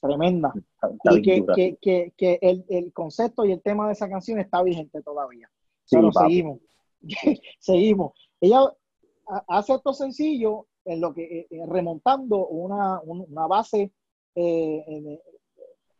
tremenda. 0.00 0.52
y 1.04 1.22
que, 1.22 1.76
que, 1.80 2.12
que, 2.16 2.38
el, 2.42 2.64
el, 2.68 2.92
concepto 2.92 3.44
y 3.44 3.52
el 3.52 3.62
tema 3.62 3.86
de 3.86 3.92
esa 3.92 4.08
canción 4.08 4.40
está 4.40 4.62
vigente 4.62 5.00
todavía. 5.02 5.48
Pero 5.90 6.12
seguimos. 6.12 6.58
seguimos. 7.58 8.12
Ella 8.40 8.60
hace 9.48 9.74
esto 9.74 9.92
sencillo 9.92 10.66
en 10.84 11.00
lo 11.00 11.12
que 11.12 11.22
eh, 11.22 11.46
eh, 11.50 11.66
remontando 11.66 12.46
una, 12.48 13.00
una 13.00 13.46
base 13.46 13.92
eh, 14.34 15.20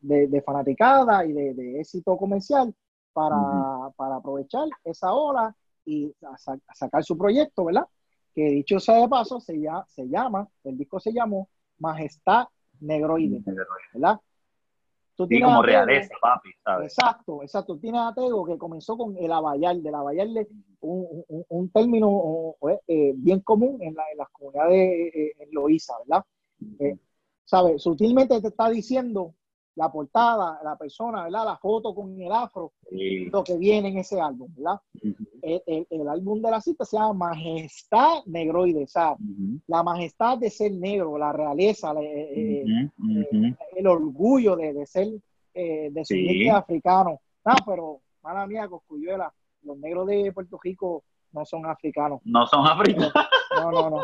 de, 0.00 0.28
de, 0.28 0.42
fanaticada 0.42 1.24
y 1.24 1.32
de, 1.32 1.80
éxito 1.80 2.16
comercial 2.16 2.74
para, 3.12 3.36
para, 3.96 4.16
aprovechar 4.16 4.66
esa 4.84 5.12
ola 5.12 5.54
y 5.84 6.14
sacar 6.74 7.04
su 7.04 7.18
proyecto, 7.18 7.64
¿verdad? 7.64 7.86
Que 8.34 8.42
dicho 8.42 8.78
sea 8.80 8.96
de 8.96 9.08
paso, 9.08 9.40
se, 9.40 9.60
ya, 9.60 9.84
se 9.88 10.08
llama, 10.08 10.48
el 10.64 10.78
disco 10.78 11.00
se 11.00 11.12
llamó 11.12 11.48
Majestad 11.78 12.46
Negroide, 12.80 13.42
¿verdad? 13.92 14.20
Tú 15.26 15.34
como 15.42 15.62
realeza, 15.62 16.14
papi, 16.20 16.50
¿sabes? 16.64 16.92
Exacto, 16.92 17.42
exacto. 17.42 17.78
Tienes 17.78 18.00
a 18.00 18.14
Tego 18.14 18.44
que 18.44 18.58
comenzó 18.58 18.96
con 18.96 19.16
el 19.16 19.32
abayal, 19.32 19.82
del 19.82 19.94
abayal 19.94 20.46
un, 20.80 21.24
un, 21.28 21.44
un 21.48 21.70
término 21.70 22.54
eh, 22.86 23.12
bien 23.16 23.40
común 23.40 23.82
en, 23.82 23.94
la, 23.94 24.02
en 24.10 24.18
las 24.18 24.28
comunidades 24.30 24.78
eh, 25.14 25.32
en 25.38 25.48
Loíza, 25.52 25.94
¿verdad? 26.06 26.24
Eh, 26.78 26.96
¿Sabes? 27.44 27.82
Sutilmente 27.82 28.40
te 28.40 28.48
está 28.48 28.70
diciendo 28.70 29.34
la 29.76 29.90
portada, 29.90 30.60
la 30.62 30.76
persona, 30.76 31.24
¿verdad? 31.24 31.44
La 31.44 31.56
foto 31.56 31.94
con 31.94 32.20
el 32.20 32.32
afro, 32.32 32.72
lo 32.90 33.44
que 33.44 33.56
viene 33.56 33.88
en 33.88 33.98
ese 33.98 34.20
álbum, 34.20 34.48
¿verdad? 34.56 34.80
el, 35.42 36.08
álbum 36.08 36.42
de 36.42 36.50
la 36.50 36.60
cita 36.60 36.84
se 36.84 36.96
llama 36.96 37.30
Majestad 37.30 38.24
Negroide, 38.26 38.84
o 38.84 39.16
la 39.68 39.82
majestad 39.82 40.38
de 40.38 40.50
ser 40.50 40.72
negro, 40.72 41.16
la 41.16 41.32
realeza, 41.32 41.92
eh, 42.00 42.64
eh, 42.66 43.54
el 43.76 43.86
orgullo 43.86 44.56
de, 44.56 44.86
ser 44.86 45.08
eh, 45.54 45.88
descendiente 45.92 46.50
africano. 46.50 47.20
No, 47.44 47.54
pero, 47.64 48.00
mala 48.22 48.46
mía, 48.46 48.68
Coscuyuela, 48.68 49.32
los 49.62 49.78
negros 49.78 50.06
de 50.06 50.32
Puerto 50.32 50.58
Rico 50.62 51.04
no 51.32 51.44
son 51.44 51.66
africanos. 51.66 52.20
No 52.24 52.46
son 52.46 52.66
africanos. 52.66 53.12
No, 53.56 53.70
no, 53.70 53.90
no. 53.90 54.00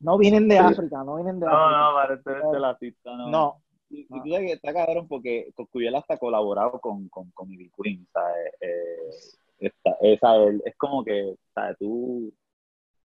No 0.00 0.16
vienen 0.16 0.48
de 0.48 0.58
África, 0.58 1.04
no 1.04 1.16
vienen 1.16 1.38
de 1.38 1.46
África. 1.46 1.70
No, 1.70 1.90
no, 1.90 1.94
parece 1.94 2.30
de 2.30 2.60
la 2.60 2.74
cita, 2.76 3.14
no. 3.16 3.28
No, 3.28 3.62
y, 3.90 4.06
tú 4.06 4.30
sabes 4.30 4.46
que 4.46 4.52
está 4.52 4.72
cabrón 4.72 5.08
porque 5.08 5.52
Coscuyuela 5.54 5.98
hasta 5.98 6.16
colaborado 6.16 6.80
con, 6.80 7.08
con, 7.08 7.30
con 7.32 7.50
Ivy 7.50 7.70
Queen, 7.76 8.06
¿sabes? 8.12 8.52
Eh, 8.60 9.70
esa, 10.00 10.44
es 10.64 10.76
como 10.76 11.04
que, 11.04 11.34
¿sabes? 11.54 11.76
Tú, 11.78 12.32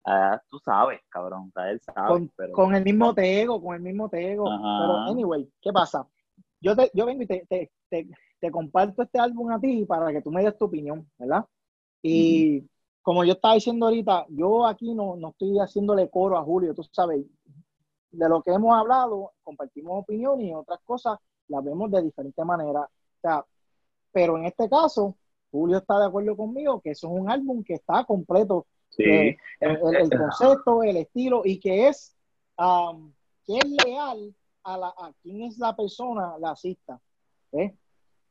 ah, 0.04 0.40
tú 0.48 0.58
sabes, 0.58 1.00
cabrón. 1.08 1.50
Él 1.70 1.80
sabe. 1.80 2.08
Con, 2.08 2.32
pero... 2.36 2.52
con 2.52 2.74
el 2.74 2.84
mismo 2.84 3.14
tego, 3.14 3.60
con 3.62 3.76
el 3.76 3.82
mismo 3.82 4.08
tego. 4.08 4.44
Pero, 4.44 4.96
anyway, 5.10 5.48
¿qué 5.60 5.72
pasa? 5.72 6.06
Yo, 6.60 6.76
te, 6.76 6.90
yo 6.94 7.06
vengo 7.06 7.22
y 7.22 7.26
te, 7.26 7.46
te, 7.48 7.70
te, 8.40 8.50
comparto 8.50 9.02
este 9.02 9.18
álbum 9.18 9.50
a 9.50 9.60
ti 9.60 9.84
para 9.86 10.12
que 10.12 10.20
tú 10.20 10.30
me 10.30 10.42
des 10.42 10.56
tu 10.56 10.66
opinión, 10.66 11.10
¿verdad? 11.18 11.44
Y 12.02 12.68
como 13.00 13.24
yo 13.24 13.32
estaba 13.32 13.54
diciendo 13.54 13.86
ahorita, 13.86 14.26
yo 14.28 14.66
aquí 14.66 14.94
no, 14.94 15.16
no 15.16 15.30
estoy 15.30 15.58
haciéndole 15.58 16.10
coro 16.10 16.36
a 16.36 16.42
Julio, 16.42 16.74
tú 16.74 16.82
sabes, 16.92 17.24
de 18.16 18.28
lo 18.28 18.42
que 18.42 18.52
hemos 18.52 18.74
hablado, 18.74 19.32
compartimos 19.42 20.02
opinión 20.02 20.40
y 20.40 20.54
otras 20.54 20.80
cosas 20.84 21.18
las 21.48 21.64
vemos 21.64 21.90
de 21.90 22.02
diferente 22.02 22.44
manera. 22.44 22.80
O 22.80 23.20
sea, 23.20 23.44
pero 24.12 24.38
en 24.38 24.44
este 24.44 24.68
caso, 24.68 25.16
Julio 25.50 25.78
está 25.78 25.98
de 25.98 26.06
acuerdo 26.06 26.36
conmigo 26.36 26.80
que 26.80 26.90
eso 26.90 27.08
es 27.08 27.20
un 27.20 27.30
álbum 27.30 27.62
que 27.62 27.74
está 27.74 28.04
completo. 28.04 28.66
Sí. 28.90 29.04
Eh, 29.04 29.36
el, 29.60 29.78
concepto, 30.10 30.82
el 30.82 30.96
estilo 30.98 31.42
y 31.44 31.58
que 31.58 31.88
es, 31.88 32.16
um, 32.58 33.12
que 33.44 33.58
es 33.58 33.64
leal 33.84 34.34
a, 34.62 34.78
la, 34.78 34.88
a 34.88 35.12
quién 35.22 35.42
es 35.42 35.58
la 35.58 35.74
persona, 35.74 36.38
la 36.38 36.52
asista. 36.52 37.00
¿eh? 37.52 37.74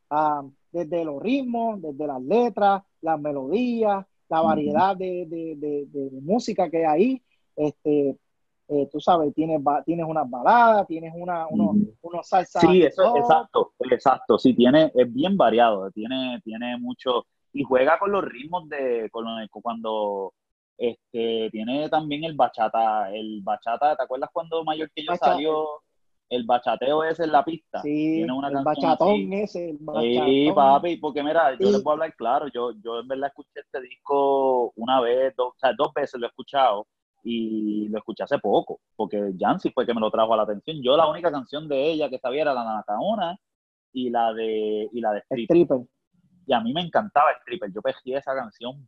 Um, 0.10 0.54
desde 0.72 1.04
los 1.06 1.22
ritmos, 1.22 1.82
desde 1.82 2.08
las 2.08 2.22
letras, 2.22 2.84
las 3.02 3.20
melodías, 3.20 4.06
la 4.30 4.42
variedad 4.42 4.96
de, 4.96 5.26
de, 5.28 5.56
de, 5.58 5.86
de, 5.88 6.22
música 6.22 6.70
que 6.70 6.86
hay 6.86 6.86
ahí. 6.86 7.24
Este, 7.56 8.18
eh, 8.68 8.88
tú 8.92 9.00
sabes, 9.00 9.34
tienes, 9.34 9.62
tienes 9.86 10.06
unas 10.08 10.30
baladas, 10.30 10.88
tienes 10.88 11.14
una, 11.16 11.48
unos, 11.48 11.76
unos 12.02 12.28
salsa. 12.28 12.60
Sí, 12.62 12.84
eso, 12.84 13.18
exacto, 13.18 13.74
exacto, 13.80 14.38
sí, 14.38 14.54
tiene, 14.54 14.92
es 14.96 15.14
bien 15.14 15.36
variado, 15.38 15.92
tiene, 15.92 16.40
tiene 16.44 16.78
mucho, 16.78 17.26
y 17.52 17.64
juega 17.64 18.00
con 18.00 18.12
los 18.12 18.24
ritmos 18.24 18.68
de, 18.70 19.10
con, 19.12 19.26
cuando, 19.62 20.34
este, 20.78 21.50
tiene 21.52 21.90
también 21.90 22.24
el 22.24 22.36
bachata, 22.36 23.14
el 23.14 23.42
bachata, 23.44 23.96
¿te 23.96 24.04
acuerdas 24.04 24.30
cuando 24.32 24.64
Mayor 24.64 24.90
que 24.96 25.04
yo 25.04 25.16
salió? 25.16 25.68
El 26.30 26.46
bachateo 26.46 27.04
ese 27.04 27.26
en 27.26 27.32
la 27.32 27.46
pista. 27.46 27.82
Sí, 27.82 28.16
tiene 28.16 28.34
una 28.34 28.48
el 28.48 28.64
bachatón 28.64 29.34
ese, 29.34 29.70
el 29.70 29.78
bachatón. 29.80 30.26
Sí, 30.26 30.52
papi, 30.56 30.98
porque 30.98 31.22
mira, 31.22 31.52
yo 31.60 31.70
les 31.70 31.84
voy 31.84 31.92
a 31.92 31.94
hablar 31.94 32.16
claro, 32.16 32.48
yo, 32.48 32.72
yo 32.84 33.02
en 33.02 33.08
verdad 33.08 33.28
escuché 33.28 33.60
este 33.60 33.82
disco 33.82 34.72
una 34.78 35.00
vez, 35.00 35.36
dos, 35.36 35.50
o 35.50 35.60
sea, 35.60 35.74
dos 35.78 35.94
veces 35.94 36.20
lo 36.20 36.26
he 36.26 36.30
escuchado, 36.30 36.88
y 37.24 37.88
lo 37.90 38.00
escuché 38.00 38.24
hace 38.24 38.38
poco, 38.40 38.82
porque 38.96 39.34
Jancy 39.40 39.72
fue 39.72 39.86
que 39.86 39.94
me 39.94 40.02
lo 40.02 40.12
trajo 40.12 40.34
a 40.34 40.38
la 40.38 40.44
atención. 40.44 40.82
Yo 40.84 40.98
la 40.98 41.08
única 41.08 41.32
canción 41.32 41.68
de 41.68 41.92
ella 41.92 42.10
que 42.10 42.20
sabía 42.20 42.42
era 42.42 42.54
la 42.54 42.66
Nacaona 42.66 43.40
y 43.94 44.10
la 44.10 44.34
de 44.34 44.90
y 44.92 45.00
la 45.00 45.14
de 45.14 45.22
Stripper. 45.22 45.80
Y 46.46 46.54
a 46.54 46.60
mí 46.60 46.74
me 46.74 46.82
encantaba 46.82 47.32
Stripper, 47.40 47.72
yo 47.74 47.82
pejé 47.82 48.18
esa 48.18 48.36
canción. 48.36 48.88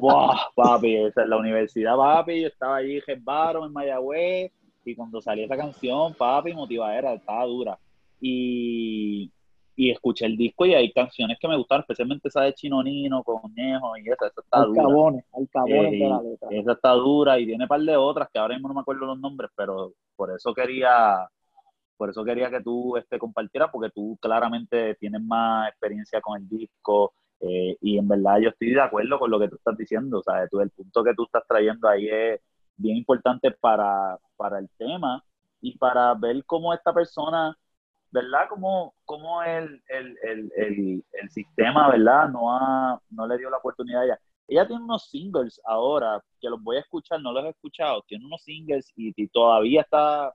¡Buah! 0.00 0.50
papi, 0.54 0.96
esa 0.96 1.22
es 1.22 1.28
la 1.28 1.36
universidad, 1.36 1.96
papi, 1.96 2.42
yo 2.42 2.48
estaba 2.48 2.76
allí 2.76 3.00
en 3.06 3.24
en 3.64 3.72
Mayagüez, 3.72 4.52
y 4.84 4.94
cuando 4.94 5.20
salió 5.20 5.44
esa 5.44 5.56
canción, 5.56 6.14
papi, 6.14 6.52
motivadera, 6.52 7.14
estaba 7.14 7.44
dura. 7.44 7.78
Y, 8.20 9.30
y 9.76 9.90
escuché 9.90 10.24
el 10.24 10.36
disco 10.38 10.64
y 10.64 10.74
hay 10.74 10.90
canciones 10.90 11.38
que 11.38 11.46
me 11.46 11.56
gustaron, 11.56 11.82
especialmente 11.82 12.28
esa 12.28 12.40
de 12.40 12.54
Chinonino, 12.54 13.22
Conejo 13.22 13.96
y 13.98 14.08
esa, 14.08 14.26
esa 14.26 14.40
está 14.40 14.64
dura. 14.64 14.82
Alcabones 15.34 15.92
de 15.92 16.08
la 16.08 16.22
letra. 16.22 16.48
Esa 16.50 16.72
está 16.72 16.90
dura 16.92 17.38
y 17.38 17.44
tiene 17.44 17.64
un 17.64 17.68
par 17.68 17.82
de 17.82 17.96
otras 17.96 18.30
que 18.32 18.38
ahora 18.38 18.54
mismo 18.54 18.68
no 18.68 18.74
me 18.74 18.80
acuerdo 18.80 19.04
los 19.04 19.20
nombres, 19.20 19.50
pero 19.54 19.92
por 20.16 20.34
eso 20.34 20.54
quería 20.54 21.28
por 21.98 22.10
eso 22.10 22.24
quería 22.24 22.50
que 22.50 22.60
tú 22.60 22.96
este, 22.96 23.18
compartieras, 23.18 23.70
porque 23.70 23.90
tú 23.90 24.18
claramente 24.20 24.96
tienes 24.96 25.22
más 25.22 25.68
experiencia 25.68 26.20
con 26.20 26.40
el 26.40 26.48
disco 26.48 27.14
eh, 27.40 27.76
y 27.80 27.98
en 27.98 28.08
verdad 28.08 28.38
yo 28.38 28.48
estoy 28.50 28.70
de 28.72 28.80
acuerdo 28.80 29.18
con 29.18 29.30
lo 29.30 29.38
que 29.38 29.48
tú 29.48 29.56
estás 29.56 29.76
diciendo, 29.76 30.18
o 30.18 30.22
sea, 30.22 30.46
tú, 30.48 30.60
el 30.60 30.70
punto 30.70 31.04
que 31.04 31.14
tú 31.14 31.24
estás 31.24 31.42
trayendo 31.46 31.88
ahí 31.88 32.08
es 32.08 32.40
bien 32.76 32.96
importante 32.96 33.50
para, 33.50 34.18
para 34.36 34.58
el 34.58 34.68
tema 34.76 35.22
y 35.60 35.76
para 35.76 36.14
ver 36.14 36.44
cómo 36.44 36.72
esta 36.74 36.92
persona 36.92 37.56
¿verdad? 38.10 38.48
Como, 38.48 38.94
como 39.04 39.42
el, 39.42 39.82
el, 39.88 40.18
el, 40.22 41.04
el, 41.12 41.30
sistema, 41.30 41.90
¿verdad? 41.90 42.28
No, 42.30 42.52
ha, 42.52 43.00
no 43.10 43.26
le 43.26 43.38
dio 43.38 43.50
la 43.50 43.58
oportunidad 43.58 44.02
a 44.02 44.04
ella. 44.04 44.20
Ella 44.48 44.66
tiene 44.66 44.84
unos 44.84 45.10
singles 45.10 45.60
ahora, 45.64 46.22
que 46.40 46.48
los 46.48 46.62
voy 46.62 46.76
a 46.76 46.80
escuchar, 46.80 47.20
no 47.20 47.32
los 47.32 47.44
he 47.44 47.48
escuchado, 47.50 48.02
tiene 48.06 48.26
unos 48.26 48.42
singles 48.42 48.92
y, 48.96 49.28
todavía 49.28 49.82
está 49.82 50.32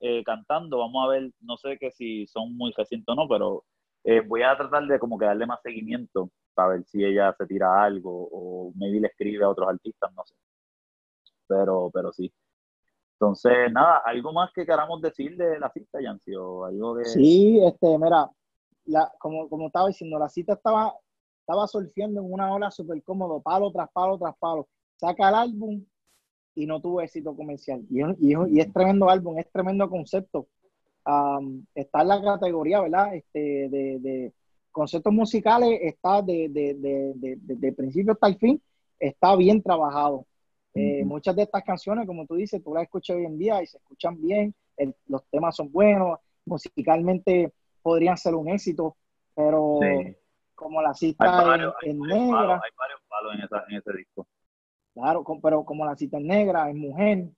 eh, 0.00 0.22
cantando, 0.24 0.78
vamos 0.78 1.04
a 1.06 1.08
ver, 1.08 1.30
no 1.40 1.56
sé 1.56 1.78
que 1.78 1.90
si 1.90 2.26
son 2.26 2.56
muy 2.56 2.72
recientes 2.76 3.08
o 3.08 3.14
no, 3.14 3.28
pero 3.28 3.64
eh, 4.04 4.20
voy 4.20 4.42
a 4.42 4.56
tratar 4.56 4.86
de 4.86 4.98
como 4.98 5.18
que 5.18 5.26
darle 5.26 5.46
más 5.46 5.60
seguimiento. 5.62 6.30
para 6.54 6.70
ver 6.70 6.84
si 6.86 7.04
ella 7.04 7.34
se 7.38 7.46
tira 7.46 7.82
algo 7.84 8.28
o 8.32 8.72
maybe 8.76 9.00
le 9.00 9.08
escribe 9.08 9.44
a 9.44 9.48
otros 9.50 9.68
artistas, 9.68 10.12
no 10.14 10.24
sé. 10.24 10.34
Pero, 11.48 11.90
pero 11.92 12.12
sí. 12.12 12.32
Entonces, 13.18 13.72
nada, 13.72 14.02
¿algo 14.04 14.32
más 14.32 14.52
que 14.52 14.66
queramos 14.66 15.00
decir 15.00 15.36
de 15.36 15.58
la 15.58 15.70
cita, 15.70 16.00
Yancy? 16.02 16.32
algo 16.34 17.02
Sí, 17.04 17.58
este, 17.64 17.98
mira, 17.98 18.30
la, 18.84 19.10
como, 19.18 19.48
como 19.48 19.68
estaba 19.68 19.88
diciendo, 19.88 20.18
la 20.18 20.28
cita 20.28 20.52
estaba, 20.52 20.94
estaba 21.40 21.66
surfeando 21.66 22.20
en 22.20 22.30
una 22.30 22.52
ola 22.52 22.70
súper 22.70 23.02
cómodo, 23.02 23.40
palo 23.40 23.72
tras 23.72 23.90
palo 23.90 24.18
tras 24.18 24.36
palo. 24.38 24.68
Saca 24.96 25.30
el 25.30 25.34
álbum 25.34 25.84
y 26.54 26.66
no 26.66 26.80
tuvo 26.80 27.00
éxito 27.00 27.34
comercial. 27.34 27.86
Y, 27.90 28.02
y, 28.20 28.60
es 28.60 28.72
tremendo 28.72 29.08
álbum, 29.08 29.38
es 29.38 29.50
tremendo 29.50 29.88
concepto. 29.88 30.48
está 31.74 32.02
en 32.02 32.08
la 32.08 32.22
categoría, 32.22 32.82
¿verdad? 32.82 33.14
Este, 33.14 33.68
de, 33.70 33.98
de 33.98 34.32
conceptos 34.76 35.10
musicales, 35.10 35.78
está 35.80 36.20
de, 36.20 36.50
de, 36.50 36.74
de, 37.14 37.72
principio 37.72 38.12
hasta 38.12 38.26
el 38.26 38.36
fin, 38.36 38.62
está 38.98 39.34
bien 39.34 39.62
trabajado. 39.62 40.26
Eh, 40.76 41.04
muchas 41.04 41.34
de 41.34 41.42
estas 41.42 41.64
canciones, 41.64 42.06
como 42.06 42.26
tú 42.26 42.34
dices, 42.34 42.62
tú 42.62 42.74
las 42.74 42.82
escuchas 42.82 43.16
hoy 43.16 43.24
en 43.24 43.38
día 43.38 43.62
y 43.62 43.66
se 43.66 43.78
escuchan 43.78 44.20
bien, 44.20 44.54
los 45.06 45.24
temas 45.30 45.56
son 45.56 45.72
buenos, 45.72 46.18
musicalmente 46.44 47.52
podrían 47.80 48.16
ser 48.16 48.34
un 48.34 48.48
éxito, 48.48 48.94
pero 49.34 49.80
como 50.54 50.82
la 50.82 50.92
cita 50.92 51.24
en, 51.82 52.00
negra. 52.00 52.54
hay 52.54 52.70
varios 52.76 53.00
palos 53.08 53.34
en, 53.68 53.76
ese 53.76 53.92
disco. 53.96 54.26
Claro, 54.92 55.24
pero 55.42 55.64
como 55.64 55.86
la 55.86 55.96
cita 55.96 56.18
en 56.18 56.26
negra, 56.26 56.68
es 56.68 56.76
mujer. 56.76 57.28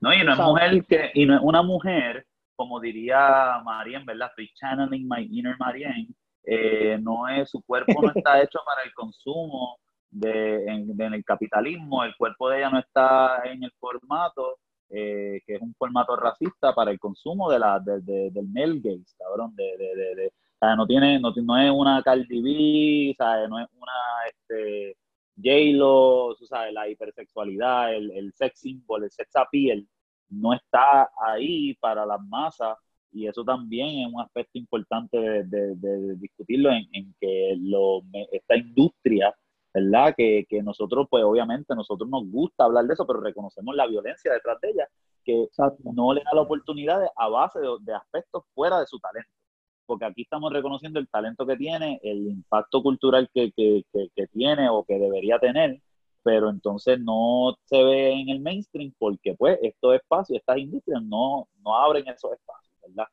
No, 0.00 0.12
y 0.12 0.24
no 0.24 0.32
es 0.32 0.38
mujer 0.38 0.84
que, 0.84 1.10
y 1.14 1.26
no 1.26 1.36
es 1.36 1.40
una 1.42 1.62
mujer, 1.62 2.26
como 2.54 2.80
diría 2.80 3.60
Marien, 3.64 4.04
¿verdad? 4.04 4.28
Estoy 4.28 4.50
channeling 4.54 5.08
my 5.08 5.26
inner 5.30 5.56
Marien. 5.58 6.14
Eh, 6.44 6.98
no 7.00 7.28
es, 7.28 7.50
su 7.50 7.62
cuerpo 7.62 7.92
no 8.00 8.10
está 8.14 8.40
hecho 8.40 8.60
para 8.64 8.82
el 8.82 8.94
consumo 8.94 9.78
de, 10.10 10.64
en, 10.66 11.00
el 11.00 11.24
capitalismo, 11.24 12.04
el 12.04 12.16
cuerpo 12.16 12.48
de 12.48 12.58
ella 12.58 12.70
no 12.70 12.78
está 12.78 13.42
en 13.44 13.62
el 13.64 13.72
formato, 13.78 14.58
eh, 14.90 15.40
que 15.46 15.56
es 15.56 15.62
un 15.62 15.74
formato 15.74 16.16
racista 16.16 16.74
para 16.74 16.90
el 16.90 16.98
consumo 16.98 17.50
de 17.50 17.58
la, 17.58 17.78
de, 17.80 18.00
del 18.30 18.48
male 18.48 18.80
gaze, 18.80 19.14
cabrón, 19.18 19.54
de, 19.54 19.64
de, 19.76 20.26
o 20.26 20.58
sea, 20.58 20.76
no 20.76 20.86
tiene, 20.86 21.20
no, 21.20 21.32
no, 21.36 21.58
es 21.58 21.70
una 21.70 22.02
Cardi 22.02 22.42
B, 22.42 23.14
¿sabes? 23.16 23.48
no 23.48 23.60
es 23.60 23.68
una 23.72 23.92
este, 24.28 24.96
J-Lo, 25.36 26.36
¿sabes? 26.48 26.72
la 26.72 26.88
hipersexualidad, 26.88 27.94
el, 27.94 28.10
el 28.12 28.32
sex 28.34 28.60
symbol, 28.60 29.04
el 29.04 29.10
sex 29.10 29.34
appeal, 29.36 29.86
no 30.30 30.54
está 30.54 31.10
ahí 31.26 31.74
para 31.74 32.04
las 32.06 32.20
masas 32.22 32.76
y 33.12 33.26
eso 33.26 33.44
también 33.44 34.00
es 34.00 34.12
un 34.12 34.20
aspecto 34.20 34.58
importante 34.58 35.16
de, 35.44 36.16
discutirlo 36.16 36.70
en, 36.70 36.86
en 36.92 37.14
que 37.20 37.56
lo, 37.58 38.02
esta 38.32 38.56
industria 38.56 39.34
¿verdad? 39.72 40.14
Que, 40.16 40.46
que, 40.48 40.62
nosotros, 40.62 41.06
pues 41.10 41.24
obviamente, 41.24 41.74
nosotros 41.74 42.08
nos 42.08 42.30
gusta 42.30 42.64
hablar 42.64 42.86
de 42.86 42.94
eso, 42.94 43.06
pero 43.06 43.20
reconocemos 43.20 43.74
la 43.74 43.86
violencia 43.86 44.32
detrás 44.32 44.60
de 44.60 44.70
ella, 44.70 44.88
que 45.24 45.48
no 45.94 46.12
le 46.12 46.22
da 46.24 46.30
la 46.34 46.42
oportunidad 46.42 47.02
a 47.16 47.28
base 47.28 47.60
de, 47.60 47.94
aspectos 47.94 48.44
fuera 48.54 48.80
de 48.80 48.86
su 48.86 48.98
talento. 48.98 49.30
Porque 49.86 50.04
aquí 50.04 50.22
estamos 50.22 50.52
reconociendo 50.52 50.98
el 51.00 51.08
talento 51.08 51.46
que 51.46 51.56
tiene, 51.56 51.98
el 52.02 52.26
impacto 52.28 52.82
cultural 52.82 53.30
que, 53.32 53.52
que, 53.52 53.84
que 53.92 54.26
tiene 54.28 54.68
o 54.68 54.84
que 54.84 54.98
debería 54.98 55.38
tener, 55.38 55.80
pero 56.22 56.50
entonces 56.50 57.00
no 57.00 57.56
se 57.64 57.82
ve 57.82 58.12
en 58.12 58.28
el 58.28 58.40
mainstream 58.40 58.92
porque 58.98 59.34
pues 59.34 59.58
estos 59.62 59.94
espacios, 59.94 60.38
estas 60.38 60.58
industrias 60.58 61.02
no, 61.02 61.48
no 61.64 61.74
abren 61.74 62.06
esos 62.08 62.32
espacios, 62.32 62.74
¿verdad? 62.82 63.06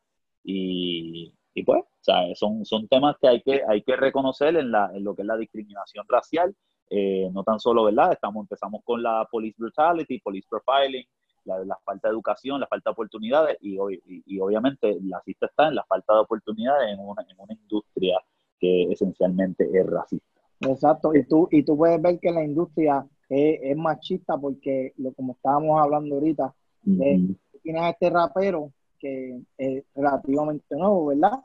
Y, 0.44 1.34
y 1.56 1.64
pues, 1.64 1.84
sea, 2.02 2.36
son, 2.36 2.65
son 2.65 2.88
temas 2.90 3.15
que 3.19 3.30
hay 3.30 3.41
que, 3.41 3.61
hay 3.68 3.82
que 3.82 3.95
reconocer 3.95 4.57
en, 4.57 4.72
la, 4.72 4.91
en 4.94 5.06
lo 5.06 5.15
que 5.15 5.22
es 5.22 5.27
la 5.27 5.38
discriminación 5.38 6.06
racial, 6.07 6.53
eh, 6.90 7.30
no 7.32 7.44
tan 7.44 7.60
solo, 7.61 7.86
¿verdad? 7.86 8.11
Estamos, 8.11 8.44
empezamos 8.44 8.82
con 8.84 9.02
la 9.02 9.26
police 9.32 9.56
brutality, 9.57 10.19
police 10.19 10.45
profiling, 10.49 11.06
la, 11.45 11.64
la 11.64 11.77
falta 11.86 12.10
de 12.10 12.14
educación, 12.14 12.60
la 12.60 12.68
falta 12.68 12.90
de 12.90 12.91
oportunidades 12.91 13.57
y, 13.61 13.77
y, 14.26 14.40
obviamente 14.40 14.98
la 15.03 15.22
cita 15.22 15.45
está 15.45 15.69
en 15.69 15.76
la 15.76 15.86
falta 15.86 16.14
de 16.14 16.19
oportunidades 16.19 16.94
en 16.94 16.99
una, 16.99 17.22
en 17.22 17.40
una 17.40 17.53
industria 17.53 18.19
que 18.60 18.91
esencialmente 18.91 19.65
es 19.72 19.88
racista. 19.88 20.41
Exacto, 20.60 21.15
y 21.15 21.26
tú, 21.26 21.48
y 21.52 21.64
tú 21.64 21.77
puedes 21.77 22.02
ver 22.02 22.19
que 22.19 22.32
la 22.32 22.44
industria 22.44 23.06
es, 23.30 23.77
machista 23.77 24.38
porque, 24.38 24.94
lo, 24.98 25.14
como 25.14 25.34
estábamos 25.34 25.82
hablando 25.82 26.15
ahorita, 26.15 26.53
eh, 26.99 27.36
tienes 27.64 27.82
a 27.82 27.90
este 27.91 28.10
rapero 28.10 28.72
que 29.06 29.41
es 29.57 29.84
relativamente 29.94 30.76
nuevo, 30.76 31.07
¿verdad? 31.07 31.40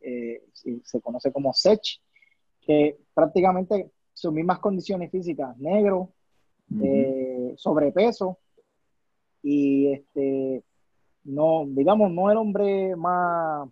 Eh, 0.00 0.44
se 0.82 1.00
conoce 1.00 1.30
como 1.30 1.52
Sech, 1.52 2.00
que 2.60 2.98
prácticamente 3.12 3.90
sus 4.14 4.32
mismas 4.32 4.60
condiciones 4.60 5.10
físicas, 5.10 5.56
negro, 5.58 6.10
eh, 6.82 7.52
sobrepeso, 7.56 8.38
y 9.42 9.92
este, 9.92 10.62
no, 11.24 11.64
digamos, 11.66 12.10
no 12.12 12.30
el 12.30 12.38
hombre 12.38 12.96
más, 12.96 13.68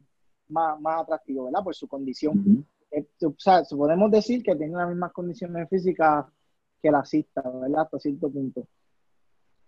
más, 0.49 1.01
atractivo, 1.01 1.45
¿verdad? 1.45 1.65
Por 1.65 1.75
su 1.75 1.89
condición. 1.89 2.67
Eh, 2.91 3.07
o 3.25 3.35
sea, 3.39 3.63
podemos 3.71 4.11
decir 4.11 4.43
que 4.43 4.57
tiene 4.57 4.77
las 4.77 4.89
mismas 4.89 5.13
condiciones 5.13 5.69
físicas 5.69 6.27
que 6.83 6.91
la 6.91 7.05
cista, 7.05 7.41
¿verdad? 7.43 7.83
Hasta 7.83 8.01
cierto 8.01 8.31
punto. 8.31 8.67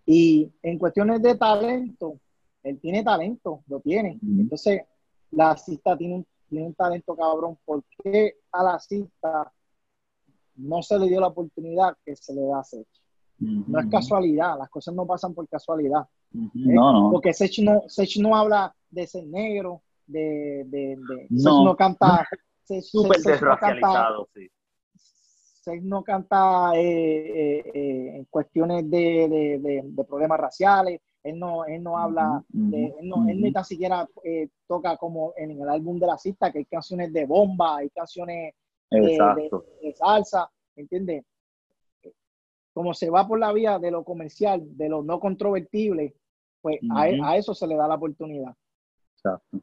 Y 0.04 0.52
en 0.62 0.78
cuestiones 0.78 1.22
de 1.22 1.36
talento, 1.36 2.18
él 2.62 2.78
tiene 2.80 3.02
talento, 3.02 3.62
lo 3.66 3.80
tiene. 3.80 4.18
Entonces, 4.22 4.82
la 5.30 5.56
cista 5.56 5.96
tiene 5.96 6.16
un, 6.16 6.26
tiene 6.48 6.66
un 6.66 6.74
talento 6.74 7.16
cabrón. 7.16 7.58
¿Por 7.64 7.82
qué 8.02 8.34
a 8.52 8.62
la 8.62 8.78
cista 8.78 9.52
no 10.56 10.82
se 10.82 10.98
le 10.98 11.08
dio 11.08 11.20
la 11.20 11.28
oportunidad 11.28 11.96
que 12.04 12.14
se 12.14 12.34
le 12.34 12.42
da 12.42 12.60
a 12.60 12.64
Sech? 12.64 12.86
No 13.38 13.80
es 13.80 13.86
casualidad, 13.90 14.56
las 14.56 14.68
cosas 14.68 14.94
no 14.94 15.06
pasan 15.06 15.34
por 15.34 15.48
casualidad. 15.48 16.02
¿eh? 16.34 16.48
No, 16.54 16.92
no. 16.92 17.10
Porque 17.10 17.32
Sech 17.32 17.58
no, 17.58 17.82
Sech 17.88 18.16
no 18.18 18.36
habla 18.36 18.74
de 18.90 19.06
ser 19.06 19.26
negro, 19.26 19.82
de, 20.06 20.64
de, 20.66 20.96
de 20.96 21.26
no. 21.30 21.64
no 21.64 21.76
canta. 21.76 22.26
Súper 22.80 23.20
desracializado, 23.20 24.28
sí. 24.32 24.48
Sech 24.94 25.82
no 25.82 26.02
canta 26.02 26.72
eh, 26.74 27.58
eh, 27.58 28.16
en 28.16 28.24
cuestiones 28.26 28.88
de, 28.90 29.58
de, 29.60 30.04
problemas 30.04 30.38
raciales, 30.38 31.00
él 31.22 31.38
no, 31.38 31.64
él 31.64 31.82
no 31.82 31.98
habla, 31.98 32.42
de, 32.48 32.86
él, 32.98 33.08
no, 33.08 33.28
él 33.28 33.40
ni 33.40 33.52
tan 33.52 33.64
siquiera 33.64 34.08
eh, 34.24 34.48
toca 34.66 34.96
como 34.96 35.32
en 35.36 35.52
el 35.52 35.68
álbum 35.68 35.98
de 35.98 36.06
la 36.06 36.18
cista, 36.18 36.50
que 36.50 36.58
hay 36.58 36.64
canciones 36.64 37.12
de 37.12 37.26
bomba, 37.26 37.78
hay 37.78 37.90
canciones 37.90 38.54
de, 38.90 39.94
salsa, 39.94 40.50
¿entiendes? 40.76 41.24
Como 42.72 42.94
se 42.94 43.10
va 43.10 43.26
por 43.26 43.38
la 43.38 43.52
vía 43.52 43.78
de 43.78 43.90
lo 43.90 44.04
comercial, 44.04 44.62
de 44.76 44.88
lo 44.88 45.02
no 45.02 45.20
controvertible, 45.20 46.14
pues 46.60 46.78
a, 46.90 47.02
a, 47.02 47.36
eso 47.36 47.54
se 47.54 47.66
le 47.66 47.76
da 47.76 47.86
la 47.86 47.96
oportunidad. 47.96 48.54
Exacto. 49.14 49.58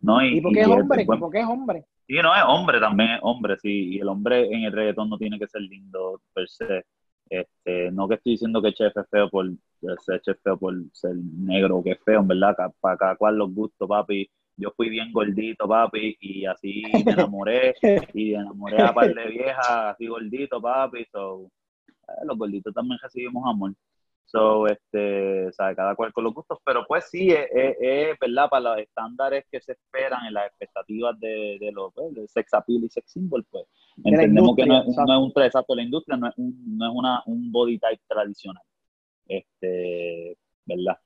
No, 0.00 0.24
y, 0.24 0.40
porque 0.40 0.60
es 0.60 0.66
hombre, 0.66 1.06
porque 1.18 1.40
es 1.40 1.46
hombre. 1.46 1.84
Sí, 2.06 2.14
no, 2.22 2.34
es 2.34 2.42
hombre 2.46 2.80
también, 2.80 3.10
es 3.10 3.20
hombre, 3.22 3.56
sí, 3.58 3.96
y 3.96 3.98
el 4.00 4.08
hombre 4.08 4.46
en 4.46 4.64
el 4.64 4.72
reggaetón 4.72 5.10
no 5.10 5.18
tiene 5.18 5.38
que 5.38 5.46
ser 5.46 5.60
lindo 5.62 6.22
per 6.32 6.48
se. 6.48 6.84
Este, 7.30 7.90
no 7.90 8.08
que 8.08 8.14
estoy 8.14 8.32
diciendo 8.32 8.62
que 8.62 8.72
Chef 8.72 8.96
es 8.96 9.08
feo 9.10 9.28
por 9.28 9.46
ser 10.04 10.20
Chef 10.22 10.38
feo 10.42 10.58
por 10.58 10.74
ser 10.92 11.14
negro 11.16 11.76
o 11.76 11.84
que 11.84 11.92
es 11.92 12.00
feo, 12.04 12.20
en 12.20 12.28
verdad, 12.28 12.56
para 12.80 12.96
cada 12.96 13.16
cual 13.16 13.36
los 13.36 13.54
gustos, 13.54 13.88
papi. 13.88 14.28
Yo 14.56 14.72
fui 14.76 14.88
bien 14.88 15.12
gordito, 15.12 15.68
papi, 15.68 16.16
y 16.20 16.44
así 16.46 16.82
me 17.04 17.12
enamoré, 17.12 17.74
y 18.14 18.34
enamoré 18.34 18.82
a 18.82 18.92
par 18.92 19.14
de 19.14 19.26
viejas, 19.28 19.68
así 19.68 20.06
gordito, 20.06 20.60
papi. 20.60 21.04
So, 21.12 21.50
eh, 22.08 22.24
los 22.24 22.36
gorditos 22.36 22.74
también 22.74 22.98
recibimos 23.00 23.44
amor. 23.46 23.74
So, 24.30 24.66
este, 24.66 25.50
sabe, 25.52 25.74
cada 25.74 25.94
cual 25.94 26.12
con 26.12 26.22
los 26.22 26.34
gustos, 26.34 26.58
pero 26.62 26.84
pues 26.86 27.08
sí, 27.08 27.30
es, 27.30 27.48
es, 27.50 28.18
verdad, 28.20 28.50
para 28.50 28.74
los 28.74 28.78
estándares 28.78 29.46
que 29.50 29.58
se 29.58 29.72
esperan 29.72 30.26
en 30.26 30.34
las 30.34 30.48
expectativas 30.48 31.18
de, 31.18 31.56
de 31.58 31.72
los 31.72 31.94
pues, 31.94 32.30
sex 32.30 32.52
appeal 32.52 32.84
y 32.84 32.90
sex 32.90 33.10
symbol, 33.10 33.42
pues 33.50 33.64
entendemos 34.04 34.54
que 34.54 34.66
no 34.66 34.82
es, 34.82 34.86
no 34.86 35.14
es, 35.14 35.34
un 35.34 35.42
exacto 35.42 35.74
la 35.74 35.82
industria, 35.82 36.18
no 36.18 36.28
es, 36.28 36.36
un, 36.36 36.76
no 36.76 36.90
es 36.90 36.92
una, 36.94 37.22
un 37.24 37.50
body 37.50 37.78
type 37.78 38.02
tradicional. 38.06 38.62
Este, 39.26 40.36
¿verdad? 40.66 40.98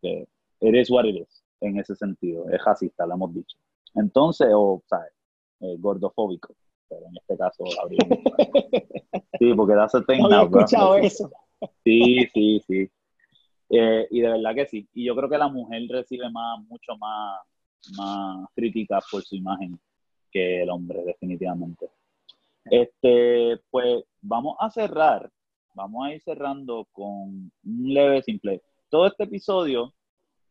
Que 0.00 0.26
is 0.62 0.90
what 0.90 1.04
it 1.04 1.16
is, 1.16 1.44
en 1.60 1.78
ese 1.78 1.94
sentido, 1.94 2.48
es 2.48 2.64
racista, 2.64 3.04
lo 3.04 3.14
hemos 3.16 3.34
dicho. 3.34 3.58
Entonces, 3.96 4.48
o, 4.50 4.82
¿sabes? 4.86 5.12
Eh, 5.60 5.76
gordofóbico, 5.78 6.54
pero 6.88 7.02
en 7.06 7.18
este 7.18 7.36
caso 7.36 7.64
sí, 9.38 9.54
porque 9.54 9.74
da 9.74 9.88
el 9.92 10.18
no 10.20 10.24
había 10.24 10.42
escuchado 10.44 10.96
eso. 10.96 11.30
Sí, 11.84 12.26
sí, 12.32 12.62
sí. 12.66 12.90
Eh, 13.70 14.06
y 14.10 14.20
de 14.20 14.28
verdad 14.28 14.54
que 14.54 14.66
sí. 14.66 14.88
Y 14.92 15.04
yo 15.04 15.16
creo 15.16 15.28
que 15.28 15.38
la 15.38 15.48
mujer 15.48 15.82
recibe 15.88 16.30
más, 16.30 16.60
mucho 16.68 16.96
más, 16.98 17.40
más 17.96 18.46
críticas 18.54 19.04
por 19.10 19.22
su 19.22 19.36
imagen 19.36 19.78
que 20.30 20.62
el 20.62 20.70
hombre, 20.70 21.02
definitivamente. 21.04 21.90
Este, 22.64 23.60
pues 23.70 24.04
vamos 24.20 24.56
a 24.60 24.70
cerrar, 24.70 25.30
vamos 25.74 26.06
a 26.06 26.14
ir 26.14 26.22
cerrando 26.22 26.86
con 26.92 27.50
un 27.64 27.94
leve 27.94 28.22
simple. 28.22 28.62
Todo 28.88 29.06
este 29.06 29.24
episodio 29.24 29.92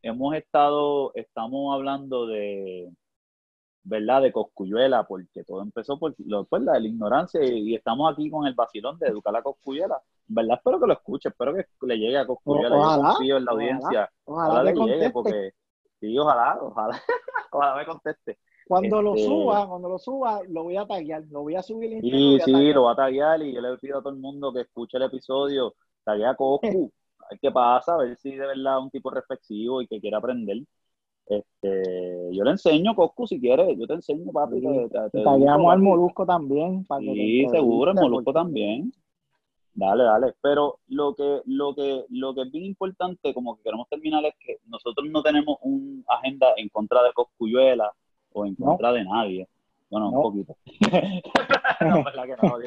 hemos 0.02 0.36
estado, 0.36 1.14
estamos 1.16 1.74
hablando 1.74 2.26
de, 2.28 2.92
¿verdad? 3.84 4.22
De 4.22 4.32
Coscuyuela, 4.32 5.06
porque 5.06 5.44
todo 5.44 5.62
empezó 5.62 5.98
por 5.98 6.14
lo, 6.26 6.46
pues, 6.46 6.62
la, 6.62 6.80
la 6.80 6.88
ignorancia 6.88 7.44
y, 7.44 7.76
estamos 7.76 8.12
aquí 8.12 8.30
con 8.30 8.46
el 8.46 8.54
vacilón 8.54 8.98
de 9.00 9.08
educar 9.08 9.36
a 9.36 9.42
Coscuyuela. 9.42 10.02
¿Verdad? 10.28 10.58
Espero 10.58 10.80
que 10.80 10.88
lo 10.88 10.94
escuche, 10.94 11.30
espero 11.30 11.54
que 11.54 11.66
le 11.82 11.98
llegue 11.98 12.18
a 12.18 12.26
Coscuyuela. 12.26 12.76
Ojalá, 12.76 12.96
Yo 12.96 13.02
confío 13.14 13.38
en 13.38 13.46
la 13.46 13.52
audiencia. 13.52 14.12
Ojalá, 14.26 14.64
le 14.64 14.74
llegue, 14.74 15.10
porque 15.10 15.52
sí, 16.00 16.18
ojalá, 16.18 16.58
ojalá, 16.62 17.02
ojalá 17.52 17.76
me 17.76 17.86
conteste. 17.86 18.38
Cuando 18.68 19.02
lo 19.02 19.16
Este- 19.16 19.28
suba, 19.28 19.68
cuando 19.68 19.90
lo 19.90 20.00
suba, 20.00 20.42
lo 20.48 20.64
voy 20.64 20.78
a 20.78 20.86
taggear, 20.86 21.24
lo 21.30 21.42
voy 21.42 21.56
a 21.56 21.62
subir 21.62 21.92
en 21.92 22.02
Sí, 22.02 22.08
Instagram, 22.08 22.62
sí, 22.62 22.70
a 22.70 22.74
lo 22.74 22.84
va 22.84 22.92
a 22.94 22.96
taguear 22.96 23.42
y 23.42 23.54
yo 23.54 23.60
le 23.60 23.78
pido 23.78 23.98
a 23.98 24.02
todo 24.02 24.14
el 24.14 24.20
mundo 24.20 24.54
que 24.54 24.62
escuche 24.62 24.96
el 24.96 25.04
episodio, 25.04 25.74
taguea 26.06 26.30
a 26.30 26.36
Coscu, 26.36 26.62
a 27.20 27.26
ver 27.32 27.40
qué 27.42 27.52
pasa, 27.52 27.96
a 27.96 27.98
ver 27.98 28.16
si 28.18 28.32
de 28.32 28.48
verdad 28.48 28.78
es 28.78 28.84
un 28.84 28.90
tipo 28.90 29.10
reflexivo 29.10 29.82
y 29.82 29.88
que 29.88 30.00
quiere 30.00 30.16
aprender. 30.16 30.58
Este, 31.32 32.30
yo 32.36 32.44
le 32.44 32.52
enseño, 32.52 32.94
Coscu, 32.94 33.26
si 33.26 33.40
quieres, 33.40 33.78
yo 33.78 33.88
te 33.88 33.94
enseño, 33.94 34.32
papi. 34.34 34.60
Sí, 34.60 34.68
te- 35.12 35.20
educo, 35.22 35.72
al 35.72 35.80
molusco 35.80 36.26
también. 36.26 36.84
Para 36.86 37.02
que 37.02 37.14
Sí, 37.14 37.46
seguro, 37.50 37.92
el 37.92 37.98
molusco 37.98 38.26
porque- 38.26 38.40
también. 38.40 38.92
Dale, 39.74 40.04
dale. 40.04 40.34
Pero 40.42 40.80
lo 40.90 41.16
que, 41.16 41.40
lo 41.46 41.74
que, 41.74 42.04
lo 42.10 42.34
que 42.36 42.42
es 42.42 42.52
bien 42.52 42.66
importante, 42.66 43.34
como 43.34 43.56
que 43.56 43.64
queremos 43.64 43.88
terminar, 43.88 44.26
es 44.26 44.36
que 44.46 44.58
nosotros 44.68 45.08
no 45.10 45.24
tenemos 45.24 45.58
una 45.62 46.04
agenda 46.10 46.48
en 46.58 46.68
contra 46.68 47.02
de 47.04 47.14
Coscuyuela 47.14 47.90
o 48.34 48.46
en 48.46 48.56
No. 48.60 48.66
contra 48.66 48.92
de 48.92 49.06
nadie. 49.06 49.48
Bueno, 49.90 50.12
No. 50.12 50.18
un 50.18 50.24
poquito. 50.24 50.56
no, 51.82 52.04
verdad 52.04 52.26
que 52.26 52.36
no. 52.42 52.58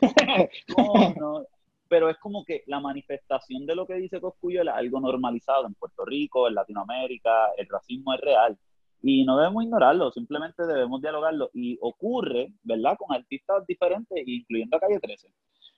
No, 0.78 1.14
no. 1.40 1.46
Pero 1.88 2.08
es 2.08 2.16
como 2.18 2.44
que 2.44 2.62
la 2.66 2.80
manifestación 2.80 3.66
de 3.66 3.74
lo 3.76 3.86
que 3.86 3.94
dice 3.94 4.20
Coscuyuela, 4.20 4.74
algo 4.76 5.00
normalizado 5.00 5.66
en 5.66 5.74
Puerto 5.74 6.04
Rico, 6.04 6.48
en 6.48 6.54
Latinoamérica, 6.54 7.48
el 7.58 7.68
racismo 7.68 8.14
es 8.14 8.20
real. 8.20 8.58
Y 9.02 9.24
no 9.24 9.36
debemos 9.36 9.64
ignorarlo, 9.64 10.10
simplemente 10.10 10.66
debemos 10.66 11.02
dialogarlo. 11.02 11.50
Y 11.52 11.76
ocurre, 11.82 12.52
¿verdad?, 12.62 12.96
con 12.96 13.14
artistas 13.14 13.66
diferentes, 13.66 14.26
incluyendo 14.26 14.76
a 14.76 14.80
Calle 14.80 14.98
13. 14.98 15.28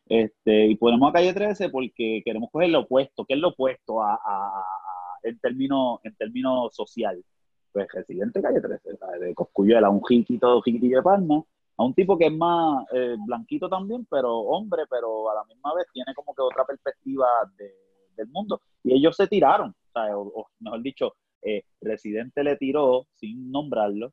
Este, 0.09 0.67
y 0.69 0.77
ponemos 0.77 1.11
a 1.11 1.15
Calle 1.15 1.33
13 1.35 1.69
porque 1.71 2.23
queremos 2.25 2.51
coger 2.53 2.69
lo 2.71 2.81
opuesto. 2.81 3.25
¿Qué 3.25 3.35
es 3.35 3.41
lo 3.41 3.49
opuesto 3.49 4.01
a, 4.01 4.15
a- 4.15 4.19
a- 4.25 5.19
en 5.25 5.39
términos 5.41 5.99
en 6.05 6.15
términos 6.15 6.75
social? 6.77 7.21
Pues 7.73 7.89
Residente 7.93 8.41
Calle 8.41 8.61
13, 8.61 8.97
¿sabes? 8.97 9.21
de 9.21 9.35
Coscuyuela, 9.35 9.91
un 9.91 10.03
jiquito, 10.05 10.63
jiquitillo 10.63 10.99
de 10.99 11.03
palma, 11.03 11.43
a 11.79 11.85
un 11.85 11.95
tipo 11.95 12.17
que 12.19 12.27
es 12.27 12.33
más 12.33 12.87
eh, 12.93 13.17
blanquito 13.27 13.69
también, 13.69 14.07
pero 14.11 14.35
hombre, 14.39 14.85
pero 14.91 15.31
a 15.31 15.35
la 15.35 15.45
misma 15.45 15.75
vez 15.75 15.87
tiene 15.93 16.15
como 16.15 16.35
que 16.35 16.43
otra 16.43 16.65
perspectiva 16.65 17.27
de- 17.57 17.75
del 18.17 18.29
mundo. 18.29 18.61
Y 18.83 18.95
ellos 18.95 19.17
se 19.17 19.27
tiraron. 19.27 19.75
O, 19.95 20.33
o 20.43 20.49
mejor 20.61 20.83
dicho, 20.83 21.17
eh, 21.43 21.63
Residente 21.81 22.43
le 22.45 22.57
tiró, 22.57 23.07
sin 23.15 23.51
nombrarlo, 23.51 24.13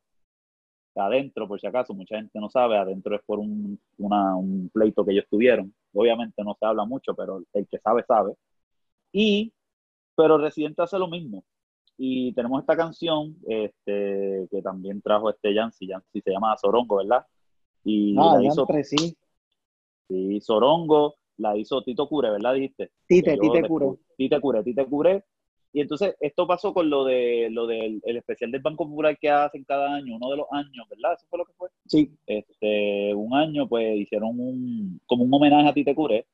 adentro, 0.96 1.48
por 1.48 1.60
si 1.60 1.66
acaso, 1.66 1.94
mucha 1.94 2.16
gente 2.16 2.38
no 2.40 2.48
sabe, 2.48 2.76
adentro 2.78 3.16
es 3.16 3.22
por 3.24 3.38
un, 3.40 3.80
un 3.98 4.70
pleito 4.72 5.04
que 5.04 5.12
ellos 5.12 5.26
tuvieron. 5.30 5.74
Obviamente 5.92 6.42
no 6.44 6.56
se 6.58 6.66
habla 6.66 6.84
mucho, 6.84 7.14
pero 7.14 7.42
el 7.52 7.66
que 7.68 7.78
sabe, 7.78 8.04
sabe. 8.06 8.34
Y, 9.12 9.52
pero 10.16 10.38
Residente 10.38 10.82
hace 10.82 10.98
lo 10.98 11.08
mismo. 11.08 11.44
Y 11.98 12.32
tenemos 12.34 12.60
esta 12.60 12.76
canción 12.76 13.36
este, 13.48 14.48
que 14.50 14.62
también 14.62 15.02
trajo 15.02 15.30
este 15.30 15.54
Yancy, 15.54 15.88
Yancy 15.88 16.20
se 16.22 16.32
llama 16.32 16.56
Sorongo, 16.58 16.96
¿verdad? 16.98 17.26
Y 17.84 18.14
Ah, 18.18 18.36
la 18.40 18.46
hizo 18.48 18.66
sí. 18.82 19.16
sí, 20.08 20.40
Sorongo, 20.40 21.16
la 21.36 21.56
hizo 21.56 21.82
Tito 21.82 22.08
Cure, 22.08 22.30
¿verdad? 22.30 22.54
Dijiste. 22.54 22.90
Tite, 23.06 23.36
Tite 23.36 23.68
Curo. 23.68 23.98
Tite 24.16 24.40
Cure, 24.40 24.62
Tite 24.62 24.86
Cure. 24.86 25.24
Y 25.72 25.80
entonces 25.80 26.14
esto 26.20 26.46
pasó 26.46 26.72
con 26.72 26.88
lo 26.88 27.04
de 27.04 27.48
lo 27.50 27.66
del 27.66 28.00
el 28.04 28.16
especial 28.16 28.52
del 28.52 28.62
Banco 28.62 28.88
Popular 28.88 29.18
que 29.18 29.28
hacen 29.28 29.64
cada 29.64 29.92
año, 29.92 30.16
uno 30.16 30.30
de 30.30 30.36
los 30.36 30.46
años, 30.52 30.88
¿verdad? 30.88 31.14
Eso 31.14 31.26
fue 31.28 31.38
lo 31.40 31.44
que 31.44 31.52
fue. 31.54 31.68
Sí. 31.86 32.16
Este, 32.26 33.12
un 33.14 33.34
año, 33.34 33.68
pues 33.68 33.96
hicieron 33.98 34.38
un 34.38 35.00
como 35.06 35.24
un 35.24 35.34
homenaje 35.34 35.68
a 35.68 35.74
Tite 35.74 35.94
Cure 35.94 36.26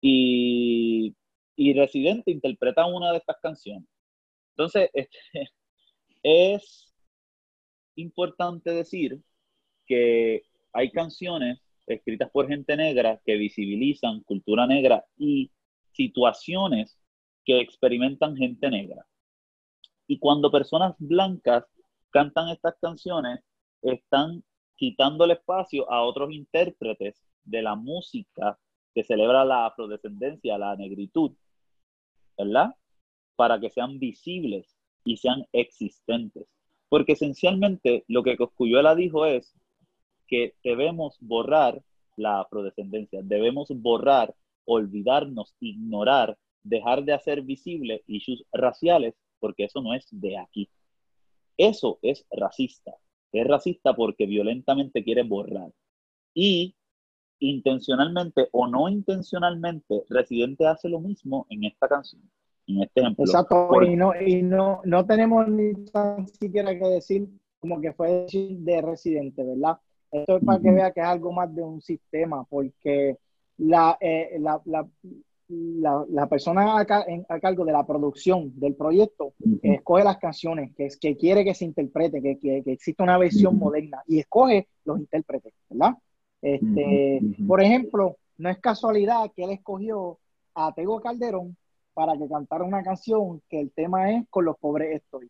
y, 0.00 1.14
y 1.56 1.74
Residente 1.74 2.30
interpreta 2.30 2.86
una 2.86 3.12
de 3.12 3.18
estas 3.18 3.36
canciones. 3.42 3.84
Entonces, 4.56 4.90
este, 4.94 5.18
es 6.22 6.94
importante 7.96 8.70
decir 8.70 9.20
que 9.86 10.42
hay 10.72 10.90
canciones 10.90 11.60
escritas 11.86 12.30
por 12.30 12.48
gente 12.48 12.76
negra 12.76 13.20
que 13.24 13.36
visibilizan 13.36 14.22
cultura 14.22 14.66
negra 14.66 15.04
y 15.16 15.50
situaciones 15.92 16.98
que 17.44 17.60
experimentan 17.60 18.36
gente 18.36 18.70
negra. 18.70 19.06
Y 20.06 20.18
cuando 20.18 20.50
personas 20.50 20.94
blancas 20.98 21.64
cantan 22.10 22.48
estas 22.50 22.76
canciones, 22.80 23.40
están 23.82 24.42
quitando 24.76 25.24
el 25.24 25.32
espacio 25.32 25.90
a 25.90 26.02
otros 26.02 26.32
intérpretes 26.32 27.22
de 27.44 27.62
la 27.62 27.74
música 27.74 28.58
que 28.94 29.04
celebra 29.04 29.44
la 29.44 29.66
afrodescendencia, 29.66 30.58
la 30.58 30.76
negritud, 30.76 31.32
¿verdad? 32.36 32.74
Para 33.36 33.58
que 33.60 33.70
sean 33.70 33.98
visibles 33.98 34.76
y 35.04 35.16
sean 35.16 35.44
existentes. 35.52 36.46
Porque 36.88 37.12
esencialmente 37.12 38.04
lo 38.08 38.22
que 38.22 38.36
Coscuyuela 38.36 38.94
dijo 38.94 39.26
es 39.26 39.54
que 40.28 40.54
debemos 40.62 41.16
borrar 41.20 41.82
la 42.16 42.40
afrodescendencia, 42.40 43.20
debemos 43.22 43.68
borrar, 43.70 44.34
olvidarnos, 44.64 45.54
ignorar, 45.60 46.36
dejar 46.62 47.04
de 47.04 47.12
hacer 47.14 47.42
visibles 47.42 48.02
issues 48.06 48.44
raciales, 48.52 49.14
porque 49.40 49.64
eso 49.64 49.80
no 49.80 49.94
es 49.94 50.06
de 50.10 50.36
aquí. 50.38 50.68
Eso 51.56 51.98
es 52.02 52.26
racista. 52.30 52.94
Es 53.32 53.46
racista 53.46 53.94
porque 53.94 54.26
violentamente 54.26 55.02
quiere 55.04 55.22
borrar. 55.22 55.70
Y 56.34 56.74
intencionalmente 57.40 58.48
o 58.52 58.66
no 58.66 58.88
intencionalmente, 58.88 60.04
Residente 60.08 60.66
hace 60.66 60.88
lo 60.88 61.00
mismo 61.00 61.46
en 61.50 61.64
esta 61.64 61.88
canción, 61.88 62.22
en 62.66 62.82
este 62.82 63.00
ejemplo. 63.00 63.24
Exacto. 63.24 63.68
Por- 63.68 63.84
Y 63.84 63.96
no, 63.96 64.12
y 64.20 64.42
no, 64.42 64.80
no 64.84 65.06
tenemos 65.06 65.48
ni 65.48 65.72
tan 65.86 66.26
siquiera 66.26 66.76
que 66.78 66.86
decir 66.86 67.28
como 67.60 67.80
que 67.80 67.92
fue 67.92 68.10
decir 68.12 68.58
de 68.58 68.82
residente, 68.82 69.42
¿verdad? 69.44 69.78
Esto 70.10 70.36
es 70.38 70.44
para 70.44 70.60
que 70.60 70.70
vea 70.70 70.90
que 70.92 71.00
es 71.00 71.06
algo 71.06 71.32
más 71.32 71.54
de 71.54 71.62
un 71.62 71.80
sistema, 71.80 72.44
porque 72.44 73.16
la, 73.58 73.96
eh, 74.00 74.36
la, 74.40 74.60
la, 74.64 74.86
la, 75.48 76.04
la 76.08 76.26
persona 76.28 76.78
a, 76.78 76.84
ca- 76.84 77.04
en- 77.06 77.26
a 77.28 77.38
cargo 77.40 77.64
de 77.64 77.72
la 77.72 77.86
producción 77.86 78.52
del 78.58 78.74
proyecto 78.74 79.32
escoge 79.62 80.04
las 80.04 80.18
canciones 80.18 80.74
que, 80.76 80.88
que 81.00 81.16
quiere 81.16 81.44
que 81.44 81.54
se 81.54 81.64
interprete, 81.64 82.22
que, 82.22 82.38
que, 82.38 82.62
que 82.62 82.72
exista 82.72 83.02
una 83.04 83.18
versión 83.18 83.58
moderna 83.58 84.02
y 84.06 84.18
escoge 84.20 84.68
los 84.84 84.98
intérpretes, 84.98 85.52
¿verdad? 85.68 85.94
Este. 86.40 87.20
Por 87.46 87.60
ejemplo, 87.62 88.16
no 88.38 88.48
es 88.50 88.58
casualidad 88.58 89.30
que 89.34 89.44
él 89.44 89.50
escogió 89.50 90.18
a 90.54 90.72
Tego 90.74 91.00
Calderón 91.00 91.56
para 91.94 92.16
que 92.16 92.28
cantara 92.28 92.62
una 92.64 92.82
canción 92.82 93.42
que 93.48 93.60
el 93.60 93.72
tema 93.72 94.12
es 94.12 94.24
Con 94.30 94.44
los 94.44 94.56
pobres 94.58 94.94
estoy. 94.96 95.28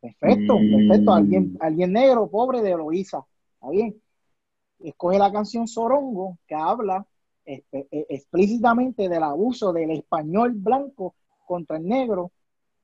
Perfecto, 0.00 0.58
Mm. 0.58 0.70
perfecto. 0.88 1.12
Alguien, 1.12 1.56
alguien 1.60 1.92
negro, 1.92 2.28
pobre 2.28 2.62
de 2.62 2.70
Eloísa. 2.72 3.24
¿Está 3.60 3.70
bien? 3.70 4.00
Escoge 4.80 5.18
la 5.18 5.32
canción 5.32 5.66
Sorongo 5.66 6.38
que 6.46 6.54
habla 6.54 7.06
eh, 7.46 7.62
explícitamente 8.08 9.08
del 9.08 9.22
abuso 9.22 9.72
del 9.72 9.90
español 9.92 10.52
blanco 10.54 11.14
contra 11.46 11.78
el 11.78 11.86
negro. 11.86 12.30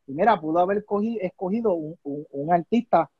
Y 0.06 0.12
mira, 0.14 0.40
pudo 0.40 0.58
haber 0.60 0.84
cogi- 0.84 1.18
escogido 1.20 1.74
un, 1.74 1.96
un- 2.02 2.26
un 2.30 2.52
artista 2.52 3.10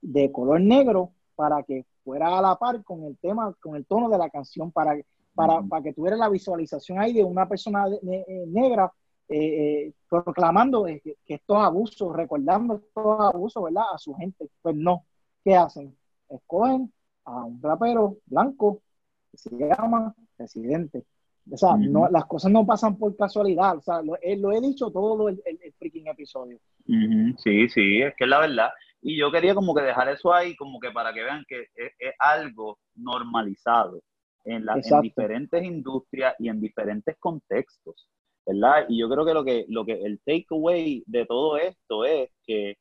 de 0.00 0.32
color 0.32 0.60
negro 0.60 1.12
para 1.36 1.62
que 1.62 1.86
fuera 2.04 2.38
a 2.38 2.42
la 2.42 2.56
par 2.56 2.82
con 2.84 3.04
el 3.04 3.16
tema, 3.18 3.54
con 3.62 3.76
el 3.76 3.86
tono 3.86 4.08
de 4.08 4.18
la 4.18 4.30
canción, 4.30 4.70
para, 4.72 4.96
para, 5.34 5.62
para 5.62 5.82
que 5.82 5.92
tuviera 5.94 6.16
la 6.16 6.28
visualización 6.28 6.98
ahí 6.98 7.12
de 7.14 7.24
una 7.24 7.48
persona 7.48 7.88
de- 7.88 7.98
de- 8.02 8.24
eh, 8.28 8.44
negra 8.48 8.92
eh, 9.28 9.86
eh, 9.88 9.92
proclamando 10.08 10.86
eh, 10.86 11.00
que, 11.02 11.16
que 11.24 11.34
estos 11.34 11.56
abusos, 11.58 12.14
recordando 12.14 12.74
estos 12.76 13.20
abusos, 13.34 13.62
¿verdad? 13.64 13.84
A 13.94 13.98
su 13.98 14.14
gente. 14.14 14.50
Pues 14.62 14.76
no. 14.76 15.04
¿Qué 15.42 15.54
hacen? 15.56 15.96
Escogen 16.28 16.92
a 17.24 17.44
un 17.44 17.60
rapero 17.62 18.18
blanco 18.26 18.82
que 19.30 19.36
se 19.36 19.50
llama 19.56 20.14
Residente. 20.38 21.04
O 21.50 21.56
sea, 21.56 21.76
no, 21.76 22.08
las 22.08 22.24
cosas 22.24 22.50
no 22.50 22.64
pasan 22.64 22.96
por 22.96 23.14
casualidad. 23.16 23.76
O 23.76 23.80
sea, 23.82 24.00
lo, 24.00 24.14
lo 24.38 24.52
he 24.52 24.60
dicho 24.60 24.90
todo 24.90 25.28
el, 25.28 25.42
el, 25.44 25.58
el 25.62 25.72
freaking 25.74 26.08
episodio. 26.08 26.58
Sí, 26.86 27.68
sí, 27.68 28.00
es 28.00 28.14
que 28.16 28.24
es 28.24 28.30
la 28.30 28.40
verdad. 28.40 28.70
Y 29.02 29.18
yo 29.18 29.30
quería 29.30 29.54
como 29.54 29.74
que 29.74 29.82
dejar 29.82 30.08
eso 30.08 30.32
ahí, 30.32 30.56
como 30.56 30.80
que 30.80 30.90
para 30.90 31.12
que 31.12 31.22
vean 31.22 31.44
que 31.46 31.66
es, 31.74 31.92
es 31.98 32.14
algo 32.18 32.78
normalizado 32.94 34.00
en, 34.44 34.64
la, 34.64 34.74
en 34.82 35.00
diferentes 35.02 35.62
industrias 35.62 36.34
y 36.38 36.48
en 36.48 36.60
diferentes 36.60 37.16
contextos, 37.18 38.08
¿verdad? 38.46 38.86
Y 38.88 38.98
yo 38.98 39.08
creo 39.10 39.26
que 39.26 39.34
lo 39.34 39.44
que, 39.44 39.66
lo 39.68 39.84
que 39.84 39.92
el 40.02 40.20
takeaway 40.24 41.02
de 41.06 41.26
todo 41.26 41.58
esto 41.58 42.06
es 42.06 42.30
que, 42.46 42.78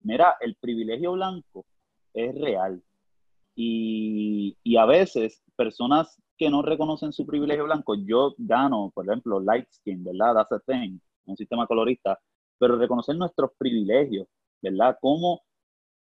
mira, 0.00 0.36
el 0.40 0.56
privilegio 0.56 1.12
blanco 1.12 1.66
es 2.14 2.34
real. 2.40 2.82
Y, 3.60 4.56
y 4.62 4.76
a 4.76 4.86
veces 4.86 5.42
personas 5.56 6.16
que 6.36 6.48
no 6.48 6.62
reconocen 6.62 7.12
su 7.12 7.26
privilegio 7.26 7.64
blanco, 7.64 7.96
yo 7.96 8.36
gano, 8.38 8.92
por 8.94 9.04
ejemplo, 9.04 9.40
light 9.40 9.68
skin, 9.68 10.04
¿verdad? 10.04 10.34
That's 10.34 10.52
a 10.52 10.60
thing, 10.60 11.00
un 11.26 11.36
sistema 11.36 11.66
colorista, 11.66 12.20
pero 12.56 12.76
reconocer 12.76 13.16
nuestros 13.16 13.50
privilegios, 13.58 14.28
¿verdad? 14.62 14.96
Cómo, 15.00 15.42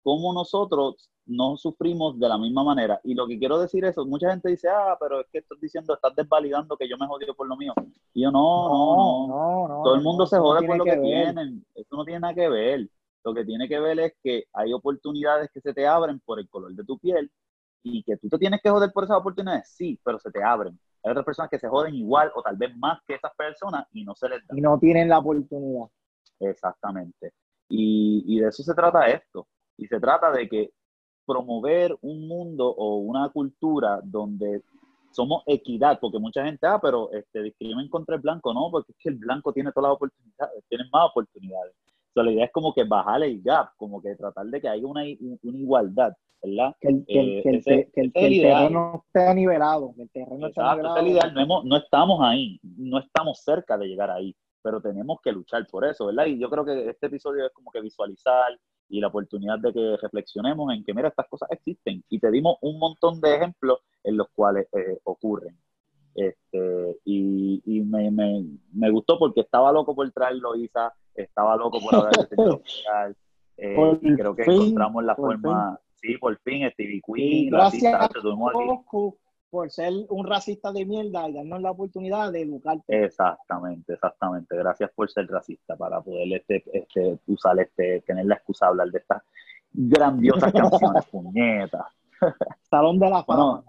cómo 0.03 0.33
nosotros 0.33 1.09
no 1.27 1.57
sufrimos 1.57 2.19
de 2.19 2.29
la 2.29 2.37
misma 2.37 2.65
manera. 2.65 3.01
Y 3.05 3.15
lo 3.15 3.29
que 3.29 3.39
quiero 3.39 3.61
decir 3.61 3.85
es, 3.85 3.97
mucha 3.99 4.31
gente 4.31 4.49
dice, 4.49 4.69
ah, 4.69 4.97
pero 4.99 5.21
es 5.21 5.27
que 5.31 5.39
estás 5.39 5.61
diciendo, 5.61 5.95
estás 5.95 6.17
desvalidando 6.17 6.77
que 6.77 6.89
yo 6.89 6.97
me 6.99 7.07
jodido 7.07 7.35
por 7.35 7.47
lo 7.47 7.57
mío. 7.57 7.73
Y 8.13 8.23
yo, 8.23 8.33
no, 8.33 8.69
no, 8.69 9.27
no, 9.29 9.69
no 9.69 9.83
todo 9.85 9.95
el 9.95 10.03
mundo 10.03 10.27
se 10.27 10.39
jode 10.39 10.67
por 10.67 10.79
lo 10.79 10.85
que, 10.85 10.97
tienen. 10.97 11.65
Esto 11.77 11.97
no 11.97 12.05
tiene 12.05 12.21
nada 12.21 12.35
que 12.35 12.49
ver. 12.49 12.89
Lo 13.27 13.35
que 13.35 13.45
tiene 13.45 13.69
que 13.69 13.81
ver 13.81 13.99
es 13.99 14.13
que 14.23 14.45
hay 14.53 14.73
oportunidades 14.73 15.51
que 15.53 15.61
se 15.61 15.75
te 15.75 15.85
abren 15.85 16.21
por 16.21 16.39
el 16.39 16.49
color 16.49 16.73
de 16.73 16.85
tu 16.85 16.97
piel 16.97 17.29
y 17.83 18.05
que 18.05 18.17
tú 18.19 18.29
te 18.29 18.39
tienes 18.39 18.61
que 18.63 18.71
joder 18.71 18.93
por 18.93 19.03
esas 19.03 19.17
oportunidades, 19.17 19.69
sí, 19.69 19.99
pero 20.05 20.21
se 20.21 20.31
te 20.31 20.45
abren. 20.45 20.79
Hay 21.03 21.11
otras 21.11 21.27
personas 21.27 21.51
que 21.51 21.59
se 21.59 21.67
joden 21.67 21.97
igual 21.97 22.31
o 22.37 22.43
tal 22.43 22.57
vez 22.57 22.77
más 22.77 23.01
que 23.05 23.15
esas 23.15 23.35
personas 23.35 23.85
y 23.91 24.05
no 24.05 24.15
se 24.15 24.29
les 24.29 24.47
da. 24.47 24.57
Y 24.57 24.61
no 24.61 24.79
tienen 24.79 25.09
la 25.09 25.19
oportunidad. 25.19 25.89
Exactamente. 26.39 27.33
Y, 27.69 28.23
y 28.29 28.39
de 28.39 28.49
eso 28.49 28.63
se 28.63 28.75
trata 28.75 29.09
esto. 29.09 29.49
Y 29.77 29.89
se 29.89 29.99
trata 29.99 30.31
de 30.31 30.49
que 30.49 30.71
promover 31.27 31.99
un 32.03 32.29
mundo 32.29 32.69
o 32.69 32.99
una 32.99 33.29
cultura 33.31 33.99
donde 34.05 34.63
somos 35.11 35.43
equidad, 35.47 35.99
porque 36.01 36.21
mucha 36.21 36.45
gente, 36.45 36.65
ah, 36.69 36.79
pero 36.81 37.11
este, 37.11 37.43
discrimen 37.43 37.89
contra 37.89 38.15
el 38.15 38.21
blanco, 38.21 38.55
no, 38.55 38.69
porque 38.71 38.93
es 38.93 38.99
que 39.01 39.09
el 39.09 39.17
blanco 39.17 39.53
tiene 39.53 39.73
todas 39.73 39.89
las 39.89 39.97
oportunidades, 39.97 40.65
tiene 40.69 40.85
más 40.93 41.11
oportunidades. 41.11 41.75
La 42.23 42.33
idea 42.33 42.45
es 42.47 42.53
como 42.53 42.73
que 42.73 42.85
bajar 42.85 43.23
el 43.23 43.43
gap, 43.43 43.71
como 43.77 44.01
que 44.01 44.15
tratar 44.17 44.47
de 44.47 44.61
que 44.61 44.69
haya 44.69 44.87
una, 44.87 45.03
una 45.03 45.59
igualdad, 45.59 46.13
¿verdad? 46.43 46.75
Que 46.81 46.89
el, 46.89 47.05
que, 47.07 47.43
que 47.43 47.51
el, 47.51 47.93
que 47.93 48.01
el 48.01 48.13
terreno 48.13 49.05
esté 49.07 49.35
nivelado. 49.35 49.95
el 49.99 50.11
terreno 50.11 50.47
esté 50.47 50.63
nivelado. 50.63 50.97
Es 50.97 51.07
ideal. 51.07 51.35
No, 51.35 51.41
hemos, 51.41 51.65
no 51.65 51.77
estamos 51.77 52.21
ahí, 52.23 52.59
no 52.63 52.99
estamos 52.99 53.41
cerca 53.43 53.77
de 53.77 53.87
llegar 53.87 54.11
ahí, 54.11 54.35
pero 54.63 54.81
tenemos 54.81 55.19
que 55.23 55.33
luchar 55.33 55.67
por 55.67 55.85
eso, 55.85 56.07
¿verdad? 56.07 56.27
Y 56.27 56.39
yo 56.39 56.49
creo 56.49 56.65
que 56.65 56.89
este 56.91 57.07
episodio 57.07 57.47
es 57.47 57.53
como 57.53 57.71
que 57.71 57.81
visualizar, 57.81 58.59
y 58.89 59.01
la 59.01 59.09
oportunidad 59.09 59.59
de 59.59 59.73
que 59.73 59.97
reflexionemos 60.01 60.73
en 60.73 60.85
que, 60.85 60.95
mira, 60.95 61.09
estas 61.09 61.29
cosas 61.29 61.51
existen 61.51 62.05
y 62.09 62.19
te 62.19 62.31
dimos 62.31 62.57
un 62.61 62.79
montón 62.79 63.21
de 63.21 63.35
ejemplos 63.35 63.81
en 64.05 64.17
los 64.17 64.29
cuales 64.35 64.69
eh, 64.73 64.99
ocurren. 65.05 65.59
Este, 66.17 66.97
y, 67.05 67.63
y 67.67 67.81
me, 67.83 68.11
me, 68.11 68.43
me, 68.73 68.91
gustó 68.91 69.19
porque 69.19 69.43
estaba 69.43 69.71
loco 69.71 69.95
por 69.95 70.11
traerlo, 70.13 70.57
Isa, 70.57 70.91
estaba 71.15 71.57
loco 71.57 71.79
por 71.79 72.11
de 72.11 72.11
este 72.23 73.07
eh, 73.59 73.99
y 74.01 74.15
creo 74.15 74.35
que 74.35 74.43
encontramos 74.43 75.05
la 75.05 75.15
forma, 75.15 75.79
sí, 75.97 76.17
por 76.17 76.39
fin, 76.39 76.71
Stevie 76.71 77.03
Queen, 77.07 77.51
gracias 77.51 77.95
a 77.95 78.09
por 79.51 79.71
ser 79.71 79.93
un 80.09 80.27
racista 80.27 80.73
de 80.73 80.85
mierda 80.85 81.29
y 81.29 81.35
darnos 81.35 81.63
la 81.63 81.71
oportunidad 81.71 82.33
de 82.33 82.43
educarte. 82.43 83.05
Exactamente, 83.05 83.95
exactamente. 83.95 84.57
Gracias 84.57 84.91
por 84.95 85.11
ser 85.11 85.27
racista 85.29 85.77
para 85.77 86.01
poder 86.01 86.33
este, 86.33 86.65
este, 86.73 87.19
usar 87.27 87.59
este, 87.61 88.01
tener 88.03 88.27
la 88.27 88.35
excusa 88.35 88.67
de 88.67 88.71
hablar 88.71 88.91
de 88.91 88.99
estas 88.99 89.23
grandiosas 89.73 90.53
canciones, 90.53 91.07
puñetas. 91.11 91.87
Salón 92.63 92.99
de 92.99 93.09
la 93.09 93.23
fama. 93.25 93.63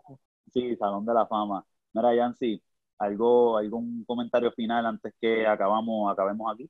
sí, 0.52 0.76
Salón 0.76 1.06
de 1.06 1.14
la 1.14 1.26
fama. 1.26 1.64
Mira, 1.98 2.14
Yancy, 2.14 2.62
¿algo, 3.00 3.58
¿algún 3.58 4.06
comentario 4.06 4.52
final 4.52 4.86
antes 4.86 5.16
que 5.20 5.48
acabamos, 5.48 6.12
acabemos 6.12 6.54
aquí? 6.54 6.70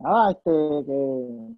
Ah, 0.00 0.28
este, 0.32 0.50
que, 0.50 1.56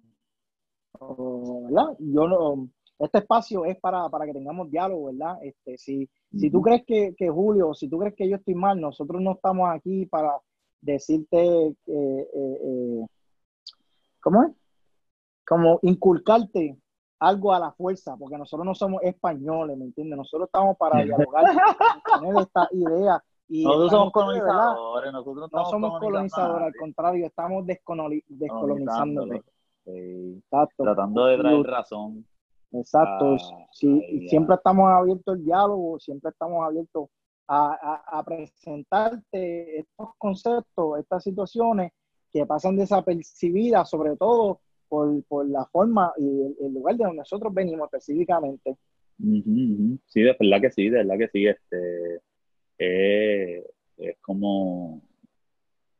oh, 0.99 1.63
¿verdad? 1.65 1.97
Yo 1.99 2.27
no, 2.29 2.69
este 2.97 3.17
espacio 3.17 3.65
es 3.65 3.77
para, 3.81 4.09
que 4.25 4.31
tengamos 4.31 4.71
diálogo, 4.71 5.07
¿verdad? 5.07 5.37
Este, 5.43 5.77
si, 5.77 6.09
si 6.33 6.49
tú 6.49 6.61
crees 6.61 6.85
que, 6.85 7.13
que, 7.17 7.27
Julio, 7.29 7.73
si 7.73 7.89
tú 7.89 7.99
crees 7.99 8.15
que 8.15 8.29
yo 8.29 8.37
estoy 8.37 8.55
mal, 8.55 8.79
nosotros 8.79 9.21
no 9.21 9.33
estamos 9.33 9.69
aquí 9.69 10.05
para 10.05 10.37
decirte, 10.79 11.67
eh, 11.67 11.75
eh, 11.87 12.57
eh, 12.63 13.05
¿cómo 14.21 14.43
es? 14.43 14.51
Como 15.45 15.79
inculcarte 15.81 16.77
algo 17.19 17.53
a 17.53 17.59
la 17.59 17.71
fuerza, 17.71 18.15
porque 18.17 18.37
nosotros 18.37 18.65
no 18.65 18.73
somos 18.73 19.03
españoles, 19.03 19.77
¿me 19.77 19.85
entiendes? 19.85 20.17
Nosotros 20.17 20.47
estamos 20.47 20.77
para 20.77 21.03
dialogar, 21.03 21.45
tener 22.19 22.41
esta 22.41 22.67
idea. 22.71 23.23
Y 23.49 23.65
nosotros 23.65 23.91
somos 23.91 24.13
colonizadores, 24.13 25.11
nosotros 25.11 25.49
no 25.51 25.65
somos 25.65 25.99
colonizadores, 25.99 26.67
al 26.67 26.75
contrario, 26.75 27.25
estamos 27.25 27.65
descolonizando. 27.65 29.25
Tratando 30.77 31.25
de 31.25 31.37
traer 31.37 31.63
razón. 31.63 32.25
Exacto. 32.71 33.33
Ah, 33.33 33.65
sí, 33.71 34.27
siempre 34.29 34.55
estamos 34.55 34.87
abiertos 34.89 35.35
al 35.35 35.43
diálogo, 35.43 35.99
siempre 35.99 36.29
estamos 36.29 36.63
abiertos 36.63 37.09
a, 37.47 38.23
presentarte 38.23 39.79
estos 39.79 40.09
conceptos, 40.17 40.99
estas 40.99 41.23
situaciones 41.23 41.91
que 42.31 42.45
pasan 42.45 42.75
desapercibidas, 42.75 43.89
sobre 43.89 44.15
todo 44.15 44.59
por, 44.89 45.47
la 45.47 45.65
forma 45.65 46.11
y 46.17 46.55
el, 46.59 46.73
lugar 46.73 46.97
de 46.97 47.03
donde 47.03 47.19
nosotros 47.19 47.53
venimos 47.53 47.85
específicamente. 47.85 48.75
Sí, 49.17 50.21
de 50.21 50.35
verdad 50.39 50.61
que 50.61 50.71
sí, 50.71 50.89
de 50.89 50.97
verdad 50.97 51.17
que 51.17 51.27
sí. 51.29 51.45
Este, 51.47 52.21
eh, 52.79 53.63
es 53.97 54.17
como, 54.21 55.01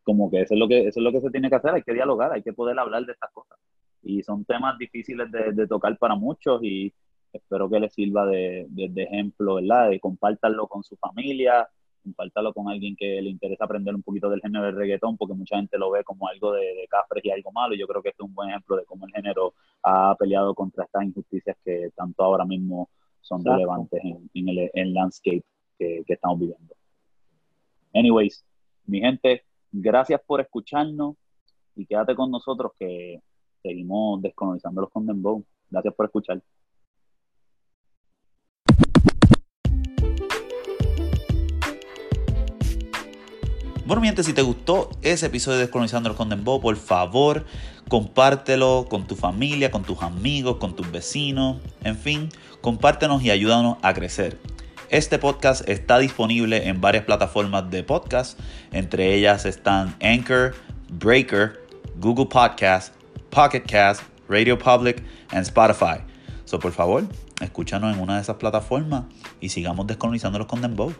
como 0.04 0.30
que 0.32 0.42
eso 0.42 0.56
es 0.56 0.60
lo 0.60 0.68
que 0.68 0.88
eso 0.88 1.00
es 1.00 1.04
lo 1.04 1.12
que 1.12 1.22
se 1.22 1.30
tiene 1.30 1.50
que 1.50 1.56
hacer, 1.56 1.72
hay 1.72 1.84
que 1.84 1.94
dialogar, 1.94 2.32
hay 2.32 2.42
que 2.42 2.54
poder 2.54 2.80
hablar 2.80 3.06
de 3.06 3.14
estas 3.14 3.32
cosas 3.32 3.60
y 4.02 4.24
son 4.24 4.46
temas 4.46 4.78
difíciles 4.78 5.28
de, 5.32 5.68
tocar 5.68 5.98
para 5.98 6.16
muchos 6.16 6.62
y 6.64 6.94
espero 7.34 7.70
que 7.70 7.80
les 7.80 7.94
sirva 7.94 8.26
de, 8.26 8.68
ejemplo, 8.96 9.56
¿verdad? 9.56 9.90
De 9.90 10.00
compártanlo 10.00 10.68
con 10.68 10.84
su 10.84 10.96
familia, 10.98 11.68
compártalo 12.04 12.54
con 12.54 12.70
alguien 12.70 12.96
que 12.96 13.22
le 13.22 13.30
interesa 13.30 13.66
aprender 13.66 13.94
un 13.94 14.04
poquito 14.04 14.30
del 14.30 14.42
género 14.42 14.66
del 14.66 14.76
reggaetón, 14.76 15.18
porque 15.18 15.34
mucha 15.34 15.58
gente 15.58 15.78
lo 15.78 15.92
ve 15.92 16.04
como 16.04 16.28
algo 16.28 16.54
de, 16.54 16.62
de 16.62 16.88
cafres 16.90 17.24
y 17.26 17.32
algo 17.32 17.52
malo. 17.52 17.76
Y 17.76 17.80
yo 17.80 17.88
creo 17.88 18.02
que 18.02 18.10
este 18.10 18.24
es 18.24 18.28
un 18.28 18.36
buen 18.36 18.50
ejemplo 18.50 18.76
de 18.76 18.86
cómo 18.86 19.06
el 19.06 19.14
género 19.14 19.54
ha 19.84 20.16
peleado 20.18 20.54
contra 20.56 20.86
estas 20.86 21.04
injusticias 21.04 21.58
que 21.64 21.90
tanto 21.96 22.24
ahora 22.24 22.46
mismo 22.46 22.90
son 23.22 23.44
relevantes 23.46 24.02
en, 24.04 24.50
el 24.74 24.94
landscape 24.94 25.44
que, 25.78 26.04
que 26.06 26.14
estamos 26.14 26.40
viviendo. 26.40 26.76
Anyways, 27.94 28.44
mi 28.86 29.00
gente, 29.00 29.44
gracias 29.72 30.22
por 30.26 30.42
escucharnos 30.42 31.16
y 31.76 31.86
quédate 31.86 32.16
con 32.16 32.32
nosotros 32.32 32.72
que 32.78 33.22
seguimos 33.62 34.22
descolonizándolos 34.22 34.90
con 34.90 35.06
Dembow. 35.06 35.44
Gracias 35.70 35.94
por 35.94 36.06
escuchar. 36.08 36.42
Bueno, 43.90 44.04
mi 44.04 44.24
si 44.24 44.34
te 44.34 44.44
gustó 44.44 44.92
ese 45.02 45.26
episodio 45.26 45.58
de 45.58 45.64
Descolonizando 45.64 46.16
con 46.16 46.30
Dembow, 46.30 46.62
por 46.62 46.76
favor, 46.76 47.48
compártelo 47.88 48.86
con 48.88 49.08
tu 49.08 49.16
familia, 49.16 49.72
con 49.72 49.82
tus 49.82 50.04
amigos, 50.04 50.58
con 50.58 50.76
tus 50.76 50.92
vecinos, 50.92 51.58
en 51.84 51.98
fin, 51.98 52.30
compártenos 52.62 53.24
y 53.24 53.32
ayúdanos 53.32 53.78
a 53.82 53.96
crecer. 53.96 54.38
Este 54.92 55.18
podcast 55.18 55.68
está 55.68 55.98
disponible 55.98 56.68
en 56.68 56.80
varias 56.82 57.04
plataformas 57.04 57.72
de 57.72 57.82
podcast, 57.82 58.40
entre 58.72 59.16
ellas 59.16 59.46
están 59.46 59.96
Anchor, 60.04 60.54
Breaker, 60.92 61.60
Google 62.00 62.28
Podcast, 62.28 62.94
Pocket 63.32 63.62
Cast, 63.62 64.04
Radio 64.28 64.56
Public 64.56 65.04
and 65.32 65.42
Spotify. 65.42 65.98
So, 66.46 66.60
por 66.60 66.74
favor, 66.74 67.08
escúchanos 67.42 67.96
en 67.96 68.00
una 68.00 68.18
de 68.18 68.22
esas 68.22 68.36
plataformas 68.36 69.06
y 69.42 69.50
sigamos 69.50 69.88
descolonizándolos 69.88 70.46
con 70.46 70.62
Dembow. 70.62 70.94